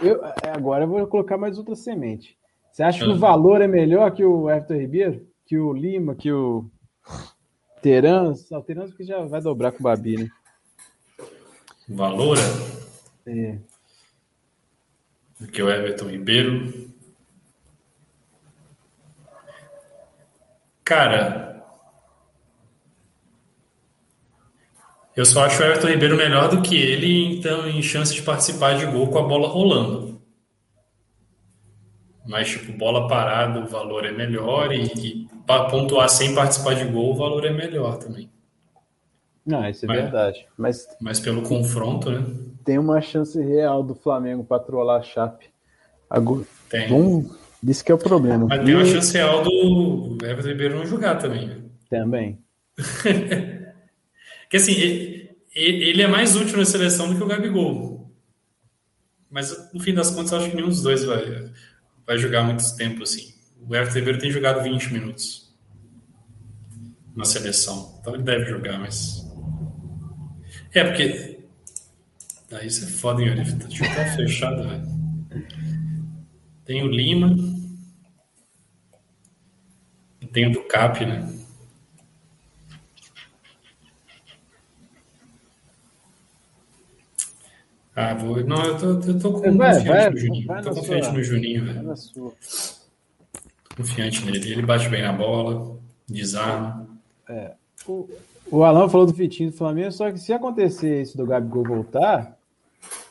eu, 0.01 0.23
é, 0.26 0.49
agora 0.53 0.84
eu 0.84 0.88
vou 0.88 1.07
colocar 1.07 1.38
mais 1.38 1.57
outra 1.57 1.76
semente. 1.76 2.38
Você 2.72 2.81
acha 2.81 3.03
ah. 3.03 3.07
que 3.07 3.14
o 3.14 3.19
valor 3.19 3.61
é 3.61 3.68
melhor 3.68 4.11
que 4.11 4.26
o 4.26 4.49
Everton 4.49 4.73
Ribeiro? 4.73 5.27
Que 5.45 5.57
o 5.57 5.73
Lima, 5.73 6.15
que 6.15 6.31
o 6.31 6.65
Terans? 7.81 8.49
O 8.51 8.61
Terans 8.61 8.93
que 8.93 9.03
já 9.03 9.23
vai 9.26 9.41
dobrar 9.41 9.72
com 9.72 9.80
o 9.80 9.84
Babi, 9.84 10.18
né? 10.18 10.30
Valor? 11.88 12.38
É. 13.27 13.57
Do 15.39 15.47
que 15.47 15.61
o 15.61 15.69
Everton 15.69 16.07
Ribeiro? 16.07 16.91
Cara, 20.84 21.53
Eu 25.15 25.26
só 25.26 25.45
acho 25.45 25.61
o 25.61 25.65
Everton 25.65 25.88
Ribeiro 25.88 26.18
melhor 26.18 26.49
do 26.49 26.61
que 26.61 26.76
ele, 26.76 27.35
então, 27.35 27.68
em 27.68 27.81
chance 27.81 28.14
de 28.14 28.22
participar 28.22 28.77
de 28.77 28.85
gol 28.88 29.07
com 29.10 29.19
a 29.19 29.23
bola 29.23 29.48
rolando. 29.48 30.22
Mas, 32.26 32.49
tipo, 32.49 32.72
bola 32.77 33.07
parada, 33.07 33.60
o 33.60 33.68
valor 33.68 34.06
é 34.06 34.11
melhor 34.11 34.72
e, 34.72 34.85
e 34.85 35.27
para 35.45 35.65
pontuar 35.65 36.10
sem 36.10 36.34
participar 36.34 36.73
de 36.76 36.85
gol, 36.85 37.11
o 37.11 37.15
valor 37.15 37.45
é 37.45 37.52
melhor 37.52 37.98
também. 37.98 38.30
Não, 39.45 39.68
isso 39.69 39.85
é 39.85 39.88
mas, 39.88 40.02
verdade. 40.02 40.48
Mas, 40.57 40.88
mas 41.02 41.19
pelo 41.19 41.41
confronto, 41.41 42.10
né? 42.10 42.26
Tem 42.64 42.80
uma 42.80 43.02
chance 43.02 43.40
real 43.41 43.84
do 43.84 43.94
Flamengo 43.94 44.44
para 44.44 44.64
trollar 44.64 45.02
a 45.02 45.03
Chape. 45.03 45.48
Agora, 46.10 46.44
tem. 46.69 46.88
Vamos, 46.88 47.35
isso 47.61 47.84
que 47.84 47.91
é 47.91 47.95
o 47.95 47.98
problema. 47.98 48.48
Mas 48.48 48.61
e... 48.61 48.65
tem 48.65 48.76
uma 48.76 48.85
chance 48.85 49.14
real 49.14 49.44
do 49.44 50.18
Everton 50.23 50.48
Ribeiro 50.48 50.77
não 50.77 50.85
jogar 50.85 51.15
também. 51.18 51.48
Né? 51.48 51.57
Também. 51.90 52.40
que 54.54 54.58
assim, 54.58 54.74
ele 55.56 56.04
é 56.04 56.06
mais 56.06 56.36
útil 56.36 56.58
na 56.58 56.66
seleção 56.66 57.10
do 57.10 57.18
que 57.18 57.24
o 57.24 57.26
Gabigol. 57.26 58.16
Mas 59.28 59.74
no 59.74 59.80
fim 59.80 59.96
das 59.96 60.12
contas, 60.12 60.32
eu 60.32 60.38
acho 60.38 60.50
que 60.52 60.56
nenhum 60.56 60.70
dos 60.70 60.84
dois 60.84 61.04
vai, 61.04 61.52
vai 62.06 62.20
jogar 62.20 62.44
muito 62.44 62.64
tempo 62.76 63.02
assim. 63.02 63.34
O 63.68 63.76
Everton 63.76 63.96
Ribeiro 63.98 64.20
tem 64.20 64.30
jogado 64.30 64.62
20 64.62 64.94
minutos 64.94 65.52
na 67.16 67.26
seleção. 67.26 67.98
Então 68.00 68.14
ele 68.14 68.22
deve 68.22 68.46
jogar, 68.46 68.78
mas. 68.78 69.28
É, 70.72 70.84
porque. 70.84 71.40
Daí 72.48 72.70
você 72.70 72.86
é 72.86 72.90
foda, 72.90 73.24
hein, 73.24 73.32
Olívio? 73.32 73.58
Tá 73.58 73.68
tipo 73.68 73.86
fechado, 74.16 74.70
velho. 74.70 74.88
Tem 76.64 76.84
o 76.84 76.88
Lima. 76.90 77.36
Tem 80.32 80.46
o 80.46 80.52
do 80.52 80.62
Cap, 80.66 81.04
né? 81.04 81.43
Ah, 87.95 88.14
vou. 88.14 88.44
Não, 88.44 88.64
eu 88.65 88.78
tô, 88.78 89.11
eu 89.11 89.20
tô 89.20 89.34
com 89.34 89.57
vai, 89.57 89.76
confiante 89.76 89.88
vai, 89.88 90.10
no 90.10 90.18
Juninho. 90.18 90.48
Vai 90.48 90.64
tô 90.64 90.70
confiante 90.74 91.06
sua, 91.06 91.14
no 91.14 91.24
Juninho, 91.24 91.65
velho. 91.65 92.34
Confiante 93.76 94.26
nele. 94.26 94.52
Ele 94.52 94.61
bate 94.64 94.90
bem 94.90 95.03
na 95.03 95.14
bola, 95.14 95.78
desarma. 96.07 96.88
É. 97.30 97.52
O, 97.88 98.10
o 98.49 98.64
Alan 98.64 98.90
falou 98.90 99.06
do 99.06 99.14
Vitinho 99.14 99.52
do 99.52 99.57
Flamengo, 99.57 99.91
só 99.91 100.11
que 100.11 100.20
se 100.20 100.34
acontecer 100.34 101.02
isso 101.02 101.18
do 101.18 101.26
Gabigol 101.26 101.64
voltar, 101.64 102.38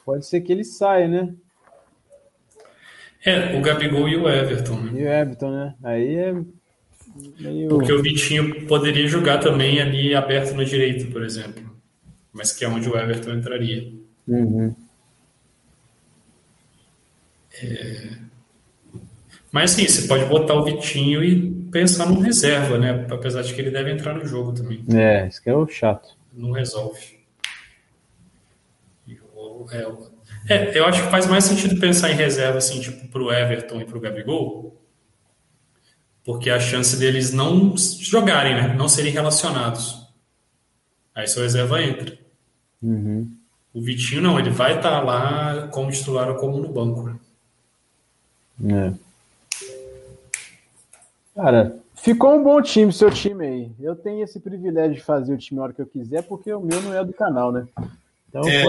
pode 0.05 0.27
ser 0.27 0.41
que 0.41 0.53
ele 0.53 0.65
saia, 0.65 1.07
né? 1.07 1.35
É, 3.25 3.57
o 3.57 3.63
Gabigol 3.63 4.09
e 4.09 4.17
o 4.17 4.29
Everton. 4.29 4.81
Né? 4.81 5.01
E 5.01 5.05
o 5.05 5.09
Everton, 5.09 5.51
né? 5.51 5.75
Aí 5.85 6.17
é. 6.17 6.35
Meio... 7.39 7.69
Porque 7.69 7.93
o 7.93 8.03
Vitinho 8.03 8.67
poderia 8.67 9.07
jogar 9.07 9.39
também 9.39 9.81
ali 9.81 10.15
aberto 10.15 10.55
no 10.55 10.65
direito, 10.65 11.13
por 11.13 11.23
exemplo. 11.23 11.63
Mas 12.33 12.53
que 12.53 12.65
é 12.65 12.69
onde 12.69 12.89
o 12.89 12.97
Everton 12.97 13.35
entraria. 13.35 13.93
Uhum. 14.27 14.75
É... 17.63 18.19
Mas 19.51 19.73
sim, 19.73 19.87
você 19.87 20.09
pode 20.09 20.25
botar 20.25 20.55
o 20.55 20.65
Vitinho 20.65 21.23
e 21.23 21.51
pensar 21.71 22.07
no 22.07 22.21
reserva, 22.21 22.79
né? 22.79 23.07
Apesar 23.11 23.43
de 23.43 23.53
que 23.53 23.61
ele 23.61 23.71
deve 23.71 23.91
entrar 23.91 24.15
no 24.15 24.25
jogo 24.25 24.53
também. 24.53 24.83
É, 24.95 25.29
isso 25.29 25.43
que 25.43 25.51
é 25.51 25.55
o 25.55 25.67
chato. 25.69 26.17
Não 26.33 26.53
resolve. 26.53 27.21
É, 30.49 30.55
é, 30.55 30.79
eu 30.79 30.87
acho 30.87 31.05
que 31.05 31.11
faz 31.11 31.27
mais 31.27 31.45
sentido 31.45 31.79
pensar 31.79 32.11
em 32.11 32.15
reserva, 32.15 32.59
assim, 32.59 32.81
tipo, 32.81 33.07
pro 33.09 33.33
Everton 33.33 33.81
e 33.81 33.85
pro 33.85 34.01
Gabigol, 34.01 34.81
porque 36.25 36.51
a 36.51 36.59
chance 36.59 36.97
deles 36.97 37.33
não 37.33 37.77
jogarem, 37.77 38.55
né? 38.55 38.75
Não 38.75 38.89
serem 38.89 39.13
relacionados. 39.13 40.03
Aí 41.15 41.27
seu 41.27 41.43
reserva 41.43 41.83
entra. 41.83 42.19
Uhum. 42.83 43.37
O 43.75 43.81
Vitinho 43.81 44.21
não, 44.21 44.39
ele 44.39 44.51
vai 44.51 44.77
estar 44.77 44.91
tá 44.91 45.01
lá 45.01 45.69
como 45.69 45.91
titular 45.91 46.29
ou 46.29 46.37
como 46.37 46.59
no 46.59 46.69
banco. 46.69 47.19
Né? 48.59 48.99
É. 48.99 49.03
Cara, 51.35 51.77
ficou 51.95 52.35
um 52.35 52.43
bom 52.43 52.61
time, 52.61 52.93
seu 52.93 53.11
time 53.11 53.47
aí. 53.47 53.71
Eu 53.81 53.97
tenho 53.97 54.23
esse 54.23 54.39
privilégio 54.39 54.97
de 54.97 55.03
fazer 55.03 55.33
o 55.33 55.39
time 55.39 55.59
a 55.59 55.63
hora 55.65 55.73
que 55.73 55.81
eu 55.81 55.87
quiser, 55.87 56.23
porque 56.23 56.53
o 56.53 56.61
meu 56.61 56.83
não 56.83 56.95
é 56.95 57.03
do 57.03 57.15
canal, 57.15 57.51
né? 57.51 57.67
Então, 58.29 58.43
é, 58.49 58.65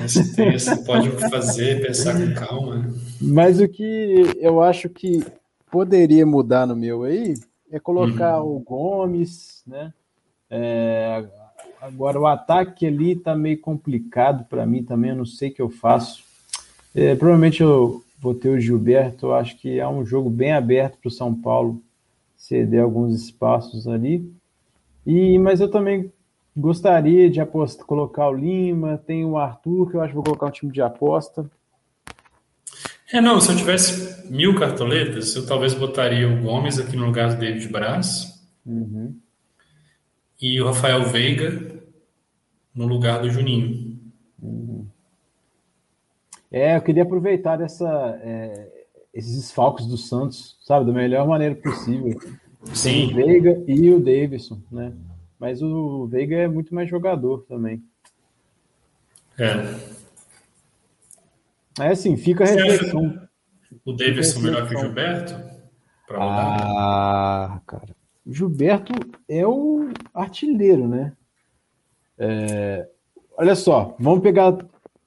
você, 0.00 0.34
tem, 0.34 0.58
você 0.58 0.76
pode 0.76 1.08
fazer, 1.30 1.80
pensar 1.86 2.14
com 2.14 2.34
calma. 2.34 2.78
Né? 2.78 2.94
Mas 3.20 3.60
o 3.60 3.68
que 3.68 4.34
eu 4.40 4.60
acho 4.62 4.88
que 4.88 5.24
poderia 5.70 6.24
mudar 6.26 6.66
no 6.66 6.74
meu 6.74 7.04
aí 7.04 7.34
é 7.70 7.78
colocar 7.78 8.40
uhum. 8.40 8.56
o 8.56 8.60
Gomes, 8.60 9.62
né? 9.66 9.92
É, 10.50 11.24
Agora, 11.84 12.18
o 12.18 12.26
ataque 12.26 12.86
ali 12.86 13.14
tá 13.14 13.36
meio 13.36 13.60
complicado 13.60 14.46
para 14.48 14.64
mim 14.64 14.82
também, 14.82 15.10
eu 15.10 15.16
não 15.16 15.26
sei 15.26 15.50
o 15.50 15.52
que 15.52 15.60
eu 15.60 15.68
faço. 15.68 16.24
É, 16.94 17.14
provavelmente 17.14 17.62
eu 17.62 18.02
vou 18.18 18.34
ter 18.34 18.48
o 18.48 18.58
Gilberto, 18.58 19.26
eu 19.26 19.34
acho 19.34 19.58
que 19.58 19.78
é 19.78 19.86
um 19.86 20.02
jogo 20.02 20.30
bem 20.30 20.52
aberto 20.52 20.96
para 20.96 21.08
o 21.08 21.10
São 21.10 21.34
Paulo 21.34 21.82
ceder 22.38 22.82
alguns 22.82 23.14
espaços 23.14 23.86
ali. 23.86 24.32
E, 25.06 25.38
mas 25.38 25.60
eu 25.60 25.70
também 25.70 26.10
gostaria 26.56 27.28
de 27.28 27.38
apostar, 27.38 27.84
colocar 27.84 28.30
o 28.30 28.34
Lima, 28.34 28.96
tem 29.06 29.22
o 29.26 29.36
Arthur, 29.36 29.90
que 29.90 29.96
eu 29.98 30.00
acho 30.00 30.08
que 30.08 30.14
vou 30.14 30.24
colocar 30.24 30.46
um 30.46 30.50
time 30.50 30.72
de 30.72 30.80
aposta. 30.80 31.44
É, 33.12 33.20
não, 33.20 33.38
se 33.42 33.52
eu 33.52 33.56
tivesse 33.56 34.32
mil 34.32 34.58
cartoletas, 34.58 35.36
eu 35.36 35.44
talvez 35.46 35.74
botaria 35.74 36.26
o 36.26 36.40
Gomes 36.40 36.78
aqui 36.78 36.96
no 36.96 37.04
lugar 37.04 37.34
do 37.34 37.38
David 37.38 37.68
Braz. 37.68 38.42
Uhum. 38.64 39.14
E 40.40 40.60
o 40.60 40.66
Rafael 40.66 41.04
Veiga 41.04 41.73
no 42.74 42.86
lugar 42.86 43.22
do 43.22 43.30
Juninho. 43.30 43.98
É, 46.50 46.76
eu 46.76 46.82
queria 46.82 47.02
aproveitar 47.02 47.60
essa, 47.60 48.18
é, 48.22 48.86
esses 49.12 49.36
desfalques 49.36 49.86
do 49.86 49.96
Santos, 49.96 50.56
sabe, 50.62 50.86
da 50.86 50.92
melhor 50.92 51.26
maneira 51.26 51.54
possível. 51.54 52.18
Sim. 52.72 53.12
o 53.12 53.16
Veiga 53.16 53.62
e 53.66 53.90
o 53.90 54.00
Davidson, 54.00 54.60
né? 54.70 54.92
Mas 55.38 55.62
o 55.62 56.06
Veiga 56.06 56.36
é 56.36 56.48
muito 56.48 56.74
mais 56.74 56.88
jogador 56.88 57.44
também. 57.48 57.82
É. 59.38 59.94
É 61.80 61.88
assim, 61.88 62.16
fica 62.16 62.44
a 62.44 62.46
reflexão. 62.46 63.28
O 63.84 63.92
Davidson 63.92 64.40
melhor 64.40 64.68
que 64.68 64.76
o 64.76 64.80
Gilberto? 64.80 65.34
Ah, 66.10 67.60
cara. 67.66 67.96
O 68.24 68.32
Gilberto 68.32 68.92
é 69.28 69.46
o 69.46 69.90
artilheiro, 70.14 70.88
né? 70.88 71.12
É, 72.18 72.88
olha 73.36 73.54
só, 73.54 73.94
vamos 73.98 74.22
pegar 74.22 74.56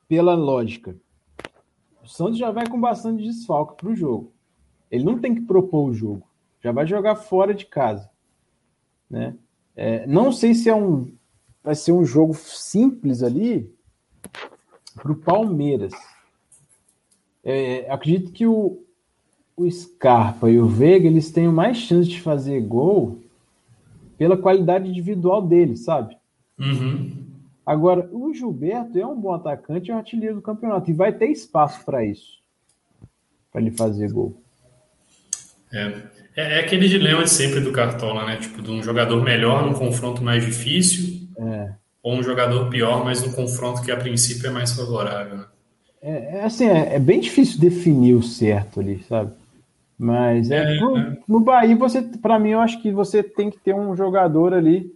pela 0.07 0.33
lógica. 0.35 0.95
O 2.03 2.07
Santos 2.07 2.37
já 2.37 2.51
vai 2.51 2.67
com 2.67 2.79
bastante 2.79 3.23
desfalque 3.23 3.75
para 3.75 3.89
o 3.89 3.95
jogo. 3.95 4.31
Ele 4.89 5.03
não 5.03 5.19
tem 5.19 5.35
que 5.35 5.41
propor 5.41 5.89
o 5.89 5.93
jogo. 5.93 6.23
Já 6.61 6.71
vai 6.71 6.87
jogar 6.87 7.15
fora 7.15 7.53
de 7.53 7.65
casa. 7.65 8.09
Né? 9.09 9.35
É, 9.75 10.07
não 10.07 10.31
sei 10.31 10.53
se 10.53 10.69
é 10.69 10.75
um, 10.75 11.11
vai 11.63 11.75
ser 11.75 11.91
um 11.91 12.05
jogo 12.05 12.33
simples 12.33 13.21
ali 13.21 13.71
para 14.95 15.11
o 15.11 15.15
Palmeiras. 15.15 15.93
É, 17.43 17.89
acredito 17.91 18.31
que 18.31 18.47
o, 18.47 18.83
o 19.55 19.69
Scarpa 19.69 20.49
e 20.49 20.59
o 20.59 20.67
Veiga 20.67 21.07
eles 21.07 21.31
têm 21.31 21.47
mais 21.47 21.77
chance 21.77 22.09
de 22.09 22.21
fazer 22.21 22.61
gol 22.61 23.19
pela 24.17 24.35
qualidade 24.35 24.89
individual 24.89 25.41
deles, 25.41 25.81
sabe? 25.81 26.16
Uhum. 26.59 27.25
Agora, 27.65 28.09
o 28.11 28.33
Gilberto 28.33 28.97
é 28.97 29.05
um 29.05 29.19
bom 29.19 29.33
atacante 29.33 29.89
e 29.89 29.91
é 29.91 29.95
um 29.95 29.97
artilheiro 29.97 30.35
do 30.35 30.41
campeonato. 30.41 30.89
E 30.89 30.93
vai 30.93 31.11
ter 31.11 31.27
espaço 31.27 31.83
para 31.83 32.05
isso. 32.05 32.39
Para 33.51 33.61
ele 33.61 33.71
fazer 33.71 34.11
gol. 34.11 34.41
É. 35.71 35.81
é. 35.81 36.17
É, 36.37 36.59
aquele 36.59 36.87
dilema 36.87 37.23
de 37.23 37.31
sempre 37.31 37.59
do 37.59 37.71
Cartola, 37.71 38.23
né? 38.23 38.37
Tipo, 38.37 38.61
de 38.61 38.69
um 38.69 38.83
jogador 38.83 39.23
melhor 39.23 39.65
num 39.65 39.73
confronto 39.73 40.23
mais 40.23 40.45
difícil. 40.45 41.27
É. 41.35 41.71
Ou 42.03 42.13
um 42.13 42.21
jogador 42.21 42.69
pior, 42.69 43.03
mas 43.03 43.25
num 43.25 43.31
confronto 43.31 43.81
que 43.81 43.91
a 43.91 43.97
princípio 43.97 44.47
é 44.47 44.51
mais 44.51 44.71
favorável. 44.71 45.37
Né? 45.37 45.45
É, 45.99 46.37
é 46.37 46.43
assim, 46.43 46.67
é, 46.67 46.93
é, 46.93 46.99
bem 46.99 47.19
difícil 47.19 47.59
definir 47.59 48.13
o 48.13 48.21
certo 48.21 48.79
ali, 48.79 49.03
sabe? 49.09 49.31
Mas 49.97 50.51
é, 50.51 50.75
é 50.75 50.77
pro, 50.77 51.17
no 51.27 51.39
Bahia, 51.39 51.75
você, 51.75 52.03
para 52.03 52.37
mim, 52.37 52.51
eu 52.51 52.59
acho 52.59 52.79
que 52.83 52.91
você 52.91 53.23
tem 53.23 53.49
que 53.49 53.57
ter 53.57 53.73
um 53.73 53.95
jogador 53.95 54.53
ali 54.53 54.93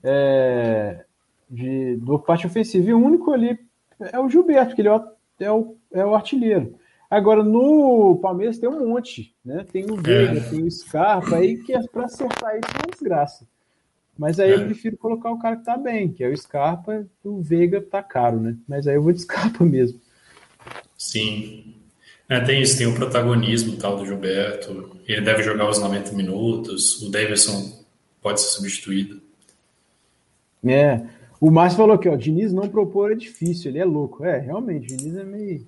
é, 0.00 1.03
de, 1.48 1.96
do 1.96 2.18
parte 2.18 2.46
ofensiva. 2.46 2.90
E 2.90 2.94
o 2.94 3.04
único 3.04 3.32
ali 3.32 3.58
é 4.00 4.18
o 4.18 4.28
Gilberto, 4.28 4.74
que 4.74 4.80
ele 4.80 4.88
é 4.88 4.92
o, 4.92 5.04
é 5.40 5.50
o, 5.50 5.76
é 5.92 6.04
o 6.04 6.14
artilheiro. 6.14 6.74
Agora, 7.10 7.44
no 7.44 8.18
Palmeiras 8.20 8.58
tem 8.58 8.68
um 8.68 8.88
monte, 8.88 9.34
né? 9.44 9.64
Tem 9.70 9.84
o 9.88 9.96
Veiga, 9.96 10.38
é. 10.38 10.50
tem 10.50 10.64
o 10.64 10.70
Scarpa, 10.70 11.36
aí 11.36 11.56
que 11.58 11.72
é 11.72 11.80
para 11.82 12.06
acertar 12.06 12.56
isso 12.56 12.68
é 12.74 12.82
uma 12.82 12.90
desgraça. 12.90 13.46
Mas 14.18 14.40
aí 14.40 14.50
é. 14.50 14.54
eu 14.54 14.64
prefiro 14.64 14.96
colocar 14.96 15.30
o 15.30 15.38
cara 15.38 15.56
que 15.56 15.64
tá 15.64 15.76
bem, 15.76 16.12
que 16.12 16.24
é 16.24 16.28
o 16.28 16.36
Scarpa, 16.36 17.06
o 17.22 17.40
Veiga 17.40 17.80
tá 17.80 18.02
caro, 18.02 18.40
né? 18.40 18.56
Mas 18.66 18.86
aí 18.86 18.96
eu 18.96 19.02
vou 19.02 19.12
de 19.12 19.20
Scarpa 19.20 19.64
mesmo. 19.64 20.00
Sim. 20.96 21.74
É, 22.28 22.40
tem 22.40 22.62
isso, 22.62 22.78
tem 22.78 22.86
o 22.86 22.94
protagonismo 22.94 23.76
tal 23.76 23.96
do 23.96 24.06
Gilberto. 24.06 24.98
Ele 25.06 25.20
deve 25.20 25.42
jogar 25.42 25.68
os 25.68 25.78
90 25.78 26.12
minutos. 26.12 27.02
O 27.02 27.10
Davidson 27.10 27.84
pode 28.22 28.40
ser 28.40 28.48
substituído. 28.48 29.20
É. 30.64 31.06
O 31.44 31.50
Márcio 31.50 31.76
falou 31.76 31.98
que 31.98 32.08
o 32.08 32.16
Diniz 32.16 32.54
não 32.54 32.70
propor 32.70 33.12
é 33.12 33.14
difícil, 33.14 33.70
ele 33.70 33.78
é 33.78 33.84
louco. 33.84 34.24
É, 34.24 34.38
realmente, 34.38 34.94
o 34.94 34.96
Diniz 34.96 35.14
é 35.14 35.24
meio, 35.24 35.66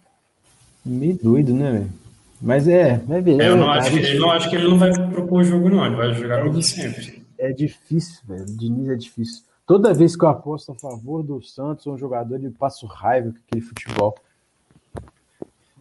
meio 0.83 1.19
doido, 1.23 1.53
né, 1.53 1.71
velho? 1.71 1.93
Mas 2.41 2.67
é, 2.67 2.97
vai 2.97 3.21
ver. 3.21 3.39
É, 3.39 3.51
eu 3.51 3.59
não, 3.59 3.71
acho 3.71 3.91
que, 3.91 3.99
ele, 3.99 4.19
não 4.19 4.31
acho 4.31 4.49
que 4.49 4.57
ele 4.57 4.69
não 4.69 4.79
vai 4.79 4.91
propor 5.11 5.43
o 5.43 5.45
jogo, 5.45 5.69
não. 5.69 5.85
Ele 5.85 5.97
vai 5.97 6.15
jogar 6.15 6.39
é 6.39 6.45
como 6.45 6.63
sempre. 6.63 7.23
É 7.37 7.53
difícil, 7.53 8.23
velho. 8.27 8.45
O 8.45 8.57
Diniz 8.57 8.89
é 8.89 8.95
difícil. 8.95 9.43
Toda 9.67 9.93
vez 9.93 10.17
que 10.17 10.25
eu 10.25 10.31
aposto 10.31 10.73
a 10.73 10.75
favor 10.75 11.23
do 11.23 11.43
Santos, 11.43 11.87
um 11.87 11.99
jogador, 11.99 12.37
ele 12.37 12.49
passa 12.49 12.87
raiva 12.87 13.31
com 13.31 13.39
aquele 13.47 13.61
futebol. 13.61 14.15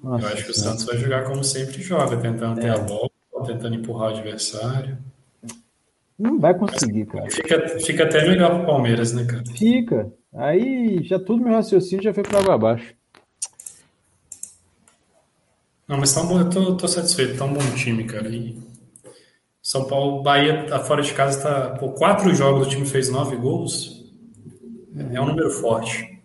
Nossa, 0.04 0.26
eu 0.26 0.34
acho 0.34 0.44
que 0.44 0.52
o 0.52 0.56
Santos 0.56 0.84
vai 0.84 0.98
jogar 0.98 1.24
como 1.24 1.42
sempre 1.42 1.82
joga, 1.82 2.18
tentando 2.18 2.60
é. 2.60 2.64
ter 2.64 2.70
a 2.70 2.80
bola, 2.80 3.10
tentando 3.46 3.76
empurrar 3.76 4.12
o 4.12 4.18
adversário. 4.18 4.98
Não 6.18 6.40
vai 6.40 6.58
conseguir, 6.58 7.06
cara. 7.06 7.30
Fica, 7.30 7.68
fica 7.80 8.04
até 8.04 8.28
melhor 8.28 8.58
pro 8.58 8.66
Palmeiras, 8.66 9.14
né, 9.14 9.26
cara? 9.26 9.44
Fica. 9.58 10.12
Aí 10.34 11.04
já 11.04 11.20
tudo 11.20 11.44
meu 11.44 11.54
raciocínio 11.54 12.04
já 12.04 12.14
foi 12.14 12.24
para 12.24 12.54
abaixo. 12.54 12.96
Não, 15.88 15.98
mas 15.98 16.14
tá 16.14 16.22
um 16.22 16.28
bom, 16.28 16.40
eu 16.40 16.50
tô, 16.50 16.78
tô 16.78 16.88
satisfeito, 16.88 17.38
tá 17.38 17.46
um 17.46 17.54
bom 17.54 17.76
time, 17.76 18.06
cara. 18.06 18.28
E 18.30 18.58
São 19.62 19.86
Paulo, 19.86 20.24
Bahia 20.24 20.66
tá 20.66 20.80
fora 20.80 21.02
de 21.02 21.14
casa, 21.14 21.42
tá. 21.42 21.70
Por 21.78 21.94
quatro 21.94 22.34
jogos 22.34 22.68
o 22.68 22.70
time 22.70 22.86
fez 22.86 23.10
nove 23.10 23.36
gols. 23.36 24.04
É 25.12 25.20
um 25.22 25.28
número 25.28 25.52
forte. 25.52 26.16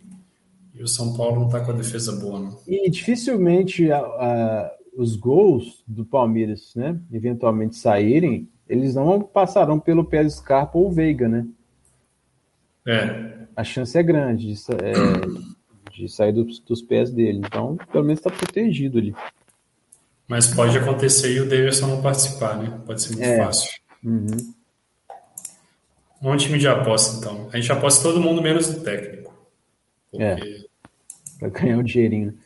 E 0.74 0.82
o 0.82 0.88
São 0.88 1.14
Paulo 1.14 1.40
não 1.40 1.48
tá 1.48 1.60
com 1.60 1.72
a 1.72 1.74
defesa 1.74 2.12
boa, 2.12 2.38
não. 2.38 2.58
E 2.66 2.88
dificilmente 2.88 3.90
a, 3.92 3.98
a, 3.98 4.72
os 4.96 5.14
gols 5.14 5.82
do 5.86 6.06
Palmeiras, 6.06 6.72
né? 6.74 6.98
Eventualmente 7.12 7.76
saírem, 7.76 8.48
eles 8.70 8.94
não 8.94 9.20
passarão 9.20 9.80
pelo 9.80 10.04
Pérez 10.04 10.34
Scarpa 10.34 10.78
ou 10.78 10.92
Veiga, 10.92 11.28
né? 11.28 11.44
É. 12.86 13.46
A 13.56 13.64
chance 13.64 13.98
é 13.98 14.02
grande 14.02 14.54
de, 14.54 14.60
é, 14.72 15.92
de 15.92 16.08
sair 16.08 16.32
dos, 16.32 16.60
dos, 16.60 16.80
pés 16.80 17.10
dele. 17.10 17.42
Então, 17.44 17.76
pelo 17.90 18.04
menos 18.04 18.20
está 18.20 18.30
protegido 18.30 18.98
ali. 18.98 19.14
Mas 20.28 20.46
pode 20.46 20.78
acontecer 20.78 21.34
e 21.34 21.40
o 21.40 21.48
Davidson 21.48 21.88
não 21.88 22.00
participar, 22.00 22.56
né? 22.58 22.80
Pode 22.86 23.02
ser 23.02 23.10
muito 23.10 23.24
é. 23.24 23.44
fácil. 23.44 23.80
Uhum. 24.04 24.54
Um 26.22 26.36
time 26.36 26.58
de 26.58 26.68
aposta, 26.68 27.18
então. 27.18 27.48
A 27.52 27.56
gente 27.56 27.72
aposta 27.72 28.02
todo 28.04 28.20
mundo 28.20 28.40
menos 28.40 28.68
o 28.70 28.84
técnico. 28.84 29.34
Porque... 30.12 30.22
É. 30.22 30.36
Pra 31.40 31.48
ganhar 31.48 31.78
um 31.78 31.82
dinheirinho. 31.82 32.38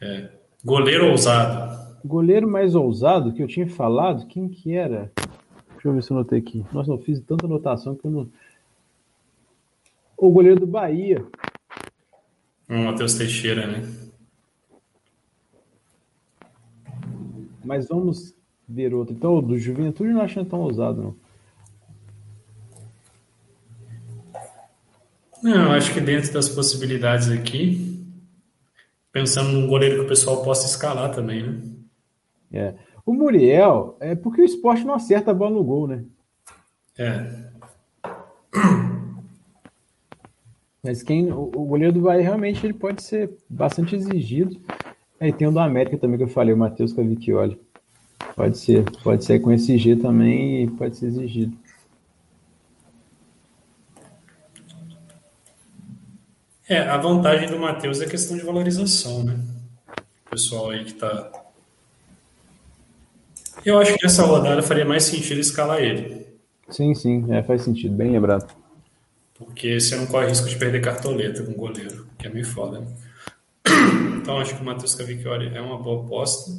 É. 0.00 0.28
Goleiro 0.64 1.10
ousado. 1.10 1.74
Goleiro 2.04 2.46
mais 2.46 2.74
ousado 2.74 3.32
que 3.32 3.42
eu 3.42 3.48
tinha 3.48 3.66
falado, 3.66 4.26
quem 4.26 4.48
que 4.48 4.76
era? 4.76 5.10
Deixa 5.84 5.88
eu 5.90 5.94
ver 5.96 6.02
se 6.02 6.10
eu 6.12 6.16
notei 6.16 6.38
aqui. 6.38 6.64
Nossa, 6.72 6.90
eu 6.90 6.98
fiz 6.98 7.20
tanta 7.20 7.44
anotação 7.44 7.94
que 7.94 8.06
eu 8.06 8.10
não. 8.10 8.30
O 10.16 10.30
goleiro 10.30 10.60
do 10.60 10.66
Bahia. 10.66 11.22
O 12.66 12.74
Matheus 12.74 13.12
Teixeira, 13.12 13.66
né? 13.66 13.82
Mas 17.62 17.86
vamos 17.86 18.34
ver 18.66 18.94
outro. 18.94 19.14
Então, 19.14 19.36
o 19.36 19.42
do 19.42 19.58
Juventude 19.58 20.10
não 20.10 20.22
achando 20.22 20.48
tão 20.48 20.60
ousado, 20.60 21.02
não. 21.02 21.16
Não, 25.42 25.72
acho 25.72 25.92
que 25.92 26.00
dentro 26.00 26.32
das 26.32 26.48
possibilidades 26.48 27.28
aqui, 27.28 28.02
pensando 29.12 29.52
num 29.52 29.66
goleiro 29.66 29.96
que 29.96 30.06
o 30.06 30.08
pessoal 30.08 30.42
possa 30.42 30.66
escalar 30.66 31.14
também, 31.14 31.42
né? 31.42 31.62
É. 32.50 32.74
O 33.04 33.12
Muriel, 33.12 33.96
é 34.00 34.14
porque 34.14 34.40
o 34.40 34.44
esporte 34.44 34.84
não 34.84 34.94
acerta 34.94 35.30
a 35.30 35.34
bola 35.34 35.50
no 35.50 35.64
gol, 35.64 35.86
né? 35.86 36.04
É. 36.98 37.50
Mas 40.82 41.02
quem, 41.02 41.32
o, 41.32 41.44
o 41.44 41.64
goleiro 41.64 41.92
do 41.92 42.00
Bahia 42.00 42.22
realmente 42.22 42.64
ele 42.64 42.74
pode 42.74 43.02
ser 43.02 43.30
bastante 43.48 43.96
exigido. 43.96 44.60
Aí 45.20 45.32
tem 45.32 45.48
o 45.48 45.52
do 45.52 45.58
América 45.58 45.96
também 45.96 46.18
que 46.18 46.24
eu 46.24 46.28
falei, 46.28 46.54
o 46.54 46.58
Matheus 46.58 46.92
Cavicchioli. 46.92 47.58
Pode 48.36 48.58
ser, 48.58 48.84
pode 49.02 49.24
ser 49.24 49.38
com 49.40 49.52
esse 49.52 49.78
G 49.78 49.96
também 49.96 50.64
e 50.64 50.70
pode 50.70 50.96
ser 50.96 51.06
exigido. 51.06 51.56
É, 56.68 56.80
a 56.80 56.96
vantagem 56.96 57.48
do 57.48 57.58
Matheus 57.58 58.00
é 58.00 58.06
a 58.06 58.08
questão 58.08 58.36
de 58.36 58.42
valorização, 58.42 59.22
né? 59.22 59.38
O 60.26 60.30
pessoal 60.30 60.70
aí 60.70 60.84
que 60.84 60.94
tá. 60.94 61.43
Eu 63.64 63.78
acho 63.78 63.94
que 63.94 64.02
nessa 64.02 64.24
rodada 64.24 64.62
faria 64.62 64.84
mais 64.84 65.04
sentido 65.04 65.40
escalar 65.40 65.80
ele. 65.80 66.26
Sim, 66.68 66.94
sim, 66.94 67.32
é, 67.32 67.42
faz 67.42 67.62
sentido, 67.62 67.94
bem 67.94 68.10
lembrado. 68.10 68.54
Porque 69.34 69.80
você 69.80 69.96
não 69.96 70.06
corre 70.06 70.28
risco 70.28 70.48
de 70.48 70.56
perder 70.56 70.80
cartoleta 70.80 71.42
com 71.42 71.52
o 71.52 71.56
goleiro, 71.56 72.06
que 72.18 72.26
é 72.26 72.30
meio 72.30 72.46
foda. 72.46 72.80
Né? 72.80 72.86
Então 74.24 74.38
acho 74.38 74.56
que 74.56 74.62
o 74.62 74.64
Matheus 74.64 74.94
Cavicchioli 74.94 75.54
é 75.54 75.60
uma 75.60 75.76
boa 75.76 76.02
aposta. 76.02 76.52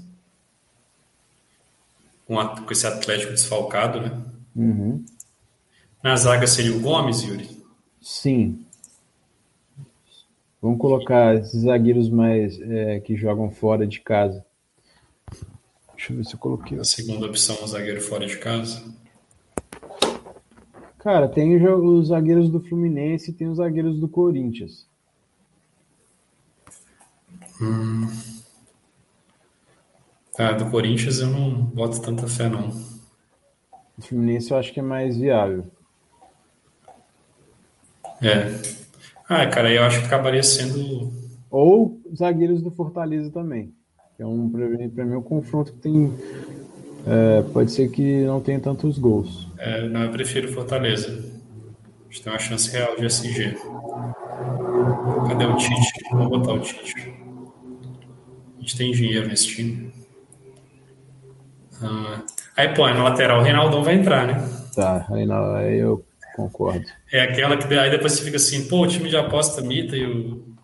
Com, 2.28 2.36
com 2.36 2.72
esse 2.72 2.86
Atlético 2.86 3.32
desfalcado, 3.32 4.00
né? 4.00 4.22
Uhum. 4.56 5.04
Na 6.04 6.16
zaga 6.16 6.46
seria 6.46 6.76
o 6.76 6.80
Gomes, 6.80 7.24
Yuri? 7.24 7.50
Sim. 8.00 8.64
Vamos 10.62 10.80
colocar 10.80 11.36
esses 11.36 11.62
zagueiros 11.62 12.08
mais 12.08 12.60
é, 12.62 13.00
que 13.00 13.16
jogam 13.16 13.50
fora 13.50 13.88
de 13.88 14.00
casa. 14.00 14.46
Deixa 15.96 16.12
eu 16.12 16.18
ver 16.18 16.26
se 16.26 16.34
eu 16.34 16.40
coloquei. 16.40 16.78
A 16.80 16.84
segunda 16.84 17.26
opção, 17.26 17.58
o 17.64 17.68
zagueiro 17.68 18.02
fora 18.02 18.26
de 18.26 18.38
casa. 18.38 18.84
Cara, 21.00 21.28
tem 21.28 21.56
os 21.56 22.08
zagueiros 22.08 22.50
do 22.50 22.60
Fluminense 22.60 23.32
e 23.32 23.34
tem 23.34 23.48
os 23.48 23.58
zagueiros 23.58 24.00
do 24.00 24.08
Corinthians. 24.08 24.88
Hum. 27.62 28.08
Ah, 30.38 30.52
do 30.52 30.70
Corinthians 30.70 31.20
eu 31.20 31.28
não 31.28 31.64
boto 31.64 32.02
tanta 32.02 32.28
fé, 32.28 32.50
não. 32.50 32.70
O 33.98 34.02
Fluminense 34.02 34.52
eu 34.52 34.58
acho 34.58 34.74
que 34.74 34.80
é 34.80 34.84
mais 34.84 35.16
viável. 35.16 35.66
É. 38.22 38.50
Ah, 39.30 39.48
cara, 39.48 39.72
eu 39.72 39.84
acho 39.84 40.00
que 40.00 40.08
acabaria 40.08 40.44
sendo. 40.44 41.14
Ou 41.50 42.02
zagueiros 42.14 42.62
do 42.62 42.72
Fortaleza 42.72 43.32
também. 43.32 43.74
É 44.18 44.26
um, 44.26 44.50
para 44.50 45.06
mim, 45.06 45.16
um 45.16 45.22
confronto 45.22 45.74
que 45.74 45.80
tem. 45.80 46.14
É, 47.08 47.42
pode 47.54 47.72
ser 47.72 47.90
que 47.90 48.26
não 48.26 48.42
tenha 48.42 48.60
tantos 48.60 48.98
gols. 48.98 49.48
É, 49.58 49.88
não, 49.88 50.04
eu 50.04 50.12
prefiro 50.12 50.52
Fortaleza. 50.52 51.10
A 51.10 52.12
gente 52.12 52.24
tem 52.24 52.34
uma 52.34 52.40
chance 52.40 52.72
real 52.72 52.96
de 52.96 53.06
SG. 53.06 53.58
Cadê 55.28 55.46
o 55.46 55.56
Tite? 55.58 55.92
Vamos 56.12 56.30
botar 56.30 56.54
o 56.54 56.60
Tite. 56.60 57.14
A 58.58 58.62
gente 58.62 58.78
tem 58.78 58.92
dinheiro 58.92 59.28
nesse 59.28 59.48
time. 59.48 59.92
Ah, 61.82 62.24
aí, 62.56 62.70
pô, 62.74 62.88
na 62.88 63.04
lateral 63.04 63.42
o 63.42 63.44
Reinaldão 63.44 63.84
vai 63.84 63.96
entrar, 63.96 64.26
né? 64.26 64.50
Tá, 64.74 65.06
Reinaldo, 65.10 65.58
aí 65.58 65.78
eu 65.78 66.04
Concordo. 66.36 66.86
É 67.12 67.22
aquela 67.22 67.56
que 67.56 67.74
aí 67.74 67.90
depois 67.90 68.12
você 68.12 68.24
fica 68.24 68.36
assim, 68.36 68.68
pô, 68.68 68.82
o 68.82 68.88
time 68.88 69.10
de 69.10 69.16
aposta 69.16 69.62
mita 69.62 69.96
e 69.96 70.06
o, 70.06 70.55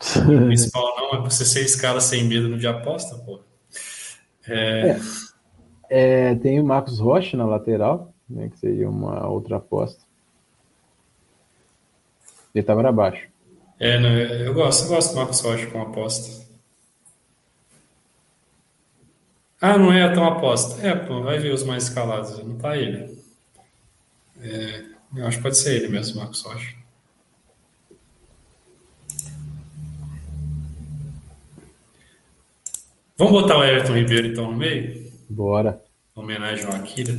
o 0.00 0.46
principal 0.46 0.96
não, 0.96 1.18
é 1.18 1.22
você 1.22 1.44
ser 1.44 1.64
escala 1.64 2.00
sem 2.00 2.24
medo 2.24 2.48
no 2.48 2.58
de 2.58 2.66
aposta, 2.66 3.16
pô. 3.18 3.40
É... 4.46 4.90
É, 5.88 6.30
é, 6.30 6.34
tem 6.34 6.60
o 6.60 6.64
Marcos 6.64 6.98
Rocha 6.98 7.36
na 7.36 7.46
lateral, 7.46 8.14
né, 8.28 8.48
que 8.48 8.58
seria 8.58 8.88
uma 8.88 9.26
outra 9.28 9.56
aposta. 9.56 10.04
Ele 12.54 12.62
estava 12.62 12.82
tá 12.82 12.88
abaixo. 12.88 13.28
É, 13.78 13.98
né, 14.00 14.46
eu 14.46 14.54
gosto, 14.54 14.84
eu 14.84 14.88
gosto 14.88 15.10
do 15.10 15.16
Marcos 15.16 15.40
Rocha 15.40 15.66
com 15.66 15.82
aposta. 15.82 16.46
Ah, 19.60 19.78
não 19.78 19.92
é 19.92 20.12
tão 20.12 20.24
aposta. 20.24 20.86
É, 20.86 20.94
pô, 20.94 21.22
vai 21.22 21.38
ver 21.38 21.52
os 21.52 21.64
mais 21.64 21.84
escalados, 21.84 22.38
não 22.44 22.56
tá 22.56 22.76
ele. 22.76 23.18
É, 24.40 24.84
eu 25.16 25.26
acho 25.26 25.38
que 25.38 25.42
pode 25.42 25.56
ser 25.56 25.76
ele 25.76 25.88
mesmo, 25.88 26.20
Marcos 26.20 26.42
Rocha. 26.42 26.85
Vamos 33.16 33.32
botar 33.32 33.58
o 33.58 33.64
Everton 33.64 33.94
Ribeiro 33.94 34.28
então 34.28 34.50
no 34.50 34.56
meio? 34.56 35.10
Bora. 35.28 35.82
Homenagem 36.14 36.66
ao 36.66 36.72
Akira. 36.72 37.14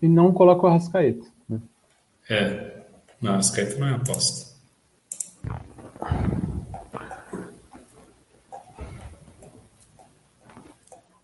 E 0.00 0.08
não 0.08 0.32
coloca 0.32 0.64
o 0.64 0.66
Arrascaeta. 0.68 1.26
Né? 1.48 1.60
É. 2.28 2.86
Não, 3.20 3.32
Arrascaeta 3.32 3.78
não 3.78 3.88
é 3.88 3.94
aposta. 3.94 4.54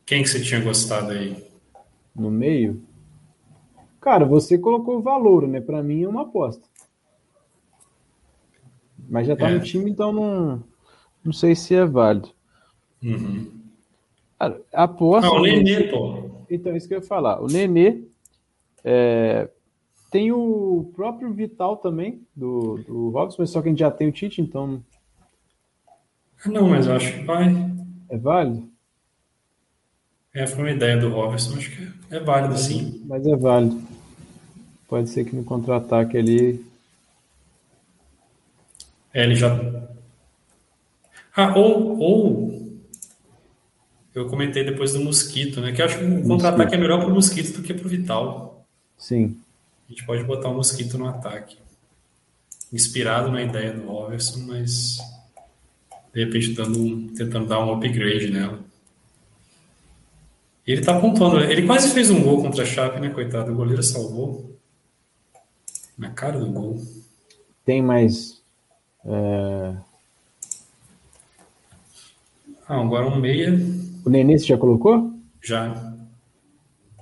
Quem 0.05 0.23
que 0.23 0.29
você 0.29 0.43
tinha 0.43 0.61
gostado 0.61 1.13
aí? 1.13 1.53
no 2.15 2.31
meio, 2.31 2.83
cara, 4.01 4.25
você 4.25 4.59
colocou 4.59 5.01
valor, 5.01 5.49
né? 5.49 5.61
Para 5.61 5.83
mim 5.83 6.03
é 6.03 6.09
uma 6.09 6.23
aposta. 6.23 6.63
Mas 9.09 9.27
já 9.27 9.37
tá 9.37 9.51
é. 9.51 9.55
no 9.55 9.61
time, 9.61 9.91
então 9.91 10.13
não, 10.13 10.63
não 11.25 11.33
sei 11.33 11.55
se 11.55 11.75
é 11.75 11.85
válido. 11.85 12.31
Uhum. 13.03 13.51
Cara, 14.39 14.61
aposta. 14.73 15.29
Ah, 15.29 15.35
o 15.35 15.43
Nenê, 15.43 15.85
pô. 15.85 16.31
Então, 16.51 16.77
isso 16.77 16.89
que 16.89 16.95
eu 16.95 16.99
ia 16.99 17.07
falar. 17.07 17.41
O 17.41 17.47
Nenê 17.47 18.03
é, 18.85 19.49
tem 20.11 20.33
o 20.33 20.93
próprio 20.95 21.33
Vital 21.33 21.77
também, 21.77 22.21
do, 22.35 22.79
do 22.87 23.11
Rocks, 23.11 23.37
mas 23.39 23.51
só 23.51 23.63
que 23.63 23.69
a 23.69 23.71
gente 23.71 23.81
já 23.81 23.91
tem 23.91 24.09
o 24.09 24.13
Tite, 24.13 24.41
então. 24.41 24.83
Não, 26.45 26.69
mas 26.69 26.87
eu 26.87 26.95
acho 26.95 27.13
que 27.13 27.25
vai. 27.25 27.55
É 28.11 28.19
válido? 28.19 28.69
É, 30.35 30.47
foi 30.47 30.65
uma 30.65 30.71
ideia 30.71 30.97
do 30.97 31.11
Robertson, 31.11 31.57
acho 31.57 31.71
que 31.71 31.89
é 32.11 32.19
válido 32.19 32.59
sim. 32.59 33.03
Mas 33.07 33.27
é 33.27 33.37
válido. 33.37 33.83
Pode 34.89 35.09
ser 35.09 35.25
que 35.25 35.35
no 35.35 35.45
contra-ataque 35.45 36.17
ali. 36.19 36.65
É, 39.15 39.25
ele 39.25 39.35
já. 39.35 39.59
Ah, 41.35 41.57
ou, 41.57 41.99
ou. 41.99 42.83
Eu 44.15 44.29
comentei 44.29 44.65
depois 44.65 44.93
do 44.93 45.01
Mosquito, 45.01 45.61
né? 45.61 45.73
Que 45.73 45.81
eu 45.81 45.87
acho 45.87 45.99
que 45.99 46.05
o 46.05 46.23
contra-ataque 46.23 46.75
é 46.75 46.79
melhor 46.79 47.01
pro 47.01 47.15
Mosquito 47.15 47.57
do 47.57 47.63
que 47.63 47.73
pro 47.73 47.89
Vital. 47.89 48.67
Sim. 48.99 49.39
A 49.89 49.93
gente 49.93 50.05
pode 50.05 50.23
botar 50.25 50.49
o 50.49 50.55
Mosquito 50.55 50.99
no 50.99 51.09
ataque. 51.09 51.57
Inspirado 52.73 53.31
na 53.31 53.43
ideia 53.43 53.73
do 53.73 53.87
Robertson, 53.87 54.41
mas 54.47 54.99
de 56.13 56.25
repente 56.25 56.53
dando 56.53 56.79
um, 56.79 57.09
tentando 57.09 57.47
dar 57.47 57.65
um 57.65 57.73
upgrade 57.73 58.31
nela. 58.31 58.61
Ele 60.67 60.83
tá 60.83 60.99
pontuando. 61.01 61.41
Ele 61.41 61.67
quase 61.67 61.93
fez 61.93 62.11
um 62.11 62.23
gol 62.23 62.43
contra 62.43 62.63
a 62.63 62.67
Chape, 62.67 63.01
né, 63.01 63.09
coitado? 63.11 63.53
O 63.53 63.57
goleiro 63.57 63.83
salvou. 63.83 64.57
Na 65.99 66.11
cara 66.11 66.39
do 66.39 66.51
gol. 66.51 66.81
Tem 67.65 67.83
mais. 67.83 68.41
É... 69.05 69.75
Ah, 72.67 72.81
agora 72.81 73.07
um 73.07 73.17
meia. 73.17 73.53
O 74.05 74.11
Nenê 74.11 74.39
você 74.39 74.47
já 74.47 74.59
colocou? 74.59 75.13
Já. 75.43 75.95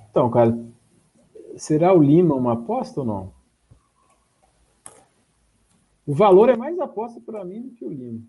Então, 0.09 0.29
cara, 0.29 0.57
será 1.55 1.93
o 1.93 2.01
Lima 2.01 2.35
uma 2.35 2.53
aposta 2.53 2.99
ou 2.99 3.05
não? 3.05 3.33
O 6.05 6.13
valor 6.13 6.49
é 6.49 6.55
mais 6.55 6.77
aposta 6.79 7.21
para 7.21 7.45
mim 7.45 7.61
do 7.61 7.71
que 7.71 7.85
o 7.85 7.89
Lima. 7.89 8.19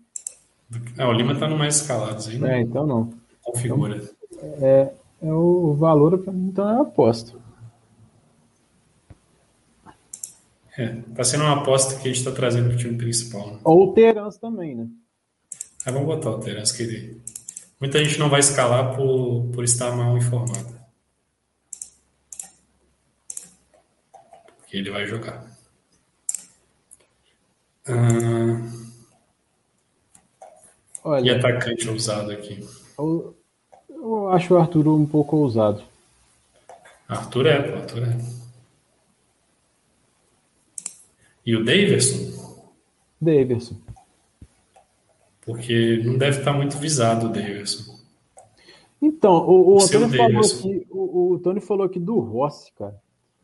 É, 0.97 1.05
o 1.05 1.11
Lima 1.11 1.35
tá 1.37 1.47
no 1.47 1.57
mais 1.57 1.77
escalados 1.77 2.27
né? 2.39 2.59
É, 2.59 2.61
então 2.61 2.85
não. 2.85 3.13
Configura. 3.41 3.97
Então, 4.31 4.49
é, 4.61 4.93
é 5.21 5.33
o 5.33 5.73
valor 5.73 6.17
para 6.19 6.31
mim, 6.31 6.47
então 6.47 6.69
é 6.69 6.81
aposta. 6.81 7.37
É, 10.77 10.87
tá 11.15 11.23
sendo 11.23 11.43
uma 11.43 11.61
aposta 11.61 11.95
que 11.95 12.01
a 12.01 12.11
gente 12.11 12.17
está 12.17 12.31
trazendo 12.31 12.69
para 12.69 12.75
o 12.75 12.79
time 12.79 12.97
principal. 12.97 13.47
Né? 13.47 13.59
Ou 13.63 13.89
o 13.89 13.93
Terans 13.93 14.37
também, 14.37 14.75
né? 14.75 14.87
Aí 15.85 15.91
vamos 15.91 16.07
botar 16.07 16.31
o 16.31 16.39
Terans, 16.39 16.71
que 16.71 16.83
ele... 16.83 17.21
muita 17.79 18.03
gente 18.03 18.17
não 18.17 18.29
vai 18.29 18.39
escalar 18.39 18.95
por, 18.95 19.49
por 19.53 19.63
estar 19.63 19.91
mal 19.95 20.17
informado. 20.17 20.73
Porque 24.57 24.77
ele 24.77 24.91
vai 24.91 25.05
jogar. 25.05 25.45
Ah... 27.85 28.83
Olha, 31.03 31.25
e 31.25 31.29
atacante 31.35 31.89
ousado 31.89 32.31
aqui? 32.31 32.65
Eu, 32.97 33.35
eu 33.89 34.29
acho 34.29 34.53
o 34.53 34.57
Arthur 34.57 34.87
um 34.87 35.05
pouco 35.05 35.35
ousado. 35.35 35.83
Arthur 37.09 37.47
é, 37.47 37.61
pô, 37.61 37.77
Arthur 37.77 38.03
é. 38.03 38.17
E 41.45 41.55
o 41.57 41.65
Daverson? 41.65 42.71
Daverson. 43.19 43.82
Porque 45.45 46.01
não 46.03 46.17
deve 46.17 46.39
estar 46.39 46.53
muito 46.53 46.77
visado 46.77 47.27
o 47.27 47.29
Daverson. 47.29 47.93
Então, 49.01 49.33
o, 49.33 49.75
o, 49.75 49.83
Antônio 49.83 50.09
falou 50.09 50.39
aqui, 50.39 50.87
o, 50.89 51.33
o 51.33 51.39
Tony 51.39 51.59
falou 51.59 51.85
aqui 51.85 51.99
do 51.99 52.19
Rossi, 52.19 52.71
cara. 52.71 53.01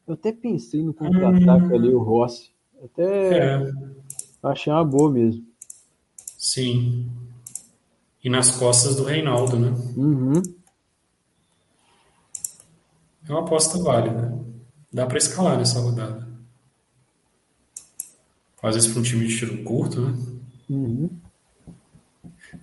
Eu 0.08 0.14
até 0.14 0.32
pensei 0.32 0.82
no 0.82 0.94
contra-ataque 0.94 1.66
hum, 1.66 1.76
ali, 1.76 1.94
o 1.94 2.02
Rossi. 2.02 2.52
Até 2.82 3.58
é. 3.58 3.72
achei 4.42 4.72
uma 4.72 4.86
boa 4.86 5.12
mesmo. 5.12 5.46
Sim. 6.38 7.12
E 8.24 8.30
nas 8.30 8.52
costas 8.52 8.96
do 8.96 9.04
Reinaldo, 9.04 9.60
né? 9.60 9.70
Uhum. 9.98 10.42
É 13.28 13.32
uma 13.32 13.42
aposta 13.42 13.78
válida. 13.78 14.40
Dá 14.92 15.06
para 15.06 15.18
escalar 15.18 15.58
nessa 15.58 15.80
rodada. 15.80 16.28
Às 18.64 18.76
vezes 18.76 18.92
para 18.92 19.02
um 19.02 19.04
time 19.04 19.28
de 19.28 19.38
tiro 19.38 19.64
curto, 19.64 20.02
né? 20.02 20.18
Uhum. 20.70 21.10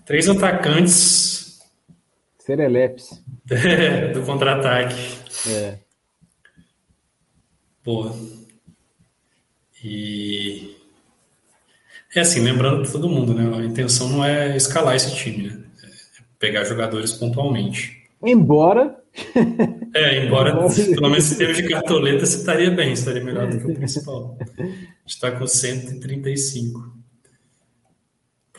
Três 0.05 0.29
atacantes. 0.29 1.61
Serelepes. 2.39 3.23
do 4.15 4.23
contra-ataque. 4.23 5.19
É. 5.49 5.79
Boa. 7.85 8.15
E. 9.83 10.75
É 12.15 12.21
assim, 12.21 12.41
lembrando 12.41 12.91
todo 12.91 13.09
mundo, 13.09 13.35
né? 13.35 13.59
A 13.59 13.65
intenção 13.65 14.09
não 14.09 14.25
é 14.25 14.57
escalar 14.57 14.97
esse 14.97 15.15
time, 15.15 15.49
né? 15.49 15.65
É 15.85 15.89
pegar 16.39 16.65
jogadores 16.65 17.13
pontualmente. 17.13 18.09
Embora. 18.23 18.97
É, 19.95 20.27
embora, 20.27 20.55
pelo 20.55 21.09
menos 21.09 21.33
em 21.33 21.39
termos 21.39 21.57
de 21.57 21.67
cartoleta, 21.71 22.27
você 22.27 22.37
estaria 22.37 22.71
bem, 22.71 22.93
estaria 22.93 23.25
melhor 23.25 23.49
do 23.49 23.59
que 23.59 23.65
o 23.65 23.73
principal. 23.75 24.37
Está 25.07 25.31
com 25.31 25.47
135. 25.47 26.93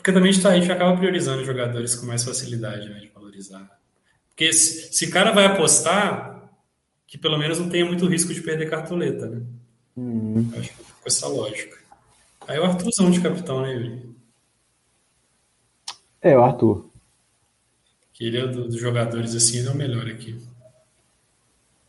Porque 0.08 0.18
também 0.18 0.30
a 0.30 0.32
gente, 0.32 0.42
tá, 0.42 0.48
a 0.48 0.58
gente 0.58 0.72
acaba 0.72 0.96
priorizando 0.96 1.44
jogadores 1.44 1.94
com 1.94 2.06
mais 2.06 2.24
facilidade 2.24 2.88
né, 2.88 2.98
de 2.98 3.08
valorizar. 3.08 3.78
Porque 4.30 4.50
se, 4.54 4.90
se 4.90 5.04
o 5.04 5.10
cara 5.10 5.32
vai 5.32 5.44
apostar, 5.44 6.50
que 7.06 7.18
pelo 7.18 7.36
menos 7.36 7.58
não 7.58 7.68
tenha 7.68 7.84
muito 7.84 8.06
risco 8.06 8.32
de 8.32 8.40
perder 8.40 8.70
cartoleta, 8.70 9.26
né? 9.26 9.42
Uhum. 9.94 10.50
Acho 10.56 10.70
que 10.70 10.82
com 10.82 11.06
essa 11.06 11.28
lógica. 11.28 11.76
Aí 12.46 12.58
o 12.58 12.64
Arthurzão 12.64 13.10
de 13.10 13.20
capitão, 13.20 13.60
né, 13.60 13.74
Yuri? 13.74 14.16
É, 16.22 16.38
o 16.38 16.42
Arthur. 16.42 16.88
Que 18.14 18.28
ele 18.28 18.38
é 18.38 18.46
do, 18.46 18.64
dos 18.66 18.80
jogadores 18.80 19.34
assim, 19.34 19.58
ele 19.58 19.68
é 19.68 19.72
o 19.72 19.76
melhor 19.76 20.06
aqui. 20.06 20.40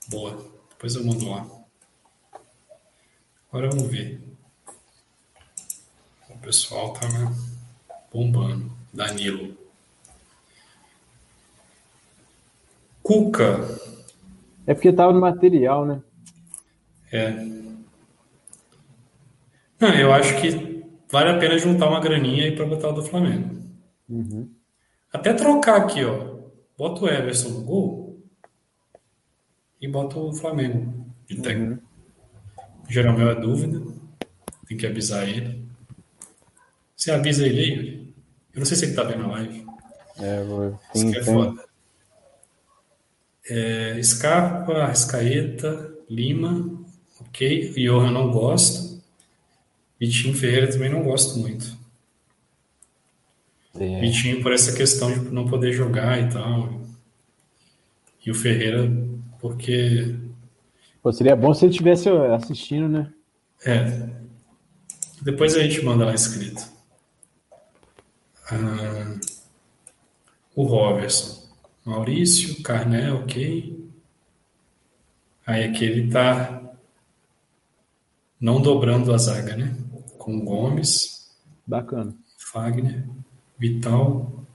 Boa. 0.09 0.45
Depois 0.71 0.93
eu 0.93 1.05
mando 1.05 1.29
lá. 1.29 1.47
Agora 3.47 3.69
vamos 3.69 3.89
ver. 3.89 4.21
O 6.29 6.37
pessoal 6.39 6.91
tá 6.91 7.07
né, 7.07 7.33
bombando. 8.11 8.71
Danilo. 8.93 9.55
Cuca. 13.03 13.79
É 14.67 14.73
porque 14.73 14.93
tava 14.93 15.13
no 15.13 15.21
material, 15.21 15.85
né? 15.85 16.01
É. 17.11 17.31
Não, 19.79 19.93
eu 19.95 20.13
acho 20.13 20.39
que 20.41 20.85
vale 21.11 21.29
a 21.29 21.39
pena 21.39 21.57
juntar 21.57 21.89
uma 21.89 21.99
graninha 21.99 22.45
aí 22.45 22.55
para 22.55 22.65
botar 22.65 22.89
o 22.89 22.93
do 22.93 23.03
Flamengo. 23.03 23.57
Uhum. 24.07 24.49
Até 25.11 25.33
trocar 25.33 25.77
aqui, 25.77 26.03
ó. 26.03 26.37
Bota 26.77 27.03
o 27.03 27.07
Everson 27.07 27.49
no 27.49 27.61
gol 27.61 28.21
e 29.81 29.87
bota 29.87 30.19
o 30.19 30.33
Flamengo 30.33 31.05
de 31.27 31.41
técnico. 31.41 31.81
Uhum. 32.89 33.29
É 33.29 33.35
dúvida. 33.35 33.81
Tem 34.67 34.77
que 34.77 34.85
avisar 34.85 35.27
ele. 35.27 35.68
Você 36.99 37.11
avisa 37.11 37.47
ele 37.47 37.59
aí? 37.61 38.13
Eu 38.53 38.59
não 38.59 38.65
sei 38.65 38.75
se 38.75 38.83
ele 38.83 38.93
tá 38.93 39.03
vendo 39.03 39.23
a 39.23 39.27
live. 39.27 39.65
É, 40.17 40.43
vou... 40.43 40.77
Isso 40.93 41.09
que 41.09 41.17
é 41.17 41.23
foda. 41.23 41.63
É, 43.49 44.03
Scarpa, 44.03 44.73
Arrascaeta, 44.73 45.93
Lima, 46.09 46.77
ok. 47.21 47.73
Johan 47.77 48.11
não 48.11 48.29
gosto. 48.29 49.01
Vitinho 49.97 50.35
Ferreira 50.35 50.69
também 50.69 50.89
não 50.89 51.01
gosto 51.01 51.39
muito. 51.39 51.73
É. 53.79 54.01
Vitinho 54.01 54.43
por 54.43 54.51
essa 54.51 54.75
questão 54.75 55.09
de 55.09 55.31
não 55.31 55.47
poder 55.47 55.71
jogar 55.71 56.21
e 56.21 56.29
tal. 56.29 56.81
E 58.25 58.29
o 58.29 58.35
Ferreira, 58.35 58.91
porque. 59.39 60.17
Pô, 61.01 61.13
seria 61.13 61.33
bom 61.33 61.53
se 61.53 61.63
ele 61.63 61.71
estivesse 61.71 62.09
assistindo, 62.09 62.89
né? 62.89 63.09
É. 63.65 64.09
Depois 65.21 65.55
a 65.55 65.63
gente 65.63 65.81
manda 65.81 66.03
lá 66.03 66.13
escrito. 66.13 66.77
Ah, 68.51 69.19
o 70.55 70.63
Robertson. 70.63 71.47
Maurício, 71.85 72.61
Carné, 72.61 73.11
ok. 73.13 73.89
Aí 75.45 75.63
aqui 75.63 75.85
ele 75.85 76.11
tá 76.11 76.61
não 78.39 78.61
dobrando 78.61 79.13
a 79.13 79.17
zaga, 79.17 79.55
né? 79.55 79.75
Com 80.17 80.39
Gomes. 80.45 81.33
Bacana. 81.65 82.15
Fagner. 82.37 83.07
Vital. 83.57 84.45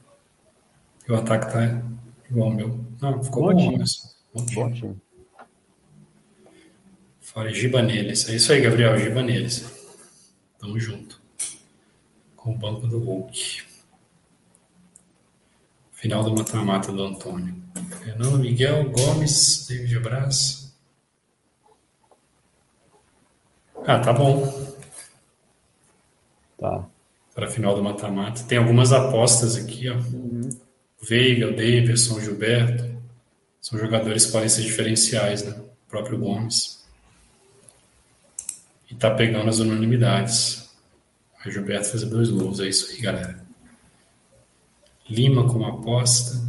E 1.08 1.12
o 1.12 1.16
ataque 1.16 1.52
tá 1.52 1.82
igual 2.30 2.48
ao 2.48 2.54
meu. 2.54 2.84
Não, 3.00 3.22
ficou 3.22 3.52
bom, 3.52 3.54
bom 3.54 3.78
mas... 3.78 4.16
Bom 4.34 4.72
time. 4.72 4.96
Fora 7.20 7.52
giba 7.52 7.82
neles. 7.82 8.28
É 8.28 8.36
isso 8.36 8.52
aí, 8.52 8.60
Gabriel. 8.60 8.98
Giba 8.98 9.22
neles. 9.22 9.64
Tamo 10.58 10.78
junto. 10.78 11.20
Com 12.36 12.52
o 12.52 12.58
banco 12.58 12.86
do 12.86 12.98
Hulk. 12.98 13.63
Final 16.04 16.22
do 16.22 16.34
mata-mata 16.34 16.92
do 16.92 17.02
Antônio. 17.02 17.56
Fernando 18.04 18.38
Miguel 18.38 18.90
Gomes, 18.90 19.66
David 19.66 20.00
Braz. 20.00 20.70
Ah, 23.86 23.98
tá 23.98 24.12
bom. 24.12 24.76
Tá 26.60 26.86
para 27.34 27.46
a 27.46 27.50
final 27.50 27.74
do 27.74 27.82
mata-mata. 27.82 28.42
Tem 28.42 28.58
algumas 28.58 28.92
apostas 28.92 29.56
aqui, 29.56 29.88
ó. 29.88 29.94
Uhum. 29.94 30.50
Veiga, 31.00 31.50
Davidson, 31.50 32.20
Gilberto. 32.20 32.84
São 33.62 33.78
jogadores 33.78 34.26
que 34.26 34.32
podem 34.32 34.50
ser 34.50 34.60
diferenciais, 34.60 35.42
né? 35.42 35.58
O 35.58 35.90
próprio 35.90 36.18
Gomes. 36.18 36.84
E 38.90 38.94
tá 38.94 39.10
pegando 39.10 39.48
as 39.48 39.58
unanimidades. 39.58 40.70
O 41.46 41.50
Gilberto 41.50 41.88
fazer 41.88 42.10
dois 42.10 42.28
gols, 42.28 42.60
é 42.60 42.68
isso 42.68 42.92
aí, 42.92 43.00
galera. 43.00 43.43
Lima 45.08 45.46
como 45.46 45.66
aposta. 45.66 46.40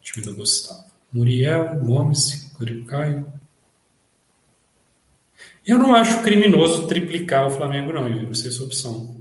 Time 0.00 0.24
do 0.24 0.34
Gustavo. 0.34 0.84
Muriel, 1.12 1.80
Gomes, 1.84 2.54
Caio. 2.86 3.26
Eu 5.66 5.78
não 5.78 5.94
acho 5.94 6.22
criminoso 6.22 6.86
triplicar 6.86 7.46
o 7.46 7.50
Flamengo, 7.50 7.92
não, 7.92 8.08
Yuri. 8.08 8.26
Você 8.26 8.48
é 8.48 8.50
sua 8.50 8.66
opção. 8.66 9.16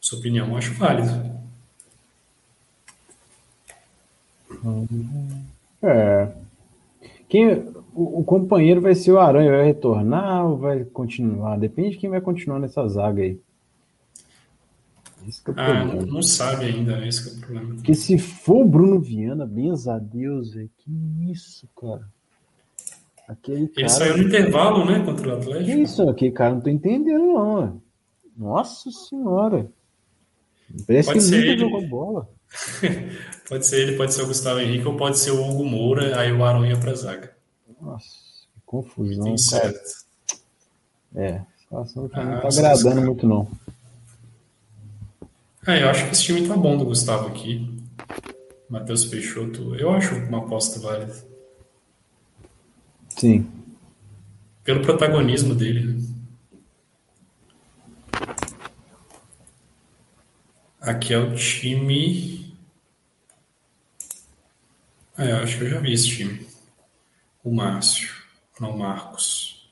Sua 0.00 0.18
opinião, 0.18 0.48
eu 0.48 0.56
acho 0.56 0.74
válido. 0.74 1.38
É. 5.82 6.28
Quem, 7.28 7.48
o, 7.94 8.20
o, 8.20 8.24
companheiro 8.24 8.80
vai 8.80 8.94
ser 8.94 9.12
o 9.12 9.18
Aranha, 9.18 9.50
vai 9.50 9.66
retornar 9.66 10.46
ou 10.46 10.56
vai 10.56 10.84
continuar? 10.84 11.58
Depende 11.58 11.90
de 11.90 11.98
quem 11.98 12.10
vai 12.10 12.20
continuar 12.20 12.58
nessa 12.58 12.86
zaga 12.88 13.22
aí. 13.22 13.38
Esse 15.28 15.42
é 15.46 15.52
ah, 15.56 15.84
não, 15.84 16.06
não, 16.06 16.22
sabe 16.22 16.64
ainda, 16.64 17.06
esse 17.06 17.28
é 17.28 17.32
o 17.32 17.40
problema. 17.40 17.74
Porque 17.74 17.94
se 17.94 18.16
for 18.16 18.64
o 18.64 18.68
Bruno 18.68 18.98
Viana, 18.98 19.44
benza 19.44 19.94
a 19.94 19.98
Deus, 19.98 20.54
velho. 20.54 20.70
Que 20.78 21.30
isso, 21.30 21.68
cara. 21.78 22.08
Aquele 23.28 23.70
Ele 23.76 23.88
saiu 23.90 24.16
no 24.16 24.22
intervalo, 24.22 24.86
né, 24.86 25.04
contra 25.04 25.28
o 25.28 25.32
Atlético. 25.36 25.64
Que 25.66 25.82
isso, 25.82 26.08
aquele 26.08 26.32
cara 26.32 26.54
não 26.54 26.62
tô 26.62 26.70
entendendo, 26.70 27.34
não. 27.34 27.82
Nossa 28.34 28.90
senhora. 28.90 29.70
Parece 30.86 31.08
pode 31.08 31.18
que 31.18 31.24
nunca 31.26 31.36
ele. 31.36 31.58
jogou 31.58 31.88
bola. 31.88 32.28
pode 33.46 33.66
ser 33.66 33.82
ele, 33.82 33.96
pode 33.98 34.14
ser 34.14 34.22
o 34.22 34.26
Gustavo 34.26 34.60
Henrique 34.60 34.86
ou 34.86 34.96
pode 34.96 35.18
ser 35.18 35.32
o 35.32 35.46
Hugo 35.46 35.64
Moura, 35.64 36.18
aí 36.18 36.32
o 36.32 36.42
Arão 36.42 36.64
ia 36.64 36.78
pra 36.78 36.94
zaga. 36.94 37.36
Nossa, 37.82 38.06
que 38.54 38.60
confusão. 38.64 39.24
Tem 39.24 39.36
certo. 39.36 40.06
É, 41.14 41.34
a 41.34 41.84
situação 41.84 42.08
ah, 42.14 42.24
não 42.24 42.40
tá 42.40 42.48
agradando 42.48 43.02
muito, 43.02 43.26
não. 43.26 43.46
É, 45.68 45.82
eu 45.82 45.90
acho 45.90 46.06
que 46.06 46.12
esse 46.12 46.22
time 46.24 46.48
tá 46.48 46.56
bom 46.56 46.78
do 46.78 46.86
Gustavo 46.86 47.28
aqui. 47.28 47.78
Matheus 48.70 49.04
Peixoto, 49.04 49.74
eu 49.74 49.90
acho 49.90 50.14
uma 50.14 50.38
aposta 50.38 50.80
válida. 50.80 51.14
Sim. 53.10 53.46
Pelo 54.64 54.80
protagonismo 54.80 55.54
dele, 55.54 55.92
né? 55.92 56.02
Aqui 60.80 61.12
é 61.12 61.18
o 61.18 61.34
time. 61.34 62.56
Ah, 65.18 65.26
eu 65.26 65.36
acho 65.36 65.58
que 65.58 65.64
eu 65.64 65.68
já 65.68 65.80
vi 65.80 65.92
esse 65.92 66.08
time. 66.08 66.46
O 67.44 67.54
Márcio, 67.54 68.10
não 68.58 68.70
o 68.70 68.78
Marcos. 68.78 69.70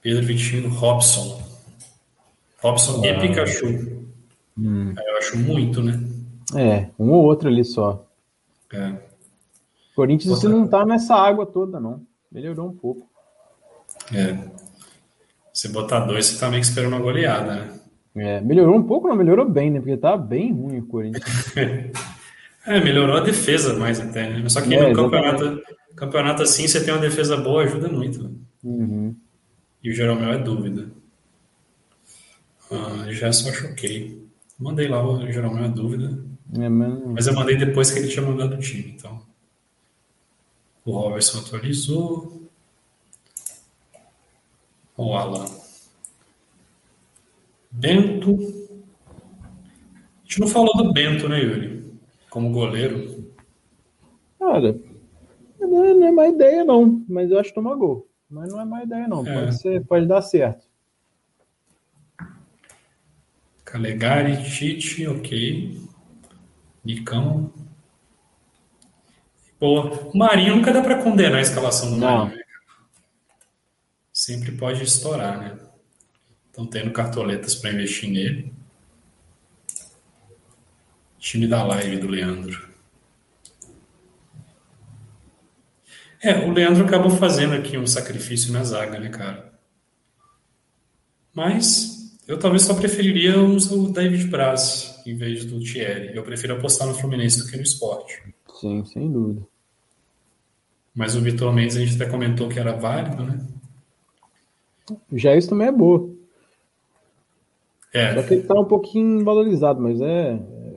Pedro 0.00 0.24
Vitinho, 0.24 0.70
Robson. 0.70 1.49
Robson 2.62 3.04
e 3.04 3.18
Pikachu. 3.18 4.00
Hum. 4.58 4.94
Eu 4.96 5.18
acho 5.18 5.38
muito, 5.38 5.82
né? 5.82 5.98
É, 6.54 6.88
um 6.98 7.10
ou 7.10 7.24
outro 7.24 7.48
ali 7.48 7.64
só. 7.64 8.06
É. 8.72 8.94
Corinthians 9.94 10.38
você 10.38 10.48
não 10.48 10.66
tá 10.66 10.84
nessa 10.84 11.14
água 11.14 11.46
toda, 11.46 11.80
não. 11.80 12.02
Melhorou 12.30 12.68
um 12.68 12.72
pouco. 12.72 13.08
É. 14.14 14.38
Se 15.52 15.68
botar 15.68 16.00
dois, 16.00 16.26
você 16.26 16.38
tá 16.38 16.48
meio 16.48 16.62
que 16.62 16.68
esperando 16.68 16.92
uma 16.92 17.02
goleada, 17.02 17.54
né? 17.54 17.80
É, 18.16 18.40
melhorou 18.40 18.76
um 18.76 18.82
pouco, 18.82 19.08
não 19.08 19.16
melhorou 19.16 19.48
bem, 19.48 19.70
né? 19.70 19.78
Porque 19.78 19.96
tá 19.96 20.16
bem 20.16 20.52
ruim 20.52 20.78
o 20.78 20.86
Corinthians. 20.86 21.54
é, 22.66 22.80
melhorou 22.80 23.16
a 23.16 23.20
defesa 23.20 23.74
mais 23.78 24.00
até, 24.00 24.28
né? 24.28 24.48
Só 24.48 24.60
que 24.60 24.74
é, 24.74 24.88
no 24.88 24.94
campeonato, 24.94 25.62
campeonato 25.94 26.42
assim, 26.42 26.66
você 26.66 26.84
tem 26.84 26.92
uma 26.92 27.00
defesa 27.00 27.36
boa, 27.36 27.62
ajuda 27.62 27.88
muito. 27.88 28.34
Uhum. 28.62 29.14
E 29.82 29.90
o 29.90 29.94
Jeromel 29.94 30.32
é 30.32 30.38
dúvida. 30.38 30.90
Ah, 32.70 33.10
já 33.10 33.32
só 33.32 33.52
choquei. 33.52 34.24
Mandei 34.58 34.88
lá 34.88 35.02
o 35.02 35.30
Jeromel 35.30 35.64
é 35.64 35.68
dúvida. 35.68 36.22
Mas... 36.52 37.04
mas 37.04 37.26
eu 37.26 37.34
mandei 37.34 37.56
depois 37.56 37.90
que 37.90 37.98
ele 37.98 38.08
tinha 38.08 38.24
mandado 38.24 38.54
o 38.54 38.60
time, 38.60 38.94
então. 38.96 39.20
O 40.84 40.92
Robertson 40.92 41.38
atualizou. 41.38 42.48
O 44.96 45.14
Alan. 45.14 45.46
Bento. 47.70 48.30
A 48.30 50.22
gente 50.24 50.40
não 50.40 50.48
falou 50.48 50.76
do 50.76 50.92
Bento, 50.92 51.28
né, 51.28 51.40
Yuri? 51.42 51.92
Como 52.28 52.52
goleiro. 52.52 53.32
Cara, 54.38 54.78
não 55.58 55.84
é, 55.84 55.94
não 55.94 56.06
é 56.06 56.10
má 56.10 56.28
ideia, 56.28 56.64
não. 56.64 57.04
Mas 57.08 57.30
eu 57.30 57.38
acho 57.38 57.50
que 57.50 57.54
toma 57.54 57.74
gol. 57.74 58.08
Mas 58.28 58.52
não 58.52 58.60
é 58.60 58.64
má 58.64 58.82
ideia, 58.82 59.08
não. 59.08 59.26
É. 59.26 59.34
Pode, 59.34 59.60
ser, 59.60 59.84
pode 59.86 60.06
dar 60.06 60.22
certo. 60.22 60.69
Calegari, 63.70 64.42
Tite, 64.50 65.06
ok. 65.06 65.80
Nicão. 66.84 67.52
Boa. 69.60 70.08
O 70.08 70.18
Marinho 70.18 70.56
nunca 70.56 70.72
dá 70.72 70.82
para 70.82 71.00
condenar 71.00 71.38
a 71.38 71.42
escalação 71.42 71.92
do 71.92 71.98
Marinho. 71.98 72.36
Né? 72.36 72.42
Sempre 74.12 74.50
pode 74.52 74.82
estourar, 74.82 75.38
né? 75.38 75.56
Estão 76.48 76.66
tendo 76.66 76.90
cartoletas 76.90 77.54
para 77.54 77.72
investir 77.72 78.10
nele. 78.10 78.52
Time 81.20 81.46
da 81.46 81.62
live 81.62 81.98
do 81.98 82.08
Leandro. 82.08 82.68
É, 86.20 86.44
o 86.44 86.52
Leandro 86.52 86.84
acabou 86.84 87.10
fazendo 87.12 87.54
aqui 87.54 87.78
um 87.78 87.86
sacrifício 87.86 88.52
na 88.52 88.64
zaga, 88.64 88.98
né, 88.98 89.10
cara? 89.10 89.54
Mas 91.32 91.99
eu 92.30 92.38
talvez 92.38 92.62
só 92.62 92.74
preferiria 92.74 93.40
o 93.40 93.90
David 93.90 94.28
Braz 94.28 95.02
em 95.04 95.16
vez 95.16 95.44
do 95.44 95.58
Thierry. 95.58 96.16
Eu 96.16 96.22
prefiro 96.22 96.54
apostar 96.54 96.86
no 96.86 96.94
Fluminense 96.94 97.42
do 97.42 97.50
que 97.50 97.56
no 97.56 97.62
esporte. 97.64 98.22
Sim, 98.60 98.84
sem 98.84 99.10
dúvida. 99.10 99.44
Mas 100.94 101.16
o 101.16 101.20
Vitor 101.20 101.52
Mendes 101.52 101.76
a 101.76 101.80
gente 101.80 102.00
até 102.00 102.08
comentou 102.08 102.48
que 102.48 102.60
era 102.60 102.72
válido, 102.72 103.24
né? 103.24 103.40
Já 105.12 105.34
isso 105.34 105.48
também 105.48 105.66
é 105.66 105.72
boa. 105.72 106.08
É. 107.92 108.14
Só 108.14 108.22
que 108.22 108.34
ele 108.34 108.42
tá 108.44 108.54
um 108.54 108.64
pouquinho 108.64 109.24
valorizado, 109.24 109.80
mas 109.80 110.00
é, 110.00 110.34
é. 110.34 110.76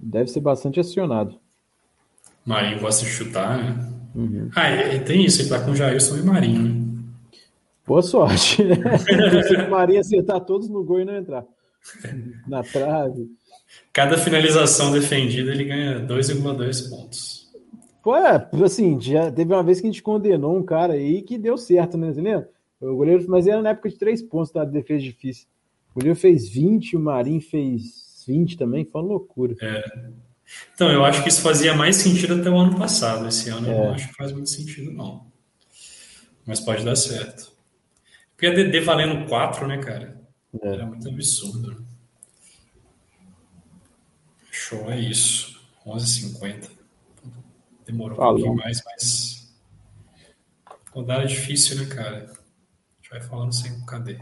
Deve 0.00 0.30
ser 0.30 0.40
bastante 0.40 0.80
acionado. 0.80 1.38
Marinho 2.46 2.80
gosta 2.80 3.04
de 3.04 3.10
chutar, 3.10 3.58
né? 3.58 3.92
Uhum. 4.14 4.48
Ah, 4.56 4.70
e, 4.70 5.00
tem 5.00 5.22
isso, 5.22 5.42
ele 5.42 5.50
tá 5.50 5.60
com 5.60 5.74
Jailson 5.74 6.16
e 6.16 6.22
Marinho, 6.22 6.62
né? 6.62 6.91
Boa 7.92 8.00
sorte. 8.00 8.64
Né? 8.64 8.74
Se 9.46 9.54
o 9.54 9.70
Marinho 9.70 10.00
acertar 10.00 10.40
todos 10.40 10.66
no 10.66 10.82
gol 10.82 11.00
e 11.00 11.04
não 11.04 11.14
entrar. 11.14 11.44
Na 12.48 12.62
trave. 12.62 13.30
Cada 13.92 14.16
finalização 14.16 14.90
defendida 14.90 15.50
ele 15.50 15.64
ganha 15.64 16.00
2,2 16.06 16.88
pontos. 16.88 17.52
Pô, 18.02 18.16
é, 18.16 18.48
assim, 18.64 18.98
já 18.98 19.30
teve 19.30 19.52
uma 19.52 19.62
vez 19.62 19.78
que 19.78 19.86
a 19.86 19.90
gente 19.90 20.02
condenou 20.02 20.56
um 20.56 20.62
cara 20.62 20.94
aí 20.94 21.20
que 21.20 21.36
deu 21.36 21.58
certo, 21.58 21.98
né? 21.98 22.14
Você 22.14 22.22
lembra? 22.22 22.48
O 22.80 22.96
goleiro, 22.96 23.26
mas 23.28 23.46
era 23.46 23.60
na 23.60 23.70
época 23.70 23.90
de 23.90 23.98
três 23.98 24.22
pontos 24.22 24.50
da 24.50 24.64
defesa 24.64 25.02
difícil. 25.02 25.46
O 25.94 26.02
Leo 26.02 26.16
fez 26.16 26.48
20, 26.48 26.96
o 26.96 26.98
Marinho 26.98 27.42
fez 27.42 28.24
20 28.26 28.56
também, 28.56 28.86
foi 28.86 29.02
uma 29.02 29.08
loucura. 29.08 29.54
É. 29.60 29.84
Então, 30.74 30.90
eu 30.90 31.04
acho 31.04 31.22
que 31.22 31.28
isso 31.28 31.42
fazia 31.42 31.74
mais 31.74 31.96
sentido 31.96 32.40
até 32.40 32.48
o 32.48 32.56
ano 32.56 32.74
passado. 32.74 33.28
Esse 33.28 33.50
ano 33.50 33.68
é. 33.68 33.70
eu 33.70 33.84
não 33.84 33.92
acho 33.92 34.08
que 34.08 34.14
faz 34.14 34.32
muito 34.32 34.48
sentido, 34.48 34.90
não. 34.90 35.26
Mas 36.46 36.58
pode 36.58 36.86
dar 36.86 36.96
certo. 36.96 37.51
Porque 38.42 38.60
a 38.60 38.64
DD 38.64 38.80
valendo 38.80 39.28
4, 39.28 39.68
né, 39.68 39.78
cara? 39.78 40.20
É. 40.60 40.66
Era 40.66 40.84
muito 40.84 41.08
absurdo. 41.08 41.86
Show, 44.50 44.90
é 44.90 44.98
isso. 44.98 45.62
11h50. 45.86 46.68
Demorou 47.86 48.16
Falou. 48.16 48.32
um 48.32 48.36
pouquinho 48.38 48.56
mais, 48.56 48.82
mas. 48.84 49.54
Rodada 50.90 51.24
difícil, 51.24 51.76
né, 51.76 51.94
cara? 51.94 52.16
A 52.16 52.26
gente 52.96 53.10
vai 53.12 53.20
falando 53.20 53.52
sem 53.52 53.86
cadê. 53.86 54.18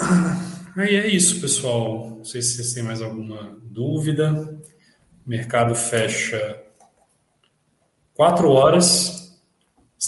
Aí 0.76 0.96
é 0.96 1.06
isso, 1.06 1.40
pessoal. 1.40 2.10
Não 2.10 2.24
sei 2.24 2.42
se 2.42 2.56
vocês 2.56 2.72
têm 2.72 2.82
mais 2.82 3.00
alguma 3.00 3.56
dúvida. 3.62 4.60
O 5.24 5.30
mercado 5.30 5.76
fecha 5.76 6.60
quatro 8.14 8.50
horas. 8.50 9.17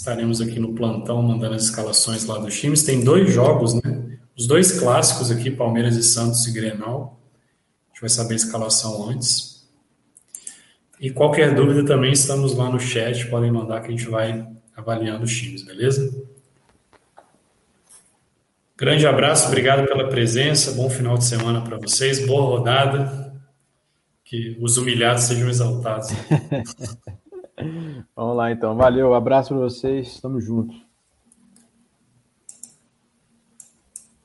Estaremos 0.01 0.41
aqui 0.41 0.59
no 0.59 0.73
plantão 0.73 1.21
mandando 1.21 1.53
as 1.53 1.65
escalações 1.65 2.25
lá 2.25 2.39
dos 2.39 2.59
times. 2.59 2.81
Tem 2.81 3.03
dois 3.03 3.31
jogos, 3.31 3.75
né? 3.75 4.17
Os 4.35 4.47
dois 4.47 4.79
clássicos 4.79 5.29
aqui, 5.29 5.51
Palmeiras 5.51 5.95
e 5.95 6.01
Santos 6.01 6.47
e 6.47 6.51
Grenal. 6.51 7.19
A 7.85 7.93
gente 7.93 8.01
vai 8.01 8.09
saber 8.09 8.33
a 8.33 8.37
escalação 8.37 9.07
antes. 9.07 9.69
E 10.99 11.11
qualquer 11.11 11.53
dúvida 11.53 11.85
também 11.85 12.11
estamos 12.13 12.55
lá 12.55 12.67
no 12.67 12.79
chat, 12.79 13.27
podem 13.27 13.51
mandar 13.51 13.79
que 13.81 13.89
a 13.89 13.91
gente 13.91 14.09
vai 14.09 14.43
avaliando 14.75 15.23
os 15.23 15.37
times, 15.37 15.61
beleza? 15.61 16.11
Grande 18.75 19.05
abraço, 19.05 19.49
obrigado 19.49 19.87
pela 19.87 20.09
presença, 20.09 20.71
bom 20.71 20.89
final 20.89 21.15
de 21.15 21.25
semana 21.25 21.61
para 21.61 21.77
vocês, 21.77 22.25
boa 22.25 22.57
rodada, 22.57 23.39
que 24.25 24.57
os 24.59 24.77
humilhados 24.77 25.25
sejam 25.25 25.47
exaltados. 25.47 26.09
Vamos 28.15 28.37
lá 28.37 28.51
então, 28.51 28.75
valeu, 28.75 29.13
abraço 29.13 29.49
para 29.49 29.63
vocês, 29.63 30.07
estamos 30.07 30.43
juntos. 30.43 30.90